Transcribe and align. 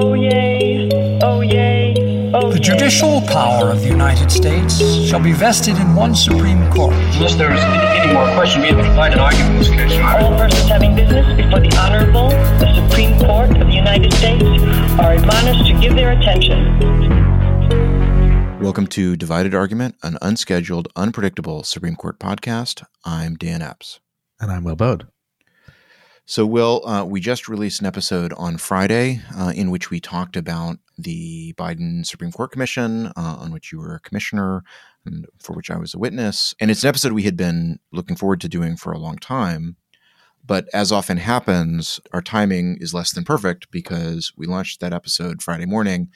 Oh 0.00 0.14
yay, 0.14 0.88
oh 1.24 1.40
yay, 1.40 1.92
oh 2.32 2.52
The 2.52 2.60
judicial 2.60 3.20
power 3.22 3.72
of 3.72 3.80
the 3.80 3.88
United 3.88 4.30
States 4.30 4.80
shall 4.80 5.18
be 5.18 5.32
vested 5.32 5.76
in 5.76 5.96
one 5.96 6.14
Supreme 6.14 6.70
Court. 6.70 6.94
Unless 6.94 7.34
there's 7.34 7.58
any 7.58 8.12
more 8.12 8.32
question, 8.36 8.62
we 8.62 8.68
have 8.68 8.76
to 8.76 8.94
find 8.94 9.12
an 9.12 9.18
argument 9.18 9.50
in 9.50 9.58
this 9.58 9.68
case, 9.70 9.94
Your 9.94 10.04
All 10.06 10.38
persons 10.38 10.68
having 10.68 10.94
business 10.94 11.26
before 11.36 11.58
the 11.58 11.76
Honorable, 11.76 12.28
the 12.28 12.72
Supreme 12.76 13.18
Court 13.18 13.50
of 13.60 13.66
the 13.66 13.74
United 13.74 14.12
States, 14.12 14.44
are 15.00 15.14
admonished 15.14 15.66
to 15.66 15.80
give 15.80 15.96
their 15.96 16.12
attention. 16.12 16.78
Welcome 18.60 18.86
to 18.86 19.16
Divided 19.16 19.52
Argument, 19.52 19.96
an 20.04 20.16
unscheduled, 20.22 20.86
unpredictable 20.94 21.64
Supreme 21.64 21.96
Court 21.96 22.20
podcast. 22.20 22.84
I'm 23.04 23.34
Dan 23.34 23.62
Epps. 23.62 23.98
And 24.38 24.52
I'm 24.52 24.62
Will 24.62 24.76
Baude. 24.76 25.08
So, 26.30 26.44
Will, 26.44 26.86
uh, 26.86 27.06
we 27.06 27.20
just 27.20 27.48
released 27.48 27.80
an 27.80 27.86
episode 27.86 28.34
on 28.36 28.58
Friday 28.58 29.22
uh, 29.34 29.50
in 29.56 29.70
which 29.70 29.88
we 29.88 29.98
talked 29.98 30.36
about 30.36 30.76
the 30.98 31.54
Biden 31.54 32.04
Supreme 32.04 32.32
Court 32.32 32.52
Commission, 32.52 33.06
uh, 33.06 33.12
on 33.16 33.50
which 33.50 33.72
you 33.72 33.78
were 33.78 33.94
a 33.94 34.00
commissioner 34.00 34.62
and 35.06 35.24
for 35.38 35.54
which 35.54 35.70
I 35.70 35.78
was 35.78 35.94
a 35.94 35.98
witness. 35.98 36.54
And 36.60 36.70
it's 36.70 36.82
an 36.82 36.88
episode 36.90 37.14
we 37.14 37.22
had 37.22 37.38
been 37.38 37.78
looking 37.92 38.14
forward 38.14 38.42
to 38.42 38.48
doing 38.50 38.76
for 38.76 38.92
a 38.92 38.98
long 38.98 39.16
time. 39.16 39.76
But 40.44 40.68
as 40.74 40.92
often 40.92 41.16
happens, 41.16 41.98
our 42.12 42.20
timing 42.20 42.76
is 42.78 42.92
less 42.92 43.10
than 43.10 43.24
perfect 43.24 43.70
because 43.70 44.34
we 44.36 44.44
launched 44.44 44.80
that 44.80 44.92
episode 44.92 45.42
Friday 45.42 45.64
morning. 45.64 46.10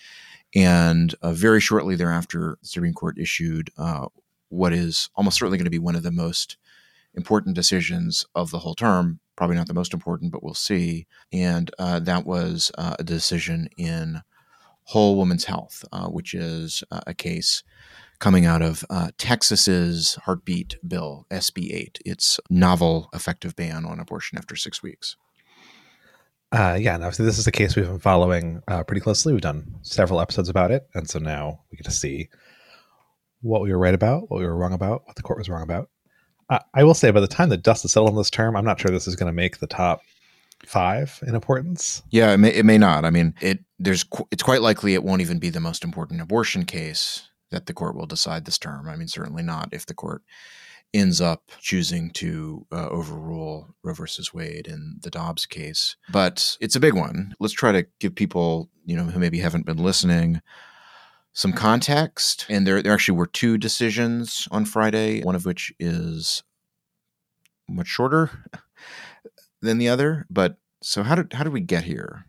And 0.54 1.15
uh, 1.23 1.32
very 1.32 1.59
shortly 1.59 1.96
thereafter, 1.96 2.59
the 2.60 2.68
Supreme 2.68 2.92
Court 2.92 3.16
issued 3.18 3.70
uh, 3.79 4.09
what 4.51 4.74
is 4.74 5.09
almost 5.15 5.38
certainly 5.38 5.56
going 5.56 5.65
to 5.65 5.70
be 5.70 5.79
one 5.79 5.96
of 5.96 6.02
the 6.02 6.12
most 6.12 6.59
important 7.15 7.54
decisions 7.54 8.26
of 8.34 8.51
the 8.51 8.59
whole 8.59 8.74
term. 8.74 9.20
Probably 9.42 9.56
not 9.56 9.66
the 9.66 9.74
most 9.74 9.92
important, 9.92 10.30
but 10.30 10.45
we'll 10.45 10.55
see. 10.55 11.09
And 11.32 11.69
uh, 11.77 11.98
that 11.98 12.24
was 12.24 12.70
uh, 12.78 12.95
a 13.01 13.02
decision 13.02 13.68
in 13.77 14.23
Whole 14.84 15.16
Woman's 15.16 15.46
Health, 15.46 15.84
uh, 15.91 16.06
which 16.06 16.32
is 16.32 16.84
uh, 16.93 17.01
a 17.09 17.12
case 17.12 17.65
coming 18.20 18.46
out 18.46 18.63
of 18.63 18.85
uh, 18.88 19.09
Texas's 19.18 20.15
heartbeat 20.26 20.76
bill, 20.87 21.26
SB 21.32 21.74
8. 21.74 21.98
It's 22.07 22.38
novel 22.51 23.09
effective 23.13 23.57
ban 23.57 23.85
on 23.85 23.98
abortion 23.98 24.38
after 24.38 24.54
six 24.54 24.80
weeks. 24.80 25.16
Uh, 26.52 26.79
yeah, 26.80 26.95
and 26.95 27.02
obviously 27.02 27.26
this 27.26 27.38
is 27.38 27.48
a 27.48 27.51
case 27.51 27.74
we've 27.74 27.88
been 27.88 27.98
following 27.98 28.63
pretty 28.87 29.01
closely. 29.01 29.32
We've 29.32 29.43
done 29.43 29.74
several 29.82 30.20
episodes 30.20 30.51
about 30.51 30.70
it, 30.70 30.87
and 30.95 31.10
so 31.10 31.18
now 31.18 31.63
we 31.68 31.79
get 31.79 31.87
to 31.87 31.90
see 31.90 32.29
what 33.40 33.60
we 33.60 33.73
were 33.73 33.79
right 33.79 33.93
about, 33.93 34.30
what 34.30 34.38
we 34.38 34.46
were 34.46 34.57
wrong 34.57 34.73
about, 34.73 35.02
what 35.04 35.16
the 35.16 35.23
court 35.23 35.40
was 35.40 35.48
wrong 35.48 35.65
about. 35.65 35.88
I 36.74 36.84
will 36.84 36.95
say, 36.95 37.10
by 37.10 37.20
the 37.20 37.26
time 37.26 37.48
the 37.48 37.56
dust 37.56 37.84
is 37.84 37.92
settled 37.92 38.10
on 38.10 38.16
this 38.16 38.30
term, 38.30 38.56
I'm 38.56 38.64
not 38.64 38.80
sure 38.80 38.90
this 38.90 39.06
is 39.06 39.16
going 39.16 39.28
to 39.28 39.32
make 39.32 39.58
the 39.58 39.66
top 39.66 40.02
five 40.64 41.18
in 41.26 41.34
importance. 41.34 42.02
Yeah, 42.10 42.32
it 42.32 42.38
may, 42.38 42.52
it 42.52 42.64
may 42.64 42.78
not. 42.78 43.04
I 43.04 43.10
mean, 43.10 43.34
it 43.40 43.60
there's 43.78 44.04
qu- 44.04 44.28
it's 44.30 44.42
quite 44.42 44.62
likely 44.62 44.95
it 44.95 45.02
won't 45.02 45.23
even 45.23 45.38
be 45.38 45.50
the 45.50 45.60
most 45.60 45.84
important 45.84 46.20
abortion 46.20 46.64
case 46.64 47.28
that 47.50 47.66
the 47.66 47.74
court 47.74 47.96
will 47.96 48.06
decide 48.06 48.45
this 48.45 48.58
term. 48.58 48.88
I 48.88 48.96
mean, 48.96 49.08
certainly 49.08 49.42
not 49.42 49.68
if 49.73 49.86
the 49.86 49.95
court 49.95 50.23
ends 50.95 51.20
up 51.20 51.50
choosing 51.60 52.10
to 52.10 52.66
uh, 52.70 52.88
overrule 52.88 53.74
Roe 53.82 53.95
versus 53.95 54.34
Wade 54.34 54.66
in 54.66 54.98
the 55.02 55.10
Dobbs 55.10 55.46
case. 55.46 55.96
But 56.10 56.56
it's 56.60 56.76
a 56.76 56.80
big 56.80 56.95
one. 56.95 57.34
Let's 57.40 57.54
try 57.54 57.73
to 57.73 57.86
give 57.98 58.14
people, 58.14 58.68
you 58.84 58.96
know, 58.96 59.04
who 59.04 59.18
maybe 59.18 59.38
haven't 59.38 59.66
been 59.66 59.78
listening 59.78 60.42
some 61.33 61.52
context. 61.52 62.47
And 62.49 62.66
there, 62.66 62.83
there 62.83 62.93
actually 62.93 63.19
were 63.19 63.27
two 63.27 63.59
decisions 63.59 64.47
on 64.50 64.65
Friday, 64.65 65.22
one 65.22 65.34
of 65.34 65.44
which 65.44 65.72
is 65.78 66.43
much 67.69 67.88
shorter 67.88 68.31
than 69.62 69.78
the 69.78 69.88
other. 69.88 70.27
But 70.31 70.56
so 70.83 71.03
how 71.03 71.15
did 71.15 71.33
how 71.33 71.44
did 71.44 71.53
we 71.53 71.60
get 71.60 71.84
here? 71.84 72.27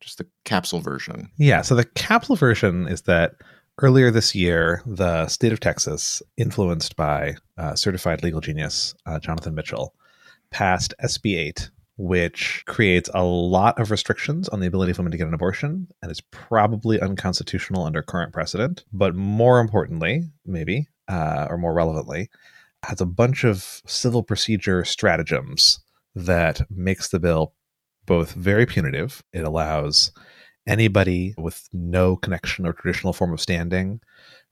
Just 0.00 0.18
the 0.18 0.26
capsule 0.44 0.80
version. 0.80 1.30
Yeah, 1.36 1.62
so 1.62 1.74
the 1.74 1.84
capsule 1.84 2.36
version 2.36 2.86
is 2.86 3.02
that 3.02 3.34
earlier 3.82 4.10
this 4.10 4.34
year, 4.34 4.82
the 4.86 5.26
state 5.28 5.52
of 5.52 5.60
Texas, 5.60 6.22
influenced 6.36 6.96
by 6.96 7.36
uh, 7.56 7.74
certified 7.74 8.22
legal 8.22 8.40
genius 8.40 8.94
uh, 9.06 9.18
Jonathan 9.18 9.54
Mitchell, 9.54 9.94
passed 10.50 10.94
SB 11.02 11.36
8, 11.36 11.70
which 11.98 12.62
creates 12.66 13.10
a 13.12 13.24
lot 13.24 13.78
of 13.78 13.90
restrictions 13.90 14.48
on 14.48 14.60
the 14.60 14.68
ability 14.68 14.92
of 14.92 14.98
women 14.98 15.10
to 15.10 15.18
get 15.18 15.26
an 15.26 15.34
abortion 15.34 15.88
and 16.00 16.10
is 16.10 16.20
probably 16.30 17.00
unconstitutional 17.00 17.84
under 17.84 18.02
current 18.02 18.32
precedent. 18.32 18.84
But 18.92 19.16
more 19.16 19.58
importantly, 19.58 20.30
maybe, 20.46 20.86
uh, 21.08 21.48
or 21.50 21.58
more 21.58 21.74
relevantly, 21.74 22.30
has 22.84 23.00
a 23.00 23.06
bunch 23.06 23.42
of 23.42 23.82
civil 23.84 24.22
procedure 24.22 24.84
stratagems 24.84 25.80
that 26.14 26.62
makes 26.70 27.08
the 27.08 27.18
bill 27.18 27.52
both 28.06 28.32
very 28.32 28.64
punitive. 28.64 29.22
It 29.32 29.44
allows 29.44 30.12
anybody 30.68 31.34
with 31.36 31.68
no 31.72 32.14
connection 32.16 32.64
or 32.64 32.72
traditional 32.72 33.12
form 33.12 33.32
of 33.32 33.40
standing 33.40 34.00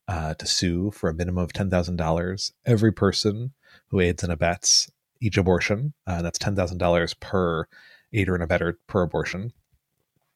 uh, 0.09 0.35
to 0.35 0.47
sue 0.47 0.91
for 0.91 1.11
a 1.11 1.15
minimum 1.15 1.45
of 1.45 1.53
$10,000. 1.53 2.53
Every 2.65 2.93
person 2.93 3.53
who 3.89 4.01
aids 4.01 4.25
and 4.25 4.33
abets 4.33 4.91
each 5.27 5.37
abortion, 5.37 5.93
uh, 6.07 6.23
that's 6.23 6.39
$10,000 6.39 7.21
per 7.21 7.67
aider 8.13 8.35
and 8.35 8.49
abetter 8.49 8.75
per 8.87 9.03
abortion. 9.03 9.53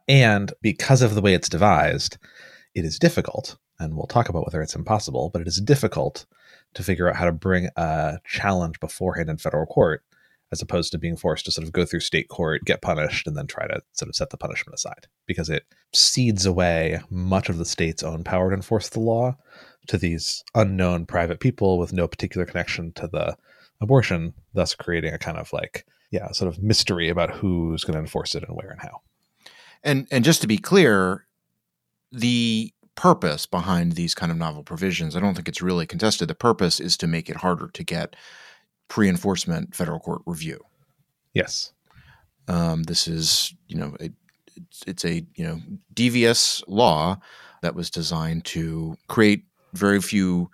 And 0.09 0.53
because 0.61 1.03
of 1.03 1.15
the 1.15 1.21
way 1.21 1.35
it's 1.35 1.49
devised, 1.49 2.19
it 2.75 2.85
is 2.85 2.99
difficult, 2.99 3.57
and 3.79 3.97
we'll 3.97 4.07
talk 4.07 4.29
about 4.29 4.45
whether 4.45 4.61
it's 4.61 4.75
impossible, 4.75 5.31
but 5.33 5.43
it 5.43 5.49
is 5.49 5.61
difficult 5.61 6.27
to 6.75 6.83
figure 6.83 7.09
out 7.09 7.17
how 7.17 7.25
to 7.25 7.33
bring 7.33 7.69
a 7.77 8.19
challenge 8.25 8.81
beforehand 8.81 9.31
in 9.31 9.39
federal 9.39 9.67
court 9.67 10.03
as 10.53 10.61
opposed 10.61 10.91
to 10.91 10.99
being 10.99 11.17
forced 11.17 11.45
to 11.45 11.53
sort 11.53 11.65
of 11.65 11.73
go 11.73 11.85
through 11.85 12.01
state 12.01 12.29
court, 12.29 12.65
get 12.65 12.83
punished, 12.83 13.27
and 13.27 13.37
then 13.37 13.47
try 13.47 13.67
to 13.69 13.81
sort 13.93 14.09
of 14.09 14.17
set 14.17 14.31
the 14.31 14.37
punishment 14.37 14.75
aside 14.75 15.07
because 15.27 15.49
it 15.49 15.65
cedes 15.93 16.45
away 16.45 17.01
much 17.09 17.49
of 17.49 17.59
the 17.59 17.65
state's 17.65 18.03
own 18.03 18.25
power 18.25 18.51
to 18.51 18.57
enforce 18.57 18.89
the 18.89 19.01
law 19.01 19.37
to 19.87 19.97
these 19.97 20.43
unknown 20.55 21.07
private 21.07 21.41
people 21.41 21.79
with 21.79 21.93
no 21.93 22.09
particular 22.09 22.45
connection 22.45 22.93
to 22.93 23.07
the 23.07 23.37
abortion, 23.81 24.35
thus 24.55 24.75
creating 24.75 25.15
a 25.15 25.19
kind 25.19 25.39
of 25.39 25.53
like, 25.53 25.87
yeah, 26.11 26.31
sort 26.33 26.53
of 26.53 26.63
mystery 26.63 27.09
about 27.09 27.31
who's 27.31 27.85
going 27.85 27.95
to 27.95 28.01
enforce 28.01 28.35
it 28.35 28.45
and 28.47 28.57
where 28.57 28.71
and 28.71 28.81
how. 28.81 29.01
And 29.83 30.07
and 30.11 30.25
just 30.25 30.41
to 30.43 30.47
be 30.47 30.59
clear, 30.59 31.27
the 32.13 32.73
purpose 32.95 33.47
behind 33.47 33.93
these 33.93 34.15
kind 34.15 34.31
of 34.31 34.37
novel 34.37 34.63
provisions, 34.63 35.17
I 35.17 35.21
don't 35.21 35.35
think 35.35 35.49
it's 35.49 35.63
really 35.63 35.87
contested. 35.87 36.29
The 36.29 36.35
purpose 36.35 36.81
is 36.81 36.97
to 36.99 37.07
make 37.07 37.31
it 37.31 37.37
harder 37.37 37.69
to 37.69 37.85
get 37.85 38.17
pre-enforcement 38.89 39.75
federal 39.75 40.01
court 40.01 40.23
review. 40.27 40.61
Yes. 41.33 41.73
Um, 42.49 42.83
this 42.83 43.07
is, 43.07 43.55
you 43.69 43.79
know, 43.79 43.97
a, 44.01 44.11
it's, 44.57 44.83
it's 44.87 45.05
a 45.05 45.25
you 45.35 45.45
know 45.45 45.61
devious 45.95 46.63
law 46.67 47.19
that 47.63 47.75
was 47.75 47.91
designed 47.91 48.45
to 48.47 48.97
create 49.09 49.45
very 49.73 50.01
few 50.01 50.51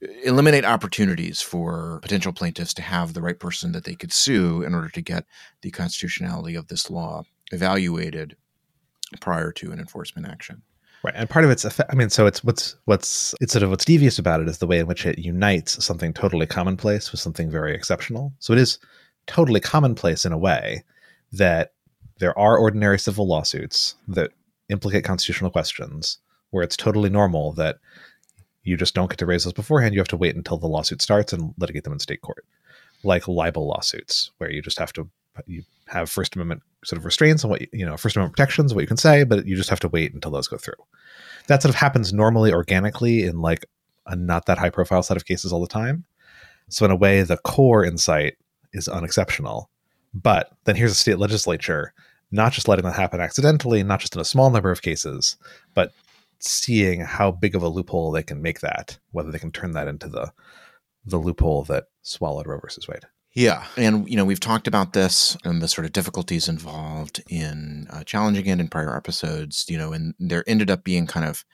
eliminate 0.00 0.64
opportunities 0.64 1.42
for 1.42 1.98
potential 2.02 2.32
plaintiffs 2.32 2.74
to 2.74 2.82
have 2.82 3.12
the 3.12 3.22
right 3.22 3.38
person 3.38 3.72
that 3.72 3.84
they 3.84 3.94
could 3.94 4.12
sue 4.12 4.62
in 4.62 4.74
order 4.74 4.88
to 4.88 5.00
get 5.00 5.26
the 5.62 5.70
constitutionality 5.70 6.54
of 6.54 6.68
this 6.68 6.90
law 6.90 7.22
evaluated 7.52 8.36
prior 9.20 9.52
to 9.52 9.72
an 9.72 9.78
enforcement 9.78 10.26
action. 10.26 10.62
Right, 11.02 11.14
and 11.16 11.30
part 11.30 11.44
of 11.44 11.50
it's, 11.50 11.64
I 11.64 11.94
mean, 11.94 12.10
so 12.10 12.26
it's 12.26 12.44
what's 12.44 12.76
what's 12.84 13.34
it's 13.40 13.52
sort 13.52 13.62
of 13.62 13.70
what's 13.70 13.86
devious 13.86 14.18
about 14.18 14.40
it 14.40 14.48
is 14.48 14.58
the 14.58 14.66
way 14.66 14.80
in 14.80 14.86
which 14.86 15.06
it 15.06 15.18
unites 15.18 15.82
something 15.82 16.12
totally 16.12 16.46
commonplace 16.46 17.10
with 17.10 17.20
something 17.20 17.50
very 17.50 17.74
exceptional. 17.74 18.34
So 18.38 18.52
it 18.52 18.58
is 18.58 18.78
totally 19.26 19.60
commonplace 19.60 20.26
in 20.26 20.32
a 20.32 20.38
way 20.38 20.84
that 21.32 21.72
there 22.18 22.38
are 22.38 22.58
ordinary 22.58 22.98
civil 22.98 23.26
lawsuits 23.26 23.94
that 24.08 24.32
implicate 24.68 25.04
constitutional 25.04 25.50
questions 25.50 26.18
where 26.50 26.62
it's 26.62 26.76
totally 26.76 27.08
normal 27.08 27.52
that 27.52 27.78
you 28.62 28.76
just 28.76 28.94
don't 28.94 29.08
get 29.08 29.18
to 29.18 29.26
raise 29.26 29.44
those 29.44 29.52
beforehand. 29.52 29.94
You 29.94 30.00
have 30.00 30.08
to 30.08 30.16
wait 30.16 30.36
until 30.36 30.58
the 30.58 30.66
lawsuit 30.66 31.02
starts 31.02 31.32
and 31.32 31.54
litigate 31.58 31.84
them 31.84 31.92
in 31.92 31.98
state 31.98 32.20
court, 32.20 32.44
like 33.02 33.28
libel 33.28 33.66
lawsuits, 33.66 34.30
where 34.38 34.50
you 34.50 34.62
just 34.62 34.78
have 34.78 34.92
to 34.94 35.08
you 35.46 35.62
have 35.86 36.10
First 36.10 36.34
Amendment 36.34 36.62
sort 36.84 36.98
of 36.98 37.04
restraints 37.04 37.44
on 37.44 37.50
what 37.50 37.72
you, 37.72 37.86
know, 37.86 37.96
First 37.96 38.16
Amendment 38.16 38.36
protections, 38.36 38.74
what 38.74 38.82
you 38.82 38.86
can 38.86 38.96
say, 38.96 39.24
but 39.24 39.46
you 39.46 39.56
just 39.56 39.70
have 39.70 39.80
to 39.80 39.88
wait 39.88 40.12
until 40.12 40.30
those 40.30 40.48
go 40.48 40.56
through. 40.56 40.74
That 41.46 41.62
sort 41.62 41.70
of 41.74 41.76
happens 41.78 42.12
normally, 42.12 42.52
organically, 42.52 43.24
in 43.24 43.40
like 43.40 43.64
a 44.06 44.16
not 44.16 44.46
that 44.46 44.58
high 44.58 44.70
profile 44.70 45.02
set 45.02 45.16
of 45.16 45.24
cases 45.24 45.52
all 45.52 45.60
the 45.60 45.66
time. 45.66 46.04
So 46.68 46.84
in 46.84 46.90
a 46.90 46.96
way, 46.96 47.22
the 47.22 47.38
core 47.38 47.84
insight 47.84 48.36
is 48.72 48.88
unexceptional. 48.88 49.70
But 50.12 50.50
then 50.64 50.76
here's 50.76 50.92
a 50.92 50.96
state 50.96 51.18
legislature 51.18 51.92
not 52.32 52.52
just 52.52 52.68
letting 52.68 52.84
that 52.84 52.94
happen 52.94 53.20
accidentally, 53.20 53.82
not 53.82 53.98
just 53.98 54.14
in 54.14 54.20
a 54.20 54.24
small 54.24 54.50
number 54.50 54.70
of 54.70 54.82
cases, 54.82 55.36
but 55.74 55.92
seeing 56.40 57.00
how 57.00 57.30
big 57.30 57.54
of 57.54 57.62
a 57.62 57.68
loophole 57.68 58.10
they 58.10 58.22
can 58.22 58.42
make 58.42 58.60
that, 58.60 58.98
whether 59.12 59.30
they 59.30 59.38
can 59.38 59.52
turn 59.52 59.72
that 59.72 59.88
into 59.88 60.08
the 60.08 60.32
the 61.04 61.18
loophole 61.18 61.64
that 61.64 61.86
swallowed 62.02 62.46
Roe 62.46 62.60
versus 62.60 62.86
Wade. 62.86 63.06
Yeah, 63.32 63.64
and 63.76 64.08
you 64.08 64.16
know 64.16 64.24
we've 64.24 64.40
talked 64.40 64.66
about 64.66 64.92
this 64.92 65.36
and 65.44 65.62
the 65.62 65.68
sort 65.68 65.84
of 65.84 65.92
difficulties 65.92 66.48
involved 66.48 67.22
in 67.28 67.86
uh, 67.90 68.02
challenging 68.04 68.46
it 68.46 68.60
in 68.60 68.68
prior 68.68 68.96
episodes. 68.96 69.66
You 69.68 69.78
know, 69.78 69.92
and 69.92 70.14
there 70.18 70.44
ended 70.46 70.70
up 70.70 70.82
being 70.82 71.06
kind 71.06 71.26
of 71.26 71.44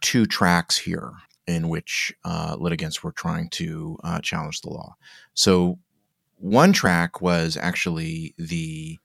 two 0.00 0.26
tracks 0.26 0.78
here 0.78 1.12
in 1.46 1.68
which 1.68 2.12
uh, 2.24 2.56
litigants 2.58 3.02
were 3.02 3.12
trying 3.12 3.48
to 3.50 3.96
uh, 4.02 4.20
challenge 4.20 4.62
the 4.62 4.70
law. 4.70 4.96
So 5.34 5.78
one 6.38 6.72
track 6.72 7.20
was 7.20 7.56
actually 7.56 8.34
the 8.36 8.98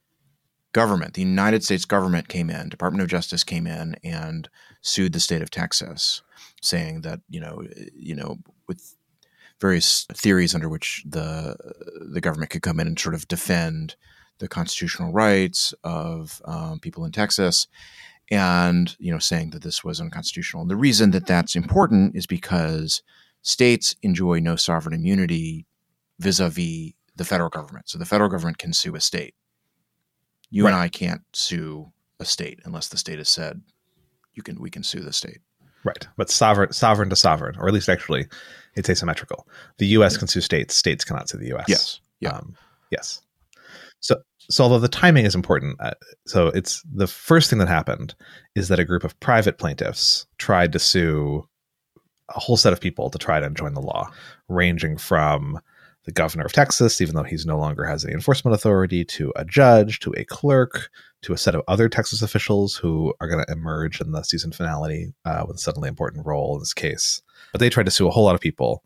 government, 0.74 1.14
the 1.14 1.22
United 1.22 1.64
States 1.64 1.86
government 1.86 2.28
came 2.28 2.50
in, 2.50 2.70
Department 2.70 3.04
of 3.04 3.10
Justice 3.10 3.44
came 3.44 3.68
in 3.68 3.96
and 4.04 4.50
sued 4.82 5.14
the 5.14 5.20
state 5.20 5.42
of 5.42 5.50
Texas, 5.50 6.22
saying 6.62 7.02
that 7.02 7.22
you 7.30 7.40
know, 7.40 7.64
you 7.94 8.16
know, 8.16 8.40
with 8.68 8.96
various 9.60 10.06
theories 10.14 10.56
under 10.56 10.70
which 10.70 11.04
the 11.08 11.56
the 12.12 12.22
government 12.22 12.52
could 12.52 12.62
come 12.64 12.80
in 12.80 12.88
and 12.88 13.00
sort 13.00 13.16
of 13.16 13.28
defend 13.28 13.96
the 14.40 14.48
constitutional 14.48 15.12
rights 15.12 15.74
of 15.84 16.42
um, 16.46 16.80
people 16.80 17.06
in 17.06 17.12
Texas, 17.12 17.68
and 18.32 18.96
you 19.00 19.12
know, 19.12 19.20
saying 19.20 19.52
that 19.52 19.62
this 19.62 19.84
was 19.84 20.02
unconstitutional. 20.02 20.62
And 20.62 20.72
the 20.72 20.76
reason 20.76 21.12
that 21.12 21.28
that's 21.28 21.56
important 21.56 22.16
is 22.16 22.26
because 22.26 23.04
states 23.44 23.96
enjoy 24.02 24.40
no 24.40 24.56
sovereign 24.56 24.96
immunity 24.96 25.66
vis-a-vis 26.20 26.94
the 27.16 27.26
federal 27.26 27.50
government. 27.50 27.90
So 27.90 27.98
the 27.98 28.06
federal 28.06 28.30
government 28.30 28.58
can 28.58 28.74
sue 28.74 28.96
a 28.96 29.02
state. 29.02 29.36
You 30.50 30.66
Right. 30.66 30.74
and 30.74 30.82
I 30.82 30.90
can't 30.90 31.22
sue 31.34 31.92
a 32.20 32.26
state 32.26 32.60
unless 32.66 32.88
the 32.88 32.98
state 32.98 33.18
has 33.18 33.30
said 33.30 33.62
you 34.34 34.44
can 34.44 34.60
we 34.60 34.70
can 34.70 34.84
sue 34.84 35.02
the 35.02 35.14
state. 35.14 35.40
Right. 35.84 36.08
But 36.18 36.30
sovereign 36.30 36.74
sovereign 36.74 37.10
to 37.10 37.16
sovereign, 37.16 37.56
or 37.58 37.68
at 37.68 37.74
least 37.74 37.90
actually 37.90 38.28
it's 38.76 38.90
asymmetrical. 38.90 39.48
The 39.78 39.88
US 39.88 40.18
can 40.18 40.28
sue 40.28 40.42
states, 40.42 40.76
states 40.76 41.04
cannot 41.04 41.30
sue 41.30 41.38
the 41.38 41.54
US. 41.56 41.66
Yes. 41.68 42.00
Yeah. 42.20 42.32
Um, 42.32 42.56
yes. 42.92 43.22
So 44.00 44.22
so 44.40 44.64
although 44.64 44.80
the 44.80 44.88
timing 44.88 45.26
is 45.26 45.36
important, 45.36 45.78
uh, 45.80 45.92
so 46.26 46.48
it's 46.48 46.84
the 46.94 47.08
first 47.08 47.50
thing 47.50 47.60
that 47.60 47.68
happened 47.68 48.16
is 48.56 48.68
that 48.68 48.80
a 48.80 48.86
group 48.86 49.04
of 49.04 49.20
private 49.20 49.58
plaintiffs 49.58 50.26
tried 50.38 50.72
to 50.74 50.80
sue 50.80 51.48
a 52.36 52.40
whole 52.40 52.58
set 52.58 52.74
of 52.74 52.80
people 52.80 53.10
to 53.10 53.18
try 53.18 53.40
to 53.40 53.46
enjoin 53.46 53.74
the 53.74 53.82
law, 53.82 54.10
ranging 54.48 54.98
from 54.98 55.60
the 56.06 56.12
governor 56.12 56.46
of 56.46 56.54
Texas, 56.54 57.02
even 57.02 57.16
though 57.16 57.24
he's 57.24 57.46
no 57.46 57.58
longer 57.58 57.86
has 57.86 58.04
any 58.04 58.14
enforcement 58.14 58.56
authority, 58.56 59.06
to 59.06 59.32
a 59.36 59.46
judge, 59.46 60.00
to 60.00 60.14
a 60.18 60.24
clerk, 60.26 60.90
to 61.22 61.34
a 61.34 61.38
set 61.38 61.56
of 61.56 61.62
other 61.68 61.88
Texas 61.88 62.22
officials 62.22 62.76
who 62.76 63.14
are 63.20 63.28
going 63.28 63.44
to 63.44 63.52
emerge 63.52 64.02
in 64.02 64.12
the 64.12 64.24
season 64.24 64.52
finale 64.52 65.14
uh, 65.26 65.44
with 65.48 65.58
a 65.58 65.60
suddenly 65.60 65.90
important 65.90 66.26
role 66.26 66.56
in 66.56 66.60
this 66.60 66.74
case. 66.74 67.22
But 67.52 67.60
they 67.60 67.70
tried 67.70 67.86
to 67.86 67.92
sue 67.92 68.08
a 68.08 68.12
whole 68.12 68.26
lot 68.26 68.36
of 68.36 68.42
people, 68.42 68.84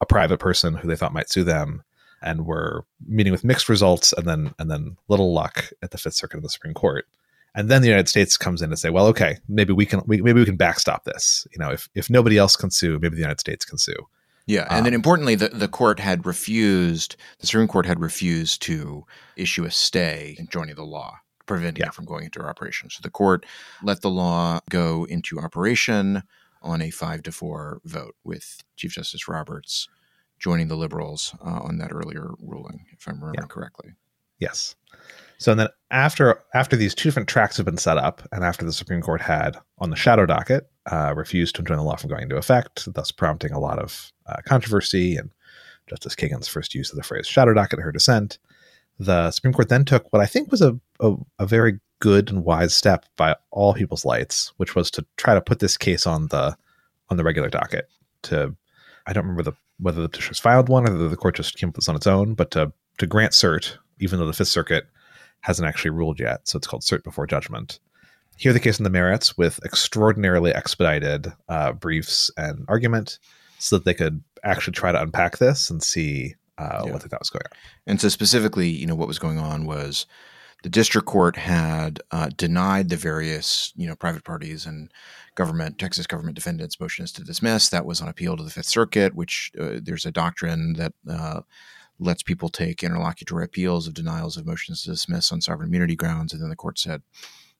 a 0.00 0.06
private 0.06 0.38
person 0.38 0.74
who 0.74 0.88
they 0.88 0.96
thought 0.96 1.12
might 1.12 1.30
sue 1.30 1.44
them, 1.44 1.82
and 2.22 2.46
were 2.46 2.86
meeting 3.06 3.32
with 3.32 3.44
mixed 3.44 3.68
results, 3.68 4.12
and 4.14 4.26
then 4.26 4.54
and 4.58 4.70
then 4.70 4.96
little 5.08 5.34
luck 5.34 5.70
at 5.82 5.90
the 5.90 5.98
Fifth 5.98 6.14
Circuit 6.14 6.38
of 6.38 6.42
the 6.42 6.48
Supreme 6.48 6.74
Court. 6.74 7.06
And 7.54 7.70
then 7.70 7.82
the 7.82 7.88
United 7.88 8.08
States 8.08 8.36
comes 8.36 8.62
in 8.62 8.70
to 8.70 8.76
say, 8.76 8.90
well, 8.90 9.06
okay, 9.08 9.38
maybe 9.46 9.72
we 9.72 9.86
can 9.86 10.00
we, 10.06 10.20
maybe 10.22 10.40
we 10.40 10.46
can 10.46 10.56
backstop 10.56 11.04
this. 11.04 11.46
You 11.52 11.58
know, 11.58 11.70
if 11.70 11.88
if 11.94 12.08
nobody 12.08 12.38
else 12.38 12.56
can 12.56 12.70
sue, 12.70 12.98
maybe 12.98 13.14
the 13.14 13.20
United 13.20 13.40
States 13.40 13.64
can 13.64 13.78
sue. 13.78 14.08
Yeah, 14.46 14.66
and 14.70 14.84
then 14.84 14.92
Um, 14.92 14.96
importantly, 14.96 15.36
the, 15.36 15.48
the 15.48 15.68
court 15.68 15.98
had 15.98 16.26
refused, 16.26 17.16
the 17.38 17.46
Supreme 17.46 17.68
Court 17.68 17.86
had 17.86 18.00
refused 18.00 18.60
to 18.62 19.06
issue 19.36 19.64
a 19.64 19.70
stay 19.70 20.36
in 20.38 20.48
joining 20.48 20.74
the 20.74 20.84
law, 20.84 21.20
preventing 21.46 21.82
Yeah. 21.82 21.88
it 21.88 21.94
from 21.94 22.04
going 22.04 22.24
into 22.24 22.42
operation. 22.42 22.90
So 22.90 23.00
the 23.02 23.10
court 23.10 23.44
let 23.82 24.00
the 24.02 24.10
law 24.10 24.60
go 24.70 25.04
into 25.04 25.38
operation 25.38 26.22
on 26.62 26.80
a 26.80 26.90
five 26.90 27.22
to 27.24 27.32
four 27.32 27.80
vote, 27.84 28.14
with 28.24 28.62
Chief 28.76 28.92
Justice 28.92 29.28
Roberts 29.28 29.88
joining 30.38 30.68
the 30.68 30.76
liberals 30.76 31.34
uh, 31.44 31.60
on 31.62 31.78
that 31.78 31.92
earlier 31.92 32.30
ruling, 32.40 32.86
if 32.92 33.06
I'm 33.06 33.20
remembering 33.20 33.48
correctly. 33.48 33.92
Yes. 34.38 34.74
So 35.38 35.54
then 35.54 35.68
after 35.90 36.40
after 36.54 36.76
these 36.76 36.94
two 36.94 37.08
different 37.08 37.28
tracks 37.28 37.56
have 37.56 37.66
been 37.66 37.76
set 37.76 37.98
up, 37.98 38.22
and 38.32 38.44
after 38.44 38.64
the 38.64 38.72
Supreme 38.72 39.02
Court 39.02 39.20
had 39.20 39.56
on 39.78 39.90
the 39.90 39.96
shadow 39.96 40.26
docket 40.26 40.70
uh, 40.90 41.12
refused 41.16 41.54
to 41.56 41.62
enjoin 41.62 41.78
the 41.78 41.84
law 41.84 41.96
from 41.96 42.10
going 42.10 42.22
into 42.22 42.36
effect, 42.36 42.92
thus 42.94 43.10
prompting 43.10 43.52
a 43.52 43.58
lot 43.60 43.78
of 43.78 44.12
uh, 44.26 44.36
controversy 44.46 45.16
and 45.16 45.30
Justice 45.88 46.14
Kagan's 46.14 46.48
first 46.48 46.74
use 46.74 46.90
of 46.90 46.96
the 46.96 47.02
phrase 47.02 47.26
shadow 47.26 47.52
docket 47.52 47.78
in 47.78 47.84
her 47.84 47.92
dissent, 47.92 48.38
the 48.98 49.30
Supreme 49.30 49.52
Court 49.52 49.68
then 49.68 49.84
took 49.84 50.12
what 50.12 50.22
I 50.22 50.26
think 50.26 50.50
was 50.50 50.62
a, 50.62 50.78
a, 51.00 51.14
a 51.38 51.46
very 51.46 51.80
good 52.00 52.30
and 52.30 52.44
wise 52.44 52.74
step 52.74 53.06
by 53.16 53.34
all 53.50 53.74
people's 53.74 54.04
lights, 54.04 54.52
which 54.56 54.74
was 54.74 54.90
to 54.92 55.04
try 55.16 55.34
to 55.34 55.40
put 55.40 55.58
this 55.58 55.76
case 55.76 56.06
on 56.06 56.28
the 56.28 56.56
on 57.10 57.16
the 57.16 57.24
regular 57.24 57.48
docket. 57.48 57.88
To 58.24 58.54
I 59.06 59.12
don't 59.12 59.24
remember 59.24 59.42
the 59.42 59.56
whether 59.78 60.00
the 60.00 60.08
petitioners 60.08 60.38
filed 60.38 60.68
one 60.68 60.88
or 60.88 60.92
whether 60.92 61.08
the 61.08 61.16
court 61.16 61.36
just 61.36 61.56
came 61.56 61.68
up 61.68 61.76
with 61.76 61.84
this 61.84 61.88
on 61.88 61.96
its 61.96 62.06
own, 62.06 62.34
but 62.34 62.50
to 62.52 62.72
to 62.98 63.06
grant 63.06 63.32
cert, 63.32 63.76
even 63.98 64.18
though 64.18 64.26
the 64.26 64.32
Fifth 64.32 64.48
Circuit 64.48 64.86
hasn't 65.40 65.68
actually 65.68 65.90
ruled 65.90 66.20
yet, 66.20 66.46
so 66.48 66.56
it's 66.56 66.66
called 66.66 66.82
cert 66.82 67.02
before 67.02 67.26
judgment. 67.26 67.80
Hear 68.36 68.52
the 68.52 68.60
case 68.60 68.80
on 68.80 68.84
the 68.84 68.90
merits 68.90 69.36
with 69.36 69.60
extraordinarily 69.64 70.52
expedited 70.52 71.32
uh, 71.48 71.72
briefs 71.72 72.30
and 72.36 72.64
argument, 72.68 73.18
so 73.58 73.76
that 73.76 73.84
they 73.84 73.94
could 73.94 74.22
actually 74.42 74.72
try 74.72 74.92
to 74.92 75.00
unpack 75.00 75.38
this 75.38 75.70
and 75.70 75.82
see 75.82 76.34
uh, 76.58 76.82
Yeah. 76.84 76.92
what 76.92 77.02
they 77.02 77.08
thought 77.08 77.20
was 77.20 77.30
going 77.30 77.42
on. 77.44 77.58
And 77.86 78.00
so, 78.00 78.08
specifically, 78.08 78.68
you 78.68 78.86
know, 78.86 78.94
what 78.94 79.08
was 79.08 79.18
going 79.18 79.38
on 79.38 79.66
was 79.66 80.06
the 80.62 80.68
district 80.70 81.06
court 81.06 81.36
had 81.36 82.00
uh, 82.10 82.30
denied 82.36 82.88
the 82.88 82.96
various, 82.96 83.72
you 83.76 83.86
know, 83.86 83.94
private 83.94 84.24
parties 84.24 84.64
and 84.64 84.90
government, 85.34 85.78
Texas 85.78 86.06
government 86.06 86.36
defendants' 86.36 86.80
motions 86.80 87.12
to 87.12 87.24
dismiss. 87.24 87.68
That 87.68 87.84
was 87.84 88.00
on 88.00 88.08
appeal 88.08 88.36
to 88.36 88.42
the 88.42 88.50
Fifth 88.50 88.66
Circuit, 88.66 89.14
which 89.14 89.52
uh, 89.60 89.80
there's 89.82 90.06
a 90.06 90.12
doctrine 90.12 90.74
that 90.74 90.92
uh, 91.08 91.40
lets 91.98 92.22
people 92.22 92.48
take 92.48 92.82
interlocutory 92.82 93.44
appeals 93.44 93.86
of 93.86 93.94
denials 93.94 94.36
of 94.36 94.46
motions 94.46 94.82
to 94.82 94.90
dismiss 94.90 95.30
on 95.32 95.40
sovereign 95.40 95.68
immunity 95.68 95.96
grounds. 95.96 96.32
And 96.32 96.40
then 96.40 96.50
the 96.50 96.56
court 96.56 96.78
said, 96.78 97.02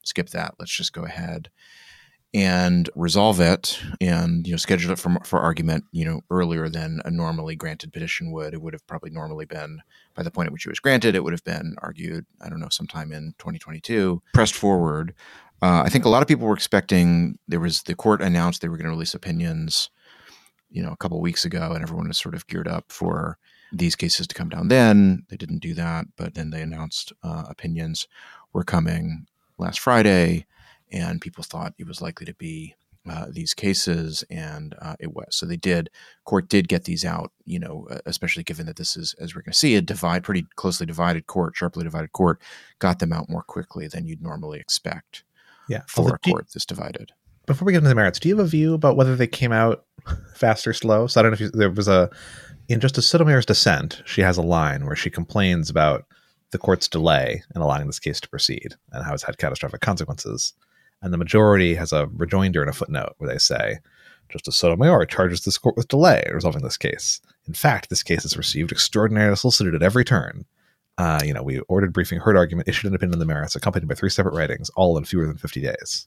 skip 0.02 0.30
that. 0.30 0.54
Let's 0.58 0.74
just 0.74 0.92
go 0.92 1.04
ahead 1.04 1.50
and 2.34 2.90
resolve 2.96 3.40
it 3.40 3.80
and 4.00 4.46
you 4.46 4.52
know 4.52 4.56
schedule 4.56 4.90
it 4.90 4.98
for, 4.98 5.16
for 5.24 5.38
argument 5.38 5.84
you 5.92 6.04
know 6.04 6.20
earlier 6.30 6.68
than 6.68 7.00
a 7.04 7.10
normally 7.10 7.54
granted 7.54 7.92
petition 7.92 8.32
would 8.32 8.52
it 8.52 8.60
would 8.60 8.72
have 8.72 8.86
probably 8.88 9.10
normally 9.10 9.44
been 9.44 9.80
by 10.14 10.22
the 10.22 10.30
point 10.30 10.46
at 10.46 10.52
which 10.52 10.66
it 10.66 10.70
was 10.70 10.80
granted, 10.80 11.14
it 11.14 11.24
would 11.24 11.32
have 11.32 11.44
been 11.44 11.74
argued, 11.82 12.24
I 12.40 12.48
don't 12.48 12.60
know, 12.60 12.68
sometime 12.70 13.12
in 13.12 13.34
2022, 13.38 14.22
pressed 14.32 14.54
forward. 14.54 15.14
Uh, 15.60 15.82
I 15.84 15.88
think 15.88 16.04
a 16.04 16.08
lot 16.08 16.22
of 16.22 16.28
people 16.28 16.46
were 16.46 16.54
expecting 16.54 17.38
there 17.48 17.60
was 17.60 17.82
the 17.82 17.94
court 17.94 18.22
announced 18.22 18.62
they 18.62 18.68
were 18.68 18.76
going 18.76 18.84
to 18.84 18.90
release 18.90 19.14
opinions, 19.14 19.90
you 20.70 20.82
know, 20.82 20.92
a 20.92 20.96
couple 20.96 21.20
weeks 21.20 21.44
ago, 21.44 21.72
and 21.72 21.82
everyone 21.82 22.08
was 22.08 22.18
sort 22.18 22.34
of 22.34 22.46
geared 22.46 22.68
up 22.68 22.86
for 22.88 23.38
these 23.72 23.96
cases 23.96 24.26
to 24.28 24.34
come 24.34 24.48
down. 24.48 24.68
Then 24.68 25.24
they 25.28 25.36
didn't 25.36 25.58
do 25.58 25.74
that, 25.74 26.06
but 26.16 26.34
then 26.34 26.50
they 26.50 26.62
announced 26.62 27.12
uh, 27.22 27.44
opinions 27.48 28.06
were 28.52 28.64
coming 28.64 29.26
last 29.58 29.80
Friday, 29.80 30.46
and 30.92 31.20
people 31.20 31.44
thought 31.44 31.74
it 31.78 31.86
was 31.86 32.00
likely 32.02 32.26
to 32.26 32.34
be 32.34 32.74
uh, 33.08 33.26
these 33.30 33.52
cases, 33.52 34.24
and 34.30 34.74
uh, 34.80 34.96
it 34.98 35.12
was. 35.12 35.26
So 35.36 35.44
they 35.44 35.56
did. 35.58 35.90
Court 36.24 36.48
did 36.48 36.68
get 36.68 36.84
these 36.84 37.04
out, 37.04 37.32
you 37.44 37.58
know, 37.58 37.86
especially 38.06 38.44
given 38.44 38.64
that 38.66 38.76
this 38.76 38.96
is, 38.96 39.14
as 39.20 39.34
we're 39.34 39.42
going 39.42 39.52
to 39.52 39.58
see, 39.58 39.74
a 39.76 39.82
divide, 39.82 40.24
pretty 40.24 40.46
closely 40.56 40.86
divided 40.86 41.26
court, 41.26 41.54
sharply 41.54 41.84
divided 41.84 42.12
court, 42.12 42.40
got 42.78 43.00
them 43.00 43.12
out 43.12 43.28
more 43.28 43.42
quickly 43.42 43.86
than 43.88 44.06
you'd 44.06 44.22
normally 44.22 44.58
expect 44.58 45.22
Yeah. 45.68 45.82
for 45.86 46.14
a 46.14 46.18
court 46.30 46.46
this 46.54 46.64
divided. 46.64 47.12
before 47.46 47.66
we 47.66 47.72
get 47.72 47.78
into 47.78 47.90
the 47.90 47.94
merits, 47.94 48.18
do 48.18 48.28
you 48.30 48.36
have 48.38 48.46
a 48.46 48.48
view 48.48 48.72
about 48.72 48.96
whether 48.96 49.16
they 49.16 49.26
came 49.26 49.52
out 49.52 49.84
fast 50.34 50.66
or 50.66 50.72
slow? 50.72 51.06
So 51.06 51.20
I 51.20 51.22
don't 51.22 51.32
know 51.32 51.34
if 51.34 51.40
you, 51.42 51.50
there 51.50 51.70
was 51.70 51.88
a 51.88 52.08
in 52.70 52.80
Justice 52.80 53.06
Sotomayor's 53.06 53.44
dissent, 53.44 54.00
she 54.06 54.22
has 54.22 54.38
a 54.38 54.42
line 54.42 54.86
where 54.86 54.96
she 54.96 55.10
complains 55.10 55.68
about 55.68 56.06
the 56.52 56.56
court's 56.58 56.88
delay 56.88 57.42
in 57.54 57.60
allowing 57.60 57.86
this 57.86 57.98
case 57.98 58.18
to 58.20 58.28
proceed 58.30 58.74
and 58.92 59.04
how 59.04 59.12
it's 59.12 59.22
had 59.24 59.36
catastrophic 59.36 59.82
consequences. 59.82 60.54
And 61.04 61.12
the 61.12 61.18
majority 61.18 61.74
has 61.74 61.92
a 61.92 62.08
rejoinder 62.14 62.62
and 62.62 62.70
a 62.70 62.72
footnote 62.72 63.12
where 63.18 63.30
they 63.30 63.38
say, 63.38 63.78
Justice 64.30 64.56
Sotomayor 64.56 65.04
charges 65.04 65.44
this 65.44 65.58
court 65.58 65.76
with 65.76 65.86
delay 65.88 66.24
in 66.26 66.34
resolving 66.34 66.62
this 66.62 66.78
case. 66.78 67.20
In 67.46 67.52
fact, 67.52 67.90
this 67.90 68.02
case 68.02 68.22
has 68.22 68.38
received 68.38 68.72
extraordinary 68.72 69.36
solicitude 69.36 69.74
at 69.74 69.82
every 69.82 70.02
turn. 70.04 70.46
Uh, 70.96 71.20
you 71.22 71.34
know, 71.34 71.42
we 71.42 71.60
ordered 71.68 71.92
briefing, 71.92 72.20
heard 72.20 72.38
argument, 72.38 72.68
issued 72.68 72.88
an 72.88 72.94
opinion 72.96 73.16
on 73.16 73.18
the 73.18 73.26
merits, 73.26 73.54
accompanied 73.54 73.86
by 73.86 73.94
three 73.94 74.08
separate 74.08 74.34
writings, 74.34 74.70
all 74.76 74.96
in 74.96 75.04
fewer 75.04 75.26
than 75.26 75.36
50 75.36 75.60
days. 75.60 76.06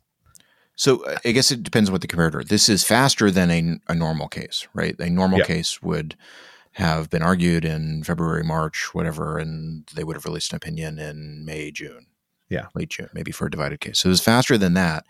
So 0.76 1.04
uh, 1.06 1.18
I 1.24 1.32
guess 1.32 1.52
it 1.52 1.62
depends 1.62 1.90
on 1.90 1.94
what 1.94 2.02
the 2.02 2.08
comparator. 2.08 2.44
This 2.48 2.68
is 2.68 2.84
faster 2.84 3.30
than 3.30 3.52
a, 3.52 3.80
a 3.92 3.96
normal 3.96 4.28
case, 4.28 4.68
right? 4.74 5.00
A 5.00 5.10
normal 5.12 5.40
Yeah. 5.40 5.46
case 5.46 5.82
would 5.84 6.16
have 6.74 7.10
been 7.12 7.22
argued 7.22 7.66
in 7.66 8.04
February, 8.04 8.44
March, 8.44 8.96
whatever, 8.96 9.38
and 9.38 9.88
they 9.96 10.04
would 10.04 10.16
have 10.16 10.26
released 10.26 10.54
an 10.54 10.58
opinion 10.58 10.98
in 10.98 11.46
May, 11.46 11.70
June. 11.70 12.08
Yeah. 12.50 12.68
Late 12.76 12.90
June, 12.90 13.10
maybe 13.14 13.32
for 13.32 13.48
a 13.48 13.52
divided 13.52 13.80
case. 13.80 14.00
So 14.00 14.08
it 14.10 14.12
was 14.12 14.22
faster 14.22 14.58
than 14.58 14.74
that. 14.76 15.06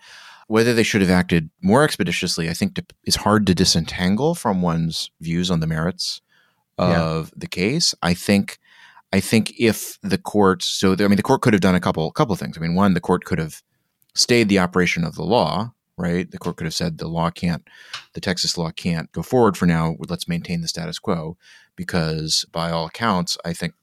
Whether 0.48 0.72
they 0.72 0.82
should 0.82 1.02
have 1.02 1.10
acted 1.10 1.50
more 1.60 1.84
expeditiously, 1.84 2.48
I 2.48 2.54
think 2.54 2.80
is 3.04 3.16
hard 3.16 3.46
to 3.46 3.54
disentangle 3.54 4.34
from 4.34 4.62
one's 4.62 5.10
views 5.20 5.50
on 5.50 5.60
the 5.60 5.66
merits 5.66 6.20
Yeah. 6.78 7.00
of 7.02 7.32
the 7.36 7.46
case. 7.46 7.94
I 8.02 8.14
think 8.14 8.58
I 9.12 9.20
think 9.20 9.52
if 9.58 9.98
the 10.02 10.18
court 10.18 10.62
so 10.62 10.94
the, 10.94 11.04
I 11.04 11.08
mean 11.08 11.16
the 11.16 11.22
court 11.22 11.42
could 11.42 11.52
have 11.54 11.60
done 11.62 11.74
a 11.74 11.80
couple 11.80 12.10
couple 12.12 12.34
things. 12.36 12.56
I 12.56 12.60
mean 12.60 12.74
one 12.74 12.94
the 12.94 13.00
court 13.00 13.24
could 13.24 13.38
have 13.38 13.62
stayed 14.14 14.48
the 14.48 14.58
operation 14.58 15.04
of 15.04 15.14
the 15.14 15.22
law, 15.24 15.72
right? 15.96 16.30
The 16.30 16.38
court 16.38 16.56
could 16.56 16.64
have 16.66 16.74
said 16.74 16.96
the 16.98 17.08
law 17.08 17.30
can't 17.30 17.66
the 18.14 18.20
Texas 18.20 18.56
law 18.58 18.70
can't 18.70 19.12
go 19.12 19.22
forward 19.22 19.56
for 19.56 19.66
now. 19.66 19.96
Let's 20.08 20.28
maintain 20.28 20.60
the 20.62 20.68
status 20.68 20.98
quo 20.98 21.36
because 21.76 22.44
by 22.52 22.70
all 22.70 22.86
accounts, 22.86 23.36
I 23.44 23.52
think 23.52 23.74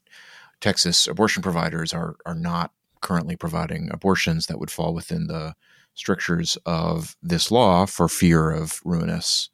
Texas 0.60 1.06
abortion 1.06 1.42
providers 1.42 1.92
are 1.92 2.16
are 2.26 2.34
not 2.34 2.72
currently 3.00 3.36
providing 3.36 3.88
abortions 3.92 4.46
that 4.46 4.58
would 4.58 4.70
fall 4.70 4.94
within 4.94 5.26
the 5.26 5.54
strictures 5.94 6.56
of 6.66 7.16
this 7.22 7.50
law 7.50 7.86
for 7.86 8.08
fear 8.08 8.50
of 8.50 8.80
ruinous 8.84 9.48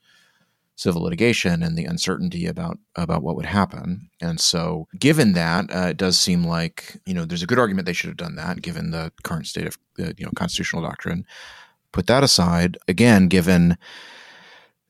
civil 0.75 1.03
litigation 1.03 1.63
and 1.63 1.77
the 1.77 1.85
uncertainty 1.85 2.47
about 2.47 2.79
about 2.97 3.23
what 3.23 3.37
would 3.37 3.47
happen. 3.47 4.11
And 4.21 4.41
so, 4.41 4.89
given 4.99 5.33
that, 5.35 5.75
uh, 5.75 5.89
it 5.91 5.97
does 5.97 6.19
seem 6.19 6.45
like 6.45 7.01
you 7.07 7.15
know 7.15 7.25
there's 7.25 7.43
a 7.43 7.47
good 7.47 7.59
argument 7.59 7.87
they 7.87 7.93
should 7.93 8.09
have 8.09 8.17
done 8.17 8.37
that, 8.37 8.63
given 8.63 8.91
the 8.91 9.13
current 9.23 9.47
state 9.47 9.67
of 9.67 9.79
uh, 9.99 10.13
you 10.17 10.25
know 10.25 10.33
constitutional 10.35 10.83
doctrine. 10.83 11.25
Put 11.93 12.07
that 12.07 12.25
aside, 12.25 12.79
again, 12.89 13.29
given 13.29 13.77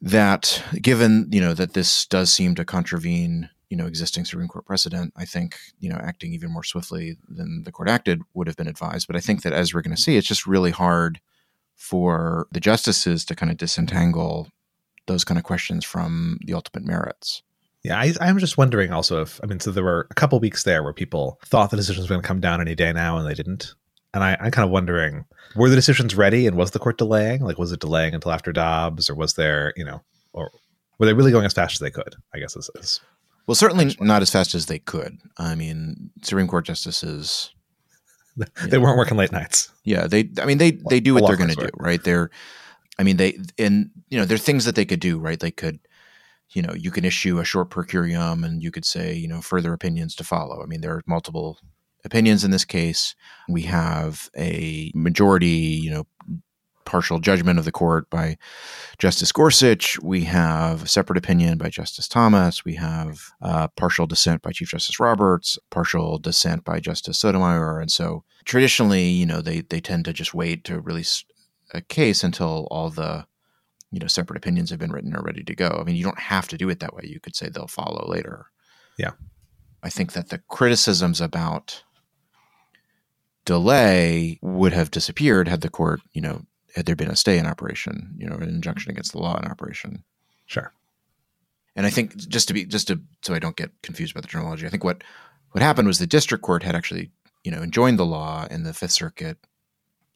that 0.00 0.62
given 0.80 1.28
you 1.30 1.40
know 1.40 1.54
that 1.54 1.75
this 1.75 2.06
does 2.06 2.32
seem 2.32 2.54
to 2.54 2.64
contravene 2.64 3.50
you 3.73 3.79
know 3.79 3.87
existing 3.87 4.26
Supreme 4.26 4.49
Court 4.49 4.67
precedent, 4.67 5.14
I 5.17 5.25
think 5.25 5.57
you 5.81 5.88
know 5.88 5.97
acting 5.97 6.35
even 6.35 6.52
more 6.52 6.62
swiftly 6.62 7.17
than 7.26 7.62
the 7.62 7.73
court 7.73 7.88
acted 7.88 8.21
would 8.35 8.47
have 8.47 8.57
been 8.57 8.69
advised. 8.69 9.07
But 9.07 9.17
I 9.17 9.21
think 9.21 9.41
that 9.43 9.55
as 9.55 9.73
we're 9.73 9.81
going 9.81 9.97
to 9.97 10.02
see, 10.02 10.19
it's 10.19 10.29
just 10.29 10.47
really 10.47 10.73
hard 10.73 11.23
for 11.75 12.49
the 12.52 12.61
justices 12.61 13.25
to 13.25 13.35
kind 13.35 13.50
of 13.50 13.57
disentangle 13.57 14.49
those 15.07 15.25
kind 15.25 15.38
of 15.38 15.45
questions 15.45 15.87
from 15.87 16.38
the 16.45 16.52
ultimate 16.52 16.85
merits. 16.85 17.43
Yeah, 17.83 17.99
I, 17.99 18.12
I'm 18.21 18.38
just 18.38 18.59
wondering 18.59 18.93
also 18.93 19.23
if 19.23 19.41
I 19.43 19.47
mean, 19.47 19.59
so 19.59 19.71
there 19.71 19.83
were 19.83 20.07
a 20.11 20.14
couple 20.14 20.38
weeks 20.38 20.64
there 20.64 20.83
where 20.83 20.93
people 20.93 21.41
thought 21.47 21.71
the 21.71 21.79
decisions 21.79 22.07
were 22.07 22.14
going 22.14 22.23
to 22.23 22.29
come 22.29 22.41
down 22.41 22.61
any 22.61 22.75
day 22.75 22.93
now, 22.93 23.17
and 23.17 23.26
they 23.26 23.33
didn't. 23.33 23.75
And 24.12 24.23
I, 24.23 24.37
I'm 24.38 24.50
kind 24.50 24.67
of 24.67 24.71
wondering, 24.71 25.25
were 25.57 25.71
the 25.71 25.76
decisions 25.76 26.14
ready, 26.14 26.47
and 26.47 26.59
was 26.59 26.73
the 26.73 26.79
court 26.79 26.99
delaying? 26.99 27.41
Like, 27.41 27.57
was 27.57 27.73
it 27.73 27.81
delaying 27.81 28.12
until 28.12 28.33
after 28.33 28.52
Dobbs, 28.52 29.09
or 29.09 29.14
was 29.14 29.33
there, 29.33 29.73
you 29.79 29.85
know, 29.87 30.02
or 30.35 30.50
were 30.99 31.07
they 31.07 31.14
really 31.14 31.33
going 31.33 31.47
as 31.47 31.55
fast 31.55 31.76
as 31.76 31.79
they 31.79 31.91
could? 31.91 32.17
I 32.35 32.38
guess 32.38 32.52
this 32.52 32.69
is 32.75 33.00
well, 33.46 33.54
certainly 33.54 33.96
not 34.00 34.22
as 34.22 34.30
fast 34.30 34.54
as 34.54 34.66
they 34.66 34.78
could. 34.78 35.18
I 35.38 35.54
mean, 35.54 36.11
Supreme 36.22 36.49
Court 36.49 36.64
justices 36.64 37.52
they 38.66 38.78
weren't 38.78 38.96
working 38.96 39.16
late 39.16 39.32
nights. 39.32 39.70
Yeah, 39.84 40.06
they. 40.06 40.30
I 40.40 40.46
mean, 40.46 40.58
they 40.58 40.72
they 40.88 41.00
do 41.00 41.14
what 41.14 41.26
they're 41.26 41.37
going 41.37 41.50
to 41.50 41.56
do, 41.56 41.68
right? 41.76 42.02
They're. 42.02 42.30
I 42.99 43.02
mean, 43.02 43.16
they 43.16 43.38
and 43.58 43.90
you 44.08 44.18
know, 44.18 44.25
there 44.25 44.37
are 44.37 44.38
things 44.38 44.64
that 44.64 44.75
they 44.75 44.84
could 44.84 45.00
do, 45.00 45.18
right? 45.18 45.38
They 45.38 45.50
could, 45.50 45.80
you 46.50 46.62
know, 46.62 46.72
you 46.75 46.90
can 46.90 47.04
issue 47.04 47.38
a 47.38 47.44
short 47.44 47.70
per 47.70 47.84
curiam, 47.84 48.44
and 48.44 48.62
you 48.62 48.70
could 48.70 48.84
say, 48.84 49.14
you 49.14 49.28
know, 49.28 49.40
further 49.40 49.72
opinions 49.72 50.14
to 50.16 50.25
follow. 50.25 50.62
I 50.62 50.66
mean, 50.66 50.80
there 50.80 50.92
are 50.92 51.02
multiple 51.06 51.58
opinions 52.04 52.44
in 52.44 52.50
this 52.50 52.64
case. 52.64 53.14
We 53.49 53.62
have 53.62 54.30
a 54.37 54.90
majority, 54.94 55.49
you 55.49 55.90
know, 55.90 56.06
partial 56.92 57.20
judgment 57.20 57.58
of 57.58 57.64
the 57.64 57.72
court 57.72 58.11
by 58.11 58.37
Justice 58.99 59.32
Gorsuch. 59.32 59.99
We 60.00 60.25
have 60.25 60.82
a 60.82 60.88
separate 60.88 61.16
opinion 61.16 61.56
by 61.56 61.70
Justice 61.70 62.06
Thomas. 62.06 62.66
We 62.66 62.75
have 62.75 63.22
uh, 63.40 63.68
partial 63.68 64.06
dissent 64.06 64.42
by 64.42 64.52
Chief 64.52 64.68
Justice 64.68 65.00
Roberts, 65.00 65.58
partial 65.70 66.18
dissent 66.18 66.64
by 66.64 66.80
Justice 66.80 67.18
Sotomayor. 67.18 67.80
And 67.80 67.90
so 67.90 68.25
traditionally, 68.44 69.04
you 69.04 69.25
know, 69.25 69.40
they, 69.40 69.62
they 69.62 69.80
tend 69.80 70.04
to 70.04 70.12
just 70.12 70.34
wait 70.34 70.64
to 70.64 70.80
release 70.80 71.25
a 71.72 71.80
case 71.80 72.22
until 72.22 72.68
all 72.70 72.90
the 72.90 73.25
you 73.90 73.99
know 73.99 74.06
separate 74.06 74.37
opinions 74.37 74.68
have 74.68 74.78
been 74.78 74.92
written 74.92 75.16
or 75.16 75.22
ready 75.22 75.42
to 75.42 75.54
go. 75.54 75.78
I 75.80 75.84
mean, 75.84 75.96
you 75.96 76.04
don't 76.04 76.18
have 76.18 76.46
to 76.49 76.58
do 76.58 76.68
it 76.68 76.80
that 76.80 76.94
way. 76.94 77.04
You 77.04 77.20
could 77.20 77.34
say 77.34 77.49
they'll 77.49 77.68
follow 77.68 78.06
later. 78.06 78.49
Yeah. 78.99 79.12
I 79.82 79.88
think 79.88 80.12
that 80.12 80.28
the 80.28 80.42
criticisms 80.49 81.22
about 81.22 81.84
delay 83.46 84.38
would 84.42 84.75
have 84.75 84.90
disappeared 84.90 85.49
had 85.49 85.62
the 85.62 85.70
court, 85.70 86.00
you 86.12 86.20
know, 86.20 86.42
had 86.75 86.87
there 86.87 86.97
been 86.97 87.11
a 87.11 87.17
stay 87.17 87.38
in 87.38 87.47
operation, 87.47 88.14
you 88.19 88.26
know, 88.26 88.37
an 88.37 88.49
injunction 88.49 88.91
mm-hmm. 88.91 88.97
against 88.97 89.12
the 89.12 89.19
law 89.19 89.38
in 89.38 89.45
operation. 89.45 90.05
Sure. 90.47 90.73
And 91.75 91.87
I 91.87 91.91
think 91.91 92.17
just 92.17 92.49
to 92.49 92.55
be 92.55 92.64
just 92.64 92.88
to 92.88 93.00
so 93.23 93.35
I 93.35 93.38
don't 93.38 93.57
get 93.57 93.71
confused 93.83 94.12
about 94.12 94.23
the 94.23 94.29
terminology, 94.29 94.67
I 94.67 94.71
think 94.71 94.85
what 94.85 95.02
what 95.52 95.62
happened 95.62 95.88
was 95.88 95.99
the 95.99 96.07
district 96.07 96.43
court 96.43 96.62
had 96.62 96.75
actually, 96.75 97.11
you 97.45 97.50
know, 97.50 97.62
enjoined 97.62 97.99
the 97.99 98.07
law 98.07 98.47
and 98.50 98.67
the 98.67 98.75
Fifth 98.75 98.93
Circuit, 98.93 99.38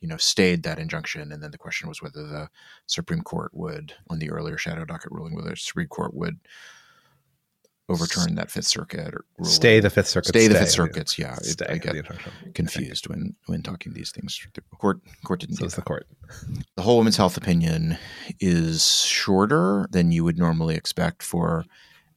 you 0.00 0.08
know, 0.08 0.16
stayed 0.16 0.62
that 0.62 0.78
injunction. 0.78 1.32
And 1.32 1.42
then 1.42 1.50
the 1.50 1.58
question 1.58 1.88
was 1.88 2.02
whether 2.02 2.26
the 2.26 2.48
Supreme 2.86 3.22
Court 3.22 3.52
would, 3.54 3.94
on 4.08 4.18
the 4.18 4.30
earlier 4.30 4.58
shadow 4.58 4.84
docket 4.84 5.12
ruling, 5.12 5.34
whether 5.34 5.50
the 5.50 5.56
Supreme 5.56 5.88
Court 5.88 6.14
would 6.14 6.38
overturn 7.88 8.34
that 8.34 8.50
Fifth 8.50 8.66
Circuit 8.66 9.14
or 9.14 9.24
ruling. 9.38 9.52
stay 9.52 9.80
the 9.80 9.90
Fifth 9.90 10.08
Circuit. 10.08 10.28
Stay, 10.28 10.48
the 10.48 10.58
Fifth 10.58 10.70
Circuits. 10.70 11.18
Yeah, 11.18 11.36
it, 11.42 11.62
I 11.68 11.78
get 11.78 12.06
confused 12.54 13.08
when 13.08 13.34
when 13.46 13.62
talking 13.62 13.92
these 13.92 14.10
things. 14.10 14.46
The 14.54 14.62
court 14.76 15.00
court 15.24 15.40
didn't. 15.40 15.56
So 15.56 15.66
the 15.66 15.82
court. 15.82 16.06
The 16.76 16.82
whole 16.82 16.98
women's 16.98 17.16
health 17.16 17.36
opinion 17.36 17.98
is 18.40 19.04
shorter 19.04 19.86
than 19.90 20.10
you 20.12 20.24
would 20.24 20.38
normally 20.38 20.74
expect 20.74 21.22
for 21.22 21.64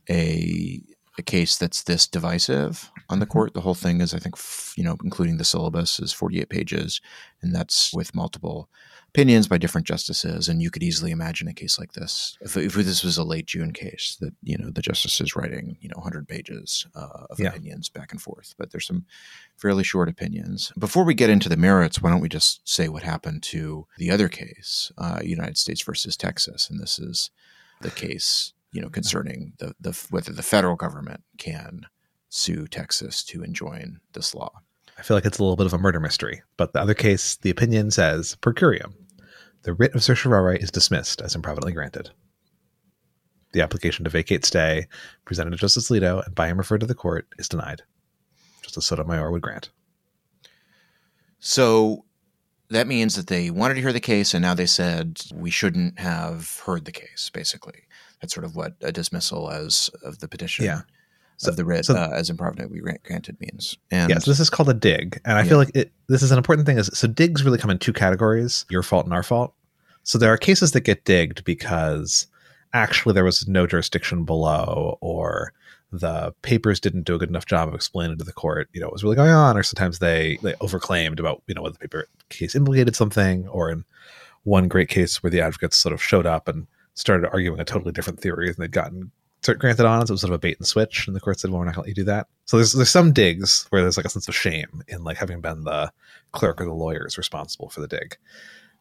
a 0.09 0.81
a 1.19 1.21
case 1.21 1.57
that's 1.57 1.83
this 1.83 2.07
divisive 2.07 2.89
on 3.09 3.19
the 3.19 3.25
mm-hmm. 3.25 3.33
court. 3.33 3.53
The 3.53 3.61
whole 3.61 3.75
thing 3.75 4.01
is, 4.01 4.13
I 4.13 4.19
think, 4.19 4.35
you 4.75 4.83
know, 4.83 4.97
including 5.03 5.37
the 5.37 5.43
syllabus, 5.43 5.99
is 5.99 6.13
48 6.13 6.49
pages, 6.49 7.01
and 7.41 7.53
that's 7.53 7.93
with 7.93 8.15
multiple 8.15 8.69
opinions 9.09 9.47
by 9.47 9.57
different 9.57 9.87
justices. 9.87 10.47
And 10.47 10.61
you 10.61 10.69
could 10.69 10.83
easily 10.83 11.11
imagine 11.11 11.47
a 11.47 11.53
case 11.53 11.79
like 11.79 11.93
this. 11.93 12.37
If, 12.41 12.55
if 12.55 12.73
this 12.73 13.03
was 13.03 13.17
a 13.17 13.23
late 13.23 13.47
June 13.47 13.73
case, 13.73 14.17
that, 14.21 14.33
you 14.43 14.57
know, 14.57 14.69
the 14.69 14.81
justice 14.81 15.19
is 15.19 15.35
writing, 15.35 15.77
you 15.81 15.89
know, 15.89 15.97
100 15.97 16.27
pages 16.27 16.85
uh, 16.95 17.25
of 17.29 17.39
yeah. 17.39 17.49
opinions 17.49 17.89
back 17.89 18.11
and 18.11 18.21
forth. 18.21 18.53
But 18.57 18.71
there's 18.71 18.85
some 18.85 19.05
fairly 19.57 19.83
short 19.83 20.09
opinions. 20.09 20.71
Before 20.77 21.03
we 21.03 21.13
get 21.13 21.29
into 21.29 21.49
the 21.49 21.57
merits, 21.57 22.01
why 22.01 22.11
don't 22.11 22.21
we 22.21 22.29
just 22.29 22.67
say 22.67 22.87
what 22.87 23.03
happened 23.03 23.43
to 23.43 23.87
the 23.97 24.11
other 24.11 24.29
case, 24.29 24.91
uh, 24.97 25.19
United 25.23 25.57
States 25.57 25.81
versus 25.81 26.15
Texas? 26.15 26.69
And 26.69 26.79
this 26.79 26.99
is 26.99 27.31
the 27.81 27.91
case, 27.91 28.53
you 28.71 28.81
know, 28.81 28.89
concerning 28.89 29.53
the, 29.57 29.75
the 29.79 29.99
whether 30.09 30.31
the 30.31 30.43
federal 30.43 30.75
government 30.75 31.23
can 31.37 31.87
sue 32.29 32.67
Texas 32.67 33.23
to 33.23 33.43
enjoin 33.43 33.99
this 34.13 34.35
law. 34.35 34.61
I 34.99 35.01
feel 35.01 35.15
like 35.15 35.25
it's 35.25 35.39
a 35.39 35.43
little 35.43 35.55
bit 35.55 35.65
of 35.65 35.73
a 35.73 35.77
murder 35.77 35.99
mystery. 35.99 36.43
But 36.57 36.73
the 36.73 36.81
other 36.81 36.93
case, 36.93 37.37
the 37.37 37.49
opinion 37.49 37.89
says 37.89 38.35
per 38.41 38.53
curiam, 38.53 38.93
the 39.63 39.73
writ 39.73 39.95
of 39.95 40.03
certiorari 40.03 40.59
is 40.59 40.71
dismissed 40.71 41.21
as 41.21 41.35
improvidently 41.35 41.73
granted. 41.73 42.09
The 43.53 43.61
application 43.61 44.03
to 44.03 44.09
vacate 44.09 44.45
stay 44.45 44.87
presented 45.25 45.51
to 45.51 45.57
Justice 45.57 45.89
Alito 45.89 46.23
and 46.25 46.35
by 46.35 46.47
him 46.47 46.57
referred 46.57 46.81
to 46.81 46.85
the 46.85 46.93
court 46.93 47.27
is 47.39 47.47
denied. 47.47 47.81
Justice 48.61 48.85
Sotomayor 48.85 49.31
would 49.31 49.41
grant. 49.41 49.69
So 51.39 52.05
that 52.69 52.85
means 52.85 53.15
that 53.15 53.27
they 53.27 53.49
wanted 53.49 53.75
to 53.75 53.81
hear 53.81 53.93
the 53.93 53.99
case 54.01 54.33
and 54.33 54.41
now 54.41 54.53
they 54.53 54.65
said 54.65 55.21
we 55.33 55.49
shouldn't 55.49 55.97
have 55.97 56.61
heard 56.65 56.85
the 56.85 56.91
case, 56.91 57.31
basically. 57.33 57.83
That's 58.21 58.33
sort 58.33 58.45
of 58.45 58.55
what 58.55 58.73
a 58.81 58.91
dismissal 58.91 59.49
as 59.49 59.89
of 60.03 60.19
the 60.19 60.27
petition 60.27 60.65
yeah 60.65 60.81
so, 61.39 61.51
of 61.51 61.55
the 61.55 61.63
writ 61.63 61.85
so, 61.85 61.95
uh, 61.95 62.11
as 62.13 62.29
improvidently 62.29 62.81
granted 63.03 63.37
means. 63.39 63.77
And 63.91 64.09
yes, 64.09 64.25
this 64.25 64.41
is 64.41 64.49
called 64.49 64.69
a 64.69 64.73
dig, 64.73 65.21
and 65.23 65.37
I 65.37 65.43
yeah. 65.43 65.49
feel 65.49 65.57
like 65.57 65.71
it, 65.73 65.91
this 66.07 66.21
is 66.21 66.31
an 66.31 66.37
important 66.37 66.67
thing. 66.67 66.77
Is 66.77 66.89
so 66.93 67.07
digs 67.07 67.43
really 67.43 67.57
come 67.57 67.69
in 67.71 67.79
two 67.79 67.93
categories: 67.93 68.65
your 68.69 68.83
fault 68.83 69.05
and 69.05 69.13
our 69.13 69.23
fault. 69.23 69.53
So 70.03 70.17
there 70.17 70.31
are 70.33 70.37
cases 70.37 70.73
that 70.73 70.81
get 70.81 71.05
digged 71.05 71.45
because 71.45 72.27
actually 72.73 73.13
there 73.13 73.23
was 73.23 73.47
no 73.47 73.65
jurisdiction 73.65 74.25
below, 74.25 74.97
or 74.99 75.53
the 75.93 76.33
papers 76.41 76.81
didn't 76.81 77.03
do 77.03 77.15
a 77.15 77.17
good 77.17 77.29
enough 77.29 77.45
job 77.45 77.69
of 77.69 77.73
explaining 77.73 78.17
to 78.17 78.23
the 78.25 78.33
court, 78.33 78.69
you 78.73 78.81
know, 78.81 78.87
what 78.87 78.93
was 78.93 79.03
really 79.03 79.15
going 79.15 79.31
on, 79.31 79.57
or 79.57 79.63
sometimes 79.63 79.99
they 79.99 80.37
they 80.43 80.53
overclaimed 80.55 81.19
about 81.19 81.41
you 81.47 81.55
know 81.55 81.61
whether 81.61 81.73
the 81.73 81.79
paper 81.79 82.07
case 82.27 82.53
implicated 82.53 82.97
something, 82.97 83.47
or 83.47 83.71
in 83.71 83.85
one 84.43 84.67
great 84.67 84.89
case 84.89 85.23
where 85.23 85.29
the 85.29 85.41
advocates 85.41 85.77
sort 85.77 85.93
of 85.93 86.03
showed 86.03 86.25
up 86.25 86.49
and 86.49 86.67
started 86.95 87.29
arguing 87.29 87.61
a 87.61 87.65
totally 87.65 87.93
different 87.93 88.19
theory 88.19 88.47
than 88.51 88.59
they'd 88.59 88.71
gotten 88.71 89.11
granted 89.41 89.85
on 89.85 90.01
us. 90.01 90.09
It 90.09 90.13
was 90.13 90.21
sort 90.21 90.31
of 90.31 90.35
a 90.35 90.39
bait 90.39 90.57
and 90.57 90.67
switch, 90.67 91.07
and 91.07 91.15
the 91.15 91.19
court 91.19 91.39
said, 91.39 91.51
"Well, 91.51 91.59
we're 91.59 91.65
not 91.65 91.75
going 91.75 91.83
to 91.83 91.89
let 91.89 91.97
you 91.97 92.03
do 92.03 92.05
that." 92.05 92.27
So 92.45 92.57
there's 92.57 92.73
there's 92.73 92.89
some 92.89 93.13
digs 93.13 93.65
where 93.69 93.81
there's 93.81 93.97
like 93.97 94.05
a 94.05 94.09
sense 94.09 94.27
of 94.27 94.35
shame 94.35 94.83
in 94.87 95.03
like 95.03 95.17
having 95.17 95.41
been 95.41 95.63
the 95.63 95.91
clerk 96.31 96.61
or 96.61 96.65
the 96.65 96.73
lawyers 96.73 97.17
responsible 97.17 97.69
for 97.69 97.81
the 97.81 97.87
dig. 97.87 98.17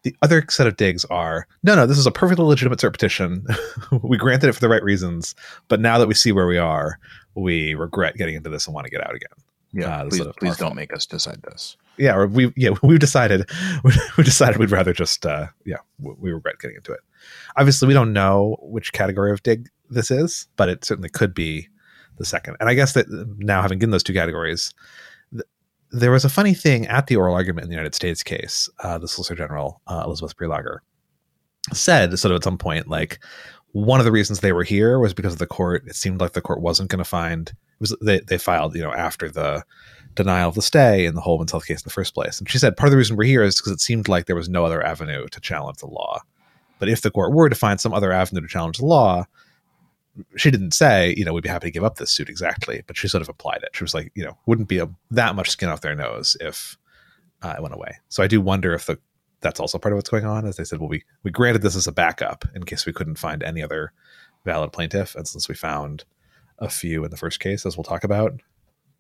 The 0.03 0.15
other 0.23 0.45
set 0.49 0.67
of 0.67 0.77
digs 0.77 1.05
are 1.07 1.47
no, 1.63 1.75
no, 1.75 1.87
this 1.87 1.99
is 1.99 2.07
a 2.07 2.13
perfectly 2.13 2.45
legitimate 2.45 2.79
cert 2.79 2.93
petition. 2.93 3.47
we 4.03 4.17
granted 4.17 4.49
it 4.49 4.53
for 4.53 4.61
the 4.61 4.69
right 4.69 4.83
reasons, 4.83 5.35
but 5.69 5.81
now 5.81 5.99
that 5.99 6.09
we 6.09 6.15
see 6.15 6.33
where 6.33 6.47
we 6.47 6.59
are, 6.59 6.99
we 7.35 7.75
regret 7.75 8.17
getting 8.17 8.35
into 8.35 8.49
this 8.49 8.67
and 8.67 8.75
want 8.75 8.85
to 8.85 8.91
get 8.91 9.05
out 9.05 9.15
again. 9.15 9.29
Yeah, 9.73 10.01
uh, 10.01 10.09
please, 10.09 10.17
sort 10.17 10.29
of 10.29 10.37
please 10.37 10.57
don't 10.57 10.75
make 10.75 10.95
us 10.95 11.05
decide 11.05 11.43
this. 11.43 11.77
Yeah, 11.99 12.15
or 12.15 12.27
we 12.27 12.53
yeah 12.57 12.71
we've 12.83 12.99
decided 12.99 13.49
we 14.17 14.25
decided 14.25 14.59
we'd 14.59 14.71
rather 14.71 14.93
just 14.93 15.27
uh, 15.27 15.49
yeah 15.65 15.79
we 15.99 16.33
regret 16.33 16.59
getting 16.59 16.77
into 16.77 16.93
it. 16.93 17.01
Obviously, 17.57 17.89
we 17.89 17.95
don't 17.95 18.13
know 18.13 18.57
which 18.61 18.93
category 18.93 19.33
of 19.33 19.43
dig 19.43 19.69
this 19.91 20.11
is, 20.11 20.49
but 20.57 20.69
it 20.69 20.85
certainly 20.85 21.09
could 21.09 21.35
be 21.35 21.69
the 22.19 22.25
second. 22.25 22.57
And 22.61 22.69
I 22.69 22.75
guess 22.75 22.93
that 22.93 23.07
now 23.39 23.63
having 23.63 23.79
given 23.79 23.91
those 23.91 24.03
two 24.03 24.13
categories, 24.13 24.73
th- 25.33 25.45
there 25.91 26.11
was 26.11 26.25
a 26.25 26.29
funny 26.29 26.55
thing 26.55 26.87
at 26.87 27.07
the 27.07 27.17
oral 27.17 27.35
argument 27.35 27.65
in 27.65 27.71
the 27.71 27.77
United 27.77 27.95
States 27.95 28.23
case. 28.23 28.69
Uh, 28.83 28.99
the 28.99 29.09
Solicitor 29.09 29.37
General 29.37 29.81
uh, 29.87 30.03
Elizabeth 30.05 30.37
Prelogar 30.37 30.79
said 31.73 32.19
sort 32.19 32.33
of 32.33 32.37
at 32.37 32.45
some 32.45 32.59
point 32.59 32.89
like 32.89 33.19
one 33.73 34.01
of 34.01 34.07
the 34.07 34.13
reasons 34.13 34.41
they 34.41 34.53
were 34.53 34.65
here 34.65 34.99
was 34.99 35.13
because 35.13 35.35
of 35.35 35.39
the 35.39 35.47
court. 35.47 35.85
It 35.87 35.95
seemed 35.95 36.21
like 36.21 36.33
the 36.33 36.41
court 36.41 36.61
wasn't 36.61 36.91
going 36.91 36.99
to 36.99 37.05
find. 37.05 37.53
Was 37.81 37.97
they 38.03 38.21
they 38.21 38.39
filed 38.39 38.75
you 38.75 38.83
know 38.83 38.93
after 38.93 39.29
the 39.29 39.65
denial 40.15 40.49
of 40.49 40.55
the 40.55 40.63
stay 40.63 41.07
in 41.07 41.15
the 41.15 41.21
mental 41.21 41.59
health 41.59 41.67
case 41.67 41.81
in 41.81 41.85
the 41.85 41.91
first 41.91 42.15
place. 42.15 42.39
And 42.39 42.51
she 42.51 42.59
said 42.59 42.77
part 42.77 42.89
of 42.89 42.91
the 42.91 42.97
reason 42.97 43.17
we're 43.17 43.25
here 43.25 43.43
is 43.43 43.61
because 43.61 43.73
it 43.73 43.81
seemed 43.81 44.09
like 44.09 44.27
there 44.27 44.35
was 44.35 44.49
no 44.49 44.65
other 44.65 44.85
avenue 44.85 45.29
to 45.29 45.41
challenge 45.41 45.79
the 45.79 45.87
law. 45.87 46.21
But 46.79 46.89
if 46.89 47.03
the 47.03 47.11
court 47.11 47.33
were 47.33 47.49
to 47.49 47.55
find 47.55 47.81
some 47.81 47.95
other 47.95 48.13
avenue 48.13 48.41
to 48.41 48.49
challenge 48.49 48.79
the 48.79 48.87
law, 48.87 49.27
she 50.37 50.51
didn't 50.51 50.73
say, 50.73 51.15
you 51.17 51.25
know, 51.25 51.33
we'd 51.33 51.43
be 51.43 51.49
happy 51.49 51.69
to 51.69 51.73
give 51.73 51.85
up 51.85 51.97
this 51.97 52.11
suit 52.11 52.29
exactly, 52.29 52.83
but 52.87 52.97
she 52.97 53.09
sort 53.09 53.23
of 53.23 53.29
applied 53.29 53.63
it. 53.63 53.71
She 53.73 53.85
was 53.85 53.95
like, 53.95 54.11
you 54.15 54.25
know, 54.25 54.37
wouldn't 54.47 54.69
be 54.69 54.79
a, 54.79 54.89
that 55.11 55.35
much 55.35 55.51
skin 55.51 55.69
off 55.69 55.81
their 55.81 55.95
nose 55.95 56.37
if 56.41 56.77
uh, 57.43 57.55
it 57.57 57.63
went 57.63 57.75
away. 57.75 57.99
So 58.09 58.23
I 58.23 58.27
do 58.27 58.41
wonder 58.41 58.75
if 58.75 58.87
the 58.87 58.99
that's 59.41 59.61
also 59.61 59.79
part 59.79 59.93
of 59.93 59.97
what's 59.97 60.11
going 60.11 60.25
on. 60.25 60.47
As 60.47 60.57
they 60.57 60.65
said, 60.65 60.81
well, 60.81 60.89
we 60.89 61.05
we 61.23 61.31
granted 61.31 61.63
this 61.63 61.77
as 61.77 61.87
a 61.87 61.93
backup 61.93 62.45
in 62.55 62.65
case 62.65 62.87
we 62.87 62.93
couldn't 62.93 63.19
find 63.19 63.43
any 63.43 63.63
other 63.63 63.93
valid 64.45 64.73
plaintiff. 64.73 65.15
And 65.15 65.29
since 65.29 65.49
we 65.49 65.55
found 65.55 66.05
a 66.59 66.69
few 66.69 67.05
in 67.05 67.11
the 67.11 67.17
first 67.17 67.41
case, 67.41 67.65
as 67.65 67.77
we'll 67.77 67.85
talk 67.85 68.05
about, 68.05 68.41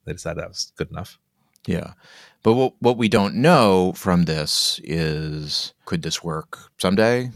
they 0.04 0.12
decided 0.12 0.40
that 0.40 0.48
was 0.48 0.72
good 0.76 0.90
enough. 0.90 1.18
Yeah. 1.66 1.94
But 2.42 2.54
what, 2.54 2.74
what 2.78 2.96
we 2.96 3.08
don't 3.08 3.34
know 3.36 3.92
from 3.94 4.24
this 4.24 4.80
is 4.84 5.74
could 5.84 6.02
this 6.02 6.22
work 6.22 6.70
someday? 6.78 7.30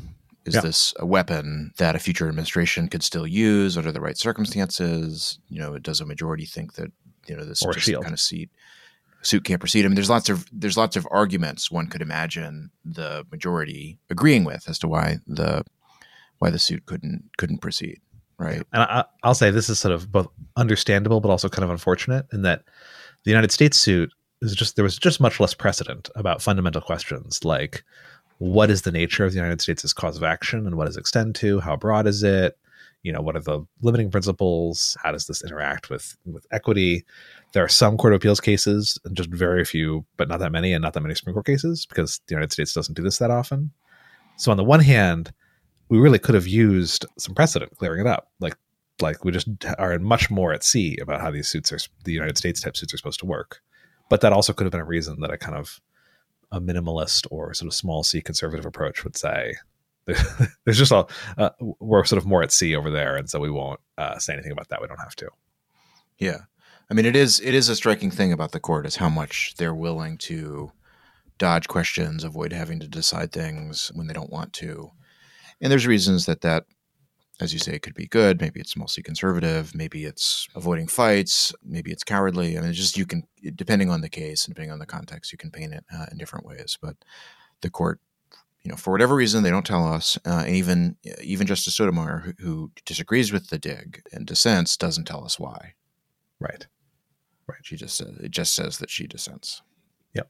Is 0.45 0.55
Yeah. 0.55 0.61
this 0.63 0.93
a 0.99 1.07
weapon 1.07 1.73
that 1.79 1.95
a 1.95 2.01
future 2.01 2.29
administration 2.29 2.89
could 2.89 3.03
still 3.03 3.27
use 3.27 3.77
under 3.77 3.93
the 3.93 4.01
right 4.01 4.17
circumstances? 4.19 5.39
You 5.49 5.61
know, 5.61 5.79
does 5.79 6.01
a 6.01 6.07
majority 6.07 6.47
think 6.47 6.75
that, 6.75 6.91
you 7.27 7.37
know, 7.37 7.45
this 7.45 7.61
kind 7.63 8.13
of 8.13 8.21
seat 8.21 8.51
suit 9.23 9.45
can't 9.45 9.61
proceed? 9.61 9.85
I 9.85 9.89
mean, 9.89 9.95
there's 9.95 10.11
lots 10.11 10.29
of 10.29 10.47
there's 10.53 10.77
lots 10.77 10.97
of 10.97 11.07
arguments 11.11 11.71
one 11.71 11.87
could 11.87 12.03
imagine 12.03 12.71
the 12.85 13.25
majority 13.31 13.99
agreeing 14.11 14.45
with 14.45 14.69
as 14.69 14.79
to 14.81 14.89
why 14.89 15.19
the 15.27 15.65
why 16.39 16.51
the 16.51 16.59
suit 16.59 16.87
couldn't 16.87 17.31
couldn't 17.39 17.59
proceed. 17.59 18.01
Right. 18.39 18.63
And 18.73 18.83
I, 18.83 19.05
I'll 19.23 19.35
say 19.35 19.53
this 19.53 19.69
is 19.69 19.79
sort 19.79 19.95
of 19.95 20.11
both 20.11 20.27
understandable, 20.57 21.21
but 21.21 21.31
also 21.31 21.49
kind 21.49 21.63
of 21.63 21.71
unfortunate 21.71 22.27
in 22.33 22.43
that 22.43 22.65
the 23.25 23.31
United 23.31 23.53
States 23.53 23.79
suit 23.79 24.13
is 24.41 24.57
just 24.57 24.75
there 24.75 24.83
was 24.83 24.99
just 24.99 25.21
much 25.21 25.39
less 25.39 25.55
precedent 25.55 26.11
about 26.17 26.43
fundamental 26.43 26.81
questions 26.81 27.45
like 27.45 27.85
what 28.43 28.73
is 28.73 28.83
the 28.83 28.91
nature 28.91 29.25
of 29.25 29.31
the 29.31 29.37
United 29.37 29.61
States' 29.61 29.93
cause 29.93 30.17
of 30.17 30.25
action 30.25 30.67
and 30.67 30.75
what 30.75 30.87
does 30.87 30.97
it 30.97 31.01
extend 31.01 31.37
to? 31.37 31.61
How 31.61 31.77
broad 31.77 32.09
is 32.09 32.25
it? 32.25 32.59
You 33.05 33.13
know, 33.13 33.21
what 33.21 33.37
are 33.37 33.41
the 33.41 33.65
limiting 33.83 34.11
principles? 34.11 34.97
How 35.01 35.13
does 35.13 35.29
this 35.29 35.45
interact 35.45 35.91
with 35.91 36.17
with 36.25 36.45
equity? 36.51 37.05
There 37.53 37.63
are 37.63 37.69
some 37.69 37.97
court 37.97 38.13
of 38.13 38.17
appeals 38.17 38.41
cases, 38.41 38.99
and 39.05 39.17
just 39.17 39.31
very 39.31 39.65
few, 39.65 40.05
but 40.17 40.29
not 40.29 40.41
that 40.41 40.51
many, 40.51 40.73
and 40.73 40.83
not 40.83 40.93
that 40.95 41.03
many 41.03 41.15
Supreme 41.15 41.35
Court 41.35 41.47
cases 41.47 41.87
because 41.87 42.21
the 42.27 42.35
United 42.35 42.51
States 42.51 42.75
doesn't 42.75 42.97
do 42.97 43.03
this 43.05 43.19
that 43.19 43.31
often. 43.31 43.71
So 44.39 44.51
on 44.51 44.57
the 44.57 44.65
one 44.65 44.81
hand, 44.81 45.33
we 45.89 45.99
really 45.99 46.19
could 46.19 46.35
have 46.35 46.49
used 46.49 47.07
some 47.21 47.37
precedent 47.37 47.77
clearing 47.79 48.01
it 48.01 48.09
up. 48.09 48.33
Like 48.41 48.57
like 49.01 49.25
we 49.25 49.31
just 49.31 49.47
are 49.79 49.97
much 50.01 50.33
more 50.33 50.53
at 50.53 50.65
sea 50.65 50.99
about 51.01 51.21
how 51.21 51.31
these 51.31 51.47
suits 51.47 51.71
are 51.71 51.79
the 52.03 52.13
United 52.13 52.39
States 52.39 52.61
type 52.61 52.77
suits 52.77 52.93
are 52.93 52.97
supposed 52.99 53.21
to 53.21 53.27
work. 53.27 53.61
But 54.11 54.21
that 54.23 54.33
also 54.33 54.53
could 54.53 54.65
have 54.65 54.73
been 54.73 54.81
a 54.81 54.85
reason 54.85 55.21
that 55.21 55.31
I 55.31 55.37
kind 55.37 55.57
of 55.57 55.81
a 56.53 56.61
minimalist 56.61 57.27
or 57.31 57.53
sort 57.55 57.67
of 57.67 57.75
small 57.75 58.05
c 58.05 58.21
conservative 58.21 58.67
approach 58.67 59.03
would 59.03 59.17
say 59.17 59.55
there's 60.65 60.79
just 60.79 60.93
a 60.93 61.07
uh, 61.39 61.51
we're 61.61 62.05
sort 62.05 62.19
of 62.19 62.27
more 62.27 62.43
at 62.43 62.53
sea 62.53 62.75
over 62.75 62.91
there, 62.91 63.17
and 63.17 63.31
so 63.31 63.39
we 63.39 63.51
won't 63.51 63.81
uh, 63.99 64.19
say 64.19 64.33
anything 64.33 64.53
about 64.53 64.69
that. 64.69 64.81
We 64.81 64.89
don't 64.89 64.99
have 64.99 65.17
to. 65.17 65.29
Yeah. 66.19 66.39
I 66.91 66.95
mean, 66.95 67.07
it 67.07 67.17
is 67.17 67.41
it 67.41 67.55
is 67.55 67.69
a 67.69 67.77
striking 67.77 68.11
thing 68.11 68.33
about 68.33 68.53
the 68.53 68.61
court 68.61 68.85
is 68.85 68.97
how 68.97 69.09
much 69.09 69.55
they're 69.57 69.75
willing 69.75 70.19
to 70.19 70.73
dodge 71.39 71.69
questions, 71.69 72.25
avoid 72.25 72.53
having 72.53 72.81
to 72.81 72.89
decide 72.89 73.33
things 73.33 73.91
when 73.95 74.07
they 74.07 74.15
don't 74.15 74.33
want 74.33 74.53
to. 74.55 74.91
And 75.61 75.71
there's 75.71 75.87
reasons 75.87 76.27
that 76.27 76.41
that, 76.43 76.65
as 77.41 77.53
you 77.53 77.59
say, 77.59 77.73
it 77.73 77.83
could 77.83 77.95
be 77.95 78.07
good. 78.07 78.41
Maybe 78.41 78.61
it's 78.61 78.77
mostly 78.77 79.03
conservative. 79.03 79.75
Maybe 79.75 80.05
it's 80.05 80.49
avoiding 80.55 80.87
fights. 80.87 81.53
Maybe 81.65 81.91
it's 81.91 82.05
cowardly. 82.05 82.57
I 82.57 82.61
mean, 82.61 82.71
it's 82.71 82.79
just 82.79 82.97
you 82.97 83.07
can, 83.07 83.27
depending 83.55 83.91
on 83.91 84.01
the 84.01 84.09
case 84.09 84.45
and 84.45 84.55
depending 84.55 84.73
on 84.73 84.79
the 84.79 84.87
context, 84.87 85.33
you 85.33 85.39
can 85.39 85.51
paint 85.51 85.73
it 85.73 85.85
uh, 85.93 86.07
in 86.11 86.19
different 86.19 86.47
ways. 86.47 86.79
But 86.81 86.97
the 87.63 87.71
court, 87.71 88.01
you 88.63 88.71
know, 88.71 88.77
for 88.77 88.93
whatever 88.93 89.15
reason, 89.15 89.43
they 89.43 89.51
don't 89.51 89.67
tell 89.67 89.87
us. 89.87 90.19
Uh, 90.25 90.45
and 90.47 90.55
even 90.55 90.97
even 91.21 91.47
Justice 91.47 91.75
Sotomayor, 91.75 92.19
who, 92.19 92.33
who 92.45 92.73
disagrees 92.85 93.33
with 93.33 93.49
the 93.49 93.59
dig 93.59 94.03
and 94.13 94.27
dissents, 94.27 94.77
doesn't 94.77 95.07
tell 95.07 95.25
us 95.25 95.39
why. 95.39 95.75
Right. 96.39 96.67
Right. 97.49 97.59
She 97.63 97.77
just 97.77 97.97
says 97.97 98.17
it 98.19 98.31
just 98.31 98.55
says 98.55 98.79
that 98.79 98.91
she 98.91 99.07
dissents. 99.07 99.63
Yep. 100.15 100.29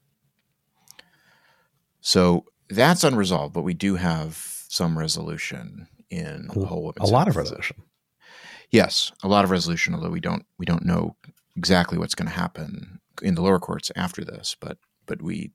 So 2.01 2.47
that's 2.71 3.05
unresolved, 3.05 3.53
but 3.53 3.63
we 3.63 3.75
do 3.75 3.97
have 3.97 4.35
some 4.69 4.97
resolution 4.97 5.89
in 6.13 6.49
the 6.49 6.67
whole 6.67 6.83
A 6.83 6.93
women's 6.99 7.11
lot 7.11 7.29
of 7.29 7.37
resolution. 7.37 7.83
Yes, 8.71 9.13
a 9.23 9.29
lot 9.29 9.45
of 9.45 9.51
resolution, 9.51 9.95
although 9.95 10.11
we 10.11 10.21
don't 10.21 10.47
we 10.59 10.67
don't 10.67 10.85
know 10.85 11.17
exactly 11.57 11.99
what's 11.99 12.15
going 12.15 12.29
to 12.29 12.35
happen 12.35 13.01
in 13.23 13.35
the 13.35 13.43
lower 13.43 13.59
courts 13.59 13.91
after 13.97 14.25
this, 14.25 14.57
but 14.61 14.79
but 15.07 15.21
we 15.21 15.53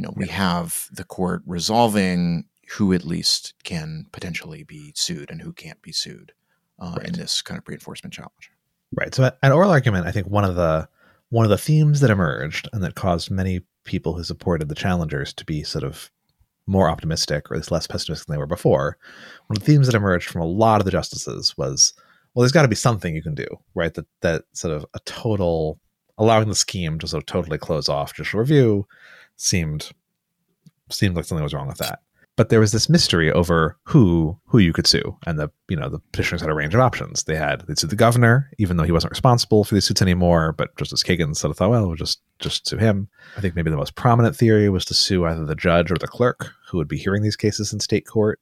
you 0.00 0.02
know, 0.02 0.14
we 0.16 0.28
have 0.28 0.86
the 0.90 1.04
court 1.04 1.42
resolving 1.44 2.46
who 2.70 2.94
at 2.94 3.04
least 3.04 3.52
can 3.64 4.06
potentially 4.12 4.62
be 4.62 4.92
sued 4.96 5.30
and 5.30 5.42
who 5.42 5.52
can't 5.52 5.82
be 5.82 5.92
sued 5.92 6.32
uh, 6.78 6.98
in 7.04 7.12
this 7.12 7.42
kind 7.42 7.58
of 7.58 7.66
pre-enforcement 7.66 8.14
challenge. 8.14 8.50
Right. 8.96 9.14
So 9.14 9.30
at 9.42 9.52
oral 9.52 9.70
argument, 9.70 10.06
I 10.06 10.12
think 10.12 10.26
one 10.26 10.44
of 10.44 10.54
the 10.54 10.88
one 11.28 11.44
of 11.44 11.50
the 11.50 11.58
themes 11.58 12.00
that 12.00 12.10
emerged 12.10 12.66
and 12.72 12.82
that 12.82 12.94
caused 12.94 13.30
many 13.30 13.60
people 13.84 14.14
who 14.14 14.24
supported 14.24 14.70
the 14.70 14.74
challengers 14.74 15.34
to 15.34 15.44
be 15.44 15.62
sort 15.62 15.84
of 15.84 16.10
more 16.70 16.88
optimistic 16.88 17.50
or 17.50 17.54
at 17.54 17.58
least 17.58 17.70
less 17.72 17.86
pessimistic 17.86 18.26
than 18.26 18.34
they 18.34 18.38
were 18.38 18.46
before. 18.46 18.96
One 19.48 19.56
of 19.56 19.64
the 19.64 19.66
themes 19.66 19.86
that 19.86 19.96
emerged 19.96 20.28
from 20.28 20.40
a 20.40 20.46
lot 20.46 20.80
of 20.80 20.84
the 20.84 20.90
justices 20.90 21.56
was, 21.58 21.92
well, 22.32 22.42
there's 22.42 22.52
got 22.52 22.62
to 22.62 22.68
be 22.68 22.76
something 22.76 23.14
you 23.14 23.22
can 23.22 23.34
do, 23.34 23.46
right? 23.74 23.92
That 23.92 24.06
that 24.20 24.44
sort 24.52 24.74
of 24.74 24.86
a 24.94 25.00
total 25.00 25.80
allowing 26.16 26.48
the 26.48 26.54
scheme 26.54 26.98
to 27.00 27.08
sort 27.08 27.22
of 27.22 27.26
totally 27.26 27.58
close 27.58 27.88
off 27.88 28.14
judicial 28.14 28.40
review 28.40 28.86
seemed 29.36 29.90
seemed 30.90 31.16
like 31.16 31.24
something 31.24 31.42
was 31.42 31.54
wrong 31.54 31.68
with 31.68 31.78
that. 31.78 32.00
But 32.36 32.48
there 32.48 32.60
was 32.60 32.72
this 32.72 32.88
mystery 32.88 33.30
over 33.30 33.76
who 33.84 34.38
who 34.46 34.58
you 34.58 34.72
could 34.72 34.86
sue, 34.86 35.16
and 35.26 35.38
the 35.38 35.50
you 35.68 35.76
know 35.76 35.88
the 35.88 35.98
petitioners 36.12 36.40
had 36.40 36.50
a 36.50 36.54
range 36.54 36.74
of 36.74 36.80
options. 36.80 37.24
They 37.24 37.36
had 37.36 37.66
they 37.66 37.74
sued 37.74 37.90
the 37.90 37.96
governor, 37.96 38.50
even 38.58 38.76
though 38.76 38.84
he 38.84 38.92
wasn't 38.92 39.10
responsible 39.10 39.64
for 39.64 39.74
these 39.74 39.84
suits 39.84 40.00
anymore. 40.00 40.52
But 40.52 40.74
Justice 40.76 41.02
Kagan 41.02 41.36
sort 41.36 41.50
of 41.50 41.58
thought, 41.58 41.70
well, 41.70 41.86
we'll 41.86 41.96
just 41.96 42.20
just 42.38 42.66
sue 42.66 42.78
him. 42.78 43.08
I 43.36 43.40
think 43.40 43.56
maybe 43.56 43.70
the 43.70 43.76
most 43.76 43.94
prominent 43.94 44.36
theory 44.36 44.68
was 44.70 44.84
to 44.86 44.94
sue 44.94 45.26
either 45.26 45.44
the 45.44 45.54
judge 45.54 45.90
or 45.90 45.98
the 45.98 46.08
clerk 46.08 46.52
who 46.68 46.78
would 46.78 46.88
be 46.88 46.98
hearing 46.98 47.22
these 47.22 47.36
cases 47.36 47.72
in 47.72 47.80
state 47.80 48.06
court. 48.06 48.40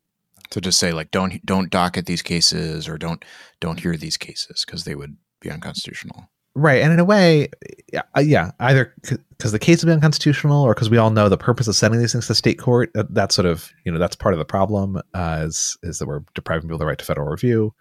So 0.50 0.60
just 0.60 0.78
say 0.78 0.92
like 0.92 1.10
don't 1.10 1.44
don't 1.44 1.70
docket 1.70 2.06
these 2.06 2.22
cases 2.22 2.88
or 2.88 2.98
don't 2.98 3.24
don't 3.60 3.80
hear 3.80 3.96
these 3.96 4.16
cases 4.16 4.64
because 4.64 4.84
they 4.84 4.94
would 4.94 5.16
be 5.40 5.50
unconstitutional. 5.50 6.28
Right, 6.58 6.82
and 6.82 6.92
in 6.92 6.98
a 6.98 7.04
way, 7.04 7.50
yeah, 7.92 8.02
uh, 8.16 8.50
either 8.58 8.92
because 9.30 9.52
the 9.52 9.60
case 9.60 9.80
would 9.80 9.86
be 9.88 9.92
unconstitutional, 9.92 10.64
or 10.64 10.74
because 10.74 10.90
we 10.90 10.98
all 10.98 11.10
know 11.10 11.28
the 11.28 11.38
purpose 11.38 11.68
of 11.68 11.76
sending 11.76 12.00
these 12.00 12.10
things 12.10 12.26
to 12.26 12.34
state 12.34 12.58
court. 12.58 12.90
That, 12.94 13.14
that's 13.14 13.36
sort 13.36 13.46
of 13.46 13.70
you 13.84 13.92
know 13.92 13.98
that's 14.00 14.16
part 14.16 14.34
of 14.34 14.38
the 14.38 14.44
problem 14.44 15.00
uh, 15.14 15.42
is 15.44 15.78
is 15.84 16.00
that 16.00 16.08
we're 16.08 16.24
depriving 16.34 16.62
people 16.62 16.74
of 16.74 16.80
the 16.80 16.86
right 16.86 16.98
to 16.98 17.04
federal 17.04 17.28
review. 17.28 17.72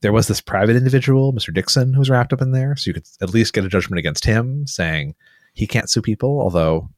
There 0.00 0.12
was 0.12 0.26
this 0.26 0.40
private 0.40 0.74
individual, 0.74 1.32
Mr. 1.32 1.54
Dickson, 1.54 1.92
who 1.92 2.00
was 2.00 2.10
wrapped 2.10 2.32
up 2.32 2.42
in 2.42 2.50
there, 2.50 2.74
so 2.74 2.88
you 2.88 2.94
could 2.94 3.06
at 3.22 3.32
least 3.32 3.54
get 3.54 3.64
a 3.64 3.68
judgment 3.68 4.00
against 4.00 4.24
him, 4.24 4.66
saying 4.66 5.14
he 5.54 5.68
can't 5.68 5.88
sue 5.88 6.02
people. 6.02 6.40
Although, 6.40 6.90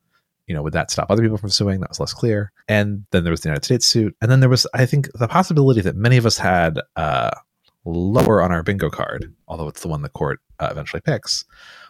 you 0.47 0.55
know, 0.55 0.63
would 0.63 0.73
that 0.73 0.91
stop 0.91 1.11
other 1.11 1.23
people 1.23 1.37
from 1.37 1.51
suing? 1.51 1.81
That 1.81 1.91
was 1.91 2.01
less 2.01 2.15
clear. 2.15 2.51
And 2.67 3.05
then 3.11 3.25
there 3.25 3.31
was 3.31 3.43
the 3.43 3.51
United 3.51 3.67
States 3.67 3.87
suit, 3.87 4.17
and 4.23 4.31
then 4.31 4.41
there 4.41 4.49
was, 4.49 4.67
I 4.73 4.87
think, 4.87 5.11
the 5.13 5.29
possibility 5.29 5.83
that 5.83 5.97
many 5.97 6.17
of 6.17 6.25
us 6.25 6.39
had. 6.39 6.81
Uh, 6.97 7.31
lower 7.85 8.43
on 8.43 8.53
our 8.53 8.63
bingo 8.63 8.91
card, 8.91 9.33
although 9.49 9.69
it's 9.69 9.83
the 9.83 9.89
one 9.89 10.03
the 10.03 10.09
court 10.09 10.41
uh, 10.59 10.69
eventually 10.71 11.01
picks, 11.01 11.45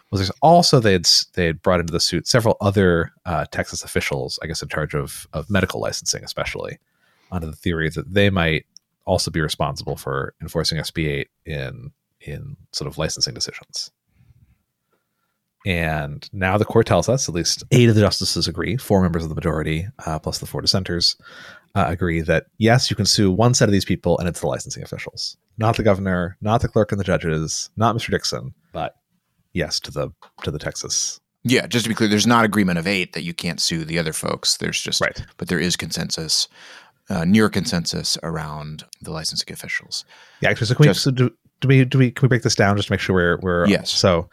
was 0.09 0.19
there's 0.19 0.31
also 0.41 0.79
they 0.79 0.93
had 0.93 1.07
they 1.33 1.45
had 1.45 1.61
brought 1.61 1.79
into 1.79 1.93
the 1.93 1.99
suit 1.99 2.27
several 2.27 2.57
other 2.61 3.11
uh, 3.25 3.45
Texas 3.51 3.83
officials, 3.83 4.39
I 4.43 4.47
guess 4.47 4.61
in 4.61 4.69
charge 4.69 4.93
of 4.93 5.27
of 5.33 5.49
medical 5.49 5.79
licensing, 5.79 6.23
especially 6.23 6.79
under 7.31 7.47
the 7.47 7.55
theory 7.55 7.89
that 7.89 8.13
they 8.13 8.29
might 8.29 8.65
also 9.05 9.31
be 9.31 9.41
responsible 9.41 9.95
for 9.95 10.33
enforcing 10.41 10.77
SB 10.79 11.07
eight 11.07 11.29
in 11.45 11.91
in 12.19 12.57
sort 12.71 12.87
of 12.87 12.97
licensing 12.97 13.33
decisions. 13.33 13.91
And 15.65 16.27
now 16.33 16.57
the 16.57 16.65
court 16.65 16.87
tells 16.87 17.07
us, 17.07 17.29
at 17.29 17.35
least 17.35 17.63
eight 17.71 17.87
of 17.87 17.95
the 17.95 18.01
justices 18.01 18.47
agree, 18.47 18.77
four 18.77 19.01
members 19.01 19.23
of 19.23 19.29
the 19.29 19.35
majority, 19.35 19.87
uh, 20.05 20.17
plus 20.17 20.39
the 20.39 20.47
four 20.47 20.61
dissenters, 20.61 21.17
uh, 21.75 21.85
agree 21.87 22.21
that 22.21 22.45
yes, 22.57 22.89
you 22.89 22.95
can 22.95 23.05
sue 23.05 23.31
one 23.31 23.53
set 23.53 23.67
of 23.69 23.71
these 23.73 23.85
people, 23.85 24.17
and 24.19 24.27
it's 24.27 24.41
the 24.41 24.47
licensing 24.47 24.83
officials, 24.83 25.37
not 25.57 25.77
the 25.77 25.83
governor, 25.83 26.37
not 26.41 26.61
the 26.61 26.67
clerk 26.67 26.91
and 26.91 26.99
the 26.99 27.03
judges, 27.05 27.69
not 27.77 27.95
Mr. 27.95 28.09
Dickson, 28.11 28.53
but 28.73 28.95
yes 29.53 29.79
to 29.81 29.91
the 29.91 30.09
to 30.43 30.51
the 30.51 30.59
Texas. 30.59 31.19
Yeah, 31.43 31.65
just 31.65 31.85
to 31.85 31.89
be 31.89 31.95
clear, 31.95 32.07
there's 32.09 32.27
not 32.27 32.45
agreement 32.45 32.77
of 32.77 32.85
eight 32.85 33.13
that 33.13 33.23
you 33.23 33.33
can't 33.33 33.59
sue 33.59 33.83
the 33.83 33.97
other 33.97 34.13
folks. 34.13 34.57
There's 34.57 34.79
just 34.79 35.01
Right. 35.01 35.25
but 35.37 35.47
there 35.47 35.59
is 35.59 35.75
consensus, 35.75 36.47
uh, 37.09 37.25
near 37.25 37.49
consensus 37.49 38.15
around 38.21 38.83
the 39.01 39.11
licensing 39.11 39.51
officials. 39.51 40.05
Yeah, 40.41 40.49
actually, 40.51 40.67
so 40.67 40.75
can 40.75 40.83
Just- 40.85 41.05
we 41.05 41.09
so 41.09 41.11
do, 41.11 41.29
do 41.61 41.67
we 41.67 41.85
do 41.85 41.97
we 41.97 42.11
can 42.11 42.23
we 42.23 42.27
break 42.27 42.43
this 42.43 42.55
down 42.55 42.75
just 42.75 42.87
to 42.89 42.93
make 42.93 42.99
sure 42.99 43.15
we're 43.15 43.37
we're 43.41 43.67
Yes. 43.67 43.89
So 43.91 44.29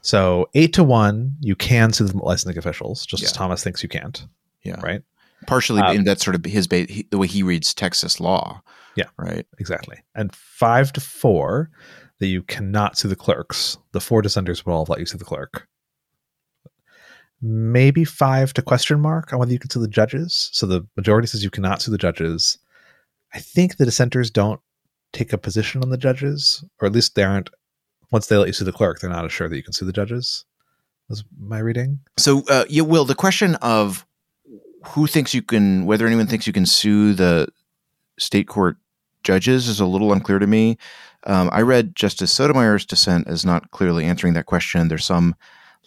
so 0.00 0.48
eight 0.54 0.72
to 0.74 0.82
one, 0.84 1.36
you 1.40 1.54
can 1.54 1.92
sue 1.92 2.04
the 2.06 2.16
licensing 2.18 2.56
officials, 2.58 3.04
just 3.06 3.22
as 3.22 3.32
Thomas 3.32 3.62
thinks 3.62 3.82
you 3.82 3.88
can't, 3.88 4.26
Yeah, 4.64 4.80
right? 4.80 5.02
Partially, 5.48 5.80
Um, 5.80 5.96
and 5.96 6.06
that's 6.06 6.24
sort 6.24 6.34
of 6.34 6.44
his 6.44 6.68
he, 6.70 7.06
the 7.10 7.18
way 7.18 7.26
he 7.26 7.42
reads 7.42 7.74
Texas 7.74 8.20
law. 8.20 8.62
Yeah. 8.96 9.06
right. 9.16 9.46
Exactly. 9.58 9.96
And 10.14 10.34
five 10.34 10.92
to 10.94 11.00
four, 11.00 11.70
that 12.18 12.26
you 12.26 12.42
cannot 12.42 12.98
sue 12.98 13.08
the 13.08 13.16
clerks. 13.16 13.78
The 13.92 14.00
four 14.00 14.22
dissenters 14.22 14.66
will 14.66 14.74
all 14.74 14.86
let 14.88 14.98
you 14.98 15.06
sue 15.06 15.18
the 15.18 15.24
clerk. 15.24 15.68
Maybe 17.40 18.04
five 18.04 18.52
to 18.54 18.62
question 18.62 19.00
mark 19.00 19.32
on 19.32 19.38
whether 19.38 19.52
you 19.52 19.60
can 19.60 19.70
sue 19.70 19.80
the 19.80 19.88
judges. 19.88 20.50
So 20.52 20.66
the 20.66 20.86
majority 20.96 21.28
says 21.28 21.44
you 21.44 21.50
cannot 21.50 21.80
sue 21.80 21.92
the 21.92 21.98
judges. 21.98 22.58
I 23.32 23.38
think 23.38 23.76
the 23.76 23.84
dissenters 23.84 24.30
don't 24.30 24.60
take 25.12 25.32
a 25.32 25.38
position 25.38 25.82
on 25.82 25.90
the 25.90 25.96
judges, 25.96 26.64
or 26.80 26.86
at 26.86 26.92
least 26.92 27.14
they 27.14 27.22
aren't. 27.22 27.50
Once 28.10 28.26
they 28.26 28.36
let 28.36 28.48
you 28.48 28.52
sue 28.52 28.64
the 28.64 28.72
clerk, 28.72 28.98
they're 28.98 29.10
not 29.10 29.24
as 29.24 29.32
sure 29.32 29.48
that 29.48 29.56
you 29.56 29.62
can 29.62 29.72
sue 29.72 29.84
the 29.84 29.92
judges. 29.92 30.44
Was 31.08 31.24
my 31.38 31.58
reading? 31.58 32.00
So, 32.16 32.42
uh, 32.48 32.64
yeah, 32.68 32.82
Will, 32.82 33.04
the 33.04 33.14
question 33.14 33.54
of 33.56 34.04
who 34.86 35.06
thinks 35.06 35.34
you 35.34 35.42
can, 35.42 35.86
whether 35.86 36.06
anyone 36.06 36.26
thinks 36.26 36.46
you 36.46 36.52
can 36.52 36.66
sue 36.66 37.14
the 37.14 37.48
state 38.18 38.48
court 38.48 38.76
judges 39.22 39.68
is 39.68 39.80
a 39.80 39.86
little 39.86 40.12
unclear 40.12 40.38
to 40.38 40.46
me. 40.46 40.78
Um, 41.26 41.50
I 41.52 41.62
read 41.62 41.96
Justice 41.96 42.32
Sotomayor's 42.32 42.86
dissent 42.86 43.26
as 43.26 43.44
not 43.44 43.70
clearly 43.70 44.04
answering 44.04 44.34
that 44.34 44.46
question. 44.46 44.88
There's 44.88 45.04
some 45.04 45.34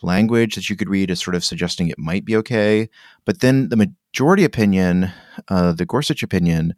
language 0.04 0.56
that 0.56 0.70
you 0.70 0.76
could 0.76 0.90
read 0.90 1.12
as 1.12 1.22
sort 1.22 1.36
of 1.36 1.44
suggesting 1.44 1.88
it 1.88 2.00
might 2.00 2.26
be 2.26 2.36
okay. 2.36 2.90
But 3.26 3.40
then 3.40 3.70
the 3.70 3.78
majority 3.78 4.44
opinion, 4.44 5.12
uh, 5.48 5.74
the 5.74 5.86
Gorsuch 5.86 6.24
opinion, 6.24 6.76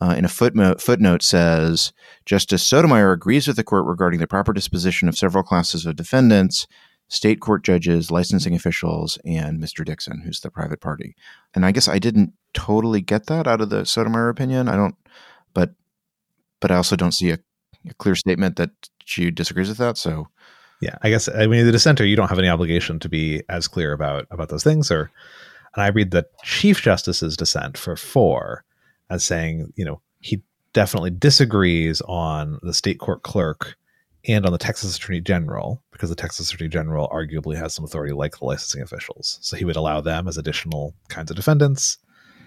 uh, 0.00 0.14
in 0.16 0.24
a 0.24 0.28
footnote, 0.28 0.80
footnote 0.80 1.22
says 1.22 1.92
Justice 2.26 2.62
Sotomayor 2.62 3.12
agrees 3.12 3.46
with 3.46 3.56
the 3.56 3.64
court 3.64 3.86
regarding 3.86 4.20
the 4.20 4.26
proper 4.26 4.52
disposition 4.52 5.08
of 5.08 5.16
several 5.16 5.42
classes 5.42 5.86
of 5.86 5.96
defendants, 5.96 6.66
state 7.08 7.40
court 7.40 7.62
judges, 7.62 8.10
licensing 8.10 8.54
officials, 8.54 9.18
and 9.24 9.60
Mr. 9.60 9.84
Dickson, 9.84 10.20
who's 10.24 10.40
the 10.40 10.50
private 10.50 10.80
party. 10.80 11.14
And 11.54 11.64
I 11.64 11.72
guess 11.72 11.88
I 11.88 11.98
didn't 11.98 12.32
totally 12.52 13.00
get 13.00 13.26
that 13.26 13.46
out 13.46 13.60
of 13.60 13.70
the 13.70 13.84
Sotomayor 13.84 14.28
opinion. 14.28 14.68
I 14.68 14.76
don't, 14.76 14.96
but 15.54 15.74
but 16.60 16.70
I 16.70 16.76
also 16.76 16.96
don't 16.96 17.12
see 17.12 17.30
a, 17.30 17.38
a 17.88 17.94
clear 17.94 18.14
statement 18.14 18.56
that 18.56 18.70
she 19.04 19.30
disagrees 19.30 19.68
with 19.68 19.78
that. 19.78 19.96
So 19.96 20.28
yeah, 20.80 20.96
I 21.02 21.10
guess 21.10 21.28
I 21.28 21.46
mean 21.46 21.64
the 21.64 21.72
dissenter, 21.72 22.04
you 22.04 22.16
don't 22.16 22.28
have 22.28 22.38
any 22.38 22.48
obligation 22.48 22.98
to 23.00 23.08
be 23.08 23.42
as 23.48 23.68
clear 23.68 23.92
about 23.92 24.26
about 24.30 24.48
those 24.48 24.64
things. 24.64 24.90
Or, 24.90 25.10
and 25.74 25.82
I 25.82 25.88
read 25.88 26.10
the 26.10 26.26
Chief 26.42 26.82
Justice's 26.82 27.36
dissent 27.36 27.78
for 27.78 27.96
four 27.96 28.64
as 29.10 29.22
saying, 29.24 29.72
you 29.76 29.84
know, 29.84 30.00
he 30.20 30.42
definitely 30.72 31.10
disagrees 31.10 32.02
on 32.02 32.58
the 32.62 32.74
state 32.74 32.98
court 32.98 33.22
clerk 33.22 33.76
and 34.26 34.44
on 34.44 34.52
the 34.52 34.58
Texas 34.58 34.96
Attorney 34.96 35.20
General 35.20 35.82
because 35.92 36.10
the 36.10 36.16
Texas 36.16 36.52
Attorney 36.52 36.68
General 36.68 37.08
arguably 37.08 37.56
has 37.56 37.74
some 37.74 37.84
authority 37.84 38.12
like 38.12 38.38
the 38.38 38.44
licensing 38.44 38.82
officials. 38.82 39.38
So 39.40 39.56
he 39.56 39.64
would 39.64 39.76
allow 39.76 40.00
them 40.00 40.26
as 40.26 40.36
additional 40.36 40.94
kinds 41.08 41.30
of 41.30 41.36
defendants. 41.36 41.98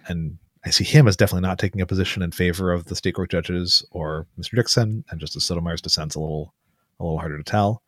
And 0.07 0.37
I 0.65 0.71
see 0.71 0.83
him 0.83 1.07
as 1.07 1.15
definitely 1.15 1.47
not 1.47 1.59
taking 1.59 1.81
a 1.81 1.85
position 1.85 2.21
in 2.21 2.31
favor 2.31 2.71
of 2.71 2.85
the 2.85 2.95
state 2.95 3.15
court 3.15 3.31
judges 3.31 3.85
or 3.91 4.27
Mr. 4.37 4.55
Dickson, 4.55 5.05
and 5.09 5.19
Justice 5.19 5.45
Sotomayor's 5.45 5.81
dissent's 5.81 6.15
a 6.15 6.19
little 6.19 6.53
a 6.99 7.03
little 7.03 7.19
harder 7.19 7.37
to 7.37 7.43
tell. 7.43 7.81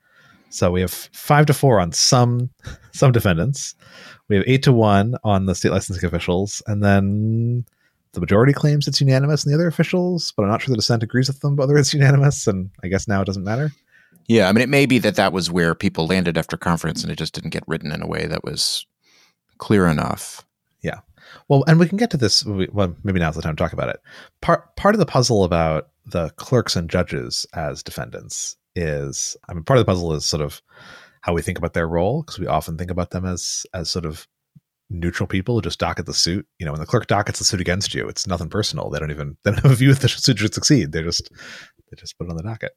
So 0.49 0.71
we 0.71 0.81
have 0.81 0.91
five 0.91 1.45
to 1.47 1.53
four 1.53 1.79
on 1.79 1.91
some 1.91 2.49
some 2.93 3.11
defendants. 3.11 3.75
We 4.29 4.37
have 4.37 4.45
eight 4.47 4.63
to 4.63 4.73
one 4.73 5.15
on 5.23 5.45
the 5.45 5.55
state 5.55 5.71
licensing 5.71 6.05
officials, 6.05 6.61
and 6.67 6.81
then 6.81 7.65
the 8.13 8.19
majority 8.19 8.53
claims 8.53 8.87
it's 8.87 9.01
unanimous 9.01 9.45
in 9.45 9.51
the 9.51 9.55
other 9.55 9.67
officials, 9.67 10.33
but 10.35 10.43
I'm 10.43 10.49
not 10.49 10.61
sure 10.61 10.71
the 10.71 10.77
dissent 10.77 11.03
agrees 11.03 11.27
with 11.27 11.39
them 11.39 11.55
whether 11.55 11.77
it's 11.77 11.93
unanimous. 11.93 12.47
And 12.47 12.69
I 12.83 12.87
guess 12.87 13.07
now 13.07 13.21
it 13.21 13.25
doesn't 13.25 13.43
matter. 13.43 13.71
Yeah, 14.27 14.47
I 14.47 14.51
mean, 14.51 14.61
it 14.61 14.69
may 14.69 14.85
be 14.85 14.99
that 14.99 15.15
that 15.15 15.33
was 15.33 15.51
where 15.51 15.75
people 15.75 16.07
landed 16.07 16.37
after 16.37 16.55
conference, 16.55 17.03
and 17.03 17.11
it 17.11 17.17
just 17.17 17.33
didn't 17.33 17.49
get 17.49 17.67
written 17.67 17.91
in 17.91 18.01
a 18.01 18.07
way 18.07 18.27
that 18.27 18.43
was 18.43 18.85
clear 19.57 19.87
enough. 19.87 20.45
Yeah. 20.81 20.99
Well, 21.47 21.63
and 21.67 21.79
we 21.79 21.87
can 21.87 21.97
get 21.97 22.11
to 22.11 22.17
this. 22.17 22.45
Well, 22.45 22.95
maybe 23.03 23.19
now's 23.19 23.35
the 23.35 23.41
time 23.41 23.55
to 23.55 23.61
talk 23.61 23.73
about 23.73 23.89
it. 23.89 23.99
Part 24.41 24.75
part 24.75 24.95
of 24.95 24.99
the 24.99 25.05
puzzle 25.05 25.43
about 25.43 25.89
the 26.05 26.29
clerks 26.31 26.75
and 26.75 26.89
judges 26.89 27.45
as 27.53 27.83
defendants 27.83 28.57
is, 28.75 29.37
I 29.49 29.53
mean, 29.53 29.63
part 29.63 29.79
of 29.79 29.85
the 29.85 29.91
puzzle 29.91 30.13
is 30.13 30.25
sort 30.25 30.41
of 30.41 30.61
how 31.21 31.33
we 31.33 31.41
think 31.41 31.57
about 31.57 31.73
their 31.73 31.87
role 31.87 32.23
because 32.23 32.39
we 32.39 32.47
often 32.47 32.77
think 32.77 32.91
about 32.91 33.11
them 33.11 33.25
as 33.25 33.65
as 33.73 33.89
sort 33.89 34.05
of 34.05 34.27
neutral 34.91 35.25
people 35.25 35.55
who 35.55 35.61
just 35.61 35.79
docket 35.79 36.05
the 36.05 36.13
suit. 36.13 36.45
You 36.59 36.65
know, 36.65 36.73
when 36.73 36.81
the 36.81 36.85
clerk 36.85 37.07
dockets 37.07 37.39
the 37.39 37.45
suit 37.45 37.61
against 37.61 37.93
you, 37.93 38.07
it's 38.07 38.27
nothing 38.27 38.49
personal. 38.49 38.89
They 38.89 38.99
don't 38.99 39.11
even 39.11 39.37
they 39.43 39.51
don't 39.51 39.63
have 39.63 39.71
a 39.71 39.75
view 39.75 39.91
if 39.91 39.99
the 39.99 40.09
suit 40.09 40.39
should 40.39 40.53
succeed. 40.53 40.91
They 40.91 41.01
just 41.01 41.31
they 41.31 41.95
just 41.97 42.17
put 42.17 42.27
it 42.27 42.31
on 42.31 42.37
the 42.37 42.43
docket. 42.43 42.73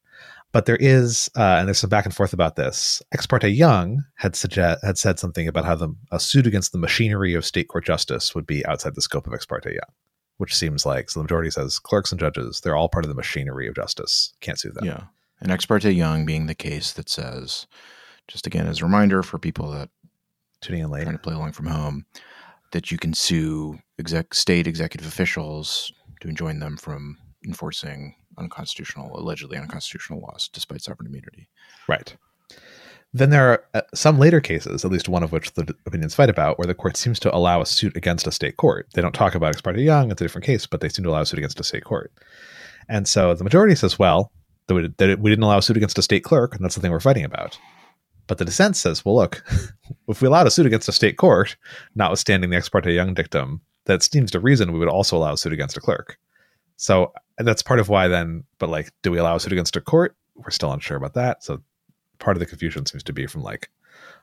But 0.52 0.66
there 0.66 0.76
is, 0.76 1.28
uh, 1.36 1.56
and 1.58 1.66
there's 1.66 1.78
some 1.78 1.90
back 1.90 2.04
and 2.04 2.14
forth 2.14 2.32
about 2.32 2.56
this. 2.56 3.02
Ex 3.12 3.26
parte 3.26 3.48
Young 3.48 4.04
had 4.14 4.36
suggest 4.36 4.84
had 4.84 4.98
said 4.98 5.18
something 5.18 5.48
about 5.48 5.64
how 5.64 5.74
the 5.74 5.94
a 6.12 6.20
suit 6.20 6.46
against 6.46 6.72
the 6.72 6.78
machinery 6.78 7.34
of 7.34 7.44
state 7.44 7.68
court 7.68 7.84
justice 7.84 8.34
would 8.34 8.46
be 8.46 8.64
outside 8.66 8.94
the 8.94 9.02
scope 9.02 9.26
of 9.26 9.34
ex 9.34 9.44
parte 9.44 9.70
Young, 9.70 9.92
which 10.38 10.54
seems 10.54 10.86
like 10.86 11.10
so. 11.10 11.20
The 11.20 11.24
majority 11.24 11.50
says 11.50 11.78
clerks 11.78 12.12
and 12.12 12.20
judges 12.20 12.60
they're 12.60 12.76
all 12.76 12.88
part 12.88 13.04
of 13.04 13.08
the 13.08 13.16
machinery 13.16 13.66
of 13.66 13.74
justice. 13.74 14.32
Can't 14.40 14.58
sue 14.58 14.70
them. 14.70 14.84
Yeah, 14.84 15.04
and 15.40 15.50
ex 15.50 15.66
parte 15.66 15.90
Young 15.90 16.24
being 16.24 16.46
the 16.46 16.54
case 16.54 16.92
that 16.92 17.08
says, 17.08 17.66
just 18.28 18.46
again 18.46 18.66
as 18.66 18.80
a 18.80 18.84
reminder 18.84 19.22
for 19.22 19.38
people 19.38 19.70
that 19.72 19.90
tuning 20.64 20.82
in 20.82 20.90
late 20.90 21.02
trying 21.02 21.14
to 21.14 21.22
play 21.22 21.34
along 21.34 21.52
from 21.52 21.66
home, 21.66 22.06
that 22.72 22.90
you 22.90 22.98
can 22.98 23.14
sue 23.14 23.78
exec 23.98 24.34
state 24.34 24.66
executive 24.66 25.06
officials 25.06 25.92
to 26.20 26.28
enjoin 26.28 26.58
them 26.58 26.76
from 26.76 27.18
enforcing 27.46 28.14
unconstitutional, 28.38 29.16
allegedly 29.18 29.56
unconstitutional 29.56 30.20
laws, 30.20 30.48
despite 30.52 30.82
sovereign 30.82 31.06
immunity. 31.06 31.48
Right. 31.88 32.16
Then 33.12 33.30
there 33.30 33.48
are 33.48 33.64
uh, 33.74 33.82
some 33.94 34.18
later 34.18 34.40
cases, 34.40 34.84
at 34.84 34.90
least 34.90 35.08
one 35.08 35.22
of 35.22 35.30
which 35.30 35.52
the 35.52 35.72
opinions 35.86 36.16
fight 36.16 36.30
about, 36.30 36.58
where 36.58 36.66
the 36.66 36.74
court 36.74 36.96
seems 36.96 37.20
to 37.20 37.34
allow 37.34 37.60
a 37.60 37.66
suit 37.66 37.96
against 37.96 38.26
a 38.26 38.32
state 38.32 38.56
court. 38.56 38.88
They 38.94 39.02
don't 39.02 39.14
talk 39.14 39.36
about 39.36 39.50
ex 39.50 39.60
parte 39.60 39.80
Young; 39.80 40.10
it's 40.10 40.20
a 40.20 40.24
different 40.24 40.44
case, 40.46 40.66
but 40.66 40.80
they 40.80 40.88
seem 40.88 41.04
to 41.04 41.10
allow 41.10 41.20
a 41.20 41.26
suit 41.26 41.38
against 41.38 41.60
a 41.60 41.64
state 41.64 41.84
court. 41.84 42.12
And 42.88 43.06
so 43.06 43.34
the 43.34 43.44
majority 43.44 43.76
says, 43.76 43.98
well, 43.98 44.32
that 44.66 44.74
we 45.20 45.30
didn't 45.30 45.44
allow 45.44 45.58
a 45.58 45.62
suit 45.62 45.76
against 45.76 45.98
a 45.98 46.02
state 46.02 46.24
clerk, 46.24 46.54
and 46.54 46.64
that's 46.64 46.74
the 46.74 46.80
thing 46.80 46.90
we're 46.90 47.00
fighting 47.00 47.24
about. 47.24 47.58
But 48.26 48.38
the 48.38 48.44
dissent 48.44 48.76
says, 48.76 49.04
well, 49.04 49.16
look, 49.16 49.44
if 50.08 50.22
we 50.22 50.28
allowed 50.28 50.46
a 50.46 50.50
suit 50.50 50.66
against 50.66 50.88
a 50.88 50.92
state 50.92 51.16
court, 51.16 51.56
notwithstanding 51.94 52.50
the 52.50 52.56
ex 52.56 52.68
parte 52.68 52.92
Young 52.92 53.14
dictum, 53.14 53.60
that 53.84 54.02
seems 54.02 54.30
to 54.30 54.40
reason 54.40 54.72
we 54.72 54.78
would 54.78 54.88
also 54.88 55.16
allow 55.16 55.34
a 55.34 55.36
suit 55.36 55.52
against 55.52 55.76
a 55.76 55.80
clerk. 55.80 56.18
So 56.76 57.12
and 57.38 57.46
that's 57.46 57.62
part 57.62 57.80
of 57.80 57.88
why 57.88 58.08
then, 58.08 58.44
but 58.58 58.68
like, 58.68 58.92
do 59.02 59.10
we 59.10 59.18
allow 59.18 59.36
a 59.36 59.40
suit 59.40 59.52
against 59.52 59.76
a 59.76 59.80
court? 59.80 60.16
We're 60.34 60.50
still 60.50 60.72
unsure 60.72 60.96
about 60.96 61.14
that. 61.14 61.42
So 61.42 61.62
part 62.18 62.36
of 62.36 62.40
the 62.40 62.46
confusion 62.46 62.86
seems 62.86 63.02
to 63.04 63.12
be 63.12 63.26
from 63.26 63.42
like 63.42 63.70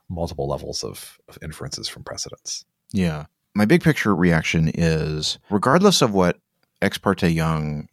multiple 0.09 0.47
levels 0.47 0.83
of, 0.83 1.19
of 1.27 1.37
inferences 1.41 1.87
from 1.87 2.03
precedents. 2.03 2.65
Yeah. 2.91 3.25
My 3.53 3.65
big 3.65 3.83
picture 3.83 4.15
reaction 4.15 4.71
is 4.73 5.39
regardless 5.49 6.01
of 6.01 6.13
what 6.13 6.39
ex 6.81 6.97
parte 6.97 7.27
Young 7.27 7.87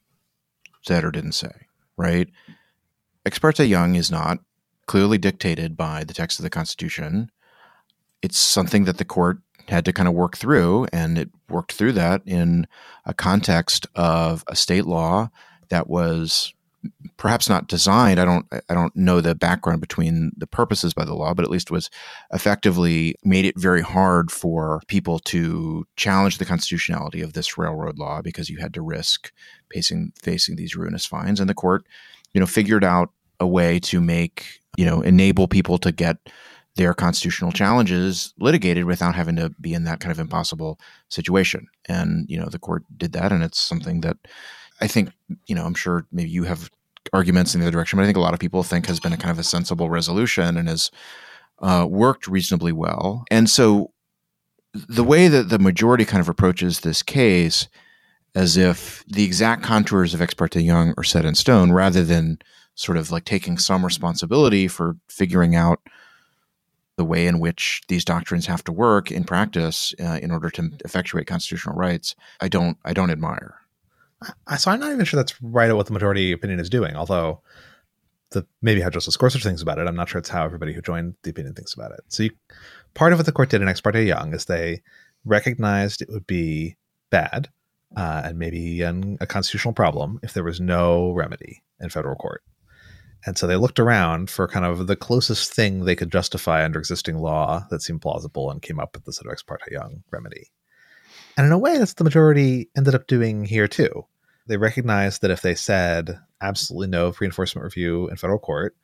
said 0.82 1.04
or 1.04 1.10
didn't 1.10 1.32
say, 1.32 1.52
right? 1.96 2.28
Ex 3.26 3.38
parte 3.38 3.64
Young 3.64 3.96
is 3.96 4.10
not 4.10 4.38
clearly 4.88 5.18
dictated 5.18 5.76
by 5.76 6.02
the 6.02 6.14
text 6.14 6.40
of 6.40 6.42
the 6.42 6.50
Constitution. 6.50 7.30
It's 8.22 8.38
something 8.38 8.84
that 8.84 8.98
the 8.98 9.04
court 9.04 9.38
had 9.68 9.84
to 9.84 9.92
kind 9.92 10.08
of 10.08 10.14
work 10.14 10.36
through, 10.36 10.88
and 10.92 11.16
it 11.18 11.30
worked 11.48 11.72
through 11.72 11.92
that 11.92 12.22
in 12.26 12.66
a 13.04 13.14
context 13.14 13.86
of 13.94 14.42
a 14.48 14.56
state 14.56 14.86
law 14.86 15.30
that 15.68 15.88
was 15.88 16.52
perhaps 17.16 17.48
not 17.48 17.68
designed. 17.68 18.18
I 18.18 18.24
don't 18.24 18.46
I 18.68 18.74
don't 18.74 18.96
know 18.96 19.20
the 19.20 19.34
background 19.34 19.80
between 19.80 20.32
the 20.36 20.46
purposes 20.46 20.94
by 20.94 21.04
the 21.04 21.14
law, 21.14 21.34
but 21.34 21.44
at 21.44 21.50
least 21.50 21.70
was 21.70 21.90
effectively 22.32 23.14
made 23.24 23.44
it 23.44 23.58
very 23.58 23.82
hard 23.82 24.30
for 24.30 24.80
people 24.86 25.18
to 25.20 25.86
challenge 25.96 26.38
the 26.38 26.44
constitutionality 26.44 27.20
of 27.20 27.34
this 27.34 27.58
railroad 27.58 27.98
law 27.98 28.22
because 28.22 28.48
you 28.48 28.58
had 28.58 28.72
to 28.74 28.82
risk 28.82 29.32
facing 29.70 30.12
facing 30.20 30.56
these 30.56 30.76
ruinous 30.76 31.04
fines. 31.04 31.40
And 31.40 31.50
the 31.50 31.54
court, 31.54 31.84
you 32.32 32.40
know, 32.40 32.46
figured 32.46 32.84
out 32.84 33.10
a 33.40 33.46
way 33.46 33.78
to 33.80 34.00
make, 34.00 34.57
you 34.78 34.84
know, 34.84 35.00
enable 35.00 35.48
people 35.48 35.76
to 35.76 35.90
get 35.90 36.18
their 36.76 36.94
constitutional 36.94 37.50
challenges 37.50 38.32
litigated 38.38 38.84
without 38.84 39.16
having 39.16 39.34
to 39.34 39.50
be 39.60 39.74
in 39.74 39.82
that 39.82 39.98
kind 39.98 40.12
of 40.12 40.20
impossible 40.20 40.78
situation. 41.08 41.66
And, 41.88 42.30
you 42.30 42.38
know, 42.38 42.48
the 42.48 42.60
court 42.60 42.84
did 42.96 43.12
that. 43.14 43.32
And 43.32 43.42
it's 43.42 43.58
something 43.58 44.02
that 44.02 44.16
I 44.80 44.86
think, 44.86 45.10
you 45.48 45.56
know, 45.56 45.64
I'm 45.64 45.74
sure 45.74 46.06
maybe 46.12 46.30
you 46.30 46.44
have 46.44 46.70
arguments 47.12 47.54
in 47.54 47.60
the 47.60 47.66
other 47.66 47.72
direction, 47.72 47.96
but 47.96 48.04
I 48.04 48.06
think 48.06 48.18
a 48.18 48.20
lot 48.20 48.34
of 48.34 48.38
people 48.38 48.62
think 48.62 48.86
has 48.86 49.00
been 49.00 49.12
a 49.12 49.16
kind 49.16 49.32
of 49.32 49.40
a 49.40 49.42
sensible 49.42 49.90
resolution 49.90 50.56
and 50.56 50.68
has 50.68 50.92
uh, 51.60 51.84
worked 51.90 52.28
reasonably 52.28 52.70
well. 52.70 53.24
And 53.32 53.50
so 53.50 53.90
the 54.72 55.02
way 55.02 55.26
that 55.26 55.48
the 55.48 55.58
majority 55.58 56.04
kind 56.04 56.20
of 56.20 56.28
approaches 56.28 56.80
this 56.80 57.02
case 57.02 57.66
as 58.36 58.56
if 58.56 59.04
the 59.08 59.24
exact 59.24 59.64
contours 59.64 60.14
of 60.14 60.22
ex 60.22 60.34
parte 60.34 60.60
Young 60.60 60.94
are 60.96 61.02
set 61.02 61.24
in 61.24 61.34
stone 61.34 61.72
rather 61.72 62.04
than 62.04 62.38
sort 62.78 62.96
of 62.96 63.10
like 63.10 63.24
taking 63.24 63.58
some 63.58 63.84
responsibility 63.84 64.68
for 64.68 64.96
figuring 65.08 65.56
out 65.56 65.80
the 66.96 67.04
way 67.04 67.26
in 67.26 67.40
which 67.40 67.82
these 67.88 68.04
doctrines 68.04 68.46
have 68.46 68.62
to 68.62 68.72
work 68.72 69.10
in 69.10 69.24
practice 69.24 69.92
uh, 70.00 70.20
in 70.22 70.30
order 70.30 70.48
to 70.48 70.70
effectuate 70.84 71.26
constitutional 71.26 71.74
rights, 71.74 72.14
I 72.40 72.48
don't 72.48 72.78
I 72.84 72.92
don't 72.92 73.10
admire. 73.10 73.56
So 74.56 74.70
I'm 74.70 74.80
not 74.80 74.92
even 74.92 75.04
sure 75.04 75.18
that's 75.18 75.40
right 75.42 75.68
at 75.68 75.76
what 75.76 75.86
the 75.86 75.92
majority 75.92 76.32
opinion 76.32 76.60
is 76.60 76.70
doing. 76.70 76.94
Although 76.94 77.40
the 78.30 78.46
maybe 78.62 78.80
how 78.80 78.90
Justice 78.90 79.16
Gorsuch 79.16 79.42
thinks 79.42 79.62
about 79.62 79.78
it, 79.78 79.88
I'm 79.88 79.96
not 79.96 80.08
sure 80.08 80.20
it's 80.20 80.28
how 80.28 80.44
everybody 80.44 80.72
who 80.72 80.80
joined 80.80 81.14
the 81.24 81.30
opinion 81.30 81.54
thinks 81.54 81.74
about 81.74 81.92
it. 81.92 82.00
So 82.08 82.24
you, 82.24 82.30
part 82.94 83.12
of 83.12 83.18
what 83.18 83.26
the 83.26 83.32
court 83.32 83.50
did 83.50 83.60
in 83.60 83.68
Ex 83.68 83.80
parte 83.80 84.04
Young 84.04 84.34
is 84.34 84.44
they 84.44 84.82
recognized 85.24 86.00
it 86.00 86.10
would 86.10 86.26
be 86.26 86.76
bad 87.10 87.48
uh, 87.96 88.22
and 88.24 88.38
maybe 88.38 88.82
an, 88.82 89.18
a 89.20 89.26
constitutional 89.26 89.74
problem 89.74 90.20
if 90.22 90.32
there 90.32 90.44
was 90.44 90.60
no 90.60 91.12
remedy 91.12 91.62
in 91.80 91.90
federal 91.90 92.14
court. 92.14 92.42
And 93.26 93.36
so 93.36 93.46
they 93.46 93.56
looked 93.56 93.80
around 93.80 94.30
for 94.30 94.46
kind 94.46 94.64
of 94.64 94.86
the 94.86 94.96
closest 94.96 95.52
thing 95.52 95.84
they 95.84 95.96
could 95.96 96.12
justify 96.12 96.64
under 96.64 96.78
existing 96.78 97.18
law 97.18 97.66
that 97.70 97.82
seemed 97.82 98.00
plausible 98.00 98.50
and 98.50 98.62
came 98.62 98.78
up 98.78 98.94
with 98.94 99.04
the 99.04 99.12
sort 99.12 99.26
of 99.26 99.32
ex 99.32 99.42
parte 99.42 99.70
Young 99.70 100.02
remedy. 100.10 100.50
And 101.36 101.46
in 101.46 101.52
a 101.52 101.58
way, 101.58 101.78
that's 101.78 101.94
the 101.94 102.04
majority 102.04 102.68
ended 102.76 102.94
up 102.94 103.06
doing 103.06 103.44
here 103.44 103.68
too. 103.68 104.06
They 104.46 104.56
recognized 104.56 105.22
that 105.22 105.30
if 105.30 105.42
they 105.42 105.54
said 105.54 106.18
absolutely 106.40 106.88
no 106.88 107.12
pre 107.12 107.26
enforcement 107.26 107.64
review 107.64 108.08
in 108.08 108.16
federal 108.16 108.38
court, 108.38 108.74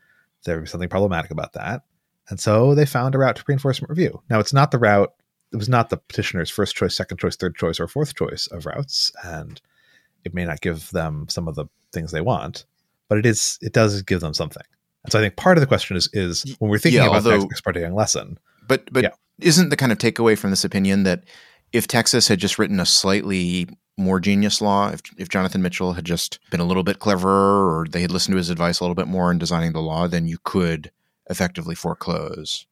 there 0.44 0.56
would 0.56 0.64
be 0.64 0.70
something 0.70 0.88
problematic 0.88 1.30
about 1.30 1.54
that. 1.54 1.82
And 2.28 2.40
so 2.40 2.74
they 2.74 2.86
found 2.86 3.14
a 3.14 3.18
route 3.18 3.36
to 3.36 3.44
pre 3.44 3.54
enforcement 3.54 3.90
review. 3.90 4.22
Now, 4.30 4.40
it's 4.40 4.52
not 4.52 4.70
the 4.70 4.78
route, 4.78 5.12
it 5.52 5.56
was 5.56 5.68
not 5.68 5.90
the 5.90 5.96
petitioner's 5.96 6.50
first 6.50 6.76
choice, 6.76 6.96
second 6.96 7.18
choice, 7.18 7.36
third 7.36 7.56
choice, 7.56 7.80
or 7.80 7.88
fourth 7.88 8.14
choice 8.14 8.46
of 8.48 8.66
routes. 8.66 9.12
And 9.22 9.60
it 10.24 10.34
may 10.34 10.44
not 10.44 10.60
give 10.60 10.90
them 10.90 11.26
some 11.28 11.48
of 11.48 11.54
the 11.54 11.66
things 11.92 12.12
they 12.12 12.20
want, 12.20 12.66
but 13.08 13.18
it 13.18 13.26
is 13.26 13.58
it 13.62 13.72
does 13.72 14.02
give 14.02 14.20
them 14.20 14.34
something. 14.34 14.62
And 15.04 15.12
so 15.12 15.18
I 15.18 15.22
think 15.22 15.36
part 15.36 15.56
of 15.58 15.60
the 15.60 15.66
question 15.66 15.96
is 15.96 16.08
is 16.12 16.56
when 16.58 16.70
we're 16.70 16.78
thinking 16.78 17.00
Yeah, 17.00 17.06
about 17.06 17.16
although- 17.16 17.40
the 17.40 17.46
ex 17.50 17.60
parte 17.60 17.80
Young 17.80 17.94
lesson, 17.94 18.38
But 18.66 18.92
but 18.92 19.04
Yeah. 19.04 19.10
isn't 19.40 19.68
the 19.68 19.76
kind 19.76 19.92
of 19.92 19.98
takeaway 19.98 20.36
from 20.38 20.50
this 20.50 20.64
opinion 20.64 21.02
that 21.04 21.24
if 21.72 21.86
Texas 21.86 22.28
had 22.28 22.38
just 22.38 22.58
written 22.58 22.80
a 22.80 22.86
slightly 22.86 23.68
more 23.96 24.18
genius 24.20 24.60
law, 24.60 24.90
if 24.90 25.02
if 25.18 25.28
Jonathan 25.28 25.60
Mitchell 25.62 25.92
had 25.92 26.04
just 26.04 26.38
been 26.50 26.60
a 26.60 26.64
little 26.64 26.82
bit 26.84 26.98
cleverer 26.98 27.78
or 27.80 27.86
they 27.88 28.00
had 28.00 28.10
listened 28.10 28.32
to 28.32 28.38
his 28.38 28.50
advice 28.50 28.80
a 28.80 28.84
little 28.84 28.94
bit 28.94 29.06
more 29.08 29.30
in 29.30 29.38
designing 29.38 29.72
the 29.72 29.80
law, 29.82 30.06
then 30.08 30.26
you 30.26 30.38
could 30.42 30.90
effectively 31.30 31.74
foreclose 31.74 32.66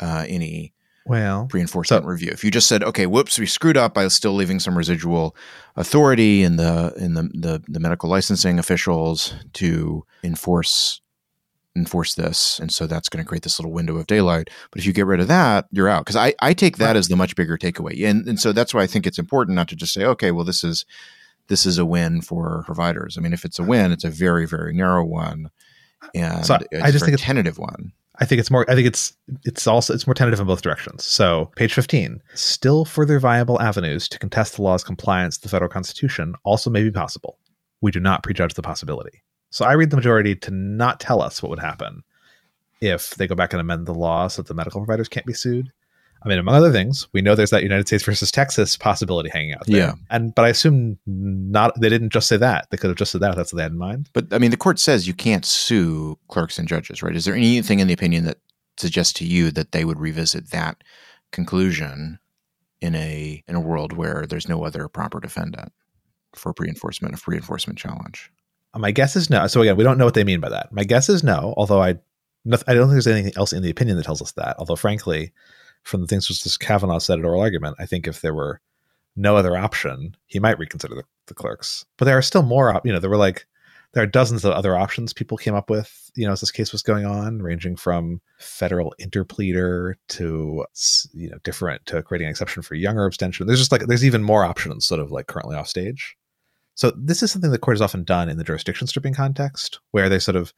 uh, 0.00 0.24
any 0.28 0.72
well, 1.08 1.46
pre-enforcement 1.48 2.04
So- 2.04 2.08
review. 2.08 2.30
If 2.32 2.44
you 2.44 2.50
just 2.50 2.68
said, 2.68 2.82
"Okay, 2.84 3.06
whoops, 3.06 3.38
we 3.38 3.46
screwed 3.46 3.76
up 3.76 3.94
by 3.94 4.06
still 4.08 4.34
leaving 4.34 4.60
some 4.60 4.76
residual 4.76 5.34
authority 5.76 6.42
in 6.42 6.56
the 6.56 6.92
in 6.96 7.14
the 7.14 7.22
the, 7.34 7.62
the 7.68 7.80
medical 7.80 8.08
licensing 8.10 8.58
officials 8.58 9.34
to 9.54 10.04
enforce 10.22 11.00
enforce 11.76 12.14
this," 12.14 12.58
and 12.58 12.72
so 12.72 12.86
that's 12.86 13.08
going 13.08 13.24
to 13.24 13.28
create 13.28 13.42
this 13.42 13.58
little 13.58 13.72
window 13.72 13.96
of 13.96 14.06
daylight. 14.06 14.50
But 14.70 14.80
if 14.80 14.86
you 14.86 14.92
get 14.92 15.06
rid 15.06 15.20
of 15.20 15.28
that, 15.28 15.66
you're 15.72 15.88
out. 15.88 16.04
Because 16.04 16.16
I 16.16 16.34
I 16.40 16.52
take 16.54 16.76
that 16.78 16.96
as 16.96 17.08
the 17.08 17.16
much 17.16 17.36
bigger 17.36 17.56
takeaway, 17.56 18.04
and 18.08 18.26
and 18.28 18.38
so 18.40 18.52
that's 18.52 18.74
why 18.74 18.82
I 18.82 18.86
think 18.86 19.06
it's 19.06 19.18
important 19.18 19.54
not 19.56 19.68
to 19.68 19.76
just 19.76 19.92
say, 19.94 20.04
"Okay, 20.04 20.30
well 20.30 20.44
this 20.44 20.62
is." 20.64 20.84
This 21.48 21.64
is 21.64 21.78
a 21.78 21.86
win 21.86 22.20
for 22.20 22.62
providers. 22.66 23.16
I 23.16 23.22
mean, 23.22 23.32
if 23.32 23.42
it's 23.46 23.58
a 23.58 23.62
uh, 23.62 23.64
win, 23.64 23.90
it's 23.90 24.04
a 24.04 24.10
very, 24.10 24.46
very 24.46 24.74
narrow 24.74 25.02
one, 25.02 25.48
and 26.14 26.44
So 26.44 26.56
I- 26.56 26.64
it's 26.70 26.82
I 26.84 26.90
just 26.90 27.06
think 27.06 27.14
it's- 27.14 27.26
tentative 27.26 27.56
one. 27.58 27.92
I 28.20 28.24
think 28.24 28.40
it's 28.40 28.50
more. 28.50 28.68
I 28.68 28.74
think 28.74 28.86
it's 28.86 29.16
it's 29.44 29.66
also 29.66 29.94
it's 29.94 30.06
more 30.06 30.14
tentative 30.14 30.40
in 30.40 30.46
both 30.46 30.62
directions. 30.62 31.04
So 31.04 31.52
page 31.56 31.72
fifteen, 31.72 32.20
still 32.34 32.84
further 32.84 33.20
viable 33.20 33.60
avenues 33.60 34.08
to 34.08 34.18
contest 34.18 34.56
the 34.56 34.62
law's 34.62 34.82
compliance 34.82 35.36
with 35.36 35.42
the 35.42 35.48
federal 35.48 35.70
constitution 35.70 36.34
also 36.42 36.68
may 36.68 36.82
be 36.82 36.90
possible. 36.90 37.38
We 37.80 37.92
do 37.92 38.00
not 38.00 38.24
prejudge 38.24 38.54
the 38.54 38.62
possibility. 38.62 39.22
So 39.50 39.64
I 39.64 39.72
read 39.72 39.90
the 39.90 39.96
majority 39.96 40.34
to 40.34 40.50
not 40.50 41.00
tell 41.00 41.22
us 41.22 41.42
what 41.42 41.50
would 41.50 41.60
happen 41.60 42.02
if 42.80 43.10
they 43.14 43.26
go 43.26 43.34
back 43.34 43.52
and 43.52 43.60
amend 43.60 43.86
the 43.86 43.94
law 43.94 44.28
so 44.28 44.42
that 44.42 44.48
the 44.48 44.54
medical 44.54 44.80
providers 44.80 45.08
can't 45.08 45.26
be 45.26 45.32
sued. 45.32 45.72
I 46.22 46.28
mean, 46.28 46.38
among 46.38 46.54
other 46.54 46.72
things, 46.72 47.06
we 47.12 47.22
know 47.22 47.34
there's 47.34 47.50
that 47.50 47.62
United 47.62 47.86
States 47.86 48.04
versus 48.04 48.30
Texas 48.30 48.76
possibility 48.76 49.30
hanging 49.30 49.54
out 49.54 49.66
there. 49.66 49.76
Yeah. 49.76 49.92
And 50.10 50.34
but 50.34 50.44
I 50.44 50.48
assume 50.48 50.98
not. 51.06 51.80
They 51.80 51.88
didn't 51.88 52.10
just 52.10 52.28
say 52.28 52.36
that. 52.36 52.68
They 52.70 52.76
could 52.76 52.90
have 52.90 52.96
just 52.96 53.12
said 53.12 53.20
that. 53.20 53.36
That's 53.36 53.52
what 53.52 53.58
they 53.58 53.62
had 53.62 53.72
in 53.72 53.78
mind. 53.78 54.10
But 54.12 54.32
I 54.32 54.38
mean, 54.38 54.50
the 54.50 54.56
court 54.56 54.78
says 54.78 55.06
you 55.06 55.14
can't 55.14 55.44
sue 55.44 56.18
clerks 56.28 56.58
and 56.58 56.66
judges, 56.66 57.02
right? 57.02 57.14
Is 57.14 57.24
there 57.24 57.34
anything 57.34 57.78
in 57.78 57.86
the 57.86 57.94
opinion 57.94 58.24
that 58.24 58.38
suggests 58.76 59.12
to 59.14 59.24
you 59.24 59.50
that 59.52 59.72
they 59.72 59.84
would 59.84 59.98
revisit 59.98 60.50
that 60.50 60.82
conclusion 61.30 62.18
in 62.80 62.94
a 62.94 63.42
in 63.46 63.54
a 63.54 63.60
world 63.60 63.92
where 63.92 64.26
there's 64.26 64.48
no 64.48 64.64
other 64.64 64.88
proper 64.88 65.20
defendant 65.20 65.72
for 66.34 66.52
pre-enforcement 66.52 67.14
of 67.14 67.22
pre-enforcement 67.22 67.78
challenge? 67.78 68.30
Uh, 68.74 68.78
my 68.78 68.90
guess 68.90 69.16
is 69.16 69.30
no. 69.30 69.46
So 69.46 69.62
again, 69.62 69.76
we 69.76 69.84
don't 69.84 69.98
know 69.98 70.04
what 70.04 70.14
they 70.14 70.24
mean 70.24 70.40
by 70.40 70.48
that. 70.48 70.72
My 70.72 70.84
guess 70.84 71.08
is 71.08 71.22
no. 71.22 71.54
Although 71.56 71.82
I, 71.82 71.90
I 71.90 72.74
don't 72.74 72.88
think 72.88 72.90
there's 72.90 73.06
anything 73.06 73.32
else 73.36 73.52
in 73.52 73.62
the 73.62 73.70
opinion 73.70 73.96
that 73.96 74.04
tells 74.04 74.22
us 74.22 74.32
that. 74.32 74.56
Although 74.58 74.76
frankly, 74.76 75.32
from 75.82 76.00
the 76.00 76.06
things 76.06 76.28
Justice 76.28 76.56
Kavanaugh 76.56 76.98
said 76.98 77.18
at 77.18 77.24
oral 77.24 77.40
argument, 77.40 77.76
I 77.78 77.86
think 77.86 78.06
if 78.06 78.20
there 78.20 78.34
were 78.34 78.60
no 79.16 79.36
other 79.36 79.56
option, 79.56 80.16
he 80.26 80.38
might 80.38 80.58
reconsider 80.58 80.94
the, 80.94 81.04
the 81.26 81.34
clerks. 81.34 81.84
But 81.96 82.04
there 82.04 82.16
are 82.16 82.22
still 82.22 82.42
more. 82.42 82.74
Op- 82.74 82.86
you 82.86 82.92
know, 82.92 83.00
there 83.00 83.10
were 83.10 83.16
like 83.16 83.46
there 83.94 84.02
are 84.02 84.06
dozens 84.06 84.44
of 84.44 84.52
other 84.52 84.76
options 84.76 85.12
people 85.12 85.36
came 85.36 85.54
up 85.54 85.70
with. 85.70 86.10
You 86.14 86.26
know, 86.26 86.32
as 86.32 86.40
this 86.40 86.50
case 86.50 86.72
was 86.72 86.82
going 86.82 87.04
on, 87.04 87.42
ranging 87.42 87.76
from 87.76 88.20
federal 88.38 88.94
interpleader 89.00 89.94
to 90.08 90.64
you 91.12 91.30
know 91.30 91.38
different 91.42 91.84
to 91.86 92.02
creating 92.02 92.26
an 92.26 92.30
exception 92.30 92.62
for 92.62 92.74
Younger 92.74 93.06
abstention. 93.06 93.46
There's 93.46 93.58
just 93.58 93.72
like 93.72 93.86
there's 93.86 94.04
even 94.04 94.22
more 94.22 94.44
options, 94.44 94.86
sort 94.86 95.00
of 95.00 95.10
like 95.10 95.26
currently 95.26 95.56
off 95.56 95.68
stage. 95.68 96.16
So 96.74 96.92
this 96.96 97.24
is 97.24 97.32
something 97.32 97.50
the 97.50 97.58
court 97.58 97.76
has 97.76 97.82
often 97.82 98.04
done 98.04 98.28
in 98.28 98.38
the 98.38 98.44
jurisdiction 98.44 98.86
stripping 98.86 99.14
context, 99.14 99.80
where 99.90 100.08
they 100.08 100.20
sort 100.20 100.36
of 100.36 100.52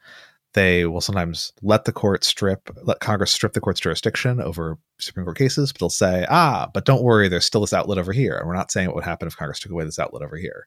they 0.55 0.85
will 0.85 1.01
sometimes 1.01 1.53
let 1.63 1.85
the 1.85 1.93
court 1.93 2.25
strip, 2.25 2.71
let 2.83 3.01
Congress 3.01 3.31
strip 3.31 3.53
the 3.53 3.61
court's 3.61 3.81
jurisdiction 3.81 4.41
over 4.41 4.79
Supreme 4.99 5.25
Court 5.25 5.39
cases, 5.39 5.73
but 5.73 5.79
they'll 5.79 5.91
say, 5.91 6.27
ah, 6.29 6.69
but 6.73 6.85
don't 6.85 7.03
worry, 7.03 7.29
there's 7.29 7.45
still 7.45 7.61
this 7.61 7.73
outlet 7.73 7.99
over 7.99 8.13
here. 8.13 8.37
And 8.37 8.49
we're 8.49 8.55
not 8.55 8.73
saying 8.73 8.89
what 8.89 8.97
would 8.97 9.05
happen 9.05 9.29
if 9.29 9.37
Congress 9.37 9.61
took 9.61 9.73
away 9.73 9.85
this 9.85 9.99
outlet 9.99 10.23
over 10.23 10.37
here. 10.37 10.67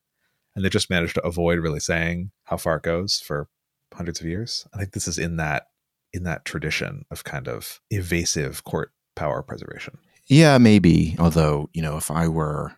And 0.56 0.64
they 0.64 0.70
just 0.70 0.90
managed 0.90 1.16
to 1.16 1.26
avoid 1.26 1.60
really 1.60 1.80
saying 1.80 2.32
how 2.46 2.58
far 2.58 2.78
it 2.78 2.84
goes 2.84 3.20
for 3.20 3.48
hundreds 3.94 4.22
of 4.22 4.28
years. 4.28 4.68
I 4.74 4.78
think 4.78 4.92
this 4.92 5.08
is 5.08 5.18
in 5.18 5.38
that 5.38 5.68
in 6.14 6.24
that 6.24 6.46
tradition 6.46 7.06
of 7.10 7.24
kind 7.24 7.48
of 7.48 7.82
evasive 7.90 8.64
court 8.64 8.92
power 9.16 9.42
preservation. 9.42 9.98
Yeah, 10.28 10.58
maybe. 10.60 11.16
Although, 11.20 11.70
you 11.74 11.82
know, 11.82 11.98
if 11.98 12.12
I 12.12 12.28
were 12.28 12.78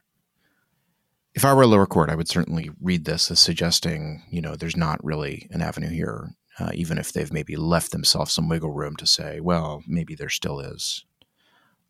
if 1.35 1.43
I 1.43 1.53
were 1.53 1.63
a 1.63 1.67
lower 1.67 1.85
court, 1.85 2.09
I 2.09 2.15
would 2.15 2.29
certainly 2.29 2.71
read 2.81 3.03
this 3.05 3.29
as 3.29 3.39
suggesting, 3.41 4.23
you 4.29 4.41
know, 4.41 4.55
there's 4.55 4.77
not 4.77 5.03
really 5.03 5.47
an 5.51 5.61
avenue 5.61 5.89
here, 5.89 6.29
uh, 6.59 6.71
even 6.73 6.97
if 6.97 7.11
they've 7.13 7.33
maybe 7.33 7.55
left 7.55 7.91
themselves 7.91 8.33
some 8.33 8.47
wiggle 8.47 8.71
room 8.71 8.95
to 8.97 9.05
say, 9.05 9.39
well, 9.39 9.83
maybe 9.87 10.15
there 10.15 10.29
still 10.29 10.59
is, 10.59 11.03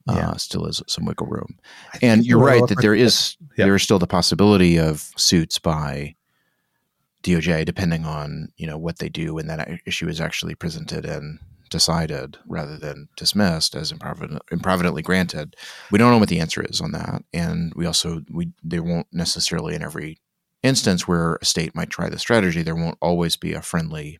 uh, 0.07 0.15
Yeah. 0.15 0.35
still 0.37 0.65
is 0.65 0.81
some 0.87 1.05
wiggle 1.05 1.27
room. 1.27 1.57
I 1.93 1.99
And 2.01 2.25
you're 2.25 2.39
right 2.39 2.65
that 2.67 2.81
there 2.81 2.95
is 2.95 3.37
there 3.57 3.75
is 3.75 3.83
still 3.83 3.99
the 3.99 4.07
possibility 4.07 4.77
of 4.77 5.11
suits 5.17 5.59
by 5.59 6.15
DOJ, 7.23 7.65
depending 7.65 8.05
on 8.05 8.49
you 8.57 8.67
know 8.67 8.77
what 8.77 8.99
they 8.99 9.09
do 9.09 9.33
when 9.35 9.47
that 9.47 9.79
issue 9.85 10.07
is 10.07 10.21
actually 10.21 10.55
presented 10.55 11.05
and 11.05 11.39
decided, 11.71 12.37
rather 12.47 12.77
than 12.77 13.09
dismissed 13.17 13.75
as 13.75 13.91
improvident, 13.91 14.41
improvidently 14.51 15.01
granted. 15.01 15.55
We 15.91 15.97
don't 15.97 16.11
know 16.11 16.19
what 16.19 16.29
the 16.29 16.39
answer 16.39 16.63
is 16.63 16.81
on 16.81 16.91
that, 16.91 17.23
and 17.33 17.73
we 17.75 17.85
also 17.87 18.21
we 18.31 18.51
there 18.63 18.83
won't 18.83 19.07
necessarily 19.11 19.73
in 19.75 19.81
every 19.83 20.19
instance 20.61 21.07
where 21.07 21.35
a 21.41 21.45
state 21.45 21.75
might 21.75 21.89
try 21.89 22.09
the 22.09 22.19
strategy, 22.19 22.61
there 22.63 22.75
won't 22.75 22.97
always 23.01 23.35
be 23.37 23.53
a 23.53 23.61
friendly 23.61 24.19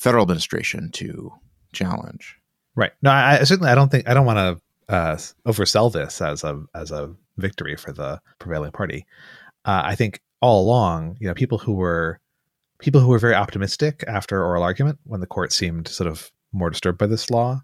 federal 0.00 0.22
administration 0.22 0.90
to 0.92 1.30
challenge. 1.72 2.38
Right. 2.74 2.92
No, 3.02 3.10
I, 3.10 3.38
I 3.40 3.44
certainly 3.44 3.70
I 3.70 3.74
don't 3.74 3.90
think 3.90 4.08
I 4.08 4.14
don't 4.14 4.26
want 4.26 4.38
to 4.38 4.94
uh, 4.94 5.16
oversell 5.46 5.92
this 5.92 6.20
as 6.20 6.42
a 6.42 6.64
as 6.74 6.90
a 6.90 7.14
victory 7.36 7.76
for 7.76 7.92
the 7.92 8.20
prevailing 8.38 8.72
party. 8.72 9.06
Uh, 9.64 9.82
I 9.84 9.94
think 9.94 10.20
all 10.40 10.62
along, 10.62 11.16
you 11.20 11.28
know, 11.28 11.34
people 11.34 11.58
who 11.58 11.74
were 11.74 12.18
people 12.78 13.00
who 13.00 13.08
were 13.08 13.18
very 13.18 13.34
optimistic 13.34 14.02
after 14.08 14.42
oral 14.42 14.62
argument 14.62 14.98
when 15.04 15.20
the 15.20 15.26
court 15.26 15.52
seemed 15.52 15.86
sort 15.86 16.08
of 16.08 16.32
more 16.52 16.70
disturbed 16.70 16.98
by 16.98 17.06
this 17.06 17.30
law, 17.30 17.60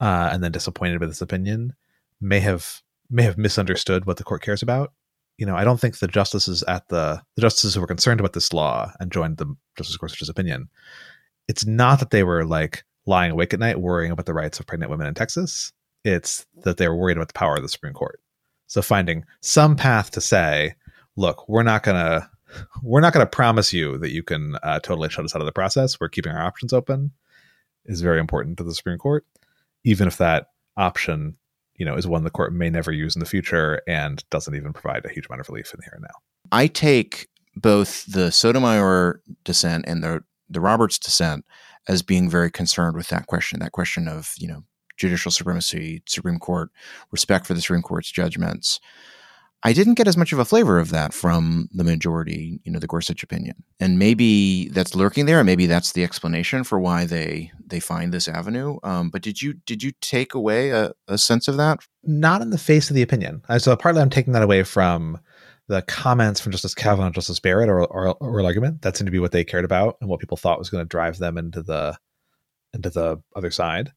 uh, 0.00 0.30
and 0.32 0.42
then 0.42 0.52
disappointed 0.52 0.98
by 0.98 1.06
this 1.06 1.20
opinion, 1.20 1.74
may 2.20 2.40
have 2.40 2.82
may 3.10 3.22
have 3.22 3.36
misunderstood 3.36 4.06
what 4.06 4.16
the 4.16 4.24
court 4.24 4.42
cares 4.42 4.62
about. 4.62 4.92
You 5.36 5.44
know, 5.44 5.54
I 5.54 5.64
don't 5.64 5.78
think 5.78 5.98
the 5.98 6.08
justices 6.08 6.62
at 6.66 6.88
the 6.88 7.20
the 7.34 7.42
justices 7.42 7.74
who 7.74 7.82
were 7.82 7.86
concerned 7.86 8.20
about 8.20 8.32
this 8.32 8.54
law 8.54 8.92
and 8.98 9.12
joined 9.12 9.36
the 9.36 9.54
Justice 9.76 9.98
Gorsuch's 9.98 10.30
opinion. 10.30 10.70
It's 11.48 11.66
not 11.66 12.00
that 12.00 12.10
they 12.10 12.24
were 12.24 12.44
like 12.44 12.84
lying 13.06 13.30
awake 13.30 13.54
at 13.54 13.60
night 13.60 13.80
worrying 13.80 14.12
about 14.12 14.26
the 14.26 14.34
rights 14.34 14.58
of 14.58 14.66
pregnant 14.66 14.90
women 14.90 15.06
in 15.06 15.14
Texas. 15.14 15.72
It's 16.04 16.46
that 16.64 16.76
they 16.76 16.88
were 16.88 16.96
worried 16.96 17.16
about 17.16 17.28
the 17.28 17.38
power 17.38 17.56
of 17.56 17.62
the 17.62 17.68
Supreme 17.68 17.92
Court. 17.92 18.20
So 18.66 18.82
finding 18.82 19.24
some 19.42 19.76
path 19.76 20.10
to 20.12 20.20
say, 20.20 20.74
look, 21.16 21.48
we're 21.48 21.62
not 21.62 21.82
gonna 21.82 22.28
we're 22.82 23.00
not 23.00 23.12
gonna 23.12 23.26
promise 23.26 23.72
you 23.72 23.98
that 23.98 24.12
you 24.12 24.22
can 24.22 24.56
uh, 24.62 24.80
totally 24.80 25.08
shut 25.08 25.24
us 25.24 25.34
out 25.34 25.42
of 25.42 25.46
the 25.46 25.52
process. 25.52 26.00
We're 26.00 26.08
keeping 26.08 26.32
our 26.32 26.42
options 26.44 26.72
open 26.72 27.12
is 27.86 28.00
very 28.00 28.20
important 28.20 28.58
to 28.58 28.64
the 28.64 28.74
Supreme 28.74 28.98
Court, 28.98 29.24
even 29.84 30.08
if 30.08 30.18
that 30.18 30.48
option, 30.76 31.36
you 31.76 31.86
know, 31.86 31.96
is 31.96 32.06
one 32.06 32.24
the 32.24 32.30
court 32.30 32.52
may 32.52 32.70
never 32.70 32.92
use 32.92 33.16
in 33.16 33.20
the 33.20 33.26
future 33.26 33.80
and 33.86 34.28
doesn't 34.30 34.54
even 34.54 34.72
provide 34.72 35.04
a 35.04 35.12
huge 35.12 35.26
amount 35.26 35.40
of 35.40 35.48
relief 35.48 35.72
in 35.72 35.78
the 35.78 35.84
here 35.84 35.94
and 35.94 36.02
now. 36.02 36.18
I 36.52 36.66
take 36.66 37.28
both 37.56 38.04
the 38.06 38.30
Sotomayor 38.30 39.22
dissent 39.44 39.84
and 39.86 40.02
the 40.02 40.22
the 40.48 40.60
Roberts 40.60 40.98
dissent 40.98 41.44
as 41.88 42.02
being 42.02 42.28
very 42.28 42.50
concerned 42.50 42.96
with 42.96 43.08
that 43.08 43.26
question, 43.26 43.60
that 43.60 43.72
question 43.72 44.08
of 44.08 44.34
you 44.38 44.48
know 44.48 44.64
judicial 44.96 45.30
supremacy, 45.30 46.02
Supreme 46.06 46.38
Court 46.38 46.70
respect 47.10 47.46
for 47.46 47.54
the 47.54 47.60
Supreme 47.60 47.82
Court's 47.82 48.10
judgments. 48.10 48.80
I 49.62 49.72
didn't 49.72 49.94
get 49.94 50.06
as 50.06 50.16
much 50.16 50.32
of 50.32 50.38
a 50.38 50.44
flavor 50.44 50.78
of 50.78 50.90
that 50.90 51.12
from 51.12 51.68
the 51.72 51.82
majority, 51.82 52.60
you 52.64 52.70
know, 52.70 52.78
the 52.78 52.86
Gorsuch 52.86 53.22
opinion, 53.22 53.64
and 53.80 53.98
maybe 53.98 54.68
that's 54.68 54.94
lurking 54.94 55.26
there, 55.26 55.38
and 55.38 55.46
maybe 55.46 55.66
that's 55.66 55.92
the 55.92 56.04
explanation 56.04 56.62
for 56.62 56.78
why 56.78 57.04
they 57.04 57.50
they 57.66 57.80
find 57.80 58.12
this 58.12 58.28
avenue. 58.28 58.76
Um, 58.82 59.10
but 59.10 59.22
did 59.22 59.42
you 59.42 59.54
did 59.54 59.82
you 59.82 59.92
take 60.00 60.34
away 60.34 60.70
a, 60.70 60.92
a 61.08 61.18
sense 61.18 61.48
of 61.48 61.56
that? 61.56 61.80
not 62.06 62.42
in 62.42 62.50
the 62.50 62.58
face 62.58 62.88
of 62.90 62.94
the 62.94 63.02
opinion. 63.02 63.42
So 63.58 63.74
partly 63.76 64.00
I'm 64.00 64.10
taking 64.10 64.32
that 64.32 64.42
away 64.42 64.62
from 64.62 65.18
the 65.68 65.82
comments 65.82 66.40
from 66.40 66.52
Justice 66.52 66.74
Kavanaugh 66.74 67.06
and 67.06 67.14
Justice 67.14 67.40
Barrett 67.40 67.68
or, 67.68 67.82
or, 67.84 68.44
argument. 68.44 68.82
That 68.82 68.96
seemed 68.96 69.06
to 69.06 69.12
be 69.12 69.18
what 69.18 69.32
they 69.32 69.44
cared 69.44 69.64
about 69.64 69.96
and 70.00 70.08
what 70.08 70.20
people 70.20 70.36
thought 70.36 70.58
was 70.58 70.70
going 70.70 70.84
to 70.84 70.88
drive 70.88 71.18
them 71.18 71.36
into 71.38 71.62
the 71.62 71.98
into 72.72 72.90
the 72.90 73.20
other 73.34 73.50
side. 73.50 73.92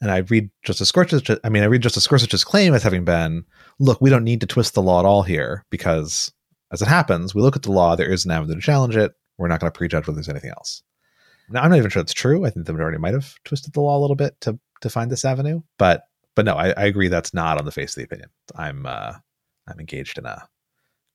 And 0.00 0.10
I 0.10 0.18
read 0.18 0.50
Justice 0.62 0.92
Gorsuch. 0.92 1.30
I 1.42 1.48
mean, 1.48 1.62
I 1.62 1.66
read 1.66 1.82
Justice 1.82 2.06
Gorsuch's 2.06 2.44
claim 2.44 2.74
as 2.74 2.82
having 2.82 3.04
been, 3.04 3.44
look, 3.78 4.00
we 4.00 4.10
don't 4.10 4.24
need 4.24 4.42
to 4.42 4.46
twist 4.46 4.74
the 4.74 4.82
law 4.82 5.00
at 5.00 5.06
all 5.06 5.22
here 5.22 5.64
because, 5.70 6.30
as 6.70 6.82
it 6.82 6.88
happens, 6.88 7.34
we 7.34 7.40
look 7.40 7.56
at 7.56 7.62
the 7.62 7.72
law. 7.72 7.96
There 7.96 8.10
is 8.10 8.26
an 8.26 8.30
avenue 8.30 8.56
to 8.56 8.60
challenge 8.60 8.96
it. 8.96 9.12
We're 9.38 9.48
not 9.48 9.60
going 9.60 9.72
to 9.72 9.76
prejudge 9.76 10.06
whether 10.06 10.16
there's 10.16 10.28
anything 10.28 10.50
else. 10.50 10.82
Now, 11.48 11.62
I'm 11.62 11.70
not 11.70 11.78
even 11.78 11.90
sure 11.90 12.02
that's 12.02 12.12
true. 12.12 12.44
I 12.44 12.50
think 12.50 12.66
the 12.66 12.72
majority 12.72 12.98
might 12.98 13.14
have 13.14 13.34
twisted 13.44 13.72
the 13.72 13.80
law 13.80 13.96
a 13.98 14.00
little 14.00 14.16
bit 14.16 14.38
to 14.42 14.58
to 14.82 14.90
find 14.90 15.10
this 15.10 15.24
avenue, 15.24 15.62
but 15.78 16.02
but 16.34 16.44
no, 16.44 16.54
I, 16.54 16.70
I 16.70 16.84
agree 16.84 17.08
that's 17.08 17.32
not 17.32 17.56
on 17.56 17.64
the 17.64 17.72
face 17.72 17.92
of 17.92 18.00
the 18.00 18.04
opinion. 18.04 18.28
I'm 18.54 18.84
uh, 18.84 19.14
I'm 19.66 19.80
engaged 19.80 20.18
in 20.18 20.26
a 20.26 20.46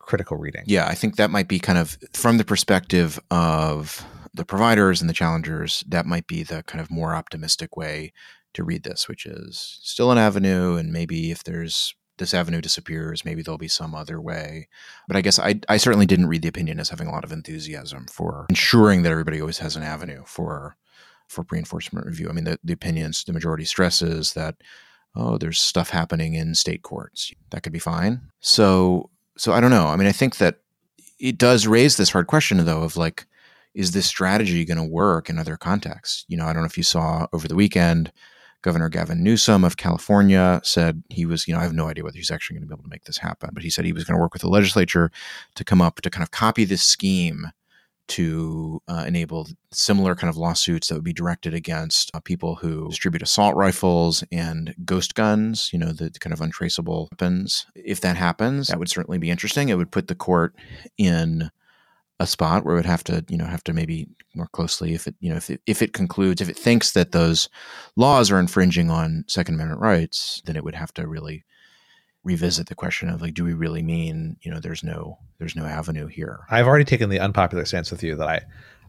critical 0.02 0.38
reading. 0.38 0.64
Yeah, 0.66 0.88
I 0.88 0.96
think 0.96 1.16
that 1.16 1.32
might 1.32 1.48
be 1.48 1.60
kind 1.60 1.78
of 1.78 1.98
from 2.14 2.38
the 2.38 2.44
perspective 2.44 3.20
of 3.30 4.06
the 4.34 4.46
providers 4.46 5.02
and 5.02 5.10
the 5.10 5.14
challengers, 5.14 5.84
that 5.88 6.06
might 6.06 6.28
be 6.28 6.44
the 6.44 6.64
kind 6.64 6.82
of 6.82 6.90
more 6.90 7.14
optimistic 7.14 7.76
way 7.76 8.14
to 8.54 8.64
read 8.64 8.84
this, 8.84 9.08
which 9.08 9.26
is 9.26 9.80
still 9.82 10.12
an 10.12 10.18
avenue. 10.18 10.76
And 10.76 10.92
maybe 10.92 11.32
if 11.32 11.44
there's 11.44 11.96
this 12.18 12.34
avenue 12.34 12.62
disappears, 12.62 13.26
maybe 13.26 13.42
there'll 13.42 13.58
be 13.58 13.68
some 13.68 13.96
other 13.96 14.22
way. 14.22 14.68
But 15.08 15.18
I 15.18 15.22
guess 15.22 15.40
I, 15.40 15.60
I 15.68 15.78
certainly 15.78 16.06
didn't 16.06 16.28
read 16.28 16.44
the 16.44 16.50
opinion 16.50 16.80
as 16.80 16.90
having 16.90 17.08
a 17.08 17.12
lot 17.12 17.24
of 17.24 17.32
enthusiasm 17.32 18.06
for 18.12 18.46
ensuring 18.50 19.04
that 19.04 19.12
everybody 19.12 19.42
always 19.42 19.60
has 19.60 19.76
an 19.76 19.84
avenue 19.84 20.24
for 20.26 20.78
for 21.28 21.46
pre-enforcement 21.46 22.06
review. 22.06 22.28
I 22.30 22.34
mean, 22.34 22.44
the, 22.44 22.60
the 22.62 22.74
opinions, 22.74 23.24
the 23.24 23.32
majority 23.32 23.64
stresses 23.64 24.34
that 24.34 24.56
oh, 25.16 25.38
there's 25.38 25.60
stuff 25.60 25.90
happening 25.90 26.34
in 26.34 26.56
state 26.56 26.84
courts. 26.84 27.34
That 27.50 27.64
could 27.64 27.74
be 27.74 27.80
fine. 27.80 28.22
So 28.40 29.10
so 29.42 29.54
I 29.54 29.60
don't 29.60 29.72
know. 29.72 29.88
I 29.88 29.96
mean, 29.96 30.08
I 30.08 30.12
think 30.12 30.38
that 30.38 30.60
it 31.20 31.40
does 31.40 31.66
raise 31.66 31.98
this 31.98 32.12
hard 32.12 32.28
question 32.28 32.64
though 32.64 32.84
of 32.84 32.96
like, 32.96 33.26
is 33.74 33.92
this 33.92 34.06
strategy 34.06 34.64
going 34.66 34.78
to 34.78 34.84
work 34.84 35.32
in 35.32 35.40
other 35.40 35.58
contexts? 35.58 36.26
You 36.28 36.38
know, 36.38 36.46
I 36.46 36.54
don't 36.54 36.62
know 36.62 36.68
if 36.68 36.78
you 36.78 36.84
saw 36.84 37.26
over 37.34 37.48
the 37.48 37.56
weekend 37.56 38.12
Governor 38.62 38.88
Gavin 38.88 39.24
Newsom 39.24 39.64
of 39.64 39.78
California 39.78 40.62
said 40.64 41.02
he 41.10 41.26
was, 41.26 41.48
you 41.48 41.56
know, 41.56 41.60
I 41.60 41.64
have 41.64 41.74
no 41.74 41.88
idea 41.88 42.04
whether 42.04 42.18
he's 42.18 42.30
actually 42.30 42.58
going 42.58 42.68
to 42.68 42.68
be 42.68 42.74
able 42.76 42.84
to 42.84 42.90
make 42.90 43.06
this 43.06 43.18
happen, 43.18 43.50
but 43.52 43.64
he 43.64 43.72
said 43.72 43.84
he 43.84 43.94
was 43.94 44.04
going 44.04 44.16
to 44.16 44.22
work 44.22 44.34
with 44.34 44.44
the 44.44 44.48
legislature 44.48 45.12
to 45.56 45.64
come 45.64 45.82
up 45.82 46.02
to 46.02 46.12
kind 46.12 46.22
of 46.22 46.30
copy 46.30 46.64
this 46.64 46.84
scheme 46.84 47.48
to 48.08 48.82
uh, 48.88 49.06
enable 49.08 49.48
similar 49.72 50.16
kind 50.16 50.30
of 50.30 50.38
lawsuits 50.38 50.88
that 50.88 50.96
would 50.96 51.04
be 51.04 51.14
directed 51.14 51.54
against 51.54 52.12
uh, 52.14 52.20
people 52.20 52.56
who 52.56 52.90
distribute 52.90 53.22
assault 53.22 53.56
rifles 53.56 54.24
and 54.32 54.76
ghost 54.84 55.16
guns, 55.16 55.70
you 55.72 55.80
know, 55.80 55.92
the 55.92 56.12
kind 56.20 56.34
of 56.34 56.42
untraceable 56.42 57.08
weapons. 57.12 57.66
If 57.76 58.02
that 58.02 58.18
happens, 58.18 58.68
that 58.68 58.80
would 58.80 58.90
certainly 58.90 59.18
be 59.18 59.30
interesting. 59.30 59.70
It 59.70 59.78
would 59.78 59.92
put 59.92 60.08
the 60.08 60.16
court 60.16 60.56
in 60.98 61.50
a 62.20 62.28
spot 62.28 62.66
where 62.66 62.76
it 62.76 62.80
would 62.80 62.86
have 62.86 63.04
to, 63.06 63.26
you 63.30 63.38
know, 63.38 63.46
have 63.46 63.64
to 63.64 63.74
maybe 63.74 64.08
more 64.36 64.48
closely 64.48 64.94
if 64.94 65.08
it, 65.08 65.16
you 65.20 65.30
know, 65.30 65.38
if 65.38 65.50
it, 65.50 65.62
if 65.66 65.82
it 65.82 65.94
concludes, 65.94 66.42
if 66.42 66.50
it 66.50 66.58
thinks 66.58 66.92
that 66.92 67.14
those 67.14 67.50
laws 67.96 68.30
are 68.30 68.40
infringing 68.40 68.92
on 68.92 69.24
Second 69.28 69.56
Amendment 69.56 69.82
rights, 69.82 70.42
then 70.46 70.56
it 70.56 70.64
would 70.64 70.76
have 70.76 70.94
to 70.94 71.08
really 71.08 71.44
revisit 72.24 72.68
the 72.68 72.76
question 72.76 73.10
of 73.10 73.22
like, 73.22 73.34
do 73.34 73.44
we 73.44 73.54
really 73.54 73.82
mean, 73.82 74.38
you 74.42 74.52
know, 74.52 74.60
there's 74.60 74.84
no, 74.84 75.18
there's 75.40 75.56
no 75.56 75.66
avenue 75.66 76.08
here. 76.08 76.42
I've 76.50 76.68
already 76.68 76.86
taken 76.86 77.10
the 77.10 77.20
unpopular 77.20 77.66
stance 77.66 77.92
with 77.92 78.04
you 78.04 78.16
that 78.16 78.28
I, 78.28 78.42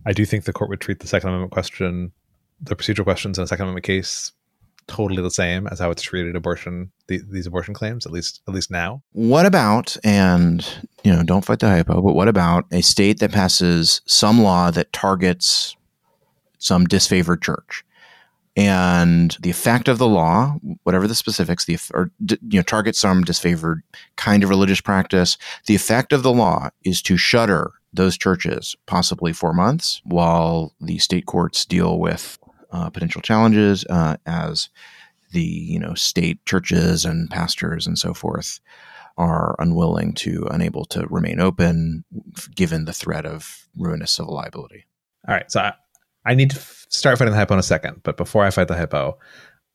I 0.04 0.12
do 0.12 0.24
think 0.24 0.44
the 0.44 0.52
court 0.52 0.68
would 0.70 0.80
treat 0.80 1.00
the 1.00 1.06
Second 1.06 1.30
Amendment 1.30 1.52
question, 1.52 2.12
the 2.60 2.76
procedural 2.76 3.04
questions 3.04 3.38
in 3.38 3.44
a 3.44 3.46
Second 3.46 3.64
Amendment 3.64 3.84
case 3.84 4.32
totally 4.86 5.22
the 5.22 5.30
same 5.30 5.66
as 5.68 5.78
how 5.78 5.90
it's 5.90 6.02
treated 6.02 6.36
abortion 6.36 6.90
the, 7.06 7.20
these 7.30 7.46
abortion 7.46 7.74
claims 7.74 8.04
at 8.04 8.12
least 8.12 8.42
at 8.48 8.54
least 8.54 8.70
now 8.70 9.02
what 9.12 9.46
about 9.46 9.96
and 10.02 10.66
you 11.04 11.12
know 11.12 11.22
don't 11.22 11.44
fight 11.44 11.60
the 11.60 11.68
hypo 11.68 12.00
but 12.02 12.14
what 12.14 12.28
about 12.28 12.64
a 12.72 12.80
state 12.82 13.20
that 13.20 13.32
passes 13.32 14.00
some 14.06 14.42
law 14.42 14.70
that 14.70 14.92
targets 14.92 15.76
some 16.58 16.86
disfavored 16.86 17.42
church 17.42 17.84
and 18.54 19.36
the 19.40 19.50
effect 19.50 19.88
of 19.88 19.98
the 19.98 20.06
law 20.06 20.56
whatever 20.82 21.06
the 21.06 21.14
specifics 21.14 21.64
the 21.64 21.78
or 21.94 22.10
you 22.28 22.38
know 22.58 22.62
targets 22.62 23.00
some 23.00 23.24
disfavored 23.24 23.80
kind 24.16 24.42
of 24.42 24.50
religious 24.50 24.80
practice 24.80 25.38
the 25.66 25.74
effect 25.74 26.12
of 26.12 26.22
the 26.22 26.32
law 26.32 26.68
is 26.84 27.00
to 27.00 27.16
shutter 27.16 27.72
those 27.94 28.18
churches 28.18 28.76
possibly 28.86 29.32
for 29.32 29.52
months 29.52 30.02
while 30.04 30.74
the 30.80 30.98
state 30.98 31.26
courts 31.26 31.64
deal 31.64 31.98
with 31.98 32.38
uh, 32.72 32.90
potential 32.90 33.20
challenges 33.20 33.84
uh, 33.90 34.16
as 34.26 34.68
the 35.32 35.42
you 35.42 35.78
know 35.78 35.94
state 35.94 36.44
churches 36.46 37.04
and 37.04 37.30
pastors 37.30 37.86
and 37.86 37.98
so 37.98 38.12
forth 38.14 38.60
are 39.18 39.56
unwilling 39.58 40.14
to 40.14 40.46
unable 40.50 40.84
to 40.86 41.06
remain 41.08 41.40
open 41.40 42.04
given 42.54 42.84
the 42.84 42.92
threat 42.92 43.26
of 43.26 43.66
ruinous 43.76 44.12
civil 44.12 44.34
liability. 44.34 44.86
All 45.28 45.34
right, 45.34 45.50
so 45.50 45.60
I, 45.60 45.74
I 46.24 46.34
need 46.34 46.50
to 46.50 46.56
f- 46.56 46.86
start 46.88 47.18
fighting 47.18 47.32
the 47.32 47.38
hypo 47.38 47.54
in 47.54 47.60
a 47.60 47.64
second, 47.64 48.02
but 48.02 48.16
before 48.16 48.44
I 48.44 48.50
fight 48.50 48.68
the 48.68 48.76
hypo, 48.76 49.18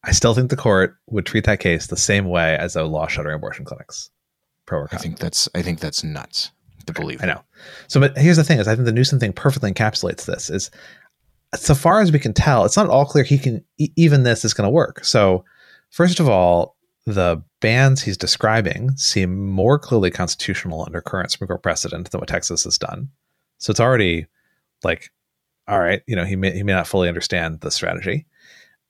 I 0.03 0.11
still 0.11 0.33
think 0.33 0.49
the 0.49 0.55
court 0.55 0.97
would 1.07 1.25
treat 1.25 1.45
that 1.45 1.59
case 1.59 1.87
the 1.87 1.97
same 1.97 2.25
way 2.25 2.55
as 2.57 2.75
a 2.75 2.83
law 2.83 3.07
shuttering 3.07 3.35
abortion 3.35 3.65
clinics. 3.65 4.09
Pro. 4.65 4.85
I 4.91 4.97
think 4.97 5.19
that's 5.19 5.47
I 5.55 5.61
think 5.61 5.79
that's 5.79 6.03
nuts 6.03 6.51
to 6.85 6.93
believe. 6.93 7.23
I 7.23 7.27
know. 7.27 7.41
So, 7.87 7.99
but 7.99 8.17
here's 8.17 8.37
the 8.37 8.43
thing: 8.43 8.59
is 8.59 8.67
I 8.67 8.75
think 8.75 8.85
the 8.85 8.91
Newsom 8.91 9.19
thing 9.19 9.33
perfectly 9.33 9.71
encapsulates 9.71 10.25
this. 10.25 10.49
Is 10.49 10.71
so 11.55 11.73
far 11.73 12.01
as 12.01 12.11
we 12.11 12.19
can 12.19 12.33
tell, 12.33 12.65
it's 12.65 12.75
not 12.75 12.89
all 12.89 13.05
clear 13.05 13.23
he 13.23 13.37
can 13.37 13.63
even 13.77 14.23
this 14.23 14.43
is 14.43 14.53
going 14.53 14.67
to 14.67 14.71
work. 14.71 15.05
So, 15.05 15.45
first 15.89 16.19
of 16.19 16.27
all, 16.27 16.77
the 17.07 17.41
bans 17.61 18.01
he's 18.01 18.17
describing 18.17 18.95
seem 18.97 19.47
more 19.47 19.79
clearly 19.79 20.11
constitutional 20.11 20.83
under 20.85 21.01
current 21.01 21.31
Supreme 21.31 21.47
Court 21.47 21.63
precedent 21.63 22.11
than 22.11 22.19
what 22.19 22.27
Texas 22.27 22.65
has 22.65 22.77
done. 22.77 23.09
So 23.59 23.71
it's 23.71 23.79
already 23.79 24.27
like, 24.83 25.09
all 25.67 25.79
right, 25.79 26.01
you 26.07 26.15
know, 26.15 26.25
he 26.25 26.35
may 26.35 26.51
he 26.51 26.63
may 26.63 26.73
not 26.73 26.87
fully 26.87 27.07
understand 27.07 27.61
the 27.61 27.71
strategy. 27.71 28.25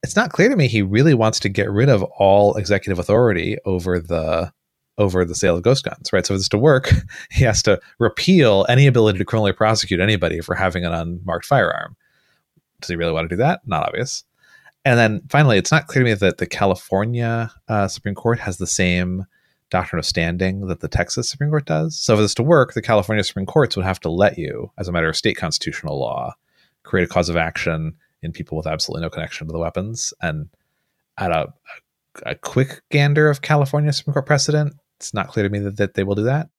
It's 0.03 0.15
not 0.15 0.31
clear 0.31 0.49
to 0.49 0.55
me 0.55 0.67
he 0.67 0.81
really 0.81 1.13
wants 1.13 1.39
to 1.41 1.49
get 1.49 1.71
rid 1.71 1.89
of 1.89 2.03
all 2.03 2.55
executive 2.55 2.99
authority 2.99 3.57
over 3.65 3.99
the 3.99 4.51
over 4.97 5.25
the 5.25 5.35
sale 5.35 5.55
of 5.55 5.63
ghost 5.63 5.83
guns, 5.83 6.11
right? 6.11 6.25
So 6.25 6.33
for 6.33 6.37
this 6.37 6.49
to 6.49 6.57
work, 6.57 6.91
he 7.31 7.43
has 7.43 7.61
to 7.63 7.79
repeal 7.99 8.65
any 8.67 8.87
ability 8.87 9.19
to 9.19 9.25
criminally 9.25 9.53
prosecute 9.53 9.99
anybody 9.99 10.41
for 10.41 10.55
having 10.55 10.85
an 10.85 10.93
unmarked 10.93 11.45
firearm. 11.45 11.95
Does 12.81 12.89
he 12.89 12.95
really 12.95 13.11
want 13.11 13.29
to 13.29 13.35
do 13.35 13.39
that? 13.41 13.61
Not 13.65 13.87
obvious. 13.87 14.23
And 14.85 14.97
then 14.97 15.21
finally, 15.29 15.57
it's 15.57 15.71
not 15.71 15.87
clear 15.87 16.03
to 16.03 16.09
me 16.09 16.13
that 16.15 16.37
the 16.37 16.45
California 16.45 17.51
uh, 17.67 17.87
Supreme 17.87 18.15
Court 18.15 18.39
has 18.39 18.57
the 18.57 18.67
same 18.67 19.25
doctrine 19.69 19.99
of 19.99 20.05
standing 20.05 20.67
that 20.67 20.79
the 20.79 20.87
Texas 20.87 21.29
Supreme 21.29 21.49
Court 21.49 21.65
does. 21.65 21.99
So 21.99 22.15
for 22.15 22.21
this 22.21 22.33
to 22.35 22.43
work, 22.43 22.73
the 22.73 22.81
California 22.81 23.23
Supreme 23.23 23.45
Courts 23.45 23.75
would 23.75 23.85
have 23.85 23.99
to 24.01 24.09
let 24.09 24.37
you, 24.37 24.71
as 24.77 24.87
a 24.87 24.91
matter 24.91 25.09
of 25.09 25.17
state 25.17 25.35
constitutional 25.35 25.99
law, 25.99 26.33
create 26.87 27.03
a 27.03 27.13
cause 27.13 27.29
of 27.29 27.37
action 27.37 27.95
in 28.21 28.31
people 28.31 28.57
with 28.57 28.67
absolutely 28.67 29.03
no 29.03 29.09
connection 29.09 29.47
to 29.47 29.53
the 29.53 29.59
weapons. 29.59 30.13
And 30.21 30.49
at 31.17 31.31
a, 31.31 31.53
a 32.23 32.35
quick 32.35 32.81
gander 32.89 33.29
of 33.29 33.41
California 33.41 33.93
Supreme 33.93 34.13
Court 34.13 34.25
precedent, 34.25 34.73
it's 34.97 35.13
not 35.13 35.27
clear 35.27 35.43
to 35.43 35.49
me 35.49 35.59
that, 35.59 35.77
that 35.77 35.93
they 35.93 36.03
will 36.03 36.15
do 36.15 36.23
that. 36.23 36.49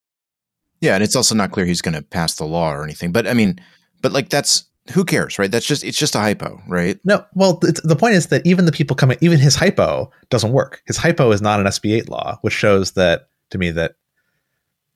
Yeah, 0.81 0.95
and 0.95 1.03
it's 1.03 1.17
also 1.17 1.35
not 1.35 1.51
clear 1.51 1.67
he's 1.67 1.83
going 1.83 1.95
to 1.95 2.03
pass 2.03 2.37
the 2.37 2.45
law 2.45 2.73
or 2.73 2.85
anything. 2.85 3.11
But 3.11 3.27
I 3.27 3.35
mean, 3.35 3.59
but 4.01 4.13
like 4.13 4.29
that's 4.29 4.65
who 4.93 5.05
cares, 5.05 5.39
right? 5.39 5.51
That's 5.51 5.67
just 5.67 5.83
it's 5.83 5.99
just 5.99 6.15
a 6.15 6.21
hypo, 6.21 6.61
right? 6.69 7.01
No, 7.05 7.25
well, 7.35 7.55
the 7.55 7.97
point 7.97 8.15
is 8.15 8.29
that 8.29 8.47
even 8.47 8.65
the 8.65 8.73
people 8.73 8.95
coming, 8.95 9.19
even 9.21 9.39
his 9.39 9.57
hypo 9.57 10.11
doesn't 10.31 10.53
work. 10.53 10.83
His 10.87 10.97
hypo 10.97 11.33
is 11.33 11.43
not 11.43 11.59
an 11.59 11.67
SB8 11.67 12.09
law, 12.09 12.39
which 12.43 12.55
shows 12.55 12.93
that 12.93 13.29
to 13.51 13.59
me 13.59 13.73
that 13.73 13.97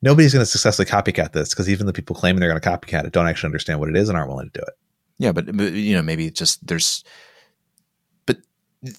nobody's 0.01 0.33
going 0.33 0.41
to 0.41 0.49
successfully 0.49 0.85
copycat 0.85 1.33
this 1.33 1.49
because 1.49 1.69
even 1.69 1.85
the 1.85 1.93
people 1.93 2.15
claiming 2.15 2.39
they're 2.39 2.49
going 2.49 2.61
to 2.61 2.69
copycat 2.69 3.05
it 3.05 3.13
don't 3.13 3.27
actually 3.27 3.47
understand 3.47 3.79
what 3.79 3.89
it 3.89 3.97
is 3.97 4.09
and 4.09 4.17
aren't 4.17 4.29
willing 4.29 4.49
to 4.49 4.59
do 4.59 4.65
it. 4.65 4.73
Yeah, 5.17 5.31
but, 5.31 5.55
but 5.55 5.73
you 5.73 5.95
know, 5.95 6.01
maybe 6.01 6.29
just 6.31 6.65
there's, 6.65 7.03
but 8.25 8.37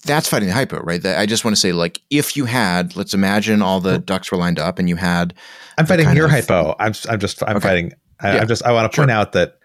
that's 0.03 0.27
fighting 0.29 0.47
the 0.47 0.53
hypo, 0.53 0.79
right? 0.79 1.05
I 1.05 1.25
just 1.25 1.43
want 1.43 1.55
to 1.55 1.59
say, 1.59 1.71
like, 1.71 2.01
if 2.09 2.35
you 2.37 2.45
had, 2.45 2.95
let's 2.95 3.13
imagine 3.13 3.61
all 3.61 3.79
the 3.79 3.99
ducks 3.99 4.31
were 4.31 4.37
lined 4.37 4.59
up 4.59 4.79
and 4.79 4.89
you 4.89 4.95
had. 4.95 5.33
I'm 5.77 5.85
fighting 5.85 6.13
your 6.15 6.25
of, 6.25 6.31
hypo. 6.31 6.75
I'm 6.79 6.93
I'm 7.09 7.19
just 7.19 7.43
I'm 7.43 7.57
okay. 7.57 7.67
fighting. 7.67 7.93
I, 8.21 8.37
am 8.37 8.47
just 8.47 8.63
I 8.65 8.71
want 8.71 8.91
to 8.91 8.95
point 8.95 9.09
sure. 9.09 9.17
out 9.17 9.33
that 9.33 9.59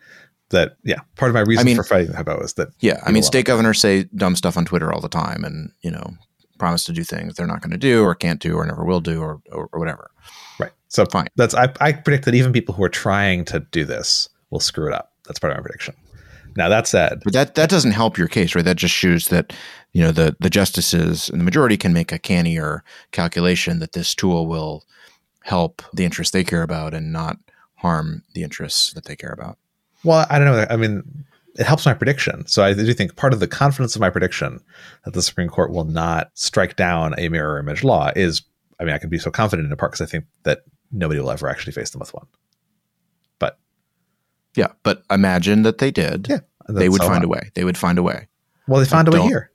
that 0.51 0.77
yeah 0.83 0.99
part 1.17 1.31
of 1.31 1.35
my 1.35 1.41
reason 1.41 1.63
I 1.63 1.65
mean, 1.65 1.77
for 1.77 1.85
fighting 1.85 2.11
the 2.11 2.17
hypo 2.17 2.41
is 2.43 2.55
that 2.55 2.69
yeah 2.81 3.01
i 3.07 3.11
mean 3.11 3.23
state 3.23 3.47
governors 3.47 3.81
say 3.81 4.05
dumb 4.15 4.37
stuff 4.37 4.57
on 4.57 4.65
twitter 4.65 4.93
all 4.93 5.01
the 5.01 5.09
time 5.09 5.45
and 5.45 5.73
you 5.83 5.91
know 5.91 6.15
promise 6.59 6.85
to 6.85 6.93
do 6.93 7.03
things 7.03 7.35
they're 7.35 7.47
not 7.47 7.63
going 7.63 7.71
to 7.71 7.79
do 7.79 8.03
or 8.03 8.15
can't 8.15 8.41
do 8.41 8.57
or 8.57 8.67
never 8.67 8.85
will 8.85 9.01
do 9.01 9.21
or, 9.21 9.41
or, 9.51 9.69
or 9.73 9.79
whatever 9.79 10.11
right 10.59 10.73
so 10.89 11.07
fine 11.07 11.29
that's 11.37 11.55
I, 11.55 11.73
I 11.81 11.93
predict 11.93 12.27
that 12.27 12.35
even 12.35 12.53
people 12.53 12.75
who 12.75 12.83
are 12.83 12.91
trying 12.91 13.45
to 13.47 13.61
do 13.61 13.85
this 13.85 14.29
will 14.51 14.61
screw 14.61 14.87
it 14.87 14.93
up 14.93 15.13
that's 15.25 15.39
part 15.39 15.53
of 15.53 15.57
my 15.57 15.63
prediction 15.63 15.95
now 16.57 16.69
that 16.69 16.87
said 16.87 17.21
but 17.25 17.33
that 17.33 17.55
that 17.55 17.71
doesn't 17.71 17.93
help 17.93 18.19
your 18.19 18.29
case 18.29 18.55
right 18.55 18.65
that 18.65 18.77
just 18.77 18.95
shows 18.95 19.29
that 19.29 19.53
you 19.93 20.03
know 20.03 20.13
the 20.13 20.37
the 20.41 20.51
justices 20.51 21.29
and 21.31 21.41
the 21.41 21.45
majority 21.45 21.77
can 21.77 21.93
make 21.93 22.13
a 22.13 22.19
cannier 22.19 22.85
calculation 23.13 23.79
that 23.79 23.93
this 23.93 24.15
tool 24.15 24.47
will 24.47 24.85
help 25.43 25.83
the 25.93 26.05
interests 26.05 26.33
they 26.33 26.45
care 26.45 26.63
about 26.63 26.95
and 26.95 27.13
not 27.13 27.39
harm 27.77 28.23
the 28.35 28.43
interests 28.43 28.93
that 28.93 29.05
they 29.05 29.17
care 29.17 29.33
about 29.33 29.59
well, 30.05 30.27
I 30.31 30.39
don't 30.39 30.47
know. 30.47 30.67
I 30.71 30.77
mean, 30.77 31.03
it 31.59 31.67
helps 31.67 31.85
my 31.85 31.95
prediction. 31.95 32.47
So 32.47 32.63
I 32.63 32.73
do 32.73 32.93
think 32.95 33.17
part 33.17 33.33
of 33.33 33.41
the 33.41 33.49
confidence 33.49 33.95
of 33.95 34.01
my 34.01 34.11
prediction 34.11 34.61
that 35.05 35.15
the 35.15 35.23
Supreme 35.23 35.49
Court 35.49 35.73
will 35.73 35.85
not 35.85 36.31
strike 36.35 36.77
down 36.77 37.15
a 37.19 37.29
mirror 37.29 37.59
image 37.59 37.85
law 37.85 38.11
is, 38.17 38.43
I 38.79 38.85
mean, 38.85 38.95
I 38.95 38.99
can 38.99 39.11
be 39.11 39.19
so 39.19 39.31
confident 39.31 39.67
in 39.67 39.73
a 39.73 39.77
part 39.77 39.93
because 39.93 40.07
I 40.07 40.11
think 40.11 40.25
that 40.45 40.61
nobody 40.91 41.21
will 41.21 41.31
ever 41.31 41.49
actually 41.49 41.73
face 41.73 41.91
them 41.91 42.01
with 42.01 42.15
one. 42.15 42.27
Yeah, 44.57 44.69
but 44.83 45.03
imagine 45.11 45.63
that 45.63 45.79
they 45.79 45.91
did. 45.91 46.27
Yeah, 46.29 46.41
they 46.69 46.89
would 46.89 47.03
find 47.03 47.25
a 47.25 47.29
way. 47.29 47.51
They 47.55 47.65
would 47.65 47.79
find 47.79 47.99
a 47.99 48.03
way. 48.03 48.29
Well, 48.67 48.81
they 48.81 48.87
found 48.87 49.09
a 49.09 49.11
way 49.11 49.23
here. 49.23 49.51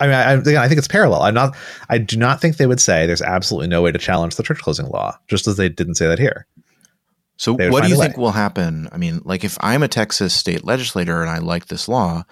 I 0.00 0.06
mean, 0.06 0.14
I, 0.14 0.32
again, 0.32 0.56
I 0.56 0.68
think 0.68 0.78
it's 0.78 0.88
parallel. 0.88 1.22
I'm 1.22 1.34
not. 1.34 1.56
I 1.88 1.98
do 1.98 2.16
not 2.16 2.40
think 2.40 2.56
they 2.56 2.66
would 2.66 2.80
say 2.80 3.06
there's 3.06 3.22
absolutely 3.22 3.68
no 3.68 3.82
way 3.82 3.92
to 3.92 3.98
challenge 3.98 4.36
the 4.36 4.42
church 4.42 4.60
closing 4.60 4.86
law, 4.86 5.16
just 5.28 5.46
as 5.46 5.56
they 5.56 5.68
didn't 5.68 5.94
say 5.94 6.06
that 6.06 6.18
here. 6.18 6.46
So, 7.36 7.52
what 7.54 7.84
do 7.84 7.88
you 7.88 7.96
think 7.96 8.16
will 8.16 8.32
happen? 8.32 8.88
I 8.92 8.96
mean, 8.96 9.22
like 9.24 9.44
if 9.44 9.56
I'm 9.60 9.82
a 9.82 9.88
Texas 9.88 10.34
state 10.34 10.64
legislator 10.64 11.20
and 11.20 11.30
I 11.30 11.38
like 11.38 11.66
this 11.66 11.88
law, 11.88 12.24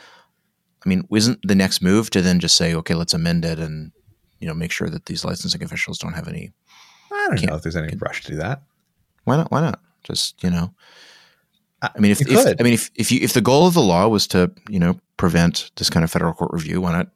I 0.84 0.88
mean, 0.88 1.06
isn't 1.12 1.38
the 1.44 1.54
next 1.54 1.80
move 1.80 2.10
to 2.10 2.22
then 2.22 2.40
just 2.40 2.56
say, 2.56 2.74
okay, 2.74 2.94
let's 2.94 3.14
amend 3.14 3.44
it 3.44 3.58
and 3.58 3.92
you 4.40 4.46
know 4.46 4.54
make 4.54 4.72
sure 4.72 4.90
that 4.90 5.06
these 5.06 5.24
licensing 5.24 5.62
officials 5.62 5.98
don't 5.98 6.14
have 6.14 6.28
any? 6.28 6.52
I 7.12 7.28
don't 7.28 7.46
know 7.46 7.56
if 7.56 7.62
there's 7.62 7.76
any 7.76 7.96
rush 7.96 8.24
to 8.24 8.32
do 8.32 8.36
that. 8.38 8.62
Why 9.24 9.36
not? 9.36 9.50
Why 9.50 9.60
not? 9.60 9.80
Just 10.02 10.42
you 10.42 10.50
know. 10.50 10.74
I 11.82 11.98
mean, 11.98 12.10
if, 12.10 12.20
if. 12.22 12.60
I 12.60 12.62
mean 12.62 12.72
if 12.72 12.90
if 12.94 13.12
you 13.12 13.20
if 13.22 13.32
the 13.32 13.40
goal 13.40 13.66
of 13.66 13.74
the 13.74 13.82
law 13.82 14.08
was 14.08 14.26
to 14.28 14.50
you 14.68 14.78
know 14.78 14.98
prevent 15.16 15.70
this 15.76 15.90
kind 15.90 16.04
of 16.04 16.10
federal 16.10 16.32
court 16.32 16.52
review, 16.52 16.80
why 16.80 16.92
not 16.92 17.08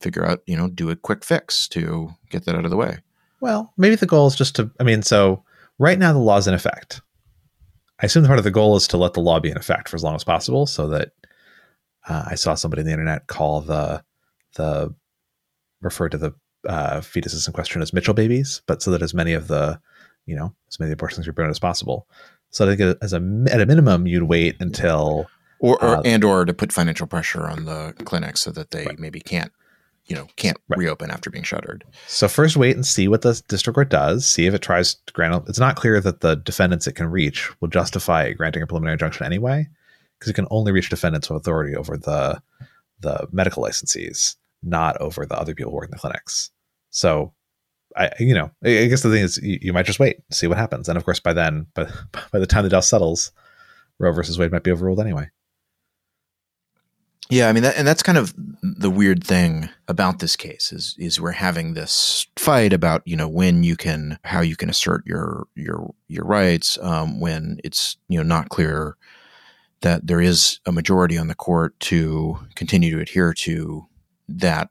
figure 0.00 0.24
out 0.24 0.42
you 0.46 0.56
know 0.56 0.68
do 0.68 0.90
a 0.90 0.96
quick 0.96 1.24
fix 1.24 1.68
to 1.68 2.14
get 2.30 2.44
that 2.44 2.54
out 2.54 2.64
of 2.64 2.70
the 2.70 2.76
way? 2.76 2.98
Well, 3.40 3.72
maybe 3.76 3.96
the 3.96 4.06
goal 4.06 4.26
is 4.26 4.36
just 4.36 4.56
to. 4.56 4.70
I 4.78 4.84
mean, 4.84 5.02
so 5.02 5.42
right 5.78 5.98
now 5.98 6.12
the 6.12 6.18
law 6.18 6.36
is 6.36 6.46
in 6.46 6.54
effect. 6.54 7.00
I 8.00 8.06
assume 8.06 8.24
part 8.24 8.38
of 8.38 8.44
the 8.44 8.50
goal 8.50 8.76
is 8.76 8.88
to 8.88 8.96
let 8.96 9.14
the 9.14 9.20
law 9.20 9.40
be 9.40 9.50
in 9.50 9.58
effect 9.58 9.88
for 9.88 9.96
as 9.96 10.04
long 10.04 10.14
as 10.14 10.24
possible, 10.24 10.66
so 10.66 10.88
that 10.88 11.10
uh, 12.08 12.24
I 12.26 12.34
saw 12.34 12.54
somebody 12.54 12.80
on 12.80 12.86
the 12.86 12.92
internet 12.92 13.26
call 13.26 13.60
the 13.60 14.02
the 14.56 14.94
refer 15.80 16.08
to 16.08 16.18
the 16.18 16.34
uh, 16.68 17.00
fetuses 17.00 17.46
in 17.46 17.52
question 17.52 17.82
as 17.82 17.92
Mitchell 17.92 18.14
babies, 18.14 18.62
but 18.66 18.82
so 18.82 18.90
that 18.90 19.02
as 19.02 19.14
many 19.14 19.32
of 19.32 19.48
the 19.48 19.80
you 20.26 20.36
know 20.36 20.54
as 20.68 20.78
many 20.78 20.92
abortions 20.92 21.26
are 21.26 21.32
prevented 21.32 21.52
as 21.52 21.58
possible. 21.58 22.06
So 22.50 22.68
I 22.68 22.76
think 22.76 22.98
as 23.00 23.12
a 23.12 23.16
at 23.50 23.60
a 23.60 23.66
minimum, 23.66 24.06
you'd 24.06 24.24
wait 24.24 24.56
until 24.60 25.28
Or, 25.60 25.82
or 25.82 25.96
Uh, 25.98 26.02
and 26.04 26.24
or 26.24 26.44
to 26.44 26.52
put 26.54 26.72
financial 26.72 27.06
pressure 27.06 27.46
on 27.48 27.64
the 27.64 27.94
clinics 28.04 28.40
so 28.40 28.50
that 28.52 28.70
they 28.70 28.86
maybe 28.98 29.20
can't 29.20 29.52
you 30.06 30.16
know 30.16 30.26
can't 30.36 30.56
Right. 30.68 30.78
reopen 30.78 31.10
after 31.10 31.30
being 31.30 31.44
shuttered. 31.44 31.84
So 32.08 32.26
first, 32.26 32.56
wait 32.56 32.74
and 32.74 32.84
see 32.86 33.06
what 33.08 33.22
the 33.22 33.40
district 33.48 33.74
court 33.76 33.90
does. 33.90 34.26
See 34.26 34.46
if 34.46 34.54
it 34.54 34.62
tries 34.62 34.94
to 35.06 35.12
grant. 35.12 35.48
It's 35.48 35.58
not 35.60 35.76
clear 35.76 36.00
that 36.00 36.20
the 36.20 36.34
defendants 36.36 36.86
it 36.86 36.94
can 36.96 37.08
reach 37.08 37.48
will 37.60 37.68
justify 37.68 38.32
granting 38.32 38.62
a 38.62 38.66
preliminary 38.66 38.94
injunction 38.94 39.26
anyway, 39.26 39.68
because 40.18 40.30
it 40.30 40.34
can 40.34 40.48
only 40.50 40.72
reach 40.72 40.88
defendants 40.90 41.30
with 41.30 41.40
authority 41.42 41.76
over 41.76 41.96
the 41.96 42.42
the 43.00 43.28
medical 43.32 43.62
licensees, 43.62 44.36
not 44.62 44.96
over 45.00 45.24
the 45.24 45.38
other 45.38 45.54
people 45.54 45.70
who 45.70 45.76
work 45.76 45.86
in 45.86 45.90
the 45.92 45.96
clinics. 45.98 46.50
So, 46.90 47.32
I 47.96 48.10
you 48.18 48.34
know 48.34 48.50
I 48.64 48.86
guess 48.86 49.02
the 49.02 49.10
thing 49.10 49.22
is 49.22 49.38
you, 49.38 49.58
you 49.62 49.72
might 49.72 49.86
just 49.86 50.00
wait, 50.00 50.18
see 50.30 50.46
what 50.46 50.58
happens, 50.58 50.88
and 50.88 50.96
of 50.96 51.04
course 51.04 51.20
by 51.20 51.32
then, 51.32 51.66
but 51.74 51.90
by 52.32 52.38
the 52.38 52.46
time 52.46 52.64
the 52.64 52.70
dust 52.70 52.88
settles, 52.88 53.32
Roe 53.98 54.12
versus 54.12 54.38
Wade 54.38 54.52
might 54.52 54.62
be 54.64 54.70
overruled 54.70 55.00
anyway. 55.00 55.30
Yeah, 57.30 57.48
I 57.48 57.52
mean, 57.52 57.62
that, 57.62 57.76
and 57.76 57.86
that's 57.86 58.02
kind 58.02 58.18
of 58.18 58.34
the 58.60 58.90
weird 58.90 59.22
thing 59.22 59.68
about 59.86 60.18
this 60.18 60.34
case 60.34 60.72
is 60.72 60.96
is 60.98 61.20
we're 61.20 61.30
having 61.30 61.74
this 61.74 62.26
fight 62.36 62.72
about 62.72 63.02
you 63.06 63.16
know 63.16 63.28
when 63.28 63.62
you 63.62 63.76
can 63.76 64.18
how 64.24 64.40
you 64.40 64.56
can 64.56 64.68
assert 64.68 65.06
your 65.06 65.46
your 65.54 65.94
your 66.08 66.24
rights 66.24 66.76
um, 66.82 67.20
when 67.20 67.60
it's 67.62 67.96
you 68.08 68.18
know 68.18 68.24
not 68.24 68.48
clear 68.48 68.96
that 69.82 70.08
there 70.08 70.20
is 70.20 70.58
a 70.66 70.72
majority 70.72 71.16
on 71.16 71.28
the 71.28 71.34
court 71.36 71.78
to 71.80 72.36
continue 72.56 72.90
to 72.90 73.00
adhere 73.00 73.32
to 73.32 73.86
that 74.28 74.70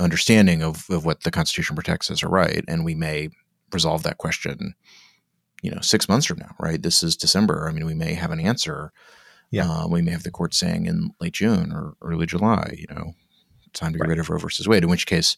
understanding 0.00 0.62
of, 0.62 0.84
of 0.90 1.04
what 1.04 1.22
the 1.22 1.30
Constitution 1.30 1.74
protects 1.76 2.10
as 2.10 2.22
a 2.22 2.28
right, 2.28 2.64
and 2.68 2.84
we 2.84 2.94
may 2.94 3.28
resolve 3.72 4.02
that 4.04 4.18
question, 4.18 4.74
you 5.62 5.70
know, 5.70 5.80
six 5.80 6.08
months 6.08 6.26
from 6.26 6.38
now, 6.38 6.54
right? 6.60 6.82
This 6.82 7.02
is 7.02 7.16
December. 7.16 7.68
I 7.68 7.72
mean, 7.72 7.84
we 7.86 7.94
may 7.94 8.14
have 8.14 8.30
an 8.30 8.40
answer 8.40 8.92
Yeah. 9.50 9.68
uh, 9.70 9.86
we 9.88 10.02
may 10.02 10.10
have 10.12 10.22
the 10.24 10.30
court 10.30 10.54
saying 10.54 10.86
in 10.86 11.10
late 11.20 11.32
June 11.34 11.72
or 11.72 11.94
early 12.02 12.26
July, 12.26 12.74
you 12.78 12.86
know, 12.90 13.14
time 13.72 13.92
to 13.92 13.98
get 13.98 14.02
Right. 14.02 14.10
rid 14.10 14.18
of 14.18 14.30
Roe 14.30 14.38
versus 14.38 14.68
Wade. 14.68 14.82
In 14.84 14.90
which 14.90 15.06
case, 15.06 15.36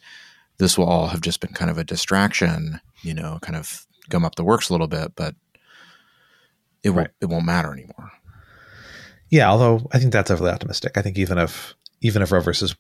this 0.58 0.76
will 0.76 0.86
all 0.86 1.08
have 1.08 1.20
just 1.20 1.40
been 1.40 1.52
kind 1.54 1.70
of 1.70 1.78
a 1.78 1.84
distraction, 1.84 2.80
you 3.02 3.14
know, 3.14 3.38
kind 3.40 3.56
of 3.56 3.86
gum 4.08 4.24
up 4.24 4.34
the 4.34 4.44
works 4.44 4.68
a 4.68 4.72
little 4.74 4.88
bit, 4.88 5.14
but 5.16 5.34
it 6.82 6.90
won't 6.90 6.98
Right. 7.08 7.14
it 7.20 7.26
won't 7.26 7.44
matter 7.46 7.72
anymore. 7.72 8.10
Yeah, 9.28 9.48
although 9.48 9.86
I 9.92 9.98
think 9.98 10.12
that's 10.12 10.30
overly 10.30 10.50
optimistic. 10.50 10.96
I 10.98 11.02
think 11.02 11.16
even 11.18 11.38
if 11.38 11.74
even 12.00 12.22
if 12.22 12.32
Roe 12.32 12.40
versus 12.40 12.74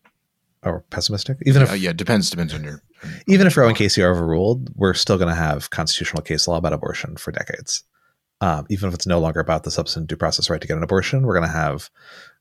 or 0.62 0.84
pessimistic, 0.90 1.38
even 1.46 1.62
if 1.62 1.70
Uh, 1.70 1.74
yeah, 1.74 1.92
depends 1.92 2.30
depends 2.30 2.54
on 2.54 2.62
your 2.64 2.82
even 3.26 3.46
if 3.46 3.56
Roe 3.56 3.68
and 3.68 3.76
Casey 3.76 4.02
are 4.02 4.10
overruled, 4.10 4.70
we're 4.74 4.94
still 4.94 5.16
going 5.16 5.28
to 5.28 5.34
have 5.34 5.70
constitutional 5.70 6.22
case 6.22 6.46
law 6.46 6.58
about 6.58 6.72
abortion 6.72 7.16
for 7.16 7.32
decades. 7.32 7.82
Um, 8.42 8.66
even 8.70 8.88
if 8.88 8.94
it's 8.94 9.06
no 9.06 9.20
longer 9.20 9.40
about 9.40 9.64
the 9.64 9.70
substantive 9.70 10.08
due 10.08 10.16
process 10.16 10.48
right 10.48 10.60
to 10.60 10.66
get 10.66 10.76
an 10.76 10.82
abortion, 10.82 11.26
we're 11.26 11.34
going 11.38 11.48
to 11.48 11.52
have 11.52 11.90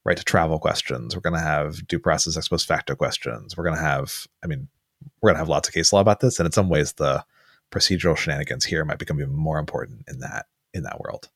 right 0.06 0.18
to 0.18 0.24
travel 0.24 0.60
questions. 0.60 1.16
We're 1.16 1.22
going 1.22 1.34
to 1.34 1.40
have 1.40 1.86
due 1.88 2.00
process 2.00 2.38
ex 2.38 2.48
post 2.48 2.68
facto 2.68 2.96
questions. 2.96 3.58
We're 3.58 3.66
going 3.66 3.76
to 3.76 3.82
have, 3.82 4.28
I 4.44 4.48
mean, 4.48 4.70
we're 5.22 5.30
going 5.30 5.36
to 5.36 5.40
have 5.40 5.50
lots 5.50 5.68
of 5.68 5.74
case 5.74 5.92
law 5.94 6.00
about 6.00 6.20
this, 6.20 6.40
and 6.40 6.46
in 6.46 6.52
some 6.52 6.70
ways, 6.70 6.94
the 6.94 7.24
procedural 7.72 8.18
shenanigans 8.18 8.66
here 8.66 8.84
might 8.84 9.00
become 9.00 9.20
even 9.20 9.36
more 9.36 9.60
important 9.60 10.04
in 10.08 10.20
that 10.20 10.48
in 10.74 10.84
that 10.84 11.00
world. 11.00 11.30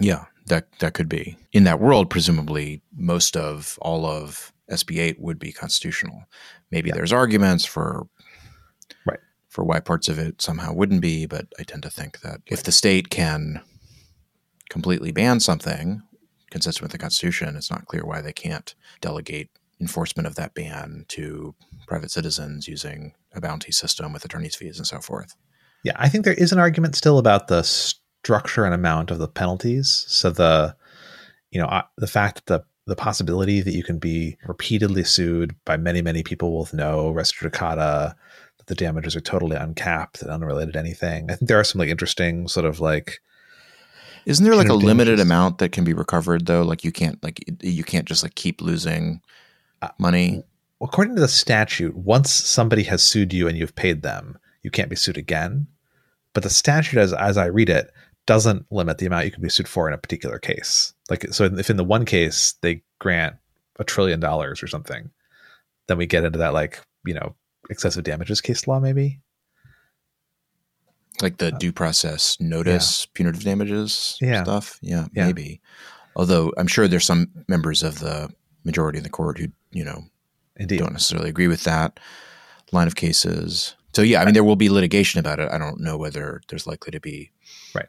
Yeah, 0.00 0.24
that 0.46 0.68
that 0.78 0.94
could 0.94 1.08
be. 1.08 1.36
In 1.52 1.64
that 1.64 1.80
world, 1.80 2.08
presumably 2.08 2.82
most 2.96 3.36
of 3.36 3.78
all 3.82 4.06
of 4.06 4.52
SB 4.70 4.98
8 5.00 5.20
would 5.20 5.38
be 5.38 5.52
constitutional. 5.52 6.24
Maybe 6.70 6.88
Yeah. 6.88 6.94
there's 6.96 7.12
arguments 7.12 7.64
for 7.64 8.06
Right. 9.06 9.20
for 9.48 9.64
why 9.64 9.80
parts 9.80 10.08
of 10.08 10.18
it 10.18 10.40
somehow 10.42 10.72
wouldn't 10.72 11.00
be, 11.00 11.26
but 11.26 11.46
I 11.58 11.62
tend 11.64 11.82
to 11.84 11.90
think 11.90 12.20
that 12.20 12.40
if 12.46 12.62
the 12.62 12.72
state 12.72 13.10
can 13.10 13.60
completely 14.70 15.12
ban 15.12 15.40
something 15.40 16.02
consistent 16.50 16.82
with 16.82 16.92
the 16.92 16.98
Constitution, 16.98 17.56
it's 17.56 17.70
not 17.70 17.86
clear 17.86 18.04
why 18.04 18.20
they 18.20 18.32
can't 18.32 18.74
delegate 19.00 19.50
enforcement 19.80 20.26
of 20.26 20.36
that 20.36 20.54
ban 20.54 21.04
to 21.08 21.54
private 21.86 22.10
citizens 22.10 22.66
using 22.68 23.12
a 23.34 23.40
bounty 23.40 23.72
system 23.72 24.12
with 24.12 24.24
attorney's 24.24 24.54
fees 24.54 24.78
and 24.78 24.86
so 24.86 25.00
forth. 25.00 25.34
Yeah, 25.82 25.92
I 25.96 26.08
think 26.08 26.24
there 26.24 26.32
is 26.34 26.52
an 26.52 26.58
argument 26.58 26.94
still 26.96 27.18
about 27.18 27.48
the 27.48 27.62
structure 27.62 28.64
and 28.64 28.72
amount 28.72 29.10
of 29.10 29.18
the 29.18 29.28
penalties. 29.28 30.04
So 30.08 30.30
the, 30.30 30.74
you 31.50 31.60
know, 31.60 31.82
the 31.98 32.06
fact 32.06 32.36
that 32.36 32.46
the 32.46 32.64
the 32.86 32.96
possibility 32.96 33.60
that 33.60 33.74
you 33.74 33.82
can 33.82 33.98
be 33.98 34.36
repeatedly 34.46 35.04
sued 35.04 35.54
by 35.64 35.76
many 35.76 36.02
many 36.02 36.22
people 36.22 36.58
with 36.58 36.74
no 36.74 37.10
res 37.10 37.32
judicata, 37.32 38.14
that 38.58 38.66
the 38.66 38.74
damages 38.74 39.16
are 39.16 39.20
totally 39.20 39.56
uncapped 39.56 40.22
and 40.22 40.30
unrelated 40.30 40.74
to 40.74 40.78
anything. 40.80 41.30
I 41.30 41.34
think 41.36 41.48
there 41.48 41.58
are 41.60 41.64
some 41.64 41.78
like 41.78 41.88
interesting 41.88 42.48
sort 42.48 42.66
of 42.66 42.80
like 42.80 43.20
Isn't 44.26 44.44
there 44.44 44.56
like 44.56 44.68
a 44.68 44.74
limited 44.74 45.20
amount 45.20 45.58
that 45.58 45.72
can 45.72 45.84
be 45.84 45.92
recovered 45.94 46.46
though? 46.46 46.62
Like 46.62 46.84
you 46.84 46.92
can't 46.92 47.22
like 47.22 47.40
you 47.62 47.84
can't 47.84 48.06
just 48.06 48.22
like 48.22 48.34
keep 48.34 48.60
losing 48.60 49.20
Uh, 49.82 49.88
money. 49.98 50.42
according 50.80 51.14
to 51.16 51.20
the 51.20 51.28
statute, 51.28 51.94
once 51.96 52.30
somebody 52.30 52.84
has 52.84 53.02
sued 53.02 53.32
you 53.34 53.48
and 53.48 53.58
you've 53.58 53.74
paid 53.76 54.02
them, 54.02 54.38
you 54.62 54.70
can't 54.70 54.88
be 54.88 54.96
sued 54.96 55.18
again. 55.18 55.66
But 56.32 56.42
the 56.42 56.50
statute, 56.50 56.98
as 56.98 57.12
as 57.12 57.36
I 57.36 57.46
read 57.46 57.68
it, 57.68 57.92
doesn't 58.26 58.64
limit 58.72 58.96
the 58.98 59.06
amount 59.06 59.26
you 59.26 59.30
can 59.30 59.42
be 59.42 59.50
sued 59.50 59.68
for 59.68 59.86
in 59.88 59.94
a 59.94 59.98
particular 59.98 60.38
case. 60.38 60.93
Like, 61.10 61.26
so 61.32 61.44
if 61.44 61.68
in 61.70 61.76
the 61.76 61.84
one 61.84 62.04
case 62.04 62.54
they 62.62 62.82
grant 62.98 63.36
a 63.78 63.84
trillion 63.84 64.20
dollars 64.20 64.62
or 64.62 64.66
something, 64.66 65.10
then 65.88 65.98
we 65.98 66.06
get 66.06 66.24
into 66.24 66.38
that 66.38 66.54
like 66.54 66.80
you 67.04 67.14
know 67.14 67.34
excessive 67.70 68.04
damages 68.04 68.40
case 68.40 68.66
law, 68.66 68.80
maybe. 68.80 69.20
Like 71.22 71.38
the 71.38 71.54
uh, 71.54 71.58
due 71.58 71.72
process 71.72 72.38
notice, 72.40 73.06
punitive 73.06 73.42
damages 73.44 74.18
Yeah. 74.20 74.42
stuff. 74.42 74.78
Yeah, 74.82 75.06
Yeah. 75.14 75.26
maybe. 75.26 75.60
Although 76.16 76.52
I'm 76.58 76.66
sure 76.66 76.88
there's 76.88 77.04
some 77.06 77.28
members 77.48 77.82
of 77.82 78.00
the 78.00 78.32
majority 78.64 78.98
in 78.98 79.04
the 79.04 79.10
court 79.10 79.38
who, 79.38 79.48
you 79.72 79.84
know, 79.84 80.04
Indeed. 80.56 80.78
don't 80.78 80.92
necessarily 80.92 81.28
agree 81.28 81.48
with 81.48 81.64
that 81.64 82.00
line 82.72 82.86
of 82.88 82.96
cases. 82.96 83.74
So 83.94 84.02
yeah, 84.02 84.20
I 84.20 84.24
mean 84.24 84.34
there 84.34 84.42
will 84.44 84.56
be 84.56 84.68
litigation 84.70 85.20
about 85.20 85.38
it. 85.38 85.50
I 85.52 85.58
don't 85.58 85.80
know 85.80 85.96
whether 85.96 86.40
there's 86.48 86.66
likely 86.66 86.90
to 86.90 87.00
be 87.00 87.30
Right. 87.74 87.88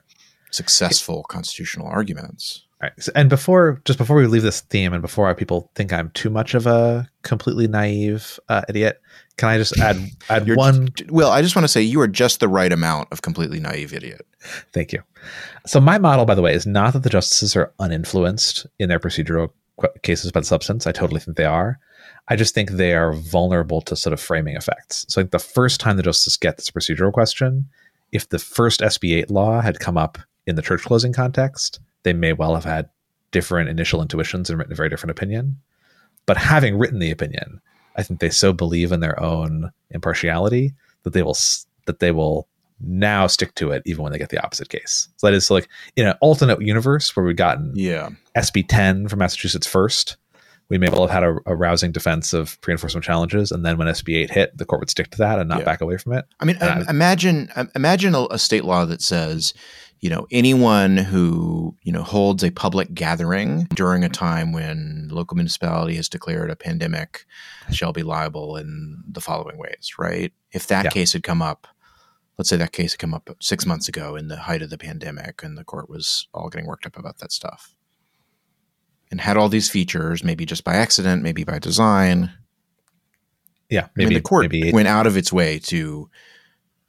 successful 0.51 1.23
constitutional 1.23 1.87
arguments. 1.87 2.64
All 2.81 2.89
right. 2.89 2.93
So, 3.01 3.11
and 3.15 3.29
before, 3.29 3.81
just 3.85 3.97
before 3.97 4.17
we 4.17 4.27
leave 4.27 4.41
this 4.41 4.61
theme, 4.61 4.91
and 4.91 5.01
before 5.01 5.33
people 5.33 5.71
think 5.75 5.93
I'm 5.93 6.09
too 6.11 6.29
much 6.29 6.53
of 6.53 6.67
a 6.67 7.09
completely 7.21 7.67
naive 7.67 8.37
uh, 8.49 8.63
idiot, 8.67 9.01
can 9.37 9.49
I 9.49 9.57
just 9.57 9.79
add 9.79 9.97
add 10.29 10.53
one 10.55 10.89
Well, 11.09 11.31
I 11.31 11.41
just 11.41 11.55
want 11.55 11.63
to 11.63 11.69
say 11.69 11.81
you 11.81 12.01
are 12.01 12.07
just 12.07 12.41
the 12.41 12.49
right 12.49 12.71
amount 12.71 13.09
of 13.11 13.21
completely 13.21 13.59
naive 13.59 13.93
idiot. 13.93 14.25
Thank 14.73 14.91
you. 14.91 15.01
So 15.65 15.79
my 15.79 15.97
model, 15.97 16.25
by 16.25 16.35
the 16.35 16.41
way, 16.41 16.53
is 16.53 16.65
not 16.65 16.93
that 16.93 17.03
the 17.03 17.09
justices 17.09 17.55
are 17.55 17.73
uninfluenced 17.79 18.65
in 18.77 18.89
their 18.89 18.99
procedural 18.99 19.51
qu- 19.79 19.87
cases 20.03 20.31
by 20.31 20.41
the 20.41 20.45
substance. 20.45 20.85
I 20.85 20.91
totally 20.91 21.21
think 21.21 21.37
they 21.37 21.45
are. 21.45 21.79
I 22.27 22.35
just 22.35 22.53
think 22.53 22.71
they 22.71 22.93
are 22.93 23.13
vulnerable 23.13 23.81
to 23.81 23.95
sort 23.95 24.13
of 24.13 24.19
framing 24.19 24.55
effects. 24.55 25.05
So 25.09 25.21
like 25.21 25.31
the 25.31 25.39
first 25.39 25.79
time 25.79 25.95
the 25.95 26.03
justice 26.03 26.37
get 26.37 26.57
this 26.57 26.71
procedural 26.71 27.13
question, 27.13 27.69
if 28.11 28.27
the 28.29 28.39
first 28.39 28.81
SB8 28.81 29.29
law 29.29 29.61
had 29.61 29.79
come 29.79 29.97
up 29.97 30.17
in 30.47 30.55
the 30.55 30.61
church 30.61 30.83
closing 30.83 31.13
context, 31.13 31.79
they 32.05 32.13
may 32.13 32.31
well 32.31 32.55
have 32.55 32.63
had 32.63 32.89
different 33.31 33.67
initial 33.67 34.01
intuitions 34.01 34.49
and 34.49 34.57
written 34.57 34.71
a 34.71 34.75
very 34.77 34.87
different 34.87 35.11
opinion. 35.11 35.57
But 36.25 36.37
having 36.37 36.77
written 36.77 36.99
the 36.99 37.11
opinion, 37.11 37.59
I 37.97 38.03
think 38.03 38.21
they 38.21 38.29
so 38.29 38.53
believe 38.53 38.93
in 38.93 39.01
their 39.01 39.21
own 39.21 39.71
impartiality 39.91 40.73
that 41.03 41.11
they 41.11 41.21
will 41.21 41.37
that 41.85 41.99
they 41.99 42.11
will 42.11 42.47
now 42.79 43.27
stick 43.27 43.53
to 43.55 43.71
it 43.71 43.81
even 43.85 44.03
when 44.03 44.11
they 44.11 44.17
get 44.17 44.29
the 44.29 44.43
opposite 44.43 44.69
case. 44.69 45.07
So 45.17 45.27
that 45.27 45.33
is 45.33 45.45
so 45.47 45.53
like 45.53 45.69
in 45.95 46.07
an 46.07 46.15
alternate 46.21 46.61
universe 46.61 47.15
where 47.15 47.25
we've 47.25 47.35
gotten 47.35 47.71
Yeah. 47.75 48.09
SB 48.35 48.65
10 48.67 49.07
from 49.07 49.19
Massachusetts 49.19 49.67
first, 49.67 50.17
we 50.69 50.77
may 50.77 50.89
well 50.89 51.01
have 51.07 51.11
had 51.11 51.23
a, 51.23 51.37
a 51.45 51.55
rousing 51.55 51.91
defense 51.91 52.33
of 52.33 52.59
pre-enforcement 52.61 53.03
challenges, 53.03 53.51
and 53.51 53.65
then 53.65 53.77
when 53.77 53.87
SB 53.87 54.15
8 54.23 54.31
hit, 54.31 54.57
the 54.57 54.65
court 54.65 54.79
would 54.81 54.89
stick 54.89 55.11
to 55.11 55.17
that 55.19 55.39
and 55.39 55.47
not 55.49 55.59
Yeah. 55.59 55.65
back 55.65 55.81
away 55.81 55.97
from 55.97 56.13
it. 56.13 56.25
I 56.39 56.45
mean, 56.45 56.57
um, 56.61 56.83
imagine 56.89 57.49
imagine 57.75 58.15
a, 58.15 58.25
a 58.31 58.39
state 58.39 58.65
law 58.65 58.85
that 58.85 59.01
says, 59.01 59.53
you 59.99 60.09
know, 60.09 60.25
anyone 60.31 60.97
who 60.97 61.75
you 61.83 61.91
know 61.91 62.03
holds 62.03 62.43
a 62.43 62.51
public 62.51 62.93
gathering 62.93 63.65
during 63.75 64.03
a 64.03 64.09
time 64.09 64.51
when 64.53 65.07
local 65.11 65.35
municipality 65.35 65.95
has 65.95 66.09
declared 66.09 66.49
a 66.49 66.55
pandemic 66.55 67.25
shall 67.71 67.93
be 67.93 68.03
liable 68.03 68.57
in 68.57 69.03
the 69.07 69.21
following 69.21 69.57
ways. 69.57 69.93
Right? 69.99 70.33
If 70.51 70.67
that 70.67 70.85
Yeah. 70.85 70.91
case 70.91 71.13
had 71.13 71.23
come 71.23 71.41
up 71.41 71.67
let's 72.37 72.49
say 72.49 72.57
that 72.57 72.73
case 72.73 72.91
had 72.91 72.99
come 72.99 73.13
up 73.13 73.29
six 73.39 73.65
months 73.65 73.87
ago 73.87 74.17
in 74.17 74.27
the 74.27 74.35
height 74.35 74.61
of 74.61 74.69
the 74.69 74.77
pandemic 74.77 75.41
and 75.41 75.57
the 75.57 75.63
court 75.63 75.89
was 75.89 76.27
all 76.33 76.49
getting 76.49 76.67
worked 76.67 76.85
up 76.85 76.97
about 76.97 77.17
that 77.19 77.31
stuff 77.31 77.74
and 79.11 79.21
had 79.21 79.37
all 79.37 79.49
these 79.49 79.69
features, 79.69 80.23
maybe 80.23 80.45
just 80.45 80.63
by 80.63 80.75
accident, 80.75 81.23
maybe 81.23 81.43
by 81.43 81.59
design. 81.59 82.31
Yeah, 83.69 83.87
Maybe 83.95 84.09
mean 84.09 84.17
the 84.17 84.21
court 84.21 84.43
maybe 84.43 84.71
went 84.71 84.87
out 84.87 85.07
of 85.07 85.17
its 85.17 85.33
way 85.33 85.59
to 85.59 86.09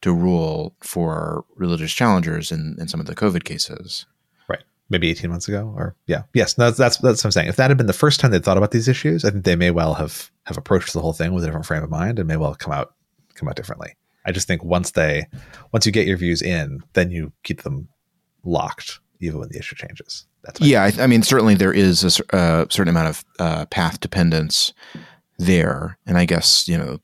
to 0.03 0.13
rule 0.13 0.75
for 0.83 1.45
religious 1.57 1.93
challengers 1.93 2.53
in, 2.53 2.77
in 2.79 2.87
some 2.87 3.01
of 3.01 3.07
the 3.07 3.15
COVID 3.15 3.45
cases. 3.45 4.05
right, 4.49 4.63
maybe 4.91 5.09
eighteen 5.11 5.31
months 5.31 5.49
ago, 5.49 5.73
or 5.75 5.97
yeah, 6.07 6.25
yes, 6.35 6.53
that's 6.55 6.77
that's 6.77 6.99
that's 6.99 7.25
what 7.25 7.29
I'm 7.29 7.33
saying. 7.33 7.49
If 7.49 7.57
that 7.57 7.71
had 7.71 7.79
been 7.79 7.87
the 7.87 7.93
first 7.95 8.21
time 8.21 8.31
they 8.31 8.39
thought 8.39 8.59
about 8.59 8.73
these 8.73 8.89
issues, 8.89 9.25
I 9.25 9.31
think 9.31 9.45
they 9.45 9.57
may 9.57 9.71
well 9.71 9.95
have 9.95 10.31
have 10.45 10.59
approached 10.59 10.93
the 10.93 11.01
whole 11.01 11.15
thing 11.15 11.33
with 11.33 11.45
a 11.45 11.47
different 11.47 11.67
frame 11.67 11.83
of 11.83 11.91
mind 11.91 12.19
and 12.19 12.29
may 12.29 12.37
well 12.37 12.55
come 12.55 12.73
out 12.73 12.95
come 13.35 13.49
out 13.49 13.57
differently. 13.57 13.95
I 14.27 14.33
just 14.33 14.47
think 14.47 14.63
once 14.63 14.91
they 14.91 15.27
once 15.73 15.87
you 15.87 15.93
get 15.93 16.07
your 16.07 16.19
views 16.19 16.43
in, 16.43 16.83
then 16.93 17.11
you 17.11 17.33
keep 17.43 17.63
them 17.63 17.89
locked, 18.45 19.01
even 19.21 19.41
when 19.41 19.49
the 19.49 19.59
issue 19.59 19.77
changes. 19.77 20.27
That's 20.43 20.61
Yeah, 20.61 20.85
I, 20.85 20.93
I 21.03 21.07
mean, 21.07 21.23
certainly 21.23 21.55
there 21.55 21.73
is 21.73 22.05
a 22.05 22.37
uh, 22.37 22.67
certain 22.71 22.89
amount 22.89 23.09
of 23.09 23.25
uh, 23.39 23.67
path 23.67 24.01
dependence 24.01 24.73
there, 25.39 25.99
and 26.07 26.17
I 26.17 26.25
guess 26.25 26.69
you 26.69 26.79
know 26.79 27.01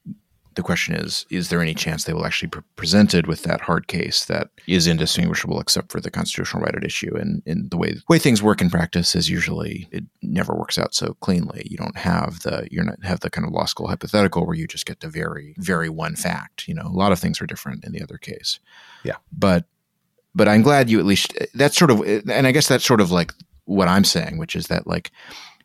the 0.54 0.62
question 0.62 0.94
is: 0.94 1.26
is 1.30 1.48
there 1.48 1.60
any 1.60 1.74
chance 1.74 2.04
they 2.04 2.12
will 2.12 2.26
actually 2.26 2.48
be 2.48 2.58
presented 2.76 3.26
with 3.26 3.42
that 3.42 3.62
hard 3.62 3.88
case 3.88 4.24
that 4.26 4.48
is 4.66 4.86
indistinguishable 4.86 5.60
except 5.60 5.90
for 5.90 6.00
the 6.00 6.10
constitutional 6.10 6.62
right 6.62 6.74
at 6.74 6.84
issue? 6.84 7.16
And 7.16 7.42
in 7.46 7.68
the 7.70 7.76
way 7.76 7.96
way 8.08 8.18
things 8.18 8.42
work 8.42 8.60
in 8.60 8.70
practice 8.70 9.14
is 9.14 9.28
usually 9.28 9.88
it 9.90 10.04
never 10.22 10.54
works 10.54 10.78
out 10.78 10.94
so 10.94 11.14
cleanly. 11.14 11.66
You 11.68 11.76
don't 11.76 11.96
have 11.96 12.40
the 12.40 12.68
you're 12.70 12.84
not 12.84 13.02
have 13.04 13.20
the 13.20 13.30
kind 13.30 13.46
of 13.46 13.52
law 13.52 13.66
school 13.66 13.88
hypothetical 13.88 14.46
where 14.46 14.56
you 14.56 14.66
just 14.66 14.86
get 14.86 15.00
to 15.00 15.08
very 15.08 15.54
very 15.58 15.88
one 15.88 16.16
fact. 16.16 16.68
You 16.68 16.74
know, 16.74 16.86
a 16.86 16.96
lot 16.96 17.12
of 17.12 17.18
things 17.18 17.40
are 17.40 17.46
different 17.46 17.84
in 17.84 17.92
the 17.92 18.02
other 18.02 18.18
case. 18.18 18.60
Yeah. 19.04 19.16
but 19.32 19.66
but 20.34 20.48
I'm 20.48 20.62
glad 20.62 20.90
you 20.90 20.98
at 20.98 21.06
least 21.06 21.36
that's 21.54 21.76
sort 21.76 21.90
of 21.90 22.00
and 22.00 22.46
I 22.46 22.52
guess 22.52 22.68
that's 22.68 22.84
sort 22.84 23.00
of 23.00 23.10
like 23.10 23.32
what 23.64 23.88
I'm 23.88 24.04
saying, 24.04 24.38
which 24.38 24.56
is 24.56 24.66
that 24.68 24.86
like 24.86 25.10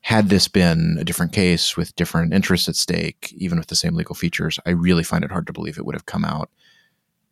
had 0.01 0.29
this 0.29 0.47
been 0.47 0.97
a 0.99 1.03
different 1.03 1.33
case 1.33 1.75
with 1.75 1.95
different 1.95 2.33
interests 2.33 2.69
at 2.69 2.75
stake, 2.75 3.33
even 3.35 3.57
with 3.57 3.67
the 3.67 3.75
same 3.75 3.95
legal 3.95 4.15
features, 4.15 4.59
I 4.65 4.69
really 4.71 5.03
find 5.03 5.23
it 5.23 5.31
hard 5.31 5.47
to 5.47 5.53
believe 5.53 5.77
it 5.77 5.85
would 5.85 5.95
have 5.95 6.05
come 6.05 6.23
out 6.23 6.49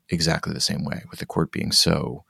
exactly 0.10 0.54
the 0.54 0.60
same 0.60 0.84
way 0.84 1.04
with 1.10 1.20
the 1.20 1.26
court 1.26 1.52
being 1.52 1.72
so 1.72 2.24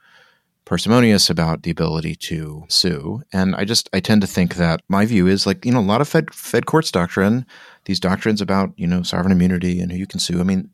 parsimonious 0.64 1.30
about 1.30 1.62
the 1.62 1.70
ability 1.70 2.14
to 2.16 2.64
sue. 2.68 3.22
And 3.32 3.54
I 3.54 3.64
just 3.64 3.88
I 3.92 4.00
tend 4.00 4.20
to 4.20 4.26
think 4.26 4.56
that 4.56 4.82
my 4.88 5.06
view 5.06 5.26
is 5.26 5.46
like, 5.46 5.64
you 5.64 5.72
know, 5.72 5.80
a 5.80 5.80
lot 5.80 6.00
of 6.00 6.08
Fed 6.08 6.34
Fed 6.34 6.66
courts 6.66 6.90
doctrine, 6.90 7.46
these 7.84 8.00
doctrines 8.00 8.40
about, 8.40 8.72
you 8.76 8.86
know, 8.86 9.02
sovereign 9.02 9.32
immunity 9.32 9.80
and 9.80 9.90
who 9.90 9.98
you 9.98 10.06
can 10.06 10.20
sue, 10.20 10.40
I 10.40 10.42
mean, 10.42 10.70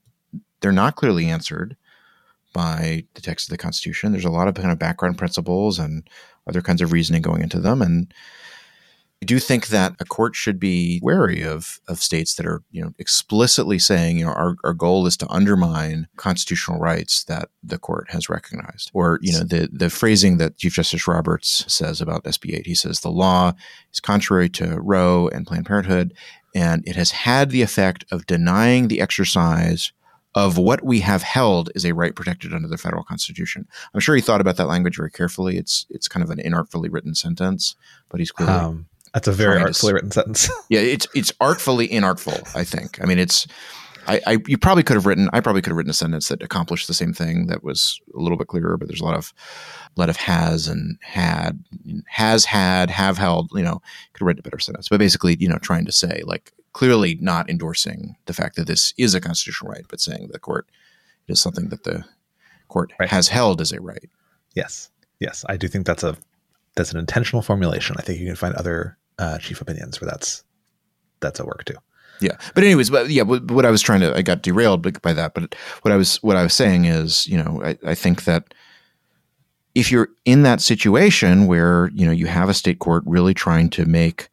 they're 0.60 0.72
not 0.72 0.96
clearly 0.96 1.26
answered 1.26 1.76
by 2.52 3.04
the 3.14 3.20
text 3.20 3.48
of 3.48 3.50
the 3.50 3.58
Constitution. 3.58 4.12
There's 4.12 4.24
a 4.24 4.30
lot 4.30 4.48
of 4.48 4.54
kind 4.54 4.72
of 4.72 4.78
background 4.78 5.18
principles 5.18 5.78
and 5.78 6.08
other 6.46 6.62
kinds 6.62 6.82
of 6.82 6.92
reasoning 6.92 7.22
going 7.22 7.42
into 7.42 7.60
them. 7.60 7.82
And 7.82 8.12
I 9.22 9.24
do 9.24 9.38
think 9.38 9.68
that 9.68 9.94
a 10.00 10.04
court 10.04 10.34
should 10.34 10.58
be 10.58 10.98
wary 11.00 11.44
of 11.44 11.78
of 11.86 12.02
states 12.02 12.34
that 12.34 12.46
are, 12.46 12.64
you 12.72 12.82
know, 12.82 12.92
explicitly 12.98 13.78
saying, 13.78 14.18
you 14.18 14.24
know, 14.24 14.32
our, 14.32 14.56
our 14.64 14.72
goal 14.72 15.06
is 15.06 15.16
to 15.18 15.30
undermine 15.30 16.08
constitutional 16.16 16.80
rights 16.80 17.22
that 17.24 17.48
the 17.62 17.78
court 17.78 18.10
has 18.10 18.28
recognized. 18.28 18.90
Or, 18.92 19.20
you 19.22 19.32
know, 19.32 19.44
the 19.44 19.68
the 19.72 19.90
phrasing 19.90 20.38
that 20.38 20.56
Chief 20.56 20.74
Justice 20.74 21.06
Roberts 21.06 21.64
says 21.72 22.00
about 22.00 22.24
SB 22.24 22.58
8, 22.58 22.66
he 22.66 22.74
says 22.74 22.98
the 22.98 23.10
law 23.10 23.52
is 23.92 24.00
contrary 24.00 24.48
to 24.50 24.80
Roe 24.80 25.28
and 25.28 25.46
Planned 25.46 25.66
Parenthood, 25.66 26.14
and 26.52 26.82
it 26.84 26.96
has 26.96 27.12
had 27.12 27.50
the 27.50 27.62
effect 27.62 28.04
of 28.10 28.26
denying 28.26 28.88
the 28.88 29.00
exercise 29.00 29.92
of 30.34 30.56
what 30.56 30.82
we 30.82 31.00
have 31.00 31.22
held 31.22 31.70
is 31.74 31.84
a 31.84 31.92
right 31.92 32.14
protected 32.14 32.54
under 32.54 32.68
the 32.68 32.78
federal 32.78 33.04
constitution. 33.04 33.68
I'm 33.92 34.00
sure 34.00 34.14
he 34.14 34.22
thought 34.22 34.40
about 34.40 34.56
that 34.56 34.66
language 34.66 34.96
very 34.96 35.10
carefully. 35.10 35.58
It's 35.58 35.86
it's 35.90 36.08
kind 36.08 36.22
of 36.22 36.30
an 36.30 36.38
inartfully 36.38 36.88
written 36.90 37.14
sentence, 37.14 37.76
but 38.08 38.20
he's 38.20 38.30
clearly 38.30 38.54
Um, 38.54 38.86
that's 39.12 39.28
a 39.28 39.32
very 39.32 39.56
Trying 39.56 39.64
to 39.64 39.68
artfully 39.68 39.92
written 39.92 40.10
sentence. 40.10 40.50
yeah, 40.68 40.80
it's 40.80 41.06
it's 41.14 41.32
artfully 41.40 41.88
inartful. 41.88 42.56
I 42.56 42.64
think. 42.64 43.02
I 43.02 43.06
mean, 43.06 43.18
it's. 43.18 43.46
I, 44.08 44.20
I 44.26 44.38
you 44.48 44.58
probably 44.58 44.82
could 44.82 44.96
have 44.96 45.06
written. 45.06 45.28
I 45.32 45.40
probably 45.40 45.62
could 45.62 45.70
have 45.70 45.76
written 45.76 45.90
a 45.90 45.94
sentence 45.94 46.28
that 46.28 46.42
accomplished 46.42 46.88
the 46.88 46.94
same 46.94 47.12
thing 47.12 47.46
that 47.46 47.62
was 47.62 48.00
a 48.16 48.20
little 48.20 48.38
bit 48.38 48.48
clearer. 48.48 48.76
But 48.76 48.88
there's 48.88 49.00
a 49.00 49.04
lot 49.04 49.16
of, 49.16 49.32
a 49.96 50.00
lot 50.00 50.08
of 50.08 50.16
has 50.16 50.66
and 50.66 50.98
had, 51.02 51.62
has 52.06 52.44
had, 52.44 52.90
have 52.90 53.18
held. 53.18 53.50
You 53.54 53.62
know, 53.62 53.82
could 54.12 54.20
have 54.20 54.26
written 54.26 54.40
a 54.40 54.42
better 54.42 54.58
sentence. 54.58 54.88
But 54.88 54.98
basically, 54.98 55.36
you 55.38 55.48
know, 55.48 55.58
trying 55.58 55.84
to 55.84 55.92
say 55.92 56.22
like 56.24 56.52
clearly 56.72 57.18
not 57.20 57.48
endorsing 57.50 58.16
the 58.26 58.32
fact 58.32 58.56
that 58.56 58.66
this 58.66 58.94
is 58.96 59.14
a 59.14 59.20
constitutional 59.20 59.70
right, 59.72 59.84
but 59.88 60.00
saying 60.00 60.28
the 60.32 60.38
court 60.38 60.66
it 61.28 61.32
is 61.32 61.40
something 61.40 61.68
that 61.68 61.84
the 61.84 62.04
court 62.68 62.92
Right. 62.98 63.08
has 63.10 63.28
held 63.28 63.60
as 63.60 63.72
a 63.72 63.80
right. 63.80 64.08
yes, 64.54 64.90
yes, 65.20 65.44
I 65.48 65.56
do 65.56 65.68
think 65.68 65.86
that's 65.86 66.02
a 66.02 66.16
that's 66.74 66.90
an 66.92 66.98
intentional 66.98 67.42
formulation. 67.42 67.96
I 67.98 68.02
think 68.02 68.18
you 68.20 68.26
can 68.26 68.36
find 68.36 68.54
other 68.54 68.96
uh, 69.18 69.38
chief 69.38 69.60
opinions 69.60 70.00
where 70.00 70.08
that's 70.10 70.42
that's 71.20 71.38
at 71.38 71.46
work 71.46 71.64
too. 71.64 71.76
Yeah, 72.20 72.36
but 72.54 72.62
anyways, 72.64 72.88
but 72.90 73.10
yeah, 73.10 73.22
what, 73.22 73.50
what 73.50 73.66
I 73.66 73.70
was 73.70 73.82
trying 73.82 74.00
to, 74.00 74.16
I 74.16 74.22
got 74.22 74.42
derailed 74.42 74.80
by- 74.82 74.90
by 75.02 75.12
that. 75.12 75.34
But 75.34 75.54
what 75.82 75.90
I 75.92 75.96
was, 75.96 76.16
what 76.22 76.36
I 76.36 76.42
was 76.44 76.54
saying 76.54 76.84
is, 76.84 77.26
you 77.26 77.36
know, 77.36 77.60
I, 77.64 77.76
I 77.84 77.94
think 77.96 78.24
that 78.24 78.54
if 79.74 79.90
you're 79.90 80.08
in 80.24 80.42
that 80.42 80.60
situation 80.60 81.46
where 81.46 81.90
you 81.94 82.06
know 82.06 82.12
you 82.12 82.26
have 82.26 82.48
a 82.48 82.54
state 82.54 82.78
court 82.78 83.02
really 83.06 83.34
trying 83.34 83.70
to 83.70 83.84
make 83.86 84.28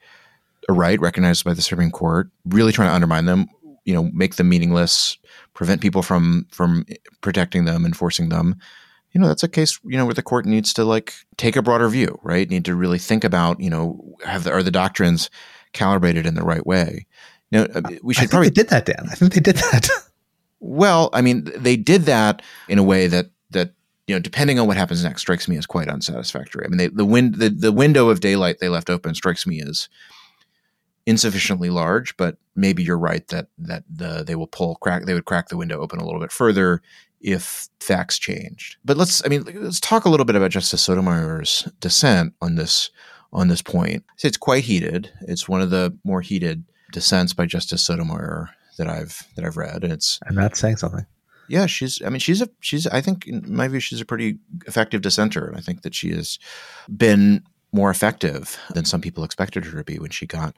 a 0.69 0.71
right 0.71 1.01
recognized 1.01 1.43
by 1.43 1.53
the 1.53 1.63
Supreme 1.63 1.89
Court, 1.89 2.29
really 2.45 2.71
trying 2.71 2.89
to 2.89 2.93
undermine 2.93 3.25
them, 3.25 3.47
you 3.85 3.93
know, 3.93 4.03
make 4.13 4.35
them 4.35 4.49
meaningless, 4.49 5.17
prevent 5.55 5.81
people 5.81 6.03
from 6.03 6.45
from 6.51 6.85
protecting 7.21 7.65
them, 7.65 7.85
enforcing 7.85 8.29
them. 8.29 8.55
You 9.11 9.19
know, 9.19 9.27
that's 9.27 9.41
a 9.41 9.47
case 9.47 9.79
you 9.83 9.97
know 9.97 10.05
where 10.05 10.13
the 10.13 10.21
court 10.21 10.45
needs 10.45 10.71
to 10.73 10.85
like 10.85 11.15
take 11.37 11.55
a 11.55 11.63
broader 11.63 11.89
view, 11.89 12.19
right? 12.21 12.47
Need 12.47 12.65
to 12.65 12.75
really 12.75 12.99
think 12.99 13.23
about, 13.23 13.59
you 13.59 13.69
know, 13.69 14.15
have 14.23 14.43
the, 14.43 14.51
are 14.51 14.61
the 14.61 14.69
doctrines 14.69 15.31
calibrated 15.73 16.27
in 16.27 16.35
the 16.35 16.43
right 16.43 16.65
way? 16.65 17.07
You 17.49 17.59
know, 17.59 17.67
uh, 17.73 17.81
we 18.03 18.13
I 18.13 18.15
should 18.15 18.19
think 18.21 18.31
probably 18.31 18.49
they 18.49 18.53
did 18.53 18.69
that, 18.69 18.85
Dan. 18.85 19.07
I 19.11 19.15
think 19.15 19.33
they 19.33 19.41
did 19.41 19.55
that. 19.55 19.89
well, 20.59 21.09
I 21.13 21.21
mean, 21.21 21.49
they 21.55 21.75
did 21.75 22.03
that 22.03 22.43
in 22.67 22.77
a 22.77 22.83
way 22.83 23.07
that 23.07 23.31
that 23.49 23.73
you 24.05 24.13
know, 24.13 24.19
depending 24.19 24.59
on 24.59 24.67
what 24.67 24.77
happens 24.77 25.03
next, 25.03 25.21
strikes 25.21 25.47
me 25.47 25.57
as 25.57 25.65
quite 25.65 25.87
unsatisfactory. 25.87 26.65
I 26.65 26.67
mean, 26.67 26.77
they, 26.77 26.87
the 26.89 27.05
win 27.05 27.31
the, 27.31 27.49
the 27.49 27.71
window 27.71 28.09
of 28.09 28.19
daylight 28.19 28.59
they 28.59 28.69
left 28.69 28.91
open 28.91 29.15
strikes 29.15 29.47
me 29.47 29.61
as 29.61 29.89
insufficiently 31.09 31.69
large. 31.69 32.15
But 32.17 32.37
maybe 32.55 32.83
you're 32.83 32.97
right 32.97 33.27
that 33.29 33.47
that 33.57 33.83
the 33.89 34.23
they 34.25 34.35
will 34.35 34.47
pull 34.47 34.75
crack 34.75 35.05
they 35.05 35.13
would 35.13 35.25
crack 35.25 35.49
the 35.49 35.57
window 35.57 35.79
open 35.79 35.99
a 35.99 36.05
little 36.05 36.19
bit 36.19 36.31
further 36.31 36.81
if 37.21 37.67
facts 37.79 38.17
changed. 38.19 38.77
But 38.85 38.97
let's 38.97 39.25
I 39.25 39.29
mean 39.29 39.43
let's 39.55 39.79
talk 39.79 40.05
a 40.05 40.09
little 40.09 40.25
bit 40.25 40.35
about 40.35 40.51
Justice 40.51 40.81
Sotomayor's 40.81 41.67
dissent 41.79 42.33
on 42.41 42.55
this 42.55 42.91
on 43.33 43.47
this 43.47 43.61
point. 43.61 44.03
So 44.17 44.27
it's 44.27 44.37
quite 44.37 44.63
heated. 44.63 45.11
It's 45.21 45.49
one 45.49 45.61
of 45.61 45.69
the 45.69 45.97
more 46.03 46.21
heated 46.21 46.63
dissents 46.91 47.33
by 47.33 47.45
Justice 47.45 47.81
Sotomayor 47.81 48.49
that 48.77 48.87
I've 48.87 49.27
that 49.35 49.45
I've 49.45 49.57
read, 49.57 49.83
and 49.83 49.93
it's 49.93 50.19
and 50.25 50.37
that's 50.37 50.59
saying 50.59 50.77
something. 50.77 51.05
yeah, 51.47 51.65
she's. 51.65 52.01
I 52.03 52.09
mean, 52.09 52.19
she's 52.19 52.41
a. 52.41 52.49
She's. 52.61 52.87
I 52.87 53.01
think, 53.01 53.27
in 53.27 53.53
my 53.53 53.67
view, 53.67 53.79
she's 53.79 54.01
a 54.01 54.05
pretty 54.05 54.39
effective 54.65 55.01
dissenter, 55.01 55.45
and 55.45 55.57
I 55.57 55.61
think 55.61 55.81
that 55.81 55.93
she 55.93 56.11
has 56.11 56.39
been 56.95 57.43
more 57.71 57.91
effective 57.91 58.57
than 58.73 58.85
some 58.85 59.01
people 59.01 59.23
expected 59.23 59.65
her 59.65 59.77
to 59.77 59.83
be 59.83 59.99
when 59.99 60.09
she 60.09 60.25
got 60.25 60.55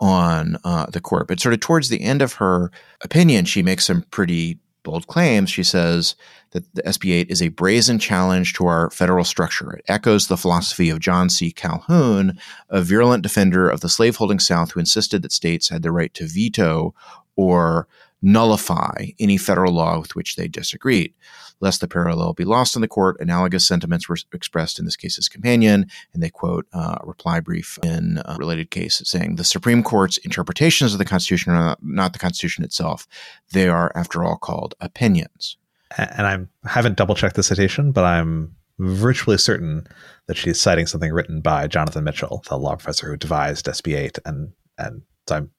on 0.00 0.56
uh, 0.64 0.86
the 0.86 1.00
court. 1.00 1.28
But 1.28 1.40
sort 1.40 1.54
of 1.54 1.60
towards 1.60 1.88
the 1.88 2.02
end 2.02 2.22
of 2.22 2.34
her 2.34 2.70
opinion, 3.02 3.44
she 3.44 3.62
makes 3.62 3.86
some 3.86 4.02
pretty 4.10 4.58
bold 4.82 5.06
claims. 5.06 5.50
She 5.50 5.62
says 5.62 6.16
that 6.52 6.64
the 6.74 6.82
SB 6.82 7.12
8 7.12 7.30
is 7.30 7.42
a 7.42 7.48
brazen 7.48 7.98
challenge 7.98 8.54
to 8.54 8.66
our 8.66 8.90
federal 8.90 9.24
structure. 9.24 9.72
It 9.72 9.84
echoes 9.88 10.26
the 10.26 10.36
philosophy 10.36 10.88
of 10.90 11.00
John 11.00 11.28
C. 11.28 11.52
Calhoun, 11.52 12.38
a 12.70 12.82
virulent 12.82 13.22
defender 13.22 13.68
of 13.68 13.80
the 13.80 13.88
slaveholding 13.88 14.38
South 14.38 14.72
who 14.72 14.80
insisted 14.80 15.22
that 15.22 15.32
states 15.32 15.68
had 15.68 15.82
the 15.82 15.92
right 15.92 16.12
to 16.14 16.26
veto 16.26 16.94
or 17.36 17.86
nullify 18.22 19.06
any 19.18 19.36
federal 19.36 19.72
law 19.72 19.98
with 19.98 20.14
which 20.14 20.36
they 20.36 20.48
disagreed. 20.48 21.14
Lest 21.60 21.80
the 21.80 21.88
parallel 21.88 22.32
be 22.32 22.44
lost 22.44 22.74
in 22.74 22.82
the 22.82 22.88
court, 22.88 23.16
analogous 23.20 23.66
sentiments 23.66 24.08
were 24.08 24.16
expressed 24.32 24.78
in 24.78 24.84
this 24.86 24.96
case's 24.96 25.28
companion, 25.28 25.86
and 26.14 26.22
they 26.22 26.30
quote 26.30 26.66
uh, 26.72 26.96
a 27.00 27.06
reply 27.06 27.40
brief 27.40 27.78
in 27.82 28.22
a 28.24 28.36
related 28.36 28.70
case 28.70 29.02
saying 29.04 29.36
the 29.36 29.44
Supreme 29.44 29.82
Court's 29.82 30.16
interpretations 30.18 30.92
of 30.92 30.98
the 30.98 31.04
Constitution 31.04 31.52
are 31.52 31.76
not, 31.82 32.12
the 32.12 32.18
Constitution 32.18 32.64
itself. 32.64 33.06
They 33.52 33.68
are, 33.68 33.92
after 33.94 34.24
all, 34.24 34.36
called 34.36 34.74
opinions. 34.80 35.56
And 35.98 36.26
I 36.26 36.68
haven't 36.68 36.96
double 36.96 37.14
checked 37.14 37.36
the 37.36 37.42
citation, 37.42 37.92
but 37.92 38.04
I'm 38.04 38.54
virtually 38.78 39.36
certain 39.36 39.86
that 40.26 40.36
she's 40.36 40.60
citing 40.60 40.86
something 40.86 41.12
written 41.12 41.40
by 41.40 41.66
Jonathan 41.66 42.04
Mitchell, 42.04 42.42
the 42.48 42.56
law 42.56 42.76
professor 42.76 43.08
who 43.08 43.16
devised 43.16 43.66
SB 43.66 43.96
8, 43.96 44.18
and 44.24 44.52
and 44.78 45.02
so 45.28 45.36
I'm 45.36 45.50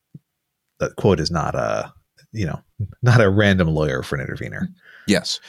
that 0.81 0.95
quote 0.95 1.19
is 1.19 1.31
not 1.31 1.55
a 1.55 1.93
you 2.31 2.45
know 2.45 2.61
not 3.01 3.21
a 3.21 3.29
random 3.29 3.69
lawyer 3.69 4.03
for 4.03 4.15
an 4.15 4.21
intervener. 4.21 4.69
Yes. 5.07 5.39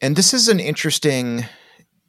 And 0.00 0.16
this 0.16 0.34
is 0.34 0.48
an 0.48 0.60
interesting 0.60 1.44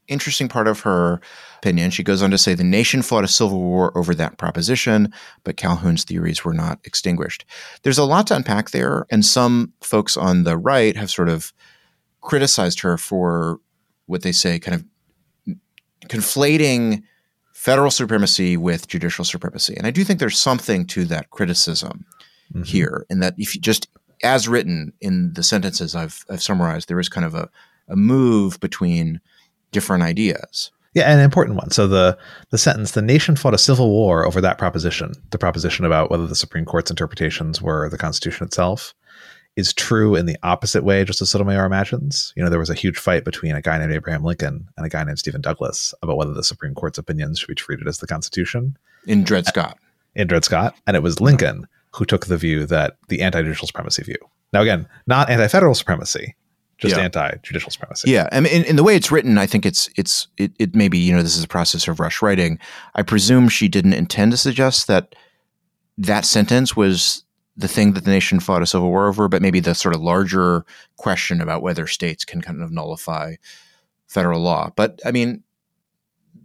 interesting 0.07 0.47
part 0.47 0.67
of 0.67 0.81
her 0.81 1.19
opinion. 1.57 1.89
She 1.89 2.03
goes 2.03 2.21
on 2.21 2.29
to 2.31 2.37
say 2.37 2.53
the 2.53 2.63
nation 2.63 3.01
fought 3.01 3.23
a 3.23 3.27
civil 3.27 3.59
war 3.59 3.97
over 3.97 4.13
that 4.15 4.37
proposition, 4.37 5.11
but 5.43 5.57
Calhoun's 5.57 6.03
theories 6.03 6.45
were 6.45 6.53
not 6.53 6.79
extinguished. 6.83 7.43
There's 7.81 7.97
a 7.97 8.03
lot 8.03 8.27
to 8.27 8.35
unpack 8.35 8.69
there, 8.69 9.07
and 9.09 9.25
some 9.25 9.73
folks 9.81 10.15
on 10.15 10.43
the 10.43 10.57
right 10.57 10.95
have 10.95 11.09
sort 11.09 11.29
of 11.29 11.53
criticized 12.21 12.81
her 12.81 12.97
for 12.97 13.59
what 14.05 14.21
they 14.21 14.31
say 14.31 14.59
kind 14.59 14.75
of 14.75 15.55
conflating 16.07 17.01
federal 17.53 17.89
supremacy 17.89 18.57
with 18.57 18.87
judicial 18.87 19.25
supremacy. 19.25 19.75
And 19.75 19.87
I 19.87 19.91
do 19.91 20.03
think 20.03 20.19
there's 20.19 20.37
something 20.37 20.85
to 20.87 21.05
that 21.05 21.31
criticism 21.31 22.05
mm-hmm. 22.53 22.63
here, 22.63 23.07
in 23.09 23.21
that 23.21 23.33
if 23.37 23.55
you 23.55 23.61
just 23.61 23.87
as 24.25 24.47
written 24.47 24.91
in 24.99 25.33
the 25.33 25.43
sentences 25.43 25.95
I've, 25.95 26.25
I've 26.29 26.43
summarized, 26.43 26.89
there 26.89 26.99
is 26.99 27.09
kind 27.09 27.25
of 27.25 27.35
a, 27.35 27.49
a 27.87 27.95
move 27.95 28.59
between 28.59 29.21
different 29.71 30.03
ideas. 30.03 30.71
Yeah, 30.93 31.11
an 31.11 31.19
important 31.19 31.57
one. 31.57 31.71
So 31.71 31.87
the 31.87 32.17
the 32.51 32.57
sentence, 32.57 32.91
the 32.91 33.01
nation 33.01 33.35
fought 33.35 33.53
a 33.53 33.57
civil 33.57 33.89
war 33.89 34.25
over 34.25 34.39
that 34.39 34.57
proposition, 34.57 35.11
the 35.31 35.37
proposition 35.37 35.83
about 35.83 36.09
whether 36.09 36.25
the 36.25 36.35
Supreme 36.35 36.63
Court's 36.63 36.89
interpretations 36.89 37.61
were 37.61 37.89
the 37.89 37.97
Constitution 37.97 38.45
itself, 38.47 38.95
is 39.57 39.73
true 39.73 40.15
in 40.15 40.25
the 40.25 40.37
opposite 40.41 40.85
way, 40.85 41.03
just 41.03 41.21
as 41.21 41.29
Sotomayor 41.29 41.65
imagines. 41.65 42.31
You 42.37 42.43
know, 42.43 42.49
there 42.49 42.59
was 42.59 42.69
a 42.69 42.75
huge 42.75 42.97
fight 42.97 43.25
between 43.25 43.55
a 43.55 43.61
guy 43.61 43.77
named 43.77 43.91
Abraham 43.91 44.23
Lincoln 44.23 44.69
and 44.77 44.85
a 44.85 44.89
guy 44.89 45.03
named 45.03 45.19
Stephen 45.19 45.41
Douglas 45.41 45.93
about 46.01 46.15
whether 46.15 46.33
the 46.33 46.43
Supreme 46.43 46.73
Court's 46.73 46.97
opinions 46.97 47.39
should 47.39 47.49
be 47.49 47.55
treated 47.55 47.89
as 47.89 47.97
the 47.97 48.07
Constitution. 48.07 48.77
In 49.05 49.23
Dred 49.23 49.45
Scott. 49.45 49.77
In 50.15 50.27
Dred 50.27 50.45
Scott. 50.45 50.75
And 50.87 50.95
it 50.95 51.03
was 51.03 51.19
Lincoln 51.19 51.67
who 51.95 52.05
took 52.05 52.27
the 52.27 52.37
view 52.37 52.65
that 52.65 52.97
the 53.07 53.21
anti-judicial 53.21 53.67
supremacy 53.67 54.03
view. 54.03 54.17
Now, 54.53 54.61
again, 54.61 54.87
not 55.07 55.29
anti-federal 55.29 55.75
supremacy, 55.75 56.35
just 56.77 56.95
yeah. 56.95 57.03
anti-judicial 57.03 57.71
supremacy. 57.71 58.11
Yeah, 58.11 58.27
I 58.31 58.41
mean, 58.41 58.53
in, 58.53 58.63
in, 58.65 58.75
the 58.75 58.83
way 58.83 58.95
it's 58.95 59.11
written, 59.11 59.37
I 59.37 59.45
think 59.45 59.65
it's 59.65 59.89
it's 59.95 60.27
it, 60.37 60.51
it 60.59 60.75
maybe 60.75 60.97
you 60.97 61.15
know 61.15 61.21
this 61.21 61.37
is 61.37 61.43
a 61.43 61.47
process 61.47 61.87
of 61.87 61.99
rush 61.99 62.21
writing. 62.21 62.59
I 62.95 63.01
presume 63.01 63.49
she 63.49 63.67
didn't 63.67 63.93
intend 63.93 64.31
to 64.31 64.37
suggest 64.37 64.87
that 64.87 65.15
that 65.97 66.25
sentence 66.25 66.75
was 66.75 67.23
the 67.57 67.69
thing 67.69 67.93
that 67.93 68.03
the 68.03 68.11
nation 68.11 68.41
fought 68.41 68.61
a 68.61 68.65
civil 68.65 68.89
war 68.89 69.07
over, 69.07 69.29
but 69.29 69.41
maybe 69.41 69.61
the 69.61 69.73
sort 69.73 69.95
of 69.95 70.01
larger 70.01 70.65
question 70.97 71.39
about 71.39 71.61
whether 71.61 71.87
states 71.87 72.25
can 72.25 72.41
kind 72.41 72.61
of 72.61 72.71
nullify 72.71 73.35
federal 74.07 74.41
law. 74.41 74.71
But 74.75 74.99
I 75.05 75.11
mean, 75.11 75.43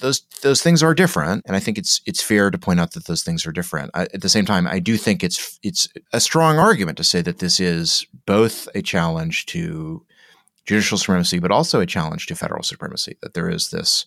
those 0.00 0.20
those 0.42 0.62
things 0.62 0.82
are 0.82 0.94
different, 0.94 1.44
and 1.46 1.56
I 1.56 1.60
think 1.60 1.78
it's 1.78 2.00
it's 2.06 2.22
fair 2.22 2.50
to 2.50 2.58
point 2.58 2.80
out 2.80 2.92
that 2.92 3.06
those 3.06 3.22
things 3.22 3.46
are 3.46 3.52
different. 3.52 3.90
I, 3.94 4.02
at 4.02 4.22
the 4.22 4.28
same 4.28 4.44
time, 4.44 4.66
I 4.66 4.78
do 4.78 4.96
think 4.96 5.22
it's 5.22 5.58
it's 5.62 5.88
a 6.12 6.20
strong 6.20 6.58
argument 6.58 6.98
to 6.98 7.04
say 7.04 7.22
that 7.22 7.38
this 7.38 7.60
is 7.60 8.06
both 8.26 8.68
a 8.74 8.82
challenge 8.82 9.46
to 9.46 10.04
judicial 10.66 10.98
supremacy, 10.98 11.38
but 11.38 11.50
also 11.50 11.80
a 11.80 11.86
challenge 11.86 12.26
to 12.26 12.34
federal 12.34 12.62
supremacy. 12.62 13.16
That 13.22 13.34
there 13.34 13.48
is 13.48 13.70
this 13.70 14.06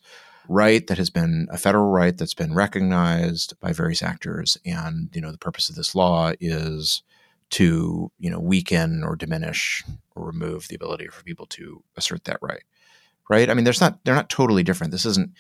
right 0.50 0.86
that 0.88 0.98
has 0.98 1.10
been 1.10 1.48
a 1.52 1.58
federal 1.58 1.90
right 1.90 2.18
that's 2.18 2.34
been 2.34 2.54
recognized 2.54 3.60
by 3.60 3.72
various 3.72 4.02
actors, 4.02 4.58
and 4.66 5.10
you 5.14 5.22
know 5.22 5.32
the 5.32 5.38
purpose 5.38 5.70
of 5.70 5.76
this 5.76 5.96
law 5.96 6.32
is 6.40 7.04
to 7.52 8.12
you 8.18 8.30
know 8.30 8.40
weaken 8.40 9.04
or 9.04 9.16
diminish 9.16 9.84
or 10.16 10.26
remove 10.26 10.68
the 10.68 10.76
ability 10.76 11.08
for 11.08 11.24
people 11.24 11.46
to 11.46 11.84
assert 11.96 12.24
that 12.26 12.40
right. 12.42 12.64
Right? 13.30 13.50
I 13.50 13.54
mean, 13.54 13.64
there's 13.64 13.80
not 13.80 14.04
they're 14.04 14.16
not 14.16 14.30
totally 14.30 14.64
different. 14.64 14.92
This 14.92 15.06
isn't 15.06 15.32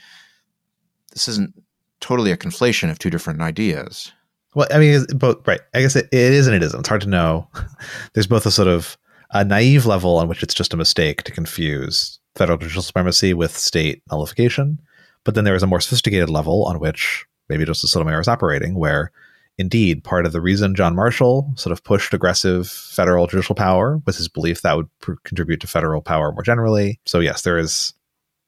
this 1.14 1.28
isn't 1.28 1.54
totally 2.02 2.32
a 2.32 2.38
conflation 2.38 2.92
of 2.92 3.00
two 3.00 3.10
different 3.10 3.42
ideas. 3.42 4.12
Well, 4.56 4.68
I 4.72 4.78
mean, 4.78 5.06
both 5.16 5.48
right. 5.48 5.62
I 5.74 5.82
guess 5.82 5.96
it, 5.96 6.08
it 6.12 6.34
is 6.34 6.48
and 6.48 6.56
it 6.56 6.62
isn't. 6.62 6.82
It's 6.82 6.90
hard 6.90 7.02
to 7.02 7.10
know. 7.10 7.48
There's 8.14 8.28
both 8.28 8.46
a 8.46 8.52
sort 8.52 8.68
of 8.68 8.98
a 9.32 9.44
naive 9.44 9.86
level 9.86 10.18
on 10.18 10.28
which 10.28 10.44
it's 10.44 10.54
just 10.54 10.74
a 10.74 10.78
mistake 10.78 11.24
to 11.24 11.32
confuse 11.32 12.20
federal 12.36 12.58
judicial 12.58 12.82
supremacy 12.82 13.34
with 13.34 13.58
state 13.58 14.02
nullification. 14.12 14.80
But 15.24 15.36
then 15.36 15.44
there 15.44 15.56
is 15.56 15.64
a 15.64 15.68
more 15.68 15.80
sophisticated 15.80 16.30
level 16.30 16.66
on 16.66 16.80
which 16.80 17.26
maybe 17.50 17.66
Justice 17.66 17.92
Sotomayor 17.92 18.20
is 18.20 18.28
operating, 18.28 18.76
where 18.76 19.12
indeed 19.58 20.04
part 20.04 20.26
of 20.26 20.34
the 20.34 20.42
reason 20.42 20.76
John 20.76 20.96
Marshall 20.96 21.52
sort 21.56 21.72
of 21.72 21.84
pushed 21.84 22.14
aggressive 22.14 22.68
federal 22.68 23.28
judicial 23.28 23.56
power 23.56 24.02
was 24.06 24.18
his 24.18 24.28
belief 24.28 24.62
that 24.62 24.76
would 24.76 24.90
pr- 25.00 25.14
contribute 25.24 25.62
to 25.62 25.68
federal 25.68 26.02
power 26.02 26.32
more 26.32 26.44
generally. 26.44 27.00
So 27.06 27.20
yes, 27.20 27.44
there 27.44 27.58
is 27.58 27.94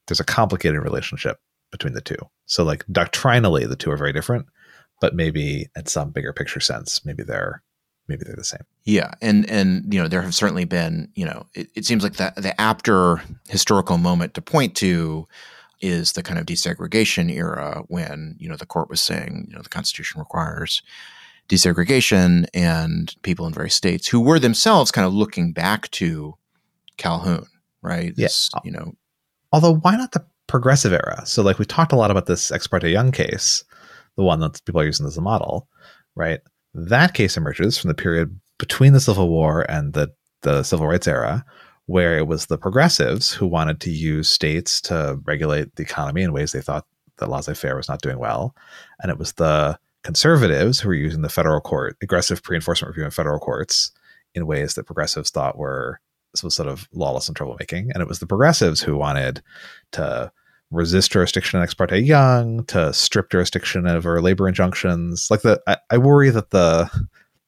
there's 0.07 0.20
a 0.20 0.26
complicated 0.26 0.82
relationship 0.82 1.39
between 1.72 1.93
the 1.93 2.01
two. 2.01 2.18
So 2.45 2.63
like 2.63 2.85
doctrinally, 2.91 3.65
the 3.65 3.75
two 3.75 3.91
are 3.91 3.97
very 3.97 4.13
different, 4.13 4.45
but 5.01 5.15
maybe 5.15 5.67
at 5.75 5.89
some 5.89 6.11
bigger 6.11 6.33
picture 6.33 6.59
sense, 6.59 7.03
maybe 7.05 7.23
they're 7.23 7.63
maybe 8.07 8.23
they're 8.25 8.35
the 8.35 8.43
same. 8.43 8.61
Yeah, 8.83 9.11
and 9.21 9.49
and 9.49 9.91
you 9.93 10.01
know 10.01 10.07
there 10.07 10.21
have 10.21 10.35
certainly 10.35 10.65
been 10.65 11.09
you 11.15 11.25
know 11.25 11.47
it, 11.53 11.69
it 11.75 11.85
seems 11.85 12.03
like 12.03 12.13
the 12.13 12.33
the 12.37 12.59
after 12.59 13.21
historical 13.49 13.97
moment 13.97 14.33
to 14.35 14.41
point 14.41 14.75
to 14.77 15.27
is 15.81 16.13
the 16.13 16.23
kind 16.23 16.39
of 16.39 16.45
desegregation 16.45 17.31
era 17.31 17.83
when 17.87 18.35
you 18.39 18.47
know 18.47 18.55
the 18.55 18.65
court 18.65 18.89
was 18.89 19.01
saying 19.01 19.45
you 19.49 19.55
know 19.55 19.61
the 19.61 19.69
Constitution 19.69 20.19
requires 20.19 20.81
desegregation 21.49 22.45
and 22.53 23.15
people 23.21 23.45
in 23.45 23.53
various 23.53 23.75
states 23.75 24.07
who 24.07 24.19
were 24.19 24.39
themselves 24.39 24.91
kind 24.91 25.05
of 25.05 25.13
looking 25.13 25.51
back 25.51 25.89
to 25.91 26.33
Calhoun, 26.97 27.45
right? 27.81 28.13
Yes, 28.15 28.49
yeah. 28.53 28.61
you 28.63 28.71
know. 28.71 28.93
Although 29.51 29.75
why 29.75 29.95
not 29.95 30.11
the 30.11 30.25
progressive 30.47 30.93
era? 30.93 31.23
So 31.25 31.41
like 31.41 31.59
we 31.59 31.65
talked 31.65 31.91
a 31.91 31.95
lot 31.97 32.11
about 32.11 32.25
this 32.25 32.51
Ex 32.51 32.67
parte 32.67 32.89
Young 32.89 33.11
case, 33.11 33.63
the 34.17 34.23
one 34.23 34.39
that 34.39 34.63
people 34.65 34.81
are 34.81 34.85
using 34.85 35.05
as 35.05 35.17
a 35.17 35.21
model, 35.21 35.67
right? 36.15 36.41
That 36.73 37.13
case 37.13 37.37
emerges 37.37 37.77
from 37.77 37.89
the 37.89 37.95
period 37.95 38.39
between 38.57 38.93
the 38.93 38.99
Civil 38.99 39.29
War 39.29 39.65
and 39.69 39.93
the, 39.93 40.13
the 40.41 40.63
Civil 40.63 40.87
Rights 40.87 41.07
era, 41.07 41.45
where 41.87 42.17
it 42.17 42.27
was 42.27 42.47
the 42.47 42.57
progressives 42.57 43.31
who 43.31 43.47
wanted 43.47 43.79
to 43.81 43.91
use 43.91 44.29
states 44.29 44.81
to 44.81 45.19
regulate 45.25 45.75
the 45.75 45.83
economy 45.83 46.23
in 46.23 46.33
ways 46.33 46.51
they 46.51 46.61
thought 46.61 46.85
that 47.17 47.29
laissez 47.29 47.53
faire 47.53 47.77
was 47.77 47.89
not 47.89 48.01
doing 48.01 48.19
well. 48.19 48.55
And 49.01 49.11
it 49.11 49.17
was 49.17 49.33
the 49.33 49.77
conservatives 50.03 50.79
who 50.79 50.89
were 50.89 50.95
using 50.95 51.21
the 51.21 51.29
federal 51.29 51.61
court, 51.61 51.97
aggressive 52.01 52.43
pre 52.43 52.55
enforcement 52.55 52.89
review 52.89 53.05
in 53.05 53.11
federal 53.11 53.39
courts 53.39 53.91
in 54.33 54.47
ways 54.47 54.73
that 54.73 54.85
progressives 54.85 55.29
thought 55.29 55.57
were 55.57 55.99
was 56.43 56.55
sort 56.55 56.69
of 56.69 56.88
lawless 56.93 57.27
and 57.27 57.38
troublemaking. 57.38 57.89
And 57.93 58.01
it 58.01 58.07
was 58.07 58.19
the 58.19 58.27
progressives 58.27 58.81
who 58.81 58.95
wanted 58.95 59.41
to 59.91 60.31
resist 60.71 61.11
jurisdiction 61.11 61.57
in 61.57 61.63
ex 61.63 61.73
parte 61.73 61.97
young 61.99 62.63
to 62.65 62.91
strip 62.93 63.29
jurisdiction 63.29 63.88
over 63.88 64.21
labor 64.21 64.47
injunctions 64.47 65.29
like 65.29 65.41
the 65.41 65.61
I, 65.67 65.77
I, 65.91 65.97
worry 65.97 66.29
that 66.31 66.49
the 66.49 66.89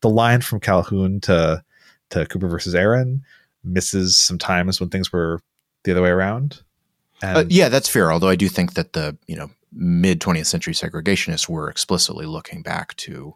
the 0.01 0.09
line 0.09 0.41
from 0.41 0.59
calhoun 0.59 1.19
to 1.21 1.63
to 2.11 2.25
cooper 2.27 2.47
versus 2.47 2.75
aaron 2.75 3.23
misses 3.63 4.15
some 4.17 4.37
times 4.37 4.79
when 4.79 4.89
things 4.89 5.11
were 5.11 5.41
the 5.83 5.91
other 5.91 6.01
way 6.01 6.09
around 6.09 6.61
uh, 7.23 7.43
yeah 7.49 7.69
that's 7.69 7.89
fair 7.89 8.11
although 8.11 8.29
i 8.29 8.35
do 8.35 8.47
think 8.47 8.75
that 8.75 8.93
the 8.93 9.17
you 9.27 9.35
know 9.35 9.49
mid 9.73 10.21
20th 10.21 10.45
century 10.45 10.73
segregationists 10.73 11.49
were 11.49 11.69
explicitly 11.69 12.25
looking 12.25 12.61
back 12.61 12.95
to 12.97 13.33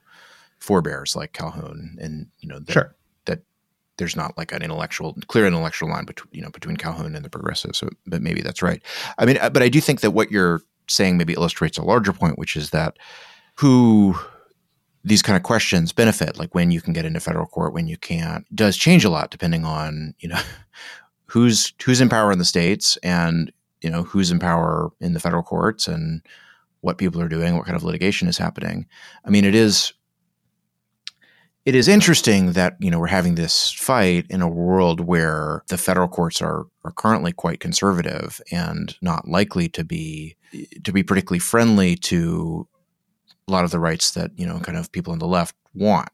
forebears 0.60 1.16
like 1.16 1.34
calhoun 1.34 1.98
and 2.00 2.28
you 2.40 2.48
know 2.48 2.60
that, 2.60 2.72
sure 2.72 2.96
there's 4.02 4.16
not 4.16 4.36
like 4.36 4.52
an 4.52 4.64
intellectual 4.64 5.16
clear 5.28 5.46
intellectual 5.46 5.88
line 5.88 6.06
between 6.06 6.30
you 6.34 6.42
know 6.42 6.50
between 6.50 6.76
Calhoun 6.76 7.16
and 7.16 7.24
the 7.24 7.30
progressives. 7.30 7.78
So, 7.78 7.88
but 8.08 8.24
maybe 8.24 8.42
that's 8.42 8.64
right. 8.64 8.82
I 9.20 9.26
mean, 9.26 9.38
uh, 9.38 9.52
but 9.52 9.62
I 9.62 9.70
do 9.70 9.80
think 9.80 10.02
that 10.02 10.10
what 10.10 10.32
you're 10.32 10.62
saying 10.90 11.18
maybe 11.18 11.34
illustrates 11.34 11.78
a 11.78 11.84
larger 11.84 12.12
point, 12.12 12.40
which 12.40 12.56
is 12.56 12.72
that 12.72 12.98
who 13.58 14.16
these 15.04 15.22
kind 15.22 15.38
of 15.38 15.44
questions 15.44 15.94
benefit, 15.94 16.40
like 16.40 16.56
when 16.56 16.72
you 16.72 16.82
can 16.82 16.94
get 16.94 17.06
into 17.06 17.20
federal 17.20 17.46
court, 17.46 17.74
when 17.74 17.88
you 17.88 17.96
can't, 17.96 18.44
does 18.56 18.76
change 18.76 19.06
a 19.06 19.10
lot 19.12 19.30
depending 19.30 19.66
on 19.66 20.16
you 20.18 20.30
know 20.30 20.42
who's 21.28 21.72
who's 21.86 22.02
in 22.02 22.10
power 22.10 22.32
in 22.32 22.40
the 22.40 22.46
states 22.46 22.98
and 23.04 23.54
you 23.82 23.90
know 23.92 24.02
who's 24.02 24.32
in 24.32 24.40
power 24.40 24.90
in 25.00 25.14
the 25.14 25.20
federal 25.20 25.44
courts 25.44 25.88
and 25.88 26.24
what 26.80 26.98
people 26.98 27.22
are 27.22 27.30
doing, 27.30 27.56
what 27.56 27.66
kind 27.66 27.78
of 27.78 27.84
litigation 27.84 28.28
is 28.28 28.40
happening. 28.40 28.88
I 29.24 29.30
mean, 29.30 29.46
it 29.46 29.54
is 29.54 29.94
it 31.66 31.76
is 31.76 31.88
interesting 31.88 32.54
that 32.54 32.76
you 32.80 32.90
know 32.90 33.00
we're 33.00 33.08
having 33.08 33.36
this 33.36 33.72
fight 33.72 34.26
in 34.30 34.42
a 34.42 34.48
world 34.48 35.00
where 35.00 35.64
the 35.70 35.78
federal 35.78 36.08
courts 36.08 36.42
are 36.42 36.66
are 36.84 36.92
currently 36.92 37.32
quite 37.32 37.60
conservative 37.60 38.42
and 38.52 38.96
not 39.02 39.28
likely 39.28 39.70
to 39.70 39.84
be 39.84 40.36
to 40.84 40.92
be 40.92 41.04
particularly 41.04 41.40
friendly 41.40 41.96
to 41.96 42.68
a 43.48 43.52
lot 43.52 43.64
of 43.64 43.72
the 43.72 43.80
rights 43.80 44.12
that 44.12 44.32
you 44.36 44.46
know 44.46 44.60
kind 44.60 44.78
of 44.78 44.92
people 44.92 45.14
on 45.14 45.20
the 45.20 45.28
left 45.28 45.56
want 45.74 46.10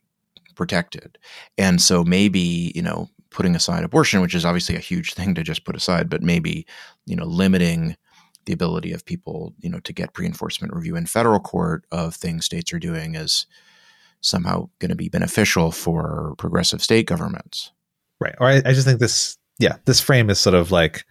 protected. 0.55 1.17
And 1.57 1.81
so 1.81 2.03
maybe 2.03 2.71
you 2.75 2.81
know 2.81 3.09
putting 3.29 3.55
aside 3.55 3.83
abortion 3.83 4.21
which 4.21 4.33
is 4.33 4.45
obviously 4.45 4.75
a 4.75 4.79
huge 4.79 5.13
thing 5.15 5.35
to 5.35 5.43
just 5.43 5.63
put 5.63 5.75
aside 5.75 6.09
but 6.09 6.23
maybe 6.23 6.65
you 7.05 7.15
know 7.15 7.25
limiting 7.25 7.95
the 8.45 8.53
ability 8.53 8.91
of 8.93 9.05
people 9.05 9.53
you 9.59 9.69
know 9.69 9.79
to 9.81 9.93
get 9.93 10.13
pre-enforcement 10.13 10.73
review 10.73 10.95
in 10.95 11.05
federal 11.05 11.39
court 11.39 11.83
of 11.91 12.15
things 12.15 12.45
states 12.45 12.73
are 12.73 12.79
doing 12.79 13.15
is 13.15 13.45
somehow 14.21 14.69
going 14.79 14.89
to 14.89 14.95
be 14.95 15.09
beneficial 15.09 15.71
for 15.71 16.35
progressive 16.37 16.81
state 16.81 17.05
governments. 17.05 17.71
Right. 18.19 18.35
Or 18.39 18.47
I, 18.47 18.61
I 18.65 18.73
just 18.73 18.87
think 18.87 18.99
this, 18.99 19.37
yeah, 19.59 19.77
this 19.85 19.99
frame 19.99 20.29
is 20.29 20.39
sort 20.39 20.55
of 20.55 20.71
like, 20.71 21.05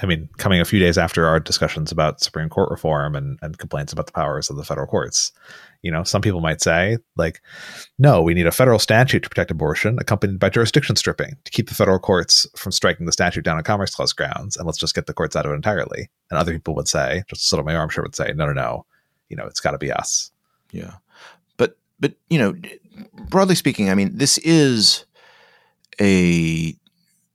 I 0.00 0.06
mean, 0.06 0.28
coming 0.36 0.60
a 0.60 0.64
few 0.64 0.78
days 0.78 0.96
after 0.96 1.26
our 1.26 1.40
discussions 1.40 1.90
about 1.90 2.20
Supreme 2.20 2.48
Court 2.48 2.70
reform 2.70 3.16
and, 3.16 3.36
and 3.42 3.58
complaints 3.58 3.92
about 3.92 4.06
the 4.06 4.12
powers 4.12 4.48
of 4.48 4.56
the 4.56 4.64
federal 4.64 4.86
courts. 4.86 5.32
You 5.82 5.90
know, 5.90 6.04
some 6.04 6.22
people 6.22 6.40
might 6.40 6.60
say, 6.60 6.98
like, 7.16 7.40
no, 7.98 8.22
we 8.22 8.34
need 8.34 8.46
a 8.46 8.52
federal 8.52 8.78
statute 8.78 9.24
to 9.24 9.28
protect 9.28 9.50
abortion, 9.50 9.98
accompanied 9.98 10.38
by 10.38 10.50
jurisdiction 10.50 10.94
stripping 10.94 11.36
to 11.44 11.50
keep 11.50 11.68
the 11.68 11.74
federal 11.74 11.98
courts 11.98 12.46
from 12.56 12.70
striking 12.70 13.06
the 13.06 13.12
statute 13.12 13.44
down 13.44 13.56
on 13.56 13.64
Commerce 13.64 13.92
Clause 13.92 14.12
grounds, 14.12 14.56
and 14.56 14.66
let's 14.66 14.78
just 14.78 14.94
get 14.94 15.06
the 15.06 15.14
courts 15.14 15.34
out 15.34 15.44
of 15.44 15.50
it 15.50 15.56
entirely. 15.56 16.08
And 16.30 16.38
other 16.38 16.52
people 16.52 16.76
would 16.76 16.86
say, 16.86 17.24
just 17.26 17.48
sort 17.48 17.58
of 17.58 17.66
my 17.66 17.74
arm 17.74 17.88
sure 17.88 18.04
would 18.04 18.14
say, 18.14 18.32
no, 18.36 18.46
no, 18.46 18.52
no, 18.52 18.86
you 19.28 19.36
know, 19.36 19.46
it's 19.46 19.58
got 19.58 19.72
to 19.72 19.78
be 19.78 19.90
us. 19.90 20.30
Yeah 20.70 20.92
but 22.02 22.14
you 22.28 22.38
know, 22.38 22.54
broadly 23.30 23.54
speaking, 23.54 23.88
I 23.88 23.94
mean, 23.94 24.18
this 24.18 24.36
is 24.38 25.06
a 26.00 26.76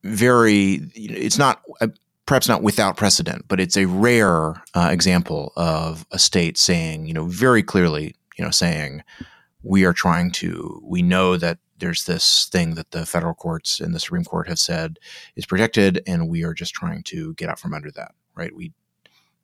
very. 0.04 0.82
It's 0.94 1.40
not 1.40 1.64
uh, 1.82 1.88
perhaps 2.26 2.50
not 2.50 2.62
without 2.62 2.98
precedent, 2.98 3.46
but 3.48 3.62
it's 3.62 3.78
a 3.78 3.86
rare 3.86 4.62
uh, 4.76 4.90
example 4.92 5.54
of 5.56 6.06
a 6.12 6.20
state 6.20 6.58
saying, 6.58 7.08
you 7.08 7.14
know, 7.14 7.26
very 7.26 7.64
clearly, 7.64 8.14
you 8.38 8.44
know, 8.44 8.52
saying 8.52 9.04
we 9.64 9.86
are 9.86 9.94
trying 9.94 10.32
to. 10.34 10.82
We 10.84 11.02
know 11.02 11.38
that 11.38 11.60
there's 11.78 12.04
this 12.04 12.50
thing 12.52 12.76
that 12.76 12.92
the 12.92 13.06
federal 13.06 13.36
courts 13.36 13.80
and 13.80 13.96
the 13.96 14.02
Supreme 14.02 14.26
Court 14.26 14.50
have 14.50 14.60
said 14.60 15.00
is 15.38 15.46
protected, 15.46 16.04
and 16.06 16.28
we 16.28 16.44
are 16.44 16.54
just 16.54 16.74
trying 16.74 17.04
to 17.04 17.34
get 17.36 17.48
out 17.48 17.60
from 17.60 17.74
under 17.74 17.90
that. 17.92 18.12
Right? 18.36 18.54
We 18.54 18.74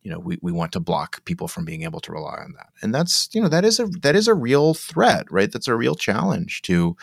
you 0.04 0.10
know 0.10 0.18
we, 0.18 0.38
we 0.42 0.52
want 0.52 0.70
to 0.72 0.80
block 0.80 1.24
people 1.24 1.48
from 1.48 1.64
being 1.64 1.82
able 1.82 2.00
to 2.00 2.12
rely 2.12 2.36
on 2.36 2.52
that. 2.52 2.68
And 2.82 2.94
that's 2.94 3.28
you 3.32 3.40
know 3.40 3.48
that 3.48 3.64
is 3.64 3.80
a 3.80 3.86
that 4.02 4.14
is 4.14 4.28
a 4.28 4.34
real 4.34 4.74
threat 4.74 5.26
right? 5.30 5.50
That's 5.50 5.66
a 5.66 5.74
real 5.74 5.94
challenge 5.96 6.62
to 6.62 6.96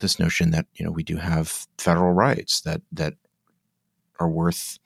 this 0.00 0.18
notion 0.18 0.50
that 0.50 0.66
you 0.74 0.84
know 0.84 0.90
we 0.90 1.04
do 1.04 1.16
have 1.16 1.66
federal 1.78 2.12
rights 2.12 2.62
that 2.62 2.80
that 2.90 3.14
are 4.18 4.28
worth 4.28 4.78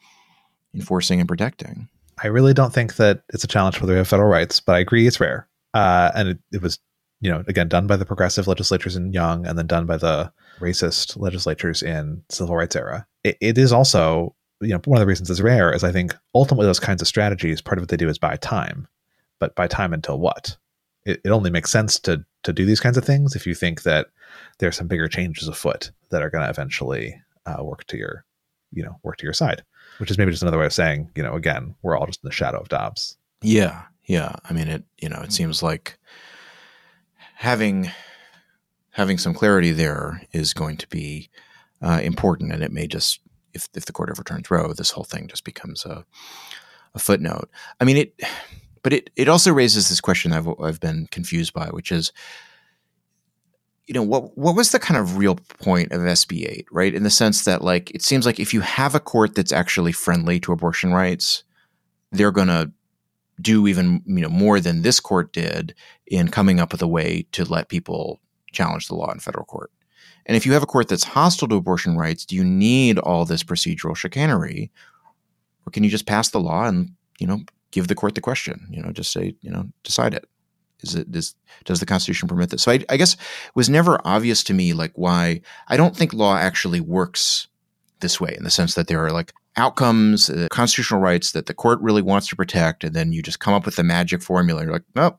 enforcing 0.74 1.20
and 1.20 1.28
protecting. 1.28 1.88
I 2.22 2.28
really 2.28 2.54
don't 2.54 2.72
think 2.72 2.96
that 2.96 3.22
it's 3.32 3.44
a 3.44 3.48
challenge 3.48 3.80
whether 3.80 3.92
we 3.92 3.98
have 3.98 4.08
federal 4.08 4.28
rights 4.28 4.60
but 4.60 4.74
i 4.74 4.78
agree 4.80 5.06
it's 5.06 5.20
rare. 5.20 5.48
Uh, 5.72 6.10
and 6.14 6.28
it, 6.30 6.38
it 6.52 6.62
was 6.62 6.78
you 7.20 7.30
know 7.30 7.44
again 7.46 7.68
done 7.68 7.86
by 7.86 7.96
the 7.96 8.04
progressive 8.04 8.48
legislatures 8.48 8.96
in 8.96 9.12
young 9.12 9.46
and 9.46 9.56
then 9.56 9.66
done 9.66 9.86
by 9.86 9.96
the 9.96 10.32
racist 10.58 11.16
legislatures 11.16 11.82
in 11.82 12.22
civil 12.28 12.56
rights 12.56 12.74
era. 12.74 13.06
It, 13.22 13.36
it 13.40 13.58
is 13.58 13.72
also 13.72 14.34
you 14.60 14.68
know, 14.68 14.80
one 14.84 14.98
of 14.98 15.00
the 15.00 15.06
reasons 15.06 15.30
it's 15.30 15.40
rare 15.40 15.72
is 15.72 15.84
I 15.84 15.92
think 15.92 16.14
ultimately 16.34 16.66
those 16.66 16.80
kinds 16.80 17.02
of 17.02 17.08
strategies, 17.08 17.60
part 17.60 17.78
of 17.78 17.82
what 17.82 17.88
they 17.88 17.96
do 17.96 18.08
is 18.08 18.18
buy 18.18 18.36
time, 18.36 18.88
but 19.38 19.54
buy 19.54 19.66
time 19.66 19.92
until 19.92 20.18
what? 20.18 20.56
It, 21.04 21.20
it 21.24 21.30
only 21.30 21.50
makes 21.50 21.70
sense 21.70 21.98
to 22.00 22.24
to 22.42 22.52
do 22.52 22.64
these 22.64 22.80
kinds 22.80 22.96
of 22.96 23.04
things 23.04 23.34
if 23.34 23.46
you 23.46 23.54
think 23.54 23.82
that 23.82 24.06
there 24.58 24.68
are 24.68 24.72
some 24.72 24.86
bigger 24.86 25.08
changes 25.08 25.48
afoot 25.48 25.90
that 26.10 26.22
are 26.22 26.30
going 26.30 26.44
to 26.44 26.50
eventually 26.50 27.20
uh, 27.44 27.62
work 27.62 27.84
to 27.88 27.96
your, 27.96 28.24
you 28.72 28.82
know, 28.82 28.98
work 29.02 29.16
to 29.18 29.24
your 29.24 29.32
side. 29.32 29.64
Which 29.98 30.10
is 30.10 30.18
maybe 30.18 30.30
just 30.30 30.42
another 30.42 30.58
way 30.58 30.66
of 30.66 30.72
saying, 30.72 31.10
you 31.16 31.22
know, 31.22 31.34
again, 31.34 31.74
we're 31.82 31.96
all 31.96 32.06
just 32.06 32.22
in 32.22 32.28
the 32.28 32.34
shadow 32.34 32.58
of 32.58 32.68
Dobbs. 32.68 33.16
Yeah, 33.42 33.82
yeah. 34.04 34.36
I 34.48 34.52
mean, 34.52 34.68
it. 34.68 34.84
You 34.98 35.08
know, 35.08 35.20
it 35.20 35.32
seems 35.32 35.62
like 35.62 35.98
having 37.34 37.90
having 38.90 39.18
some 39.18 39.34
clarity 39.34 39.72
there 39.72 40.22
is 40.32 40.54
going 40.54 40.76
to 40.78 40.88
be 40.88 41.30
uh, 41.82 42.00
important, 42.02 42.52
and 42.52 42.62
it 42.62 42.72
may 42.72 42.86
just 42.86 43.20
if 43.56 43.68
if 43.74 43.86
the 43.86 43.92
court 43.92 44.10
overturns 44.10 44.50
Roe, 44.50 44.72
this 44.72 44.90
whole 44.90 45.04
thing 45.04 45.26
just 45.26 45.44
becomes 45.44 45.84
a 45.84 46.04
a 46.94 46.98
footnote. 46.98 47.50
I 47.80 47.84
mean 47.84 47.96
it, 47.96 48.20
but 48.82 48.92
it 48.92 49.10
it 49.16 49.28
also 49.28 49.52
raises 49.52 49.88
this 49.88 50.00
question 50.00 50.32
I've 50.32 50.48
I've 50.60 50.78
been 50.80 51.08
confused 51.10 51.52
by, 51.52 51.66
which 51.70 51.90
is, 51.90 52.12
you 53.86 53.94
know, 53.94 54.02
what 54.02 54.38
what 54.38 54.54
was 54.54 54.70
the 54.70 54.78
kind 54.78 54.98
of 54.98 55.16
real 55.16 55.34
point 55.34 55.90
of 55.90 56.00
SB 56.02 56.48
eight, 56.48 56.66
right? 56.70 56.94
In 56.94 57.02
the 57.02 57.10
sense 57.10 57.44
that 57.44 57.62
like 57.62 57.90
it 57.90 58.02
seems 58.02 58.24
like 58.24 58.38
if 58.38 58.54
you 58.54 58.60
have 58.60 58.94
a 58.94 59.00
court 59.00 59.34
that's 59.34 59.52
actually 59.52 59.92
friendly 59.92 60.38
to 60.40 60.52
abortion 60.52 60.92
rights, 60.92 61.42
they're 62.12 62.30
going 62.30 62.48
to 62.48 62.70
do 63.40 63.66
even 63.66 64.02
you 64.06 64.20
know 64.20 64.28
more 64.28 64.60
than 64.60 64.82
this 64.82 65.00
court 65.00 65.32
did 65.32 65.74
in 66.06 66.28
coming 66.28 66.60
up 66.60 66.72
with 66.72 66.82
a 66.82 66.88
way 66.88 67.26
to 67.32 67.44
let 67.44 67.68
people 67.68 68.20
challenge 68.52 68.88
the 68.88 68.94
law 68.94 69.10
in 69.12 69.18
federal 69.18 69.44
court. 69.44 69.70
And 70.26 70.36
if 70.36 70.44
you 70.44 70.52
have 70.52 70.62
a 70.62 70.66
court 70.66 70.88
that's 70.88 71.04
hostile 71.04 71.48
to 71.48 71.56
abortion 71.56 71.96
rights, 71.96 72.24
do 72.24 72.36
you 72.36 72.44
need 72.44 72.98
all 72.98 73.24
this 73.24 73.42
procedural 73.42 73.96
chicanery? 73.96 74.70
Or 75.66 75.70
can 75.70 75.84
you 75.84 75.90
just 75.90 76.06
pass 76.06 76.30
the 76.30 76.40
law 76.40 76.66
and, 76.66 76.90
you 77.18 77.26
know, 77.26 77.40
give 77.70 77.88
the 77.88 77.94
court 77.94 78.14
the 78.14 78.20
question? 78.20 78.66
You 78.70 78.82
know, 78.82 78.92
just 78.92 79.12
say, 79.12 79.34
you 79.40 79.50
know, 79.50 79.66
decide 79.82 80.14
it. 80.14 80.28
Is 80.82 80.94
it 80.94 81.10
does 81.10 81.34
does 81.64 81.80
the 81.80 81.86
Constitution 81.86 82.28
permit 82.28 82.50
this? 82.50 82.62
So 82.62 82.72
I, 82.72 82.84
I 82.90 82.96
guess 82.96 83.14
it 83.14 83.20
was 83.54 83.70
never 83.70 83.98
obvious 84.04 84.44
to 84.44 84.54
me 84.54 84.74
like 84.74 84.92
why 84.94 85.40
I 85.68 85.76
don't 85.76 85.96
think 85.96 86.12
law 86.12 86.36
actually 86.36 86.80
works 86.80 87.48
this 88.00 88.20
way 88.20 88.34
in 88.36 88.44
the 88.44 88.50
sense 88.50 88.74
that 88.74 88.88
there 88.88 89.02
are 89.04 89.10
like 89.10 89.32
outcomes, 89.56 90.28
uh, 90.28 90.48
constitutional 90.50 91.00
rights 91.00 91.32
that 91.32 91.46
the 91.46 91.54
court 91.54 91.80
really 91.80 92.02
wants 92.02 92.28
to 92.28 92.36
protect, 92.36 92.84
and 92.84 92.94
then 92.94 93.12
you 93.12 93.22
just 93.22 93.40
come 93.40 93.54
up 93.54 93.64
with 93.64 93.76
the 93.76 93.82
magic 93.82 94.22
formula. 94.22 94.62
You're 94.62 94.72
like, 94.72 94.84
nope, 94.94 95.18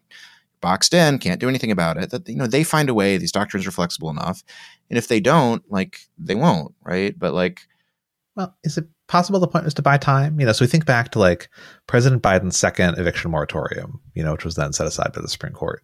boxed 0.61 0.93
in, 0.93 1.19
can't 1.19 1.39
do 1.39 1.49
anything 1.49 1.71
about 1.71 1.97
it. 1.97 2.09
That 2.09 2.27
you 2.27 2.35
know 2.35 2.47
they 2.47 2.63
find 2.63 2.89
a 2.89 2.93
way. 2.93 3.17
These 3.17 3.31
doctrines 3.31 3.65
are 3.67 3.71
flexible 3.71 4.09
enough, 4.09 4.43
and 4.89 4.97
if 4.97 5.07
they 5.07 5.19
don't, 5.19 5.63
like 5.71 5.99
they 6.17 6.35
won't, 6.35 6.73
right? 6.83 7.17
But 7.17 7.33
like, 7.33 7.61
well, 8.35 8.55
is 8.63 8.77
it 8.77 8.85
possible 9.07 9.39
the 9.39 9.47
point 9.47 9.65
was 9.65 9.73
to 9.75 9.81
buy 9.81 9.97
time? 9.97 10.39
You 10.39 10.45
know, 10.45 10.51
so 10.51 10.63
we 10.63 10.69
think 10.69 10.85
back 10.85 11.11
to 11.11 11.19
like 11.19 11.49
President 11.87 12.21
Biden's 12.21 12.57
second 12.57 12.97
eviction 12.97 13.31
moratorium, 13.31 13.99
you 14.13 14.23
know, 14.23 14.33
which 14.33 14.45
was 14.45 14.55
then 14.55 14.73
set 14.73 14.87
aside 14.87 15.13
by 15.13 15.21
the 15.21 15.29
Supreme 15.29 15.53
Court. 15.53 15.81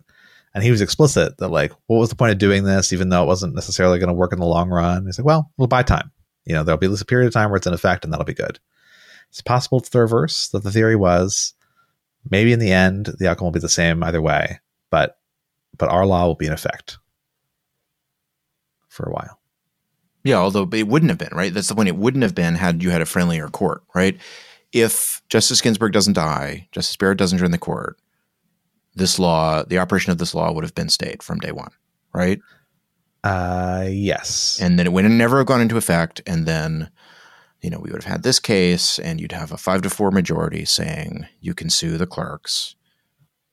And 0.53 0.63
he 0.63 0.71
was 0.71 0.81
explicit 0.81 1.37
that 1.37 1.47
like, 1.47 1.71
what 1.87 1.97
was 1.97 2.09
the 2.09 2.15
point 2.15 2.31
of 2.31 2.37
doing 2.37 2.63
this, 2.63 2.93
even 2.93 3.09
though 3.09 3.23
it 3.23 3.27
wasn't 3.27 3.55
necessarily 3.55 3.97
going 3.97 4.09
to 4.09 4.13
work 4.13 4.33
in 4.33 4.39
the 4.39 4.45
long 4.45 4.69
run? 4.69 5.05
He's 5.05 5.17
like, 5.17 5.25
well, 5.25 5.51
we'll 5.57 5.67
buy 5.67 5.81
time. 5.81 6.11
You 6.45 6.53
know, 6.53 6.63
there'll 6.63 6.77
be 6.77 6.87
this 6.87 7.01
period 7.03 7.27
of 7.27 7.33
time 7.33 7.49
where 7.49 7.57
it's 7.57 7.65
in 7.65 7.73
effect, 7.73 8.03
and 8.03 8.13
that'll 8.13 8.25
be 8.25 8.33
good. 8.33 8.59
It's 9.29 9.41
possible 9.41 9.79
it's 9.79 9.89
the 9.89 9.99
reverse. 9.99 10.49
That 10.49 10.63
the 10.63 10.71
theory 10.71 10.95
was 10.95 11.53
maybe 12.29 12.53
in 12.53 12.59
the 12.59 12.71
end 12.71 13.11
the 13.17 13.27
outcome 13.27 13.45
will 13.45 13.51
be 13.51 13.59
the 13.59 13.69
same 13.69 14.03
either 14.03 14.21
way, 14.21 14.59
but 14.89 15.17
but 15.77 15.89
our 15.89 16.05
law 16.05 16.25
will 16.25 16.35
be 16.35 16.47
in 16.47 16.53
effect 16.53 16.97
for 18.87 19.05
a 19.05 19.13
while. 19.13 19.39
Yeah, 20.23 20.37
although 20.37 20.69
it 20.71 20.87
wouldn't 20.87 21.09
have 21.09 21.17
been, 21.17 21.35
right? 21.35 21.53
That's 21.53 21.67
the 21.67 21.75
point. 21.75 21.89
It 21.89 21.97
wouldn't 21.97 22.23
have 22.23 22.35
been 22.35 22.55
had 22.55 22.81
you 22.81 22.91
had 22.91 23.01
a 23.01 23.05
friendlier 23.05 23.49
court, 23.49 23.83
right? 23.93 24.17
If 24.71 25.21
Justice 25.29 25.61
Ginsburg 25.61 25.93
doesn't 25.93 26.13
die, 26.13 26.67
Justice 26.71 26.95
Barrett 26.95 27.17
doesn't 27.17 27.37
join 27.37 27.51
the 27.51 27.57
court, 27.57 27.97
this 28.95 29.19
law, 29.19 29.63
the 29.63 29.79
operation 29.79 30.11
of 30.11 30.17
this 30.17 30.33
law 30.33 30.51
would 30.51 30.63
have 30.63 30.75
been 30.75 30.89
stayed 30.89 31.21
from 31.21 31.39
day 31.39 31.51
one, 31.51 31.71
right? 32.13 32.39
Uh, 33.23 33.87
yes. 33.89 34.59
And 34.61 34.77
then 34.77 34.85
it 34.85 34.93
would 34.93 35.05
never 35.05 35.37
have 35.37 35.47
gone 35.47 35.61
into 35.61 35.77
effect. 35.77 36.21
And 36.25 36.45
then, 36.45 36.89
you 37.63 37.69
know, 37.69 37.79
we 37.79 37.89
would 37.89 38.03
have 38.03 38.11
had 38.11 38.23
this 38.23 38.39
case 38.39 38.99
and 38.99 39.19
you'd 39.19 39.31
have 39.31 39.51
a 39.51 39.57
five 39.57 39.81
to 39.81 39.89
four 39.89 40.11
majority 40.11 40.65
saying 40.65 41.25
you 41.41 41.55
can 41.55 41.69
sue 41.69 41.97
the 41.97 42.05
clerks 42.05 42.75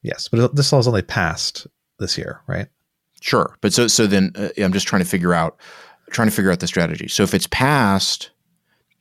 Yes, 0.01 0.27
but 0.27 0.55
this 0.55 0.71
law 0.71 0.79
is 0.79 0.87
only 0.87 1.03
passed 1.03 1.67
this 1.99 2.17
year, 2.17 2.41
right? 2.47 2.67
Sure, 3.21 3.55
but 3.61 3.71
so 3.71 3.87
so 3.87 4.07
then 4.07 4.31
uh, 4.35 4.49
I'm 4.57 4.73
just 4.73 4.87
trying 4.87 5.03
to 5.03 5.07
figure 5.07 5.33
out 5.33 5.59
trying 6.09 6.27
to 6.27 6.33
figure 6.33 6.51
out 6.51 6.59
the 6.59 6.67
strategy. 6.67 7.07
So 7.07 7.23
if 7.23 7.33
it's 7.33 7.47
passed 7.47 8.31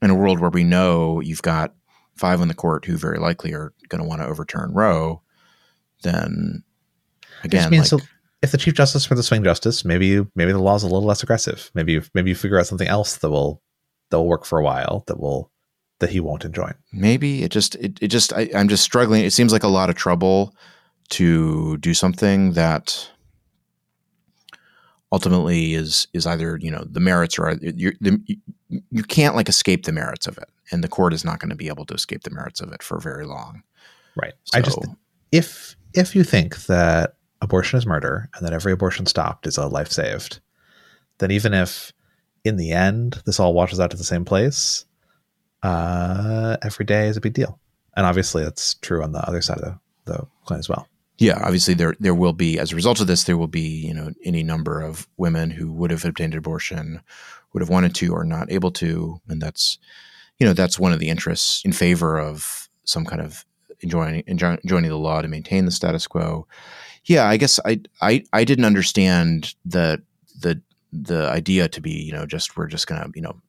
in 0.03 0.11
a 0.11 0.15
world 0.15 0.41
where 0.41 0.51
we 0.51 0.63
know 0.63 1.21
you've 1.21 1.43
got 1.43 1.75
five 2.17 2.41
on 2.41 2.49
the 2.49 2.55
court 2.55 2.85
who 2.85 2.97
very 2.97 3.19
likely 3.19 3.55
are 3.55 3.73
going 3.89 4.03
to 4.03 4.09
want 4.09 4.21
to 4.21 4.29
overturn 4.29 4.73
Roe, 4.73 5.23
then 6.03 6.63
again, 7.45 7.73
like, 7.73 7.87
so 7.87 7.99
if 8.43 8.53
the 8.53 8.59
chief 8.59 8.75
justice 8.75 9.07
for 9.07 9.15
the 9.15 9.23
swing 9.23 9.43
justice, 9.43 9.87
maybe 9.87 10.07
you, 10.07 10.31
maybe 10.35 10.53
the 10.53 10.59
law 10.59 10.75
is 10.75 10.83
a 10.83 10.87
little 10.87 11.05
less 11.05 11.23
aggressive. 11.23 11.71
Maybe 11.75 11.93
you, 11.93 12.03
maybe 12.15 12.31
you 12.31 12.37
figure 12.37 12.59
out 12.59 12.67
something 12.67 12.89
else 12.89 13.17
that 13.17 13.31
will 13.31 13.63
that 14.11 14.19
will 14.19 14.29
work 14.29 14.45
for 14.45 14.59
a 14.59 14.65
while 14.65 15.05
that 15.07 15.19
will 15.19 15.51
that 16.01 16.11
he 16.11 16.21
won't 16.21 16.45
enjoy. 16.45 16.73
Maybe 16.93 17.43
it 17.43 17.51
just 17.51 17.75
it, 17.77 17.99
it 18.01 18.09
just 18.09 18.33
I, 18.33 18.51
I'm 18.55 18.69
just 18.69 18.83
struggling. 18.83 19.25
It 19.25 19.33
seems 19.33 19.53
like 19.53 19.63
a 19.63 19.69
lot 19.69 19.91
of 19.91 19.97
trouble 19.97 20.55
to 21.11 21.77
do 21.79 21.95
something 21.95 22.53
that 22.53 23.11
ultimately 25.13 25.75
is 25.75 26.07
is 26.13 26.27
either 26.27 26.59
you 26.61 26.71
know 26.71 26.85
the 26.89 27.01
merits 27.01 27.39
or 27.39 27.59
you 27.63 27.93
you 28.69 29.03
can't 29.03 29.35
like 29.35 29.49
escape 29.49 29.85
the 29.85 29.93
merits 29.93 30.27
of 30.27 30.39
it 30.39 30.49
and 30.71 30.85
the 30.85 30.89
court 30.89 31.13
is 31.13 31.25
not 31.25 31.41
going 31.41 31.51
to 31.51 31.57
be 31.57 31.69
able 31.69 31.85
to 31.85 31.95
escape 31.95 32.23
the 32.23 32.31
merits 32.31 32.61
of 32.61 32.73
it 32.73 32.83
for 32.83 33.01
very 33.01 33.27
long 33.27 33.63
right 34.15 34.35
so, 34.45 34.59
i 34.59 34.63
just 34.63 34.79
if 35.33 35.77
if 35.95 36.15
you 36.15 36.23
think 36.23 36.67
that 36.67 37.15
abortion 37.43 37.77
is 37.77 37.87
murder 37.87 38.29
and 38.37 38.47
that 38.47 38.53
every 38.53 38.73
abortion 38.73 39.05
stopped 39.05 39.47
is 39.47 39.59
a 39.59 39.67
life 39.67 39.91
saved 39.91 40.41
then 41.19 41.33
even 41.33 41.53
if 41.53 41.93
in 42.45 42.57
the 42.57 42.73
end 42.73 43.23
this 43.27 43.39
all 43.39 43.55
washes 43.55 43.81
out 43.81 43.91
to 43.91 43.97
the 43.97 44.05
same 44.05 44.25
place 44.25 44.85
uh 45.63 46.57
every 46.63 46.85
day 46.85 47.07
is 47.07 47.17
a 47.17 47.21
big 47.21 47.35
deal. 47.35 47.59
And 47.97 48.07
obviously 48.07 48.43
that's 48.45 48.75
true 48.75 49.03
on 49.03 49.13
the 49.13 49.27
other 49.29 49.43
side 49.43 49.59
of 49.59 49.65
the, 49.65 50.13
the 50.13 50.27
coin 50.47 50.59
as 50.59 50.69
well. 50.69 50.87
Yeah, 51.19 51.39
obviously 51.45 51.75
there 51.75 51.95
there 52.01 52.15
will 52.15 52.33
be 52.33 52.59
as 52.59 52.73
a 52.73 52.77
result 52.77 53.01
of 53.01 53.07
this 53.07 53.25
there 53.25 53.37
will 53.37 53.47
be 53.47 53.61
you 53.61 53.93
know 53.93 54.11
any 54.25 54.43
number 54.43 54.81
of 54.81 55.07
women 55.19 55.51
who 55.51 55.71
would 55.71 55.91
have 55.91 56.05
obtained 56.05 56.35
abortion, 56.35 57.03
would 57.53 57.61
have 57.61 57.69
wanted 57.69 57.95
to 57.97 58.13
or 58.15 58.25
not 58.25 58.51
able 58.51 58.71
to, 58.73 59.21
and 59.29 59.41
that's 59.41 59.79
you 60.39 60.47
know 60.47 60.55
that's 60.55 60.79
one 60.79 60.93
of 60.95 60.99
the 60.99 61.11
interests 61.11 61.63
in 61.63 61.73
favor 61.73 62.19
of 62.19 62.71
some 62.85 63.05
kind 63.05 63.21
of 63.21 63.45
enjoying 63.81 64.25
joining 64.65 64.91
the 64.91 64.97
law 64.97 65.21
to 65.21 65.29
maintain 65.29 65.67
the 65.67 65.71
status 65.71 66.07
quo. 66.07 66.47
Yeah, 67.05 67.29
I 67.29 67.37
guess 67.37 67.61
I 67.67 67.83
I 68.01 68.25
I 68.33 68.45
didn't 68.45 68.65
understand 68.65 69.55
the 69.67 70.03
the 70.41 70.63
the 70.93 71.29
idea 71.29 71.69
to 71.69 71.81
be 71.81 71.93
you 71.93 72.13
know 72.13 72.27
just 72.27 72.57
we're 72.57 72.67
just 72.67 72.87
gonna 72.87 73.09
you 73.15 73.23
know 73.23 73.41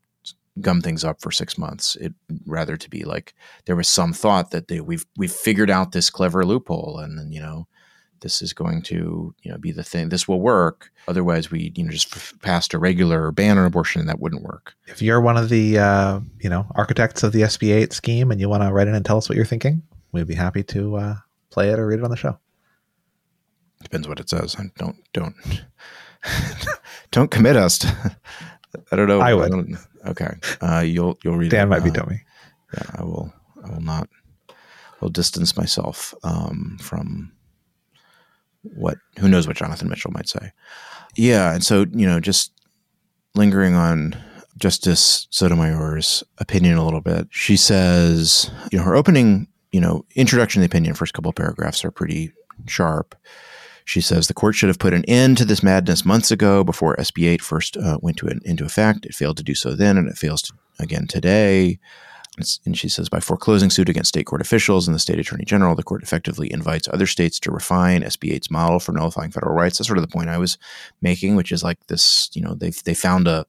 gum 0.60 0.82
things 0.82 1.04
up 1.04 1.22
for 1.22 1.32
six 1.32 1.58
months. 1.58 1.96
It 1.96 2.14
rather 2.46 2.78
to 2.78 2.90
be 2.90 3.04
like 3.04 3.34
there 3.66 3.76
was 3.76 3.88
some 3.88 4.14
thought 4.14 4.52
that 4.52 4.68
they, 4.68 4.82
we've 4.82 5.06
we've 5.18 5.32
figured 5.32 5.70
out 5.70 5.92
this 5.92 6.10
clever 6.10 6.46
loophole, 6.46 7.00
and 7.00 7.18
then 7.18 7.32
you 7.32 7.42
know 7.42 7.68
this 8.20 8.42
is 8.42 8.54
going 8.54 8.84
to 8.84 9.34
you 9.42 9.52
know 9.52 9.58
be 9.58 9.72
the 9.72 9.84
thing. 9.84 10.10
This 10.10 10.28
will 10.28 10.42
work. 10.42 10.92
Otherwise, 11.08 11.50
we 11.50 11.72
you 11.76 11.84
know 11.84 11.92
just 11.92 12.16
f- 12.16 12.34
passed 12.42 12.74
a 12.74 12.80
regular 12.80 13.32
ban 13.32 13.58
on 13.58 13.66
abortion, 13.66 14.02
and 14.02 14.10
that 14.10 14.20
wouldn't 14.20 14.44
work. 14.44 14.74
If 14.88 15.02
you're 15.02 15.22
one 15.22 15.38
of 15.38 15.50
the 15.50 15.80
uh, 15.80 16.20
you 16.40 16.50
know 16.50 16.68
architects 16.76 17.24
of 17.24 17.32
the 17.32 17.42
SB 17.42 17.74
eight 17.74 17.94
scheme, 17.94 18.30
and 18.30 18.40
you 18.40 18.50
want 18.50 18.64
to 18.64 18.72
write 18.72 18.88
in 18.88 18.96
and 18.96 19.06
tell 19.06 19.18
us 19.18 19.30
what 19.30 19.36
you're 19.36 19.46
thinking, 19.46 19.82
we'd 20.12 20.28
be 20.28 20.36
happy 20.36 20.64
to 20.64 20.98
uh, 20.98 21.16
play 21.50 21.70
it 21.70 21.80
or 21.80 21.88
read 21.88 22.00
it 22.00 22.06
on 22.06 22.12
the 22.12 22.18
show. 22.18 22.38
Depends 23.82 24.08
what 24.08 24.20
it 24.20 24.30
says. 24.30 24.56
I 24.60 24.66
Don't 24.78 24.98
don't 25.14 25.36
don't 27.12 27.32
commit 27.32 27.56
us. 27.56 27.80
To, 27.80 28.18
I 28.92 28.96
don't 28.96 29.08
know. 29.08 29.20
I 29.20 29.34
would. 29.34 29.54
I 29.54 30.10
Okay, 30.10 30.34
uh, 30.62 30.80
you'll 30.80 31.20
you'll 31.24 31.38
read. 31.38 31.52
Dan 31.52 31.68
it. 31.68 31.70
might 31.70 31.82
Uh, 31.82 31.86
veto 31.86 32.06
me. 32.08 32.22
Yeah, 32.74 32.90
I 32.96 33.04
will. 33.04 33.34
I 33.64 33.70
will 33.70 33.82
not. 33.82 34.10
Will 35.00 35.10
distance 35.10 35.56
myself 35.56 36.14
um, 36.24 36.78
from 36.82 37.32
what. 38.64 38.98
Who 39.20 39.30
knows 39.30 39.48
what 39.48 39.58
Jonathan 39.58 39.90
Mitchell 39.90 40.12
might 40.12 40.28
say? 40.28 40.52
Yeah, 41.16 41.54
and 41.54 41.64
so 41.64 41.86
you 41.92 42.08
know, 42.08 42.20
just 42.20 42.52
lingering 43.36 43.76
on 43.76 44.16
Justice 44.58 45.28
Sotomayor's 45.30 46.24
opinion 46.38 46.78
a 46.78 46.86
little 46.86 47.02
bit. 47.02 47.28
She 47.32 47.58
says, 47.58 48.52
you 48.72 48.78
know, 48.78 48.84
her 48.84 48.96
opening, 48.96 49.48
you 49.72 49.82
know, 49.82 50.06
introduction 50.16 50.62
to 50.62 50.68
the 50.68 50.72
opinion, 50.72 50.94
first 50.94 51.14
couple 51.14 51.30
of 51.30 51.36
paragraphs 51.36 51.86
are 51.86 51.92
pretty 51.92 52.32
sharp. 52.68 53.16
She 53.86 54.02
says 54.02 54.28
the 54.28 54.34
court 54.34 54.56
should 54.56 54.70
have 54.70 54.80
put 54.80 54.94
an 54.94 55.06
end 55.06 55.38
to 55.38 55.46
this 55.46 55.64
madness 55.64 56.06
months 56.06 56.32
ago 56.32 56.64
before 56.64 56.96
SB 56.98 57.28
8 57.30 57.42
first 57.42 57.78
uh, 57.78 57.98
went 58.02 58.18
to 58.18 58.28
an, 58.28 58.42
into 58.46 58.66
effect. 58.66 59.06
It 59.06 59.16
failed 59.16 59.38
to 59.38 59.44
do 59.44 59.56
so 59.56 59.76
then, 59.76 59.98
and 59.98 60.08
it 60.08 60.18
fails 60.18 60.42
to, 60.44 60.54
again 60.80 61.08
today. 61.08 61.80
And 62.66 62.78
she 62.78 62.88
says 62.88 63.10
by 63.10 63.20
foreclosing 63.20 63.70
suit 63.70 63.90
against 63.90 64.10
state 64.10 64.26
court 64.26 64.42
officials 64.42 64.88
and 64.88 64.96
the 64.96 65.00
state 65.00 65.20
attorney 65.20 65.44
general, 65.44 65.76
the 65.76 65.84
court 65.84 66.02
effectively 66.02 66.52
invites 66.52 66.88
other 66.88 67.06
states 67.06 67.40
to 67.42 67.52
refine 67.52 68.04
SB 68.04 68.34
8's 68.34 68.50
model 68.50 68.80
for 68.80 68.94
nullifying 68.94 69.32
federal 69.32 69.54
rights. 69.54 69.78
That's 69.78 69.88
sort 69.88 69.98
of 69.98 70.04
the 70.04 70.14
point 70.14 70.30
I 70.30 70.38
was 70.38 70.58
making, 71.02 71.36
which 71.36 71.52
is 71.52 71.62
like 71.62 71.86
this, 71.88 72.30
you 72.34 72.42
know, 72.42 72.56
they 72.56 72.70
they 72.70 72.94
found 72.94 73.28
a 73.28 73.46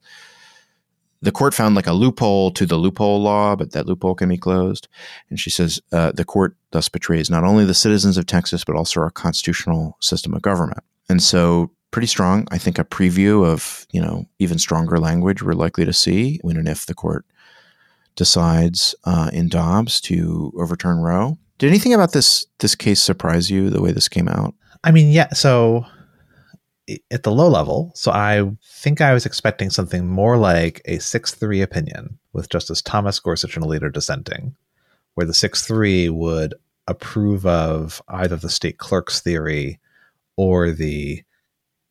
the 1.23 1.31
court 1.31 1.53
found 1.53 1.73
like 1.73 1.87
a 1.87 1.93
loophole 1.93 2.51
to 2.51 2.65
the 2.65 2.75
loophole 2.75 3.21
law, 3.21 3.55
but 3.55 3.71
that 3.71 3.87
loophole 3.87 4.13
can 4.13 4.27
be 4.27 4.37
closed. 4.37 4.89
And 5.29 5.39
she 5.39 5.49
says 5.49 5.79
uh, 5.93 6.11
the 6.11 6.25
court 6.25 6.57
thus 6.71 6.89
betrays 6.89 7.29
not 7.29 7.45
only 7.45 7.63
the 7.63 7.73
citizens 7.73 8.17
of 8.17 8.25
Texas, 8.25 8.65
but 8.65 8.75
also 8.75 8.99
our 8.99 9.09
constitutional 9.09 9.97
system 10.01 10.33
of 10.33 10.41
government. 10.41 10.83
And 11.07 11.23
so, 11.23 11.71
pretty 11.91 12.07
strong, 12.07 12.45
I 12.51 12.57
think, 12.57 12.77
a 12.77 12.83
preview 12.83 13.45
of 13.45 13.87
you 13.91 14.01
know 14.01 14.25
even 14.39 14.59
stronger 14.59 14.99
language 14.99 15.41
we're 15.41 15.53
likely 15.53 15.85
to 15.85 15.93
see 15.93 16.39
when 16.41 16.57
and 16.57 16.67
if 16.67 16.85
the 16.85 16.93
court 16.93 17.25
decides 18.17 18.93
uh, 19.05 19.29
in 19.31 19.47
Dobbs 19.47 20.01
to 20.01 20.51
overturn 20.57 20.97
Roe. 20.97 21.37
Did 21.57 21.69
anything 21.69 21.93
about 21.93 22.11
this 22.11 22.45
this 22.59 22.75
case 22.75 23.01
surprise 23.01 23.49
you 23.49 23.69
the 23.69 23.81
way 23.81 23.93
this 23.93 24.09
came 24.09 24.27
out? 24.27 24.55
I 24.83 24.91
mean, 24.91 25.09
yeah. 25.11 25.29
So 25.29 25.85
at 27.09 27.23
the 27.23 27.31
low 27.31 27.47
level, 27.47 27.91
so 27.95 28.11
I 28.11 28.51
think 28.63 28.99
I 28.99 29.13
was 29.13 29.25
expecting 29.25 29.69
something 29.69 30.05
more 30.05 30.37
like 30.37 30.81
a 30.85 30.99
six-three 30.99 31.61
opinion 31.61 32.19
with 32.33 32.49
Justice 32.49 32.81
Thomas 32.81 33.19
Gorsuch 33.19 33.55
and 33.55 33.65
Alito 33.65 33.91
dissenting, 33.91 34.55
where 35.15 35.25
the 35.25 35.33
six-three 35.33 36.09
would 36.09 36.53
approve 36.87 37.45
of 37.45 38.01
either 38.09 38.35
the 38.35 38.49
state 38.49 38.77
clerk's 38.77 39.21
theory 39.21 39.79
or 40.35 40.71
the 40.71 41.23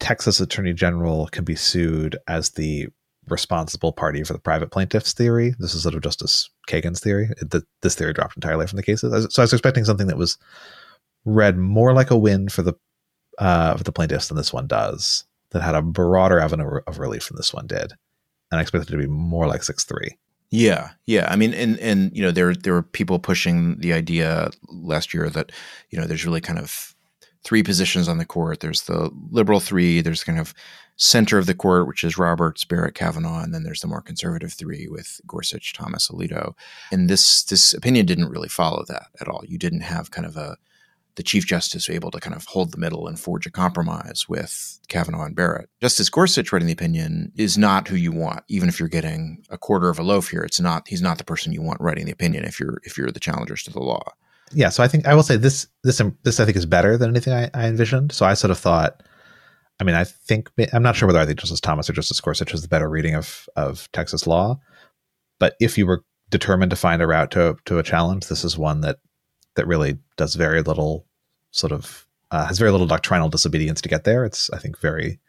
Texas 0.01 0.40
Attorney 0.40 0.74
General 0.74 1.28
can 1.28 1.45
be 1.45 1.57
sued 1.57 2.16
as 2.28 2.51
the 2.51 2.88
responsible 3.28 3.93
party 3.93 4.24
for 4.24 4.32
the 4.32 4.38
private 4.40 4.70
plaintiff's 4.70 5.12
theory. 5.12 5.55
This 5.59 5.74
is 5.74 5.84
sort 5.84 5.95
of 5.95 6.03
Justice 6.03 6.51
Kagan's 6.68 7.01
theory. 7.01 7.30
It- 7.40 7.64
This 7.80 7.95
theory 7.95 8.12
dropped 8.12 8.36
entirely 8.36 8.66
from 8.66 8.76
the 8.76 8.82
cases. 8.82 9.26
So 9.32 9.43
I 9.43 9.45
was 9.45 9.53
expecting 9.53 9.84
something 9.84 10.09
that 10.09 10.18
was 10.18 10.36
read 11.24 11.57
more 11.57 11.95
like 11.95 12.11
a 12.11 12.18
win 12.18 12.49
for 12.49 12.62
the 12.62 12.74
uh, 13.43 13.76
for 13.76 13.82
the 13.82 13.93
plaintiffs 13.93 14.28
than 14.28 14.36
this 14.36 14.53
one 14.53 14.66
does. 14.66 15.24
That 15.51 15.62
had 15.62 15.74
a 15.74 15.82
broader 15.82 16.40
avenue 16.40 16.80
of 16.86 16.99
relief 16.99 17.28
than 17.28 17.36
this 17.36 17.53
one 17.53 17.66
did, 17.66 17.93
and 18.51 18.59
I 18.59 18.62
expected 18.62 18.88
it 18.88 18.93
to 18.93 19.03
be 19.03 19.07
more 19.07 19.47
like 19.47 19.62
six 19.62 19.84
three. 19.84 20.16
Yeah, 20.51 20.90
yeah. 21.05 21.26
I 21.30 21.36
mean, 21.36 21.53
and 21.53 21.78
and 21.78 22.11
you 22.16 22.22
know, 22.22 22.30
there 22.30 22.55
there 22.55 22.72
were 22.72 22.82
people 22.82 23.18
pushing 23.18 23.78
the 23.78 23.93
idea 23.93 24.51
last 24.70 25.12
year 25.12 25.28
that 25.28 25.53
you 25.90 26.01
know 26.01 26.07
there's 26.07 26.24
really 26.24 26.40
kind 26.40 26.59
of 26.59 26.95
three 27.45 27.62
positions 27.62 28.09
on 28.09 28.16
the 28.16 28.24
court. 28.24 28.61
There's 28.61 28.84
the 28.84 29.11
liberal 29.30 29.61
three. 29.61 30.01
There's 30.01 30.24
kind 30.24 30.38
of 30.38 30.55
center 30.97 31.36
of 31.36 31.45
the 31.45 31.55
court, 31.55 31.86
which 31.86 32.05
is 32.05 32.16
Roberts, 32.16 32.64
Barrett, 32.64 32.95
Kavanaugh, 32.95 33.43
and 33.43 33.53
then 33.53 33.62
there's 33.62 33.82
the 33.82 33.88
more 33.88 34.01
conservative 34.01 34.55
three 34.55 34.88
with 34.88 35.20
Gorsuch, 35.26 35.74
Thomas, 35.74 36.09
Alito. 36.09 36.55
And 36.90 37.11
this 37.11 37.43
this 37.45 37.74
opinion 37.74 38.07
didn't 38.07 38.30
really 38.30 38.49
follow 38.49 38.84
that 38.88 39.09
at 39.20 39.28
all. 39.28 39.43
You 39.47 39.59
didn't 39.59 39.80
have 39.80 40.11
kind 40.11 40.26
of 40.26 40.38
a 40.38 40.57
the 41.16 41.22
Chief 41.22 41.46
Justice 41.46 41.90
able 41.90 42.10
to 42.10 42.20
kind 42.20 42.34
of 42.34 42.46
hold 42.46 42.72
the 42.72 42.78
middle 42.78 43.06
and 43.06 43.20
forge 43.20 43.46
a 43.46 43.50
compromise 43.50 44.26
with 44.28 44.78
Kavanaugh 44.88 45.24
and 45.24 45.36
Barrett. 45.36 45.68
Justice 45.80 46.08
Gorsuch 46.08 46.52
writing 46.52 46.66
the 46.66 46.72
opinion 46.72 47.32
is 47.36 47.58
not 47.58 47.88
who 47.88 47.96
you 47.96 48.12
want, 48.12 48.44
even 48.48 48.68
if 48.68 48.78
you're 48.78 48.88
getting 48.88 49.44
a 49.50 49.58
quarter 49.58 49.88
of 49.88 49.98
a 49.98 50.02
loaf 50.02 50.30
here. 50.30 50.42
It's 50.42 50.60
not 50.60 50.88
he's 50.88 51.02
not 51.02 51.18
the 51.18 51.24
person 51.24 51.52
you 51.52 51.62
want 51.62 51.80
writing 51.80 52.06
the 52.06 52.12
opinion 52.12 52.44
if 52.44 52.58
you're 52.58 52.80
if 52.84 52.96
you're 52.96 53.10
the 53.10 53.20
challengers 53.20 53.62
to 53.64 53.70
the 53.70 53.80
law. 53.80 54.02
Yeah, 54.54 54.68
so 54.68 54.82
I 54.82 54.88
think 54.88 55.06
I 55.06 55.14
will 55.14 55.22
say 55.22 55.36
this 55.36 55.66
this 55.84 56.00
this 56.22 56.40
I 56.40 56.44
think 56.44 56.56
is 56.56 56.66
better 56.66 56.96
than 56.96 57.10
anything 57.10 57.32
I, 57.32 57.50
I 57.54 57.66
envisioned. 57.66 58.12
So 58.12 58.26
I 58.26 58.34
sort 58.34 58.50
of 58.50 58.58
thought, 58.58 59.02
I 59.80 59.84
mean, 59.84 59.94
I 59.94 60.04
think 60.04 60.50
I'm 60.72 60.82
not 60.82 60.96
sure 60.96 61.06
whether 61.06 61.18
I 61.18 61.26
think 61.26 61.40
Justice 61.40 61.60
Thomas 61.60 61.88
or 61.88 61.94
Justice 61.94 62.20
Gorsuch 62.20 62.54
is 62.54 62.62
the 62.62 62.68
better 62.68 62.88
reading 62.88 63.14
of 63.14 63.48
of 63.56 63.90
Texas 63.92 64.26
law, 64.26 64.58
but 65.38 65.56
if 65.60 65.76
you 65.76 65.86
were 65.86 66.04
determined 66.30 66.70
to 66.70 66.76
find 66.76 67.02
a 67.02 67.06
route 67.06 67.30
to 67.32 67.56
to 67.66 67.78
a 67.78 67.82
challenge, 67.82 68.28
this 68.28 68.44
is 68.44 68.56
one 68.56 68.80
that 68.80 68.98
that 69.55 69.66
really 69.66 69.98
does 70.16 70.34
very 70.34 70.62
little 70.62 71.07
sort 71.50 71.72
of 71.72 72.07
uh, 72.30 72.46
has 72.46 72.59
very 72.59 72.70
little 72.70 72.86
doctrinal 72.86 73.28
disobedience 73.28 73.80
to 73.82 73.88
get 73.88 74.05
there. 74.05 74.24
It's 74.24 74.50
I 74.50 74.59
think 74.59 74.78
very 74.78 75.20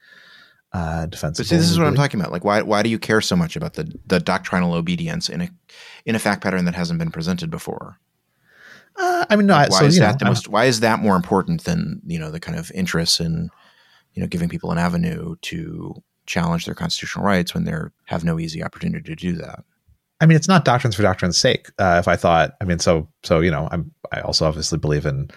uh, 0.71 1.05
defensible. 1.05 1.43
But 1.43 1.49
see, 1.49 1.57
this 1.57 1.69
is 1.69 1.78
what 1.78 1.88
I'm 1.88 1.95
talking 1.95 2.19
about. 2.19 2.32
Like, 2.32 2.43
why 2.43 2.61
why 2.61 2.82
do 2.82 2.89
you 2.89 2.97
care 2.97 3.21
so 3.21 3.36
much 3.36 3.55
about 3.55 3.74
the 3.74 3.93
the 4.07 4.19
doctrinal 4.19 4.74
obedience 4.74 5.30
in 5.30 5.41
a 5.41 5.49
in 6.05 6.15
a 6.15 6.19
fact 6.19 6.41
pattern 6.41 6.65
that 6.65 6.76
hasn't 6.76 6.99
been 6.99 7.11
presented 7.11 7.51
before? 7.51 7.99
Uh, 8.95 9.26
I 9.30 9.36
mean, 9.36 9.47
no. 9.47 9.55
I, 9.55 9.67
why 9.67 9.80
so, 9.80 9.86
is 9.86 9.95
you 9.95 10.01
that 10.01 10.13
know, 10.13 10.17
the 10.19 10.26
most? 10.26 10.47
Why 10.47 10.65
is 10.65 10.80
that 10.80 10.99
more 10.99 11.15
important 11.15 11.65
than 11.65 12.01
you 12.05 12.17
know 12.17 12.32
the 12.32 12.39
kind 12.39 12.57
of 12.57 12.71
interest 12.71 13.19
in 13.19 13.49
you 14.13 14.21
know 14.21 14.28
giving 14.28 14.49
people 14.49 14.71
an 14.71 14.78
avenue 14.78 15.36
to 15.41 16.01
challenge 16.26 16.65
their 16.65 16.76
constitutional 16.76 17.26
rights 17.26 17.53
when 17.53 17.65
they 17.65 17.74
have 18.05 18.24
no 18.24 18.39
easy 18.39 18.63
opportunity 18.63 19.03
to 19.03 19.15
do 19.15 19.34
that? 19.34 19.63
I 20.24 20.26
mean, 20.26 20.38
it's 20.38 20.47
not 20.47 20.63
doctrines 20.63 20.95
for 20.95 21.03
doctrine's 21.03 21.38
sake. 21.38 21.67
Uh, 21.78 21.97
if 21.99 22.07
I 22.07 22.15
thought, 22.15 22.53
I 22.61 22.63
mean, 22.63 22.80
so 22.80 23.09
so 23.24 23.41
you 23.41 23.51
know, 23.51 23.67
I'm 23.71 23.91
I 24.13 24.21
also 24.21 24.45
obviously 24.45 24.78
believe 24.80 25.05
in 25.05 25.30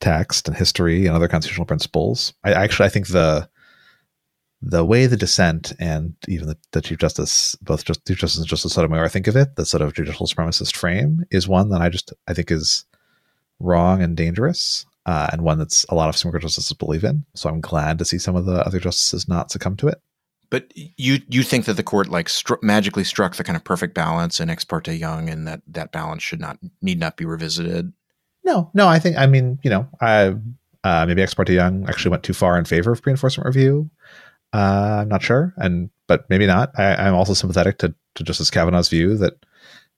text 0.00 0.48
and 0.48 0.56
history 0.56 1.06
and 1.06 1.14
other 1.14 1.28
constitutional 1.28 1.66
principles. 1.66 2.32
I 2.42 2.52
actually 2.54 2.86
I 2.86 2.88
think 2.88 3.08
the 3.08 3.46
the 4.62 4.86
way 4.86 5.04
the 5.04 5.18
dissent 5.18 5.74
and 5.78 6.14
even 6.28 6.46
the, 6.48 6.56
the 6.70 6.80
Chief 6.80 6.96
Justice, 6.96 7.56
both 7.62 7.84
just, 7.84 8.06
Chief 8.06 8.16
Justice 8.16 8.38
and 8.38 8.48
Justice 8.48 8.72
Sotomayor, 8.72 9.08
think 9.08 9.26
of 9.26 9.36
it, 9.36 9.56
the 9.56 9.66
sort 9.66 9.82
of 9.82 9.92
judicial 9.92 10.26
supremacist 10.26 10.76
frame 10.76 11.24
is 11.30 11.46
one 11.46 11.68
that 11.68 11.82
I 11.82 11.90
just 11.90 12.10
I 12.26 12.32
think 12.32 12.50
is 12.50 12.86
wrong 13.58 14.02
and 14.02 14.16
dangerous, 14.16 14.86
uh, 15.04 15.28
and 15.30 15.42
one 15.42 15.58
that's 15.58 15.84
a 15.90 15.94
lot 15.94 16.08
of 16.08 16.16
Supreme 16.16 16.32
Court 16.32 16.42
justices 16.42 16.72
believe 16.72 17.04
in. 17.04 17.26
So 17.34 17.50
I'm 17.50 17.60
glad 17.60 17.98
to 17.98 18.06
see 18.06 18.18
some 18.18 18.36
of 18.36 18.46
the 18.46 18.64
other 18.66 18.80
justices 18.80 19.28
not 19.28 19.50
succumb 19.50 19.76
to 19.76 19.88
it. 19.88 20.00
But 20.52 20.70
you 20.74 21.22
you 21.30 21.42
think 21.42 21.64
that 21.64 21.78
the 21.78 21.82
court 21.82 22.10
like 22.10 22.26
stru- 22.26 22.62
magically 22.62 23.04
struck 23.04 23.36
the 23.36 23.42
kind 23.42 23.56
of 23.56 23.64
perfect 23.64 23.94
balance 23.94 24.38
in 24.38 24.50
Ex 24.50 24.66
parte 24.66 24.92
Young, 24.92 25.30
and 25.30 25.48
that 25.48 25.62
that 25.66 25.92
balance 25.92 26.22
should 26.22 26.42
not 26.42 26.58
need 26.82 27.00
not 27.00 27.16
be 27.16 27.24
revisited. 27.24 27.90
No, 28.44 28.70
no, 28.74 28.86
I 28.86 28.98
think 28.98 29.16
I 29.16 29.24
mean, 29.24 29.58
you 29.62 29.70
know, 29.70 29.88
I 30.02 30.34
uh, 30.84 31.06
maybe 31.06 31.22
Ex 31.22 31.32
parte 31.32 31.54
Young 31.54 31.88
actually 31.88 32.10
went 32.10 32.22
too 32.22 32.34
far 32.34 32.58
in 32.58 32.66
favor 32.66 32.92
of 32.92 33.00
pre-enforcement 33.00 33.46
review. 33.46 33.88
Uh, 34.52 34.98
I'm 35.00 35.08
not 35.08 35.22
sure, 35.22 35.54
and 35.56 35.88
but 36.06 36.28
maybe 36.28 36.46
not. 36.46 36.78
I, 36.78 36.96
I'm 36.96 37.14
also 37.14 37.32
sympathetic 37.32 37.78
to 37.78 37.94
to 38.16 38.22
Justice 38.22 38.50
Kavanaugh's 38.50 38.90
view 38.90 39.16
that 39.16 39.46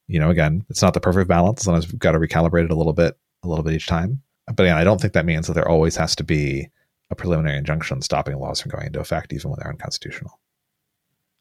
you 0.07 0.21
know, 0.21 0.31
again, 0.31 0.65
it's 0.71 0.83
not 0.83 0.95
the 0.95 1.01
perfect 1.01 1.27
balance. 1.27 1.65
Sometimes 1.65 1.91
we've 1.91 1.99
got 1.99 2.13
to 2.13 2.21
recalibrate 2.21 2.67
it 2.67 2.71
a 2.71 2.77
little 2.77 2.93
bit, 2.93 3.19
a 3.43 3.49
little 3.49 3.65
bit 3.65 3.75
each 3.75 3.89
time. 3.89 4.23
But 4.47 4.63
again, 4.63 4.77
I 4.77 4.85
don't 4.85 5.01
think 5.01 5.15
that 5.15 5.27
means 5.27 5.49
that 5.49 5.55
there 5.55 5.69
always 5.69 5.97
has 5.97 6.15
to 6.15 6.23
be 6.23 6.69
a 7.11 7.17
preliminary 7.17 7.59
injunction 7.59 8.03
stopping 8.03 8.39
laws 8.39 8.61
from 8.61 8.71
going 8.71 8.87
into 8.87 9.01
effect, 9.01 9.33
even 9.33 9.51
when 9.51 9.59
they're 9.59 9.73
unconstitutional. 9.73 10.39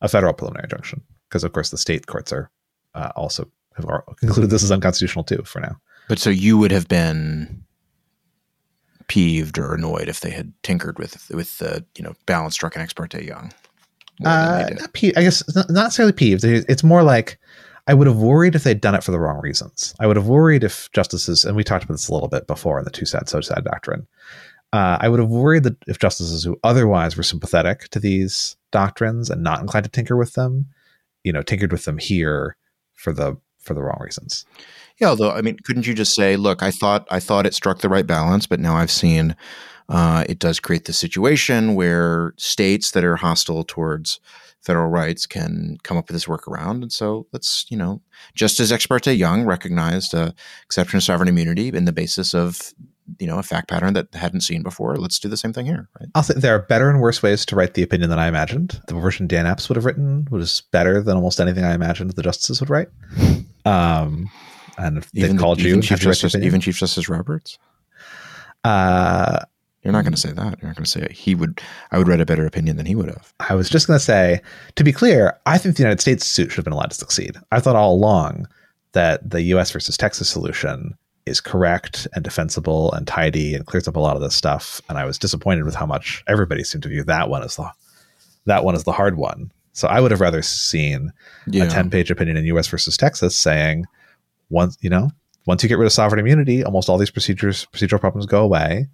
A 0.04 0.08
federal 0.08 0.34
preliminary 0.34 0.66
injunction, 0.66 1.02
because 1.28 1.44
of 1.44 1.54
course 1.54 1.70
the 1.70 1.78
state 1.78 2.06
courts 2.08 2.32
are 2.32 2.52
uh, 2.94 3.12
also 3.16 3.50
have 3.76 3.88
concluded 4.18 4.52
this 4.52 4.62
is 4.62 4.72
unconstitutional 4.72 5.24
too 5.24 5.42
for 5.46 5.60
now. 5.60 5.78
But 6.08 6.20
so 6.20 6.30
you 6.30 6.58
would 6.58 6.72
have 6.72 6.88
been 6.88 7.64
peeved 9.08 9.58
or 9.58 9.74
annoyed 9.74 10.08
if 10.10 10.20
they 10.20 10.30
had 10.30 10.54
tinkered 10.64 11.00
with 11.00 11.30
with 11.34 11.58
the 11.58 11.86
you 11.98 12.04
know 12.04 12.14
balance 12.26 12.54
struck 12.54 12.76
in 12.76 12.82
Ex 12.82 12.94
parte 12.94 13.24
Young. 13.26 13.52
Uh, 14.24 14.70
not 14.72 14.90
I 14.94 15.24
guess 15.24 15.56
not 15.56 15.70
not 15.70 15.84
necessarily 15.84 16.14
peeved. 16.14 16.44
It's 16.44 16.84
more 16.84 17.04
like 17.04 17.40
I 17.88 17.94
would 17.94 18.08
have 18.08 18.18
worried 18.18 18.56
if 18.56 18.64
they'd 18.64 18.80
done 18.80 18.96
it 18.96 19.04
for 19.04 19.12
the 19.12 19.20
wrong 19.20 19.42
reasons. 19.42 19.94
I 20.00 20.08
would 20.08 20.16
have 20.16 20.28
worried 20.28 20.64
if 20.64 20.90
justices, 20.94 21.44
and 21.44 21.56
we 21.56 21.64
talked 21.64 21.84
about 21.84 21.96
this 21.96 22.08
a 22.08 22.14
little 22.14 22.30
bit 22.30 22.48
before 22.48 22.80
in 22.80 22.86
the 22.86 22.92
two 22.92 23.06
sad, 23.06 23.28
so 23.28 23.42
sad 23.42 23.66
doctrine. 23.66 24.08
Uh, 24.74 24.98
I 25.00 25.08
would 25.08 25.20
have 25.20 25.30
worried 25.30 25.64
that 25.64 25.78
if 25.88 26.00
justices 26.00 26.44
who 26.44 26.60
otherwise 26.64 27.16
were 27.16 27.22
sympathetic 27.22 27.90
to 27.90 28.00
these 28.00 28.58
doctrines 28.72 29.30
and 29.30 29.44
not 29.44 29.62
inclined 29.62 29.86
to 29.86 29.92
tinker 29.92 30.18
with 30.18 30.34
them, 30.34 30.66
you 31.24 31.32
know, 31.32 31.44
tinkered 31.44 31.72
with 31.72 31.86
them 31.86 32.00
here 32.00 32.58
for 32.94 33.14
the 33.14 33.38
for 33.60 33.76
the 33.76 33.84
wrong 33.84 34.00
reasons. 34.02 34.46
Yeah, 35.00 35.10
although 35.10 35.32
I 35.32 35.42
mean, 35.42 35.58
couldn't 35.64 35.86
you 35.86 35.94
just 35.94 36.16
say, 36.16 36.36
"Look, 36.36 36.64
I 36.64 36.72
thought 36.72 37.08
I 37.12 37.20
thought 37.20 37.46
it 37.46 37.54
struck 37.54 37.80
the 37.80 37.90
right 37.90 38.06
balance, 38.06 38.48
but 38.48 38.60
now 38.60 38.76
I've 38.76 38.92
seen 38.92 39.36
uh, 39.90 40.26
it 40.28 40.40
does 40.40 40.60
create 40.60 40.86
the 40.86 40.94
situation 40.94 41.76
where 41.76 42.34
states 42.38 42.92
that 42.92 43.04
are 43.04 43.18
hostile 43.18 43.64
towards 43.64 44.20
federal 44.62 44.90
rights 44.90 45.28
can 45.28 45.78
come 45.84 45.98
up 45.98 46.08
with 46.08 46.16
this 46.16 46.26
workaround, 46.26 46.82
and 46.82 46.92
so 46.92 47.28
let's 47.32 47.68
you 47.70 47.78
know, 47.78 48.02
just 48.34 48.60
as 48.60 48.72
Ex 48.72 48.88
parte 48.88 49.14
Young 49.14 49.46
recognized 49.46 50.16
uh, 50.16 50.32
exception 50.64 50.98
of 50.98 51.04
sovereign 51.04 51.30
immunity 51.30 51.68
in 51.68 51.86
the 51.86 51.92
basis 51.92 52.34
of 52.34 52.74
you 53.20 53.28
know 53.28 53.38
a 53.40 53.44
fact 53.44 53.68
pattern 53.70 53.94
that 53.94 54.14
hadn't 54.14 54.42
seen 54.42 54.64
before. 54.64 54.96
Let's 54.98 55.20
do 55.20 55.30
the 55.30 55.38
same 55.38 55.54
thing 55.54 55.66
here, 55.66 55.88
right? 56.00 56.10
I'll 56.16 56.24
say 56.24 56.34
there 56.38 56.56
are 56.56 56.60
better 56.64 56.90
and 56.90 57.00
worse 57.02 57.22
ways 57.24 57.46
to 57.48 57.56
write 57.56 57.74
the 57.74 57.84
opinion 57.84 58.10
than 58.10 58.20
I 58.20 58.28
imagined. 58.28 58.82
The 58.88 58.96
version 58.96 59.28
Dan 59.28 59.46
Epps 59.46 59.70
would 59.70 59.76
have 59.76 59.86
written 59.86 60.28
was 60.32 60.62
better 60.72 61.02
than 61.02 61.16
almost 61.16 61.40
anything 61.40 61.64
I 61.66 61.74
imagined 61.74 62.12
the 62.12 62.24
justices 62.24 62.60
would 62.60 62.70
write. 62.70 62.90
Um, 63.66 64.30
and 64.78 64.98
if 64.98 65.12
they 65.12 65.22
Even 65.22 65.38
called 65.38 65.60
the, 65.60 65.64
you, 65.64 65.70
even 65.70 65.82
Chief 65.82 66.00
to 66.02 66.08
write 66.08 66.18
the 66.18 66.22
Justice, 66.22 66.42
even 66.44 66.62
Chief 66.62 66.78
Justice 66.78 67.08
Roberts. 67.10 67.58
uh, 68.64 69.40
You're 69.84 69.94
not 69.94 70.04
going 70.04 70.14
to 70.14 70.20
say 70.20 70.32
that. 70.32 70.62
You're 70.62 70.70
not 70.70 70.76
going 70.76 70.86
to 70.86 70.90
say 70.90 71.08
he 71.12 71.36
would. 71.36 71.62
I 71.92 71.98
would 71.98 72.08
write 72.08 72.22
a 72.22 72.26
better 72.26 72.46
opinion 72.46 72.78
than 72.78 72.86
he 72.86 72.96
would 72.96 73.10
have. 73.10 73.34
I 73.40 73.56
was 73.56 73.70
just 73.70 73.88
going 73.88 74.00
to 74.00 74.04
say, 74.04 74.42
to 74.76 74.84
be 74.84 74.92
clear, 74.94 75.38
I 75.46 75.58
think 75.58 75.76
the 75.76 75.84
United 75.84 76.02
States 76.02 76.26
suit 76.26 76.52
should 76.52 76.58
have 76.58 76.66
been 76.66 76.74
allowed 76.74 76.92
to 76.92 76.96
succeed. 76.96 77.36
I 77.52 77.60
thought 77.60 77.76
all 77.76 77.94
along 77.94 78.48
that 78.94 79.30
the 79.30 79.42
U.S. 79.44 79.72
versus 79.72 79.98
Texas 79.98 80.30
solution 80.30 80.96
is 81.26 81.40
correct 81.42 82.08
and 82.14 82.24
defensible 82.24 82.92
and 82.94 83.08
tidy 83.08 83.56
and 83.56 83.66
clears 83.66 83.88
up 83.88 83.96
a 83.96 84.00
lot 84.00 84.16
of 84.16 84.22
this 84.22 84.36
stuff. 84.36 84.82
And 84.90 84.98
I 84.98 85.06
was 85.06 85.18
disappointed 85.18 85.64
with 85.64 85.76
how 85.76 85.86
much 85.86 86.24
everybody 86.28 86.64
seemed 86.64 86.84
to 86.84 86.90
view 86.90 87.04
that 87.06 87.30
one 87.30 87.44
as 87.44 87.56
the 87.56 87.70
that 88.46 88.66
one 88.66 88.76
as 88.76 88.84
the 88.84 88.92
hard 88.92 89.16
one. 89.18 89.52
So 89.72 89.88
I 89.88 90.00
would 90.02 90.12
have 90.12 90.20
rather 90.22 90.42
seen 90.42 91.12
Yeah. 91.48 91.64
a 91.64 91.70
10 91.70 91.90
page 91.90 92.12
opinion 92.12 92.36
in 92.38 92.46
US 92.46 92.68
versus 92.68 92.98
Texas 92.98 93.36
saying 93.38 93.86
once 94.50 94.78
you 94.82 94.90
know 94.90 95.10
once 95.48 95.64
you 95.64 95.70
get 95.70 95.78
rid 95.78 95.86
of 95.86 95.94
sovereign 95.94 96.20
immunity 96.20 96.64
almost 96.64 96.90
all 96.90 96.98
these 96.98 97.10
procedures 97.10 97.66
procedural 97.74 98.00
problems 98.00 98.26
go 98.26 98.44
away 98.44 98.88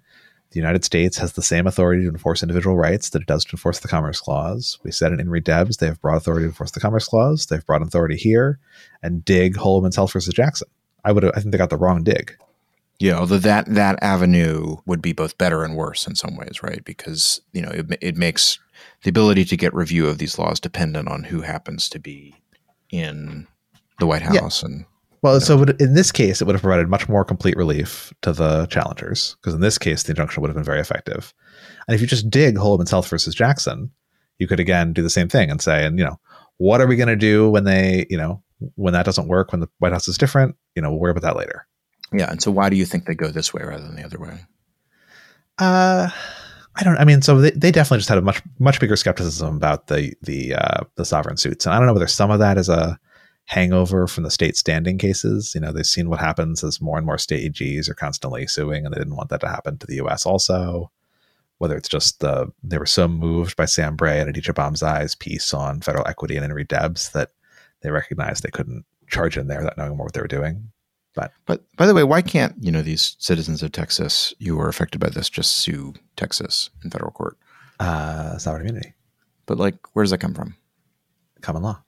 the 0.52 0.58
United 0.58 0.84
States 0.84 1.16
has 1.18 1.34
the 1.34 1.42
same 1.42 1.66
authority 1.68 2.02
to 2.02 2.08
enforce 2.08 2.42
individual 2.42 2.76
rights 2.76 3.10
that 3.10 3.22
it 3.22 3.28
does 3.28 3.44
to 3.44 3.52
enforce 3.52 3.78
the 3.80 3.86
Commerce 3.88 4.20
Clause. 4.20 4.78
We 4.82 4.90
said 4.90 5.12
in 5.12 5.18
Inri 5.20 5.42
Debs 5.44 5.76
they 5.76 5.86
have 5.86 6.00
broad 6.00 6.16
authority 6.16 6.44
to 6.44 6.48
enforce 6.48 6.72
the 6.72 6.80
Commerce 6.80 7.06
Clause. 7.06 7.46
They've 7.46 7.64
broad 7.64 7.82
authority 7.82 8.16
here. 8.16 8.58
And 9.00 9.24
dig 9.24 9.56
Whole 9.56 9.76
Woman's 9.76 9.94
Health 9.94 10.12
versus 10.12 10.34
Jackson. 10.34 10.66
I 11.04 11.12
would. 11.12 11.24
I 11.24 11.40
think 11.40 11.52
they 11.52 11.58
got 11.58 11.70
the 11.70 11.76
wrong 11.76 12.02
dig. 12.02 12.36
Yeah, 12.98 13.14
although 13.14 13.38
that 13.38 13.66
that 13.66 14.02
avenue 14.02 14.76
would 14.84 15.00
be 15.00 15.12
both 15.12 15.38
better 15.38 15.64
and 15.64 15.74
worse 15.74 16.06
in 16.06 16.14
some 16.14 16.36
ways, 16.36 16.62
right? 16.62 16.84
Because 16.84 17.40
you 17.52 17.62
know 17.62 17.70
it, 17.70 17.86
it 18.00 18.16
makes 18.16 18.58
the 19.02 19.10
ability 19.10 19.44
to 19.46 19.56
get 19.56 19.74
review 19.74 20.06
of 20.06 20.18
these 20.18 20.38
laws 20.38 20.60
dependent 20.60 21.08
on 21.08 21.24
who 21.24 21.40
happens 21.40 21.88
to 21.88 21.98
be 21.98 22.34
in 22.90 23.46
the 23.98 24.06
White 24.06 24.22
Yeah. 24.22 24.40
House, 24.40 24.62
and 24.62 24.84
Well, 25.22 25.40
so 25.40 25.56
would, 25.56 25.80
in 25.80 25.94
this 25.94 26.12
case, 26.12 26.40
it 26.40 26.46
would 26.46 26.54
have 26.54 26.62
provided 26.62 26.88
much 26.88 27.08
more 27.08 27.24
complete 27.24 27.56
relief 27.56 28.12
to 28.22 28.32
the 28.32 28.66
challengers 28.66 29.36
because 29.40 29.54
in 29.54 29.60
this 29.60 29.78
case, 29.78 30.02
the 30.02 30.10
injunction 30.10 30.40
would 30.40 30.48
have 30.48 30.56
been 30.56 30.64
very 30.64 30.80
effective. 30.80 31.32
And 31.88 31.94
if 31.94 32.00
you 32.00 32.06
just 32.06 32.30
dig 32.30 32.56
Whole 32.56 32.72
Woman's 32.72 32.90
Health 32.90 33.08
versus 33.08 33.34
Jackson, 33.34 33.90
you 34.38 34.46
could 34.46 34.60
again 34.60 34.92
do 34.92 35.02
the 35.02 35.10
same 35.10 35.28
thing 35.28 35.50
and 35.50 35.60
say, 35.60 35.84
and 35.84 35.98
you 35.98 36.04
know, 36.04 36.18
what 36.58 36.80
are 36.80 36.86
we 36.86 36.96
going 36.96 37.08
to 37.08 37.16
do 37.16 37.48
when 37.48 37.64
they, 37.64 38.06
you 38.10 38.16
know, 38.16 38.42
when 38.74 38.92
that 38.92 39.06
doesn't 39.06 39.28
work, 39.28 39.52
when 39.52 39.60
the 39.60 39.68
White 39.78 39.92
House 39.92 40.08
is 40.08 40.18
different? 40.18 40.56
You 40.74 40.82
know, 40.82 40.90
we'll 40.90 41.00
worry 41.00 41.10
about 41.10 41.22
that 41.22 41.36
later. 41.36 41.66
yeah. 42.12 42.30
And 42.30 42.42
so, 42.42 42.50
why 42.50 42.70
do 42.70 42.76
you 42.76 42.84
think 42.84 43.06
they 43.06 43.14
go 43.14 43.28
this 43.28 43.52
way 43.52 43.62
rather 43.62 43.82
than 43.82 43.96
the 43.96 44.04
other 44.04 44.18
way? 44.18 44.38
Uh, 45.58 46.08
I 46.76 46.84
don't. 46.84 46.96
I 46.98 47.04
mean, 47.04 47.22
so 47.22 47.40
they, 47.40 47.50
they 47.50 47.70
definitely 47.70 47.98
just 47.98 48.08
had 48.08 48.18
a 48.18 48.22
much 48.22 48.42
much 48.58 48.80
bigger 48.80 48.96
skepticism 48.96 49.56
about 49.56 49.88
the 49.88 50.14
the 50.22 50.54
uh, 50.54 50.84
the 50.96 51.04
sovereign 51.04 51.36
suits, 51.36 51.66
and 51.66 51.74
I 51.74 51.78
don't 51.78 51.86
know 51.86 51.92
whether 51.92 52.06
some 52.06 52.30
of 52.30 52.38
that 52.38 52.58
is 52.58 52.68
a 52.68 52.98
hangover 53.46 54.06
from 54.06 54.22
the 54.22 54.30
state 54.30 54.56
standing 54.56 54.96
cases. 54.96 55.52
You 55.54 55.60
know, 55.60 55.72
they've 55.72 55.84
seen 55.84 56.08
what 56.08 56.20
happens 56.20 56.62
as 56.62 56.80
more 56.80 56.96
and 56.96 57.04
more 57.04 57.18
state 57.18 57.52
AGs 57.52 57.88
are 57.88 57.94
constantly 57.94 58.46
suing, 58.46 58.84
and 58.84 58.94
they 58.94 58.98
didn't 58.98 59.16
want 59.16 59.28
that 59.30 59.40
to 59.40 59.48
happen 59.48 59.76
to 59.78 59.86
the 59.86 59.96
U.S. 59.96 60.24
Also, 60.24 60.90
whether 61.58 61.76
it's 61.76 61.88
just 61.88 62.20
the 62.20 62.50
they 62.62 62.78
were 62.78 62.86
so 62.86 63.08
moved 63.08 63.56
by 63.56 63.64
Sam 63.64 63.96
Bray 63.96 64.20
and 64.20 64.30
Aditya 64.30 64.54
Bamzai's 64.54 65.14
piece 65.16 65.52
on 65.52 65.80
federal 65.80 66.06
equity 66.06 66.36
and 66.36 66.44
In 66.44 66.52
re 66.52 66.64
Debs 66.64 67.10
that 67.10 67.30
they 67.82 67.90
recognized 67.90 68.42
they 68.42 68.50
couldn't 68.50 68.84
charge 69.10 69.36
in 69.36 69.46
there 69.48 69.58
without 69.58 69.76
knowing 69.78 69.96
more 69.96 70.06
what 70.06 70.14
they 70.14 70.20
were 70.20 70.26
doing. 70.28 70.70
But 71.14 71.32
but 71.46 71.64
by 71.76 71.86
the 71.86 71.94
way, 71.94 72.04
why 72.04 72.22
can't 72.22 72.54
you 72.60 72.70
know 72.70 72.82
these 72.82 73.16
citizens 73.18 73.62
of 73.62 73.72
Texas 73.72 74.32
who 74.44 74.58
are 74.60 74.68
affected 74.68 75.00
by 75.00 75.08
this 75.10 75.28
just 75.28 75.52
sue 75.56 75.94
Texas 76.16 76.70
in 76.84 76.90
federal 76.90 77.10
court? 77.10 77.36
Uh, 77.80 78.38
sovereign 78.38 78.62
immunity, 78.66 78.94
But 79.46 79.58
like, 79.58 79.76
where 79.94 80.02
does 80.04 80.10
that 80.10 80.18
come 80.18 80.34
from? 80.34 80.54
common 81.40 81.62
law. 81.62 81.82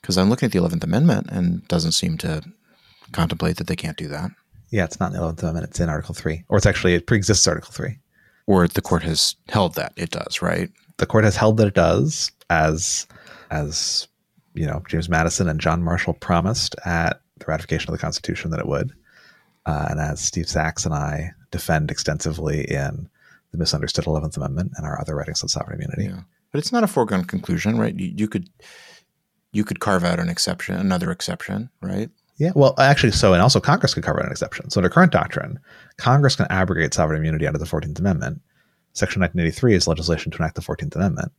Because 0.00 0.18
I'm 0.18 0.28
looking 0.30 0.46
at 0.46 0.52
the 0.52 0.58
Eleventh 0.58 0.82
Amendment 0.82 1.28
and 1.30 1.66
doesn't 1.68 1.92
seem 1.92 2.18
to 2.18 2.42
contemplate 3.12 3.56
that 3.58 3.66
they 3.68 3.76
can't 3.76 3.96
do 3.96 4.08
that, 4.08 4.30
Yeah, 4.70 4.84
it's 4.84 4.98
not 4.98 5.08
in 5.08 5.12
the 5.12 5.18
Eleventh 5.20 5.42
Amendment; 5.42 5.68
it's 5.70 5.80
in 5.80 5.88
Article 5.88 6.14
Three, 6.14 6.44
or 6.48 6.56
it's 6.56 6.66
actually 6.66 6.94
it 6.94 7.06
pre-exists 7.06 7.46
Article 7.46 7.72
Three. 7.72 7.98
or 8.46 8.66
the 8.66 8.82
court 8.82 9.02
has 9.04 9.36
held 9.48 9.74
that 9.76 9.92
it 9.96 10.10
does, 10.10 10.42
right? 10.42 10.70
the 10.98 11.06
court 11.06 11.24
has 11.24 11.36
held 11.36 11.56
that 11.56 11.66
it 11.68 11.74
does 11.74 12.30
as 12.50 13.06
as 13.50 14.06
you 14.54 14.66
know 14.66 14.82
James 14.88 15.08
Madison 15.08 15.48
and 15.48 15.60
John 15.60 15.82
Marshall 15.82 16.14
promised 16.14 16.76
at 16.84 17.20
the 17.38 17.46
ratification 17.46 17.90
of 17.90 17.92
the 17.92 18.02
Constitution 18.02 18.50
that 18.50 18.60
it 18.60 18.66
would, 18.66 18.92
uh, 19.66 19.86
and 19.90 20.00
as 20.00 20.20
Steve 20.20 20.48
Sachs 20.48 20.84
and 20.84 20.94
I 20.94 21.32
defend 21.50 21.90
extensively 21.90 22.64
in 22.70 23.08
the 23.52 23.58
misunderstood 23.58 24.06
Eleventh 24.06 24.36
Amendment 24.36 24.72
and 24.76 24.86
our 24.86 25.00
other 25.00 25.14
writings 25.14 25.42
on 25.42 25.48
sovereign 25.48 25.80
immunity. 25.80 26.04
Yeah, 26.04 26.22
but 26.52 26.58
it's 26.58 26.72
not 26.72 26.84
a 26.84 26.88
foregone 26.88 27.24
conclusion, 27.24 27.78
right? 27.78 27.98
You, 27.98 28.12
you 28.16 28.28
could 28.28 28.48
you 29.52 29.64
could 29.64 29.80
carve 29.80 30.04
out 30.04 30.20
an 30.20 30.28
exception, 30.28 30.76
another 30.76 31.10
exception, 31.10 31.70
right? 31.80 32.10
Yeah, 32.36 32.52
well, 32.54 32.74
actually, 32.78 33.12
so 33.12 33.34
and 33.34 33.42
also 33.42 33.60
Congress 33.60 33.94
could 33.94 34.02
carve 34.02 34.18
out 34.18 34.24
an 34.24 34.30
exception. 34.30 34.70
So 34.70 34.80
under 34.80 34.88
current 34.88 35.12
doctrine, 35.12 35.58
Congress 35.98 36.36
can 36.36 36.46
abrogate 36.48 36.94
sovereign 36.94 37.18
immunity 37.18 37.46
under 37.46 37.58
the 37.58 37.66
Fourteenth 37.66 37.98
Amendment. 37.98 38.40
Section 38.92 39.20
1983 39.20 39.74
is 39.74 39.86
legislation 39.86 40.32
to 40.32 40.38
enact 40.38 40.54
the 40.54 40.62
Fourteenth 40.62 40.96
Amendment. 40.96 41.32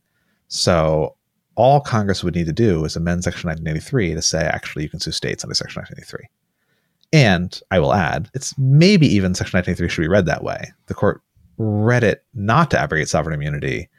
So 0.48 1.16
all 1.54 1.80
Congress 1.80 2.24
would 2.24 2.34
need 2.34 2.46
to 2.46 2.52
do 2.52 2.84
is 2.84 2.96
amend 2.96 3.24
Section 3.24 3.48
1983 3.48 4.14
to 4.14 4.22
say, 4.22 4.42
actually, 4.44 4.84
you 4.84 4.88
can 4.88 5.00
sue 5.00 5.10
states 5.12 5.44
under 5.44 5.54
Section 5.54 5.80
1983. 5.82 6.28
And 7.14 7.60
I 7.70 7.78
will 7.78 7.92
add, 7.92 8.30
it's 8.34 8.56
maybe 8.56 9.06
even 9.06 9.34
Section 9.34 9.58
1983 9.58 9.88
should 9.88 10.02
be 10.02 10.08
read 10.08 10.26
that 10.26 10.42
way. 10.44 10.72
The 10.86 10.94
court 10.94 11.20
read 11.58 12.02
it 12.04 12.24
not 12.34 12.70
to 12.70 12.78
abrogate 12.80 13.08
sovereign 13.08 13.34
immunity 13.34 13.90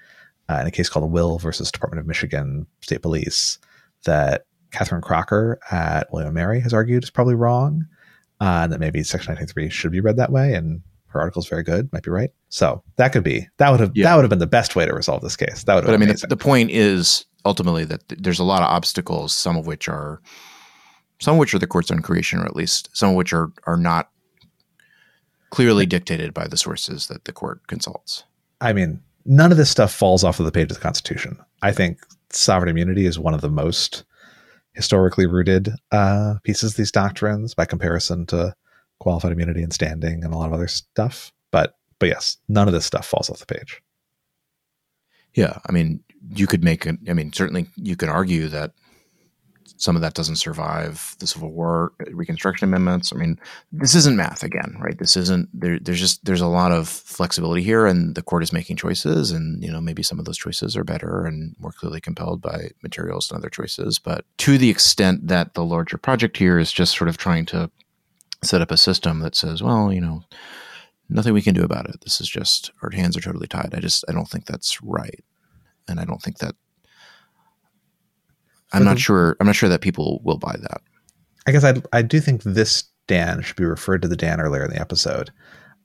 uh, 0.49 0.57
in 0.61 0.67
a 0.67 0.71
case 0.71 0.89
called 0.89 1.11
Will 1.11 1.37
versus 1.37 1.71
Department 1.71 1.99
of 1.99 2.07
Michigan 2.07 2.65
State 2.81 3.01
Police 3.03 3.59
that 4.05 4.45
Katherine 4.71 5.01
Crocker 5.01 5.59
at 5.71 6.11
William 6.11 6.33
Mary 6.33 6.59
has 6.59 6.73
argued 6.73 7.03
is 7.03 7.11
probably 7.11 7.35
wrong, 7.35 7.85
uh, 8.41 8.61
and 8.63 8.73
that 8.73 8.79
maybe 8.79 9.03
Section 9.03 9.33
1983 9.35 9.69
should 9.69 9.91
be 9.91 10.01
read 10.01 10.17
that 10.17 10.31
way. 10.31 10.53
And 10.55 10.81
her 11.07 11.19
article 11.21 11.41
is 11.41 11.47
very 11.47 11.61
good, 11.63 11.93
might 11.93 12.01
be 12.03 12.09
right. 12.09 12.31
So 12.49 12.83
that 12.95 13.13
could 13.13 13.23
be 13.23 13.47
that 13.57 13.69
would 13.69 13.79
have 13.79 13.91
Yeah. 13.93 14.05
that 14.09 14.15
would 14.15 14.23
have 14.23 14.29
been 14.31 14.39
the 14.39 14.47
best 14.47 14.75
way 14.75 14.85
to 14.87 14.93
resolve 14.93 15.21
this 15.21 15.35
case. 15.35 15.63
That 15.65 15.75
would 15.75 15.83
have. 15.83 15.89
But 15.89 15.93
I 15.93 15.97
mean, 15.97 16.09
amazing. 16.09 16.29
the 16.29 16.37
point 16.37 16.71
is 16.71 17.25
ultimately 17.45 17.85
that 17.85 18.01
there's 18.07 18.39
a 18.39 18.43
lot 18.43 18.61
of 18.61 18.69
obstacles, 18.69 19.35
some 19.35 19.57
of 19.57 19.67
which 19.67 19.87
are 19.87 20.21
some 21.19 21.35
of 21.35 21.39
which 21.39 21.53
are 21.53 21.59
the 21.59 21.67
court's 21.67 21.91
own 21.91 22.01
creation, 22.01 22.39
or 22.39 22.45
at 22.45 22.55
least 22.55 22.89
some 22.93 23.09
of 23.09 23.15
which 23.15 23.33
are 23.33 23.51
are 23.65 23.77
not 23.77 24.09
clearly 25.49 25.85
dictated 25.85 26.33
by 26.33 26.47
the 26.47 26.57
sources 26.57 27.07
that 27.07 27.25
the 27.25 27.31
court 27.31 27.65
consults. 27.67 28.23
I 28.59 28.73
mean, 28.73 29.01
none 29.25 29.51
of 29.51 29.57
this 29.57 29.69
stuff 29.69 29.93
falls 29.93 30.23
off 30.23 30.39
of 30.39 30.45
the 30.45 30.51
page 30.51 30.71
of 30.71 30.77
the 30.77 30.83
Constitution. 30.83 31.37
I 31.61 31.71
think 31.71 31.99
sovereign 32.31 32.69
immunity 32.69 33.05
is 33.05 33.19
one 33.19 33.33
of 33.33 33.41
the 33.41 33.49
most 33.49 34.03
historically 34.73 35.27
rooted 35.27 35.69
uh, 35.91 36.35
pieces 36.43 36.71
of 36.71 36.77
these 36.77 36.91
doctrines 36.91 37.53
by 37.53 37.65
comparison 37.65 38.25
to 38.25 38.55
qualified 38.99 39.31
immunity 39.31 39.61
and 39.61 39.73
standing 39.73 40.23
and 40.23 40.33
a 40.33 40.37
lot 40.37 40.47
of 40.47 40.53
other 40.53 40.67
stuff. 40.67 41.31
But 41.51 41.75
but 41.99 42.09
yes, 42.09 42.37
none 42.49 42.67
of 42.67 42.73
this 42.73 42.85
stuff 42.85 43.05
falls 43.05 43.29
off 43.29 43.39
the 43.39 43.45
page. 43.45 43.81
Yeah, 45.35 45.57
I 45.67 45.71
mean, 45.71 46.03
you 46.29 46.47
could 46.47 46.63
make 46.63 46.85
it. 46.85 46.97
I 47.09 47.13
mean, 47.13 47.33
certainly 47.33 47.67
you 47.75 47.95
could 47.95 48.09
argue 48.09 48.47
that 48.49 48.71
some 49.77 49.95
of 49.95 50.01
that 50.01 50.13
doesn't 50.13 50.37
survive 50.37 51.15
the 51.19 51.27
Civil 51.27 51.51
War 51.51 51.93
Reconstruction 52.11 52.67
amendments. 52.67 53.11
I 53.11 53.17
mean, 53.17 53.39
this 53.71 53.95
isn't 53.95 54.15
math 54.15 54.43
again, 54.43 54.77
right? 54.79 54.97
This 54.97 55.17
isn't 55.17 55.49
there. 55.53 55.79
There's 55.79 55.99
just 55.99 56.23
there's 56.25 56.41
a 56.41 56.47
lot 56.47 56.71
of 56.71 56.87
flexibility 56.87 57.63
here, 57.63 57.85
and 57.85 58.15
the 58.15 58.21
court 58.21 58.43
is 58.43 58.53
making 58.53 58.77
choices, 58.77 59.31
and 59.31 59.63
you 59.63 59.71
know 59.71 59.81
maybe 59.81 60.03
some 60.03 60.19
of 60.19 60.25
those 60.25 60.37
choices 60.37 60.77
are 60.77 60.83
better 60.83 61.25
and 61.25 61.55
more 61.59 61.71
clearly 61.71 61.99
compelled 61.99 62.41
by 62.41 62.69
materials 62.81 63.27
than 63.27 63.37
other 63.37 63.49
choices. 63.49 63.99
But 63.99 64.25
to 64.39 64.57
the 64.57 64.69
extent 64.69 65.27
that 65.27 65.53
the 65.53 65.65
larger 65.65 65.97
project 65.97 66.37
here 66.37 66.59
is 66.59 66.71
just 66.71 66.95
sort 66.97 67.09
of 67.09 67.17
trying 67.17 67.45
to 67.47 67.69
set 68.43 68.61
up 68.61 68.71
a 68.71 68.77
system 68.77 69.19
that 69.19 69.35
says, 69.35 69.63
well, 69.63 69.91
you 69.91 70.01
know, 70.01 70.23
nothing 71.09 71.33
we 71.33 71.41
can 71.41 71.53
do 71.53 71.63
about 71.63 71.89
it. 71.89 72.01
This 72.01 72.19
is 72.21 72.29
just 72.29 72.71
our 72.81 72.89
hands 72.91 73.17
are 73.17 73.21
totally 73.21 73.47
tied. 73.47 73.73
I 73.73 73.79
just 73.79 74.05
I 74.07 74.11
don't 74.11 74.29
think 74.29 74.45
that's 74.45 74.81
right, 74.81 75.23
and 75.87 75.99
I 75.99 76.05
don't 76.05 76.21
think 76.21 76.39
that 76.39 76.55
I'm 78.73 78.83
not 78.83 78.99
sure. 78.99 79.37
I'm 79.39 79.47
not 79.47 79.55
sure 79.55 79.69
that 79.69 79.81
people 79.81 80.19
will 80.23 80.37
buy 80.37 80.55
that. 80.59 80.81
I 81.47 81.51
guess 81.51 81.63
I 81.63 81.75
I 81.91 82.01
do 82.01 82.19
think 82.19 82.43
this 82.43 82.83
Dan 83.07 83.41
should 83.41 83.55
be 83.55 83.65
referred 83.65 84.01
to 84.01 84.07
the 84.07 84.15
Dan 84.15 84.41
earlier 84.41 84.63
in 84.63 84.71
the 84.71 84.79
episode. 84.79 85.31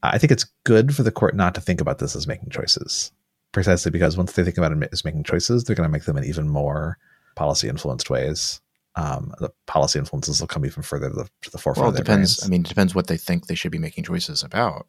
I 0.02 0.18
think 0.18 0.30
it's 0.30 0.46
good 0.64 0.94
for 0.94 1.02
the 1.02 1.10
court 1.10 1.34
not 1.34 1.54
to 1.56 1.60
think 1.60 1.80
about 1.80 1.98
this 1.98 2.14
as 2.14 2.26
making 2.26 2.50
choices, 2.50 3.10
precisely 3.52 3.90
because 3.90 4.16
once 4.16 4.32
they 4.32 4.44
think 4.44 4.56
about 4.56 4.72
it 4.72 4.88
as 4.92 5.04
making 5.04 5.24
choices, 5.24 5.64
they're 5.64 5.76
going 5.76 5.88
to 5.88 5.92
make 5.92 6.04
them 6.04 6.16
in 6.16 6.24
even 6.24 6.48
more 6.48 6.98
policy 7.34 7.68
influenced 7.68 8.08
ways. 8.08 8.60
Um, 8.94 9.32
the 9.38 9.50
policy 9.66 9.98
influences 9.98 10.40
will 10.40 10.48
come 10.48 10.64
even 10.64 10.82
further 10.82 11.08
to 11.08 11.14
the, 11.14 11.24
to 11.42 11.50
the 11.50 11.58
forefront. 11.58 11.86
Well, 11.86 11.94
it 11.94 11.98
depends. 11.98 12.38
brains. 12.38 12.46
I 12.46 12.48
mean, 12.48 12.60
it 12.62 12.68
depends 12.68 12.94
what 12.94 13.06
they 13.06 13.16
think 13.16 13.46
they 13.46 13.54
should 13.54 13.70
be 13.70 13.78
making 13.78 14.04
choices 14.04 14.42
about, 14.42 14.86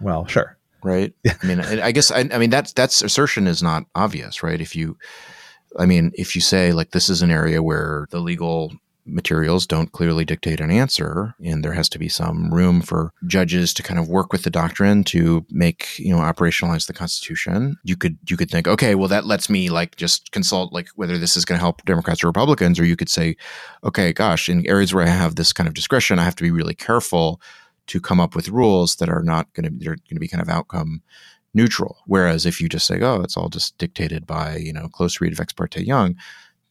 well, 0.00 0.26
sure. 0.26 0.56
Right? 0.82 1.12
I 1.42 1.46
mean, 1.46 1.60
I, 1.60 1.92
guess 1.92 2.10
I, 2.10 2.28
I 2.32 2.38
mean 2.38 2.50
that's 2.50 2.72
that's 2.72 3.02
assertion 3.02 3.46
is 3.46 3.62
not 3.62 3.84
obvious, 3.94 4.42
right? 4.42 4.60
If 4.60 4.76
you, 4.76 4.96
I 5.78 5.86
mean, 5.86 6.12
if 6.14 6.34
you 6.34 6.40
say 6.40 6.72
like 6.72 6.90
this 6.90 7.08
is 7.08 7.22
an 7.22 7.30
area 7.30 7.62
where 7.62 8.06
the 8.10 8.20
legal 8.20 8.72
materials 9.06 9.66
don't 9.66 9.92
clearly 9.92 10.24
dictate 10.24 10.60
an 10.60 10.70
answer 10.70 11.34
and 11.44 11.64
there 11.64 11.72
has 11.72 11.88
to 11.88 11.98
be 11.98 12.08
some 12.08 12.52
room 12.54 12.80
for 12.80 13.12
judges 13.26 13.74
to 13.74 13.82
kind 13.82 13.98
of 13.98 14.08
work 14.08 14.32
with 14.32 14.44
the 14.44 14.50
doctrine 14.50 15.02
to 15.02 15.44
make 15.50 15.98
you 15.98 16.14
know 16.14 16.20
operationalize 16.20 16.86
the 16.86 16.92
constitution 16.92 17.76
you 17.82 17.96
could 17.96 18.16
you 18.28 18.36
could 18.36 18.50
think 18.50 18.68
okay 18.68 18.94
well 18.94 19.08
that 19.08 19.26
lets 19.26 19.50
me 19.50 19.68
like 19.70 19.96
just 19.96 20.30
consult 20.30 20.72
like 20.72 20.88
whether 20.94 21.18
this 21.18 21.36
is 21.36 21.44
going 21.44 21.58
to 21.58 21.62
help 21.62 21.84
democrats 21.84 22.22
or 22.22 22.28
republicans 22.28 22.78
or 22.78 22.84
you 22.84 22.96
could 22.96 23.08
say 23.08 23.34
okay 23.82 24.12
gosh 24.12 24.48
in 24.48 24.64
areas 24.66 24.94
where 24.94 25.04
i 25.04 25.08
have 25.08 25.34
this 25.34 25.52
kind 25.52 25.66
of 25.66 25.74
discretion 25.74 26.18
i 26.18 26.24
have 26.24 26.36
to 26.36 26.44
be 26.44 26.52
really 26.52 26.74
careful 26.74 27.40
to 27.86 28.00
come 28.00 28.20
up 28.20 28.34
with 28.34 28.48
rules 28.48 28.96
that 28.96 29.08
are 29.08 29.22
not 29.22 29.52
going 29.54 29.64
to 29.64 29.70
they're 29.78 29.96
going 29.96 30.14
to 30.14 30.20
be 30.20 30.28
kind 30.28 30.42
of 30.42 30.48
outcome 30.48 31.02
neutral 31.54 31.98
whereas 32.06 32.46
if 32.46 32.60
you 32.60 32.68
just 32.68 32.86
say 32.86 33.00
oh 33.00 33.20
it's 33.20 33.36
all 33.36 33.48
just 33.48 33.76
dictated 33.78 34.26
by 34.26 34.56
you 34.56 34.72
know 34.72 34.88
close 34.88 35.20
read 35.20 35.32
of 35.32 35.40
ex 35.40 35.52
parte 35.52 35.82
young 35.82 36.16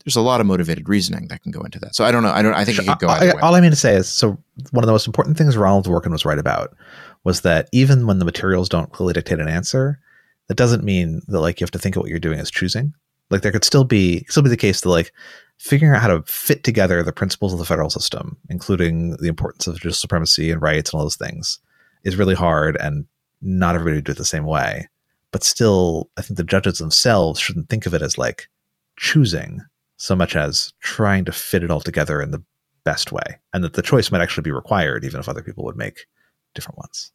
there's 0.03 0.15
a 0.15 0.21
lot 0.21 0.41
of 0.41 0.47
motivated 0.47 0.89
reasoning 0.89 1.27
that 1.27 1.43
can 1.43 1.51
go 1.51 1.61
into 1.61 1.79
that. 1.79 1.95
So 1.95 2.03
I 2.03 2.11
don't 2.11 2.23
know. 2.23 2.31
I 2.31 2.41
don't. 2.41 2.53
I 2.53 2.65
think 2.65 2.79
it 2.79 2.85
could 2.85 2.99
go 2.99 3.07
either 3.09 3.35
way. 3.35 3.41
All 3.41 3.55
I 3.55 3.61
mean 3.61 3.71
to 3.71 3.75
say 3.75 3.95
is, 3.95 4.09
so 4.09 4.37
one 4.71 4.83
of 4.83 4.87
the 4.87 4.91
most 4.91 5.07
important 5.07 5.37
things 5.37 5.55
Ronald 5.55 5.85
Dworkin 5.85 6.11
was 6.11 6.25
right 6.25 6.39
about 6.39 6.75
was 7.23 7.41
that 7.41 7.69
even 7.71 8.07
when 8.07 8.19
the 8.19 8.25
materials 8.25 8.69
don't 8.69 8.91
clearly 8.91 9.13
dictate 9.13 9.39
an 9.39 9.47
answer, 9.47 9.99
that 10.47 10.57
doesn't 10.57 10.83
mean 10.83 11.21
that 11.27 11.39
like 11.39 11.59
you 11.59 11.65
have 11.65 11.71
to 11.71 11.79
think 11.79 11.95
of 11.95 12.01
what 12.01 12.09
you're 12.09 12.19
doing 12.19 12.39
as 12.39 12.49
choosing. 12.49 12.93
Like 13.29 13.41
there 13.41 13.51
could 13.51 13.63
still 13.63 13.83
be 13.83 14.25
still 14.27 14.43
be 14.43 14.49
the 14.49 14.57
case 14.57 14.81
that 14.81 14.89
like 14.89 15.13
figuring 15.61 15.93
out 15.93 16.01
how 16.01 16.07
to 16.07 16.23
fit 16.23 16.63
together 16.63 17.03
the 17.03 17.13
principles 17.13 17.53
of 17.53 17.59
the 17.59 17.65
federal 17.65 17.91
system, 17.91 18.35
including 18.49 19.15
the 19.17 19.27
importance 19.27 19.67
of 19.67 19.75
judicial 19.75 19.93
supremacy 19.93 20.49
and 20.49 20.59
rights 20.59 20.91
and 20.91 20.97
all 20.97 21.05
those 21.05 21.15
things, 21.15 21.59
is 22.03 22.15
really 22.15 22.33
hard, 22.33 22.75
and 22.77 23.05
not 23.43 23.75
everybody 23.75 23.97
would 23.97 24.05
do 24.05 24.11
it 24.11 24.17
the 24.17 24.25
same 24.25 24.45
way. 24.45 24.89
But 25.31 25.43
still, 25.43 26.09
I 26.17 26.23
think 26.23 26.37
the 26.37 26.43
judges 26.43 26.79
themselves 26.79 27.39
shouldn't 27.39 27.69
think 27.69 27.85
of 27.85 27.93
it 27.93 28.01
as 28.01 28.17
like 28.17 28.49
choosing 28.97 29.61
so 29.97 30.15
much 30.15 30.35
as 30.35 30.73
trying 30.79 31.25
to 31.25 31.31
fit 31.31 31.63
it 31.63 31.69
all 31.69 31.79
together 31.79 32.23
in 32.23 32.31
the 32.31 32.43
best 32.83 33.11
way, 33.11 33.39
and 33.53 33.63
that 33.63 33.73
the 33.73 33.83
choice 33.83 34.11
might 34.11 34.21
actually 34.21 34.41
be 34.41 34.51
required, 34.51 35.05
even 35.05 35.19
if 35.19 35.29
other 35.29 35.43
people 35.43 35.63
would 35.63 35.77
make 35.77 36.07
different 36.55 36.79
ones. 36.79 37.11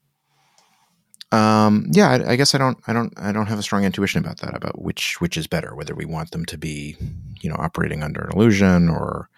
Um, 1.32 1.86
yeah, 1.90 2.10
I, 2.10 2.32
I, 2.32 2.36
guess 2.36 2.54
I 2.54 2.58
don't, 2.58 2.78
I 2.86 2.92
don't, 2.92 3.12
I 3.16 3.32
don't 3.32 3.46
have 3.46 3.58
a 3.58 3.62
strong 3.62 3.84
intuition 3.84 4.24
about 4.24 4.38
that, 4.38 4.54
about 4.54 4.80
which 4.80 5.20
which 5.20 5.36
is 5.36 5.46
better, 5.46 5.74
whether 5.74 5.94
we 5.94 6.04
want 6.04 6.30
them 6.30 6.44
to 6.46 6.56
be, 6.56 6.96
you 7.40 7.50
know, 7.50 7.56
operating 7.58 8.02
under 8.02 8.22
an 8.22 8.32
illusion 8.32 8.88
or 8.88 9.28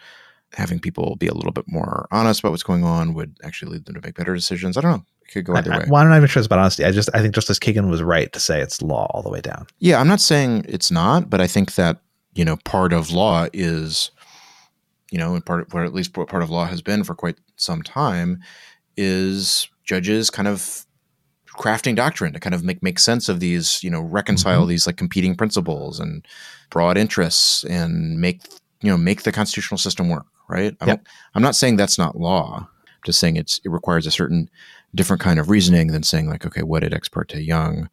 having 0.53 0.79
people 0.79 1.17
be 1.17 1.27
a 1.27 1.35
little 1.35 1.53
bit 1.53 1.65
more 1.67 2.07
honest 2.11 2.41
about 2.41 2.51
what's 2.51 2.63
going 2.63 2.85
on 2.85 3.15
would 3.15 3.37
actually 3.43 3.73
lead 3.73 3.87
them 3.87 3.95
to 3.95 4.01
make 4.03 4.15
better 4.15 4.35
decisions. 4.35 4.77
I 4.77 4.83
don't 4.83 4.91
know. 4.93 5.05
It 5.27 5.33
could 5.33 5.45
go 5.47 5.57
either 5.57 5.73
I, 5.73 5.79
way. 5.79 5.85
Why 5.89 6.03
don't 6.03 6.13
I 6.13 6.19
even 6.19 6.29
trust 6.29 6.47
about 6.47 6.59
honesty? 6.59 6.85
I 6.85 6.91
just, 6.91 7.11
I 7.15 7.21
think 7.21 7.35
Justice 7.35 7.59
Kagan 7.59 7.91
was 7.91 8.03
right 8.03 8.33
to 8.33 8.41
say 8.41 8.61
it's 8.61 8.81
law 8.81 9.07
all 9.11 9.23
the 9.23 9.31
way 9.31 9.41
down. 9.41 9.67
Yeah, 9.79 10.01
I'm 10.01 10.09
not 10.09 10.21
saying 10.21 10.67
it's 10.69 10.91
not, 10.91 11.29
but 11.29 11.41
I 11.41 11.47
think 11.47 11.75
that 11.75 12.01
you 12.39 12.45
know, 12.45 12.57
part 12.59 12.93
of 12.93 13.11
law 13.11 13.49
is, 13.53 14.13
you 15.11 15.19
know, 15.19 15.35
and 15.35 15.45
part 15.45 15.63
of, 15.63 15.75
or 15.75 15.85
at 15.85 15.93
least 15.93 16.13
part 16.13 16.43
of 16.43 16.51
law 16.51 16.67
has 16.67 16.81
been 16.81 17.03
for 17.03 17.17
quite 17.17 17.37
some 17.57 17.83
time, 17.83 18.41
is 18.97 19.69
judges 19.85 20.31
kind 20.31 20.47
of 20.47 20.87
crafting 21.59 21.97
doctrine 21.97 22.33
to 22.33 22.41
kind 22.41 22.55
of 22.55 22.63
make 22.63 22.83
make 22.83 22.99
sense 22.99 23.29
of 23.29 23.41
these, 23.41 23.83
you 23.83 23.91
know, 23.91 24.01
reconcile 24.01 24.61
mm-hmm. 24.61 24.71
these 24.71 24.87
like 24.87 24.97
competing 24.97 25.35
principles 25.35 26.01
and 26.01 26.27
broad 26.71 26.97
interests 26.97 27.65
and 27.65 28.21
make 28.21 28.43
you 28.81 28.91
know 28.91 28.97
make 28.97 29.23
the 29.23 29.33
constitutional 29.33 29.79
system 29.79 30.09
work. 30.09 30.27
Right. 30.49 30.75
I'm, 30.81 30.89
yep. 30.89 31.07
I'm 31.35 31.43
not 31.43 31.57
saying 31.57 31.77
that's 31.77 31.99
not 31.99 32.17
law. 32.17 32.67
I'm 32.87 33.03
just 33.05 33.21
saying 33.21 33.37
it's 33.37 33.61
it 33.65 33.71
requires 33.71 34.07
a 34.07 34.11
certain 34.11 34.49
different 34.95 35.21
kind 35.21 35.39
of 35.39 35.51
reasoning 35.51 35.89
than 35.89 36.03
saying 36.03 36.29
like, 36.29 36.47
okay, 36.47 36.63
what 36.63 36.81
did 36.81 36.95
Ex 36.95 37.09
parte 37.09 37.39
Young 37.39 37.91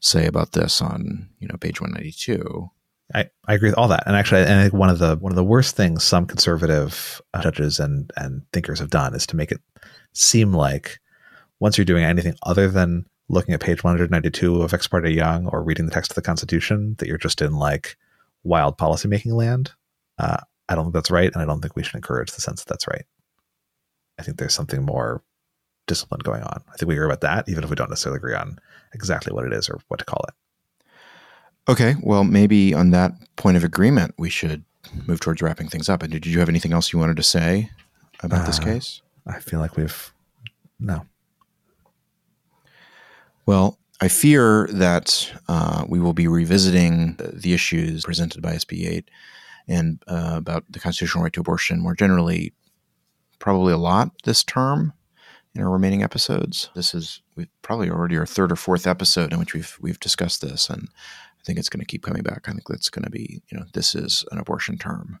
say 0.00 0.26
about 0.26 0.52
this 0.52 0.80
on 0.80 1.28
you 1.40 1.48
know 1.48 1.56
page 1.56 1.80
192? 1.80 2.70
I, 3.14 3.30
I 3.46 3.54
agree 3.54 3.70
with 3.70 3.78
all 3.78 3.88
that. 3.88 4.04
And 4.06 4.14
actually, 4.14 4.42
I 4.42 4.62
think 4.62 4.74
one 4.74 4.90
of 4.90 4.98
the 4.98 5.16
one 5.16 5.32
of 5.32 5.36
the 5.36 5.44
worst 5.44 5.76
things 5.76 6.04
some 6.04 6.26
conservative 6.26 7.22
judges 7.42 7.80
and 7.80 8.12
and 8.16 8.42
thinkers 8.52 8.78
have 8.80 8.90
done 8.90 9.14
is 9.14 9.26
to 9.28 9.36
make 9.36 9.50
it 9.50 9.62
seem 10.12 10.52
like 10.52 10.98
once 11.60 11.76
you're 11.76 11.84
doing 11.84 12.04
anything 12.04 12.34
other 12.42 12.68
than 12.68 13.06
looking 13.28 13.54
at 13.54 13.60
page 13.60 13.84
192 13.84 14.62
of 14.62 14.72
Ex 14.72 14.86
parte 14.86 15.10
Young 15.10 15.46
or 15.48 15.62
reading 15.62 15.86
the 15.86 15.92
text 15.92 16.10
of 16.10 16.14
the 16.14 16.22
Constitution, 16.22 16.96
that 16.98 17.08
you're 17.08 17.18
just 17.18 17.42
in 17.42 17.54
like 17.54 17.96
wild 18.44 18.78
policymaking 18.78 19.32
land. 19.32 19.72
Uh, 20.18 20.38
I 20.68 20.74
don't 20.74 20.86
think 20.86 20.94
that's 20.94 21.10
right, 21.10 21.32
and 21.32 21.42
I 21.42 21.46
don't 21.46 21.60
think 21.60 21.76
we 21.76 21.82
should 21.82 21.96
encourage 21.96 22.32
the 22.32 22.40
sense 22.40 22.64
that 22.64 22.70
that's 22.70 22.88
right. 22.88 23.04
I 24.18 24.22
think 24.22 24.38
there's 24.38 24.54
something 24.54 24.82
more 24.82 25.22
disciplined 25.86 26.24
going 26.24 26.42
on. 26.42 26.62
I 26.68 26.76
think 26.76 26.88
we 26.88 26.94
agree 26.94 27.06
about 27.06 27.22
that, 27.22 27.48
even 27.48 27.64
if 27.64 27.70
we 27.70 27.76
don't 27.76 27.90
necessarily 27.90 28.18
agree 28.18 28.34
on 28.34 28.58
exactly 28.94 29.32
what 29.32 29.44
it 29.44 29.52
is 29.52 29.68
or 29.68 29.80
what 29.88 29.98
to 29.98 30.04
call 30.04 30.24
it. 30.28 30.34
Okay, 31.70 31.96
well, 32.02 32.24
maybe 32.24 32.74
on 32.74 32.90
that 32.90 33.12
point 33.36 33.56
of 33.56 33.64
agreement, 33.64 34.14
we 34.18 34.30
should 34.30 34.64
move 35.06 35.20
towards 35.20 35.42
wrapping 35.42 35.68
things 35.68 35.88
up. 35.88 36.02
And 36.02 36.12
did 36.12 36.26
you 36.26 36.38
have 36.38 36.48
anything 36.48 36.72
else 36.72 36.92
you 36.92 36.98
wanted 36.98 37.16
to 37.16 37.22
say 37.22 37.70
about 38.22 38.42
uh, 38.42 38.46
this 38.46 38.58
case? 38.58 39.02
I 39.26 39.40
feel 39.40 39.60
like 39.60 39.76
we've 39.76 40.12
no. 40.80 41.06
Well, 43.48 43.78
I 44.02 44.08
fear 44.08 44.68
that 44.72 45.32
uh, 45.48 45.86
we 45.88 46.00
will 46.00 46.12
be 46.12 46.28
revisiting 46.28 47.16
the 47.18 47.54
issues 47.54 48.04
presented 48.04 48.42
by 48.42 48.52
SB 48.52 48.86
8 48.86 49.10
and 49.66 50.02
uh, 50.06 50.34
about 50.36 50.64
the 50.68 50.78
constitutional 50.78 51.24
right 51.24 51.32
to 51.32 51.40
abortion 51.40 51.80
more 51.80 51.94
generally, 51.94 52.52
probably 53.38 53.72
a 53.72 53.78
lot 53.78 54.10
this 54.24 54.44
term 54.44 54.92
in 55.54 55.62
our 55.62 55.70
remaining 55.70 56.02
episodes. 56.02 56.68
This 56.74 56.92
is 56.92 57.22
probably 57.62 57.88
already 57.88 58.18
our 58.18 58.26
third 58.26 58.52
or 58.52 58.56
fourth 58.56 58.86
episode 58.86 59.32
in 59.32 59.38
which 59.38 59.54
we've 59.54 59.78
we've 59.80 59.98
discussed 59.98 60.42
this, 60.42 60.68
and 60.68 60.86
I 61.40 61.42
think 61.46 61.58
it's 61.58 61.70
going 61.70 61.80
to 61.80 61.86
keep 61.86 62.02
coming 62.02 62.22
back. 62.22 62.50
I 62.50 62.50
think 62.50 62.64
it's 62.68 62.90
going 62.90 63.04
to 63.04 63.10
be, 63.10 63.40
you 63.50 63.56
know, 63.56 63.64
this 63.72 63.94
is 63.94 64.26
an 64.30 64.36
abortion 64.36 64.76
term. 64.76 65.20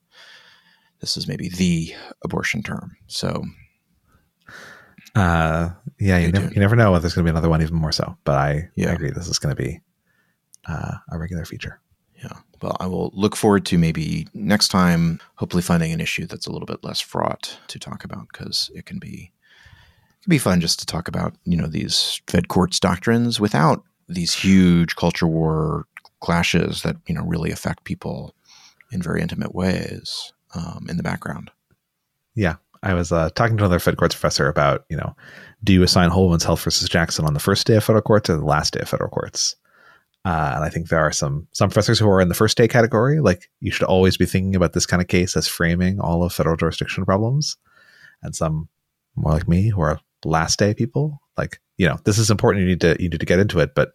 This 1.00 1.16
is 1.16 1.26
maybe 1.26 1.48
the 1.48 1.94
abortion 2.22 2.62
term. 2.62 2.98
So, 3.06 3.44
uh, 5.14 5.70
yeah, 5.98 6.18
you 6.18 6.32
never, 6.32 6.52
you 6.52 6.60
never 6.60 6.76
know 6.76 6.98
there's 6.98 7.14
going 7.14 7.24
to 7.24 7.30
be 7.32 7.34
another 7.34 7.48
one, 7.48 7.62
even 7.62 7.76
more 7.76 7.92
so. 7.92 8.16
But 8.24 8.36
I, 8.36 8.68
yeah. 8.74 8.90
I 8.90 8.92
agree, 8.92 9.10
this 9.10 9.28
is 9.28 9.38
going 9.38 9.54
to 9.54 9.62
be 9.62 9.80
uh, 10.66 10.94
a 11.10 11.18
regular 11.18 11.44
feature. 11.44 11.80
Yeah. 12.22 12.36
Well, 12.60 12.76
I 12.80 12.86
will 12.86 13.12
look 13.14 13.36
forward 13.36 13.64
to 13.66 13.78
maybe 13.78 14.26
next 14.34 14.68
time, 14.68 15.20
hopefully 15.36 15.62
finding 15.62 15.92
an 15.92 16.00
issue 16.00 16.26
that's 16.26 16.46
a 16.46 16.52
little 16.52 16.66
bit 16.66 16.82
less 16.82 17.00
fraught 17.00 17.58
to 17.68 17.78
talk 17.78 18.04
about 18.04 18.26
because 18.32 18.70
it 18.74 18.86
can 18.86 18.98
be 18.98 19.32
it 20.18 20.24
can 20.24 20.30
be 20.30 20.38
fun 20.38 20.60
just 20.60 20.80
to 20.80 20.86
talk 20.86 21.06
about 21.06 21.34
you 21.44 21.56
know 21.56 21.68
these 21.68 22.20
Fed 22.26 22.48
courts 22.48 22.80
doctrines 22.80 23.38
without 23.38 23.84
these 24.08 24.34
huge 24.34 24.96
culture 24.96 25.28
war 25.28 25.86
clashes 26.20 26.82
that 26.82 26.96
you 27.06 27.14
know 27.14 27.22
really 27.22 27.52
affect 27.52 27.84
people 27.84 28.34
in 28.90 29.00
very 29.00 29.22
intimate 29.22 29.54
ways 29.54 30.32
um, 30.54 30.86
in 30.88 30.96
the 30.96 31.02
background. 31.04 31.52
Yeah, 32.34 32.56
I 32.82 32.94
was 32.94 33.12
uh, 33.12 33.30
talking 33.30 33.56
to 33.56 33.64
another 33.64 33.78
Fed 33.78 33.96
courts 33.96 34.14
professor 34.14 34.48
about 34.48 34.84
you 34.88 34.96
know, 34.96 35.16
do 35.64 35.72
you 35.72 35.82
assign 35.82 36.10
Whole 36.10 36.24
Woman's 36.24 36.44
Health 36.44 36.62
versus 36.62 36.88
Jackson 36.88 37.24
on 37.24 37.34
the 37.34 37.40
first 37.40 37.66
day 37.66 37.76
of 37.76 37.84
federal 37.84 38.02
courts 38.02 38.30
or 38.30 38.36
the 38.36 38.44
last 38.44 38.74
day 38.74 38.80
of 38.80 38.88
federal 38.88 39.10
courts? 39.10 39.56
Uh, 40.24 40.52
and 40.56 40.64
I 40.64 40.68
think 40.68 40.88
there 40.88 40.98
are 41.00 41.12
some 41.12 41.46
some 41.52 41.70
professors 41.70 41.98
who 41.98 42.08
are 42.08 42.20
in 42.20 42.28
the 42.28 42.34
first 42.34 42.56
day 42.56 42.68
category. 42.68 43.20
Like 43.20 43.50
you 43.60 43.70
should 43.70 43.86
always 43.86 44.16
be 44.16 44.26
thinking 44.26 44.54
about 44.54 44.72
this 44.72 44.86
kind 44.86 45.00
of 45.00 45.08
case 45.08 45.36
as 45.36 45.48
framing 45.48 46.00
all 46.00 46.22
of 46.22 46.32
federal 46.32 46.56
jurisdiction 46.56 47.04
problems, 47.04 47.56
and 48.22 48.34
some 48.34 48.68
more 49.16 49.32
like 49.32 49.48
me 49.48 49.68
who 49.68 49.80
are 49.80 50.00
last 50.24 50.58
day 50.58 50.74
people. 50.74 51.20
Like 51.36 51.60
you 51.76 51.88
know, 51.88 51.98
this 52.04 52.18
is 52.18 52.30
important. 52.30 52.62
You 52.62 52.68
need 52.68 52.80
to 52.82 52.96
you 53.00 53.08
need 53.08 53.20
to 53.20 53.26
get 53.26 53.38
into 53.38 53.60
it, 53.60 53.74
but 53.74 53.92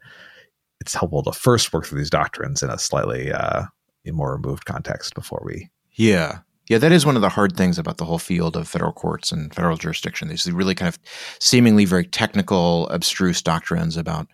it's 0.79 0.93
helpful 0.93 1.23
to 1.23 1.31
first 1.31 1.71
work 1.71 1.85
through 1.85 1.99
these 1.99 2.09
doctrines 2.09 2.63
in 2.63 2.69
a 2.69 2.77
slightly 2.77 3.31
uh, 3.31 3.63
more 4.11 4.33
removed 4.33 4.65
context 4.65 5.15
before 5.15 5.41
we. 5.45 5.69
Yeah. 5.93 6.39
Yeah, 6.69 6.77
that 6.77 6.93
is 6.93 7.05
one 7.05 7.15
of 7.15 7.21
the 7.21 7.29
hard 7.29 7.57
things 7.57 7.77
about 7.77 7.97
the 7.97 8.05
whole 8.05 8.19
field 8.19 8.55
of 8.55 8.67
federal 8.67 8.93
courts 8.93 9.31
and 9.31 9.53
federal 9.53 9.75
jurisdiction. 9.75 10.29
These 10.29 10.49
really 10.49 10.75
kind 10.75 10.87
of 10.87 10.97
seemingly 11.39 11.83
very 11.83 12.05
technical, 12.05 12.87
abstruse 12.87 13.41
doctrines 13.41 13.97
about, 13.97 14.27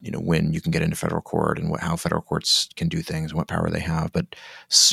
you 0.00 0.10
know, 0.10 0.18
when 0.18 0.52
you 0.52 0.60
can 0.60 0.72
get 0.72 0.82
into 0.82 0.96
federal 0.96 1.22
court 1.22 1.58
and 1.58 1.70
what, 1.70 1.80
how 1.80 1.94
federal 1.94 2.22
courts 2.22 2.68
can 2.74 2.88
do 2.88 3.00
things 3.00 3.30
and 3.30 3.38
what 3.38 3.46
power 3.46 3.70
they 3.70 3.80
have. 3.80 4.12
But 4.12 4.34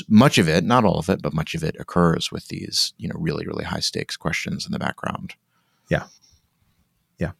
much 0.07 0.37
of 0.37 0.47
it, 0.47 0.63
not 0.63 0.85
all 0.85 0.99
of 0.99 1.09
it, 1.09 1.23
but 1.23 1.33
much 1.33 1.55
of 1.55 1.63
it 1.63 1.75
occurs 1.79 2.31
with 2.31 2.49
these, 2.49 2.93
you 2.97 3.07
know, 3.07 3.15
really, 3.17 3.47
really 3.47 3.65
high 3.65 3.79
stakes 3.79 4.15
questions 4.15 4.65
in 4.65 4.71
the 4.71 4.79
background. 4.79 5.33
Yeah. 5.89 6.03
Yeah. 7.17 7.31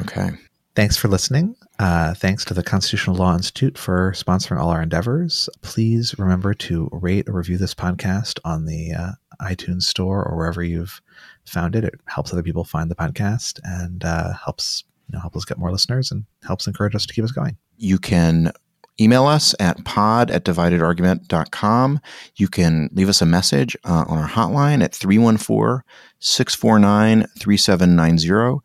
Okay. 0.00 0.32
Thanks 0.74 0.96
for 0.96 1.08
listening. 1.08 1.54
Uh, 1.78 2.14
thanks 2.14 2.46
to 2.46 2.54
the 2.54 2.62
Constitutional 2.62 3.16
Law 3.16 3.34
Institute 3.34 3.76
for 3.76 4.12
sponsoring 4.12 4.58
all 4.58 4.70
our 4.70 4.80
endeavors. 4.80 5.50
Please 5.60 6.18
remember 6.18 6.54
to 6.54 6.88
rate 6.92 7.28
or 7.28 7.34
review 7.34 7.58
this 7.58 7.74
podcast 7.74 8.38
on 8.44 8.64
the 8.64 8.92
uh, 8.92 9.10
iTunes 9.42 9.82
store 9.82 10.24
or 10.24 10.36
wherever 10.36 10.62
you've 10.62 11.02
found 11.44 11.76
it. 11.76 11.84
It 11.84 11.94
helps 12.06 12.32
other 12.32 12.42
people 12.42 12.64
find 12.64 12.90
the 12.90 12.94
podcast 12.94 13.60
and 13.64 14.02
uh, 14.02 14.32
helps 14.32 14.84
you 15.08 15.12
know 15.12 15.20
help 15.20 15.36
us 15.36 15.44
get 15.44 15.58
more 15.58 15.70
listeners 15.70 16.10
and 16.10 16.24
helps 16.42 16.66
encourage 16.66 16.94
us 16.94 17.04
to 17.04 17.12
keep 17.12 17.24
us 17.24 17.32
going. 17.32 17.58
You 17.76 17.98
can 17.98 18.52
email 18.98 19.26
us 19.26 19.54
at 19.60 19.84
pod 19.84 20.30
at 20.30 20.44
dividedargument.com. 20.44 22.00
You 22.36 22.48
can 22.48 22.88
leave 22.92 23.08
us 23.10 23.20
a 23.20 23.26
message 23.26 23.76
uh, 23.84 24.04
on 24.08 24.18
our 24.18 24.28
hotline 24.28 24.82
at 24.82 24.94
314 24.94 25.82
649 26.20 27.26
3790 27.38 28.62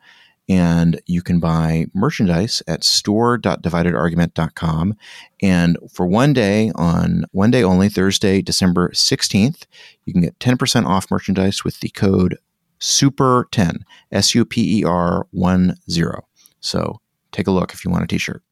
and 0.50 1.00
you 1.06 1.22
can 1.22 1.40
buy 1.40 1.86
merchandise 1.94 2.64
at 2.68 2.84
store.dividedargument.com. 2.84 4.96
And 5.42 5.78
for 5.92 6.08
one 6.08 6.34
day, 6.34 6.72
on 6.76 7.26
one 7.32 7.52
day 7.52 7.64
only, 7.64 7.88
Thursday, 7.90 8.42
December 8.42 8.90
16th, 8.90 9.66
you 10.06 10.14
can 10.14 10.22
get 10.22 10.40
10% 10.40 10.86
off 10.86 11.12
merchandise 11.12 11.64
with 11.64 11.80
the 11.82 11.90
code 11.90 12.38
SUPER10, 12.80 13.82
S 14.12 14.36
U 14.36 14.46
P 14.46 14.80
E 14.80 14.84
R 14.84 15.28
1 15.32 15.76
0. 15.90 16.28
So 16.60 17.02
take 17.32 17.48
a 17.48 17.52
look 17.52 17.74
if 17.74 17.84
you 17.84 17.92
want 17.92 18.04
a 18.04 18.08
t 18.08 18.18
shirt. 18.18 18.44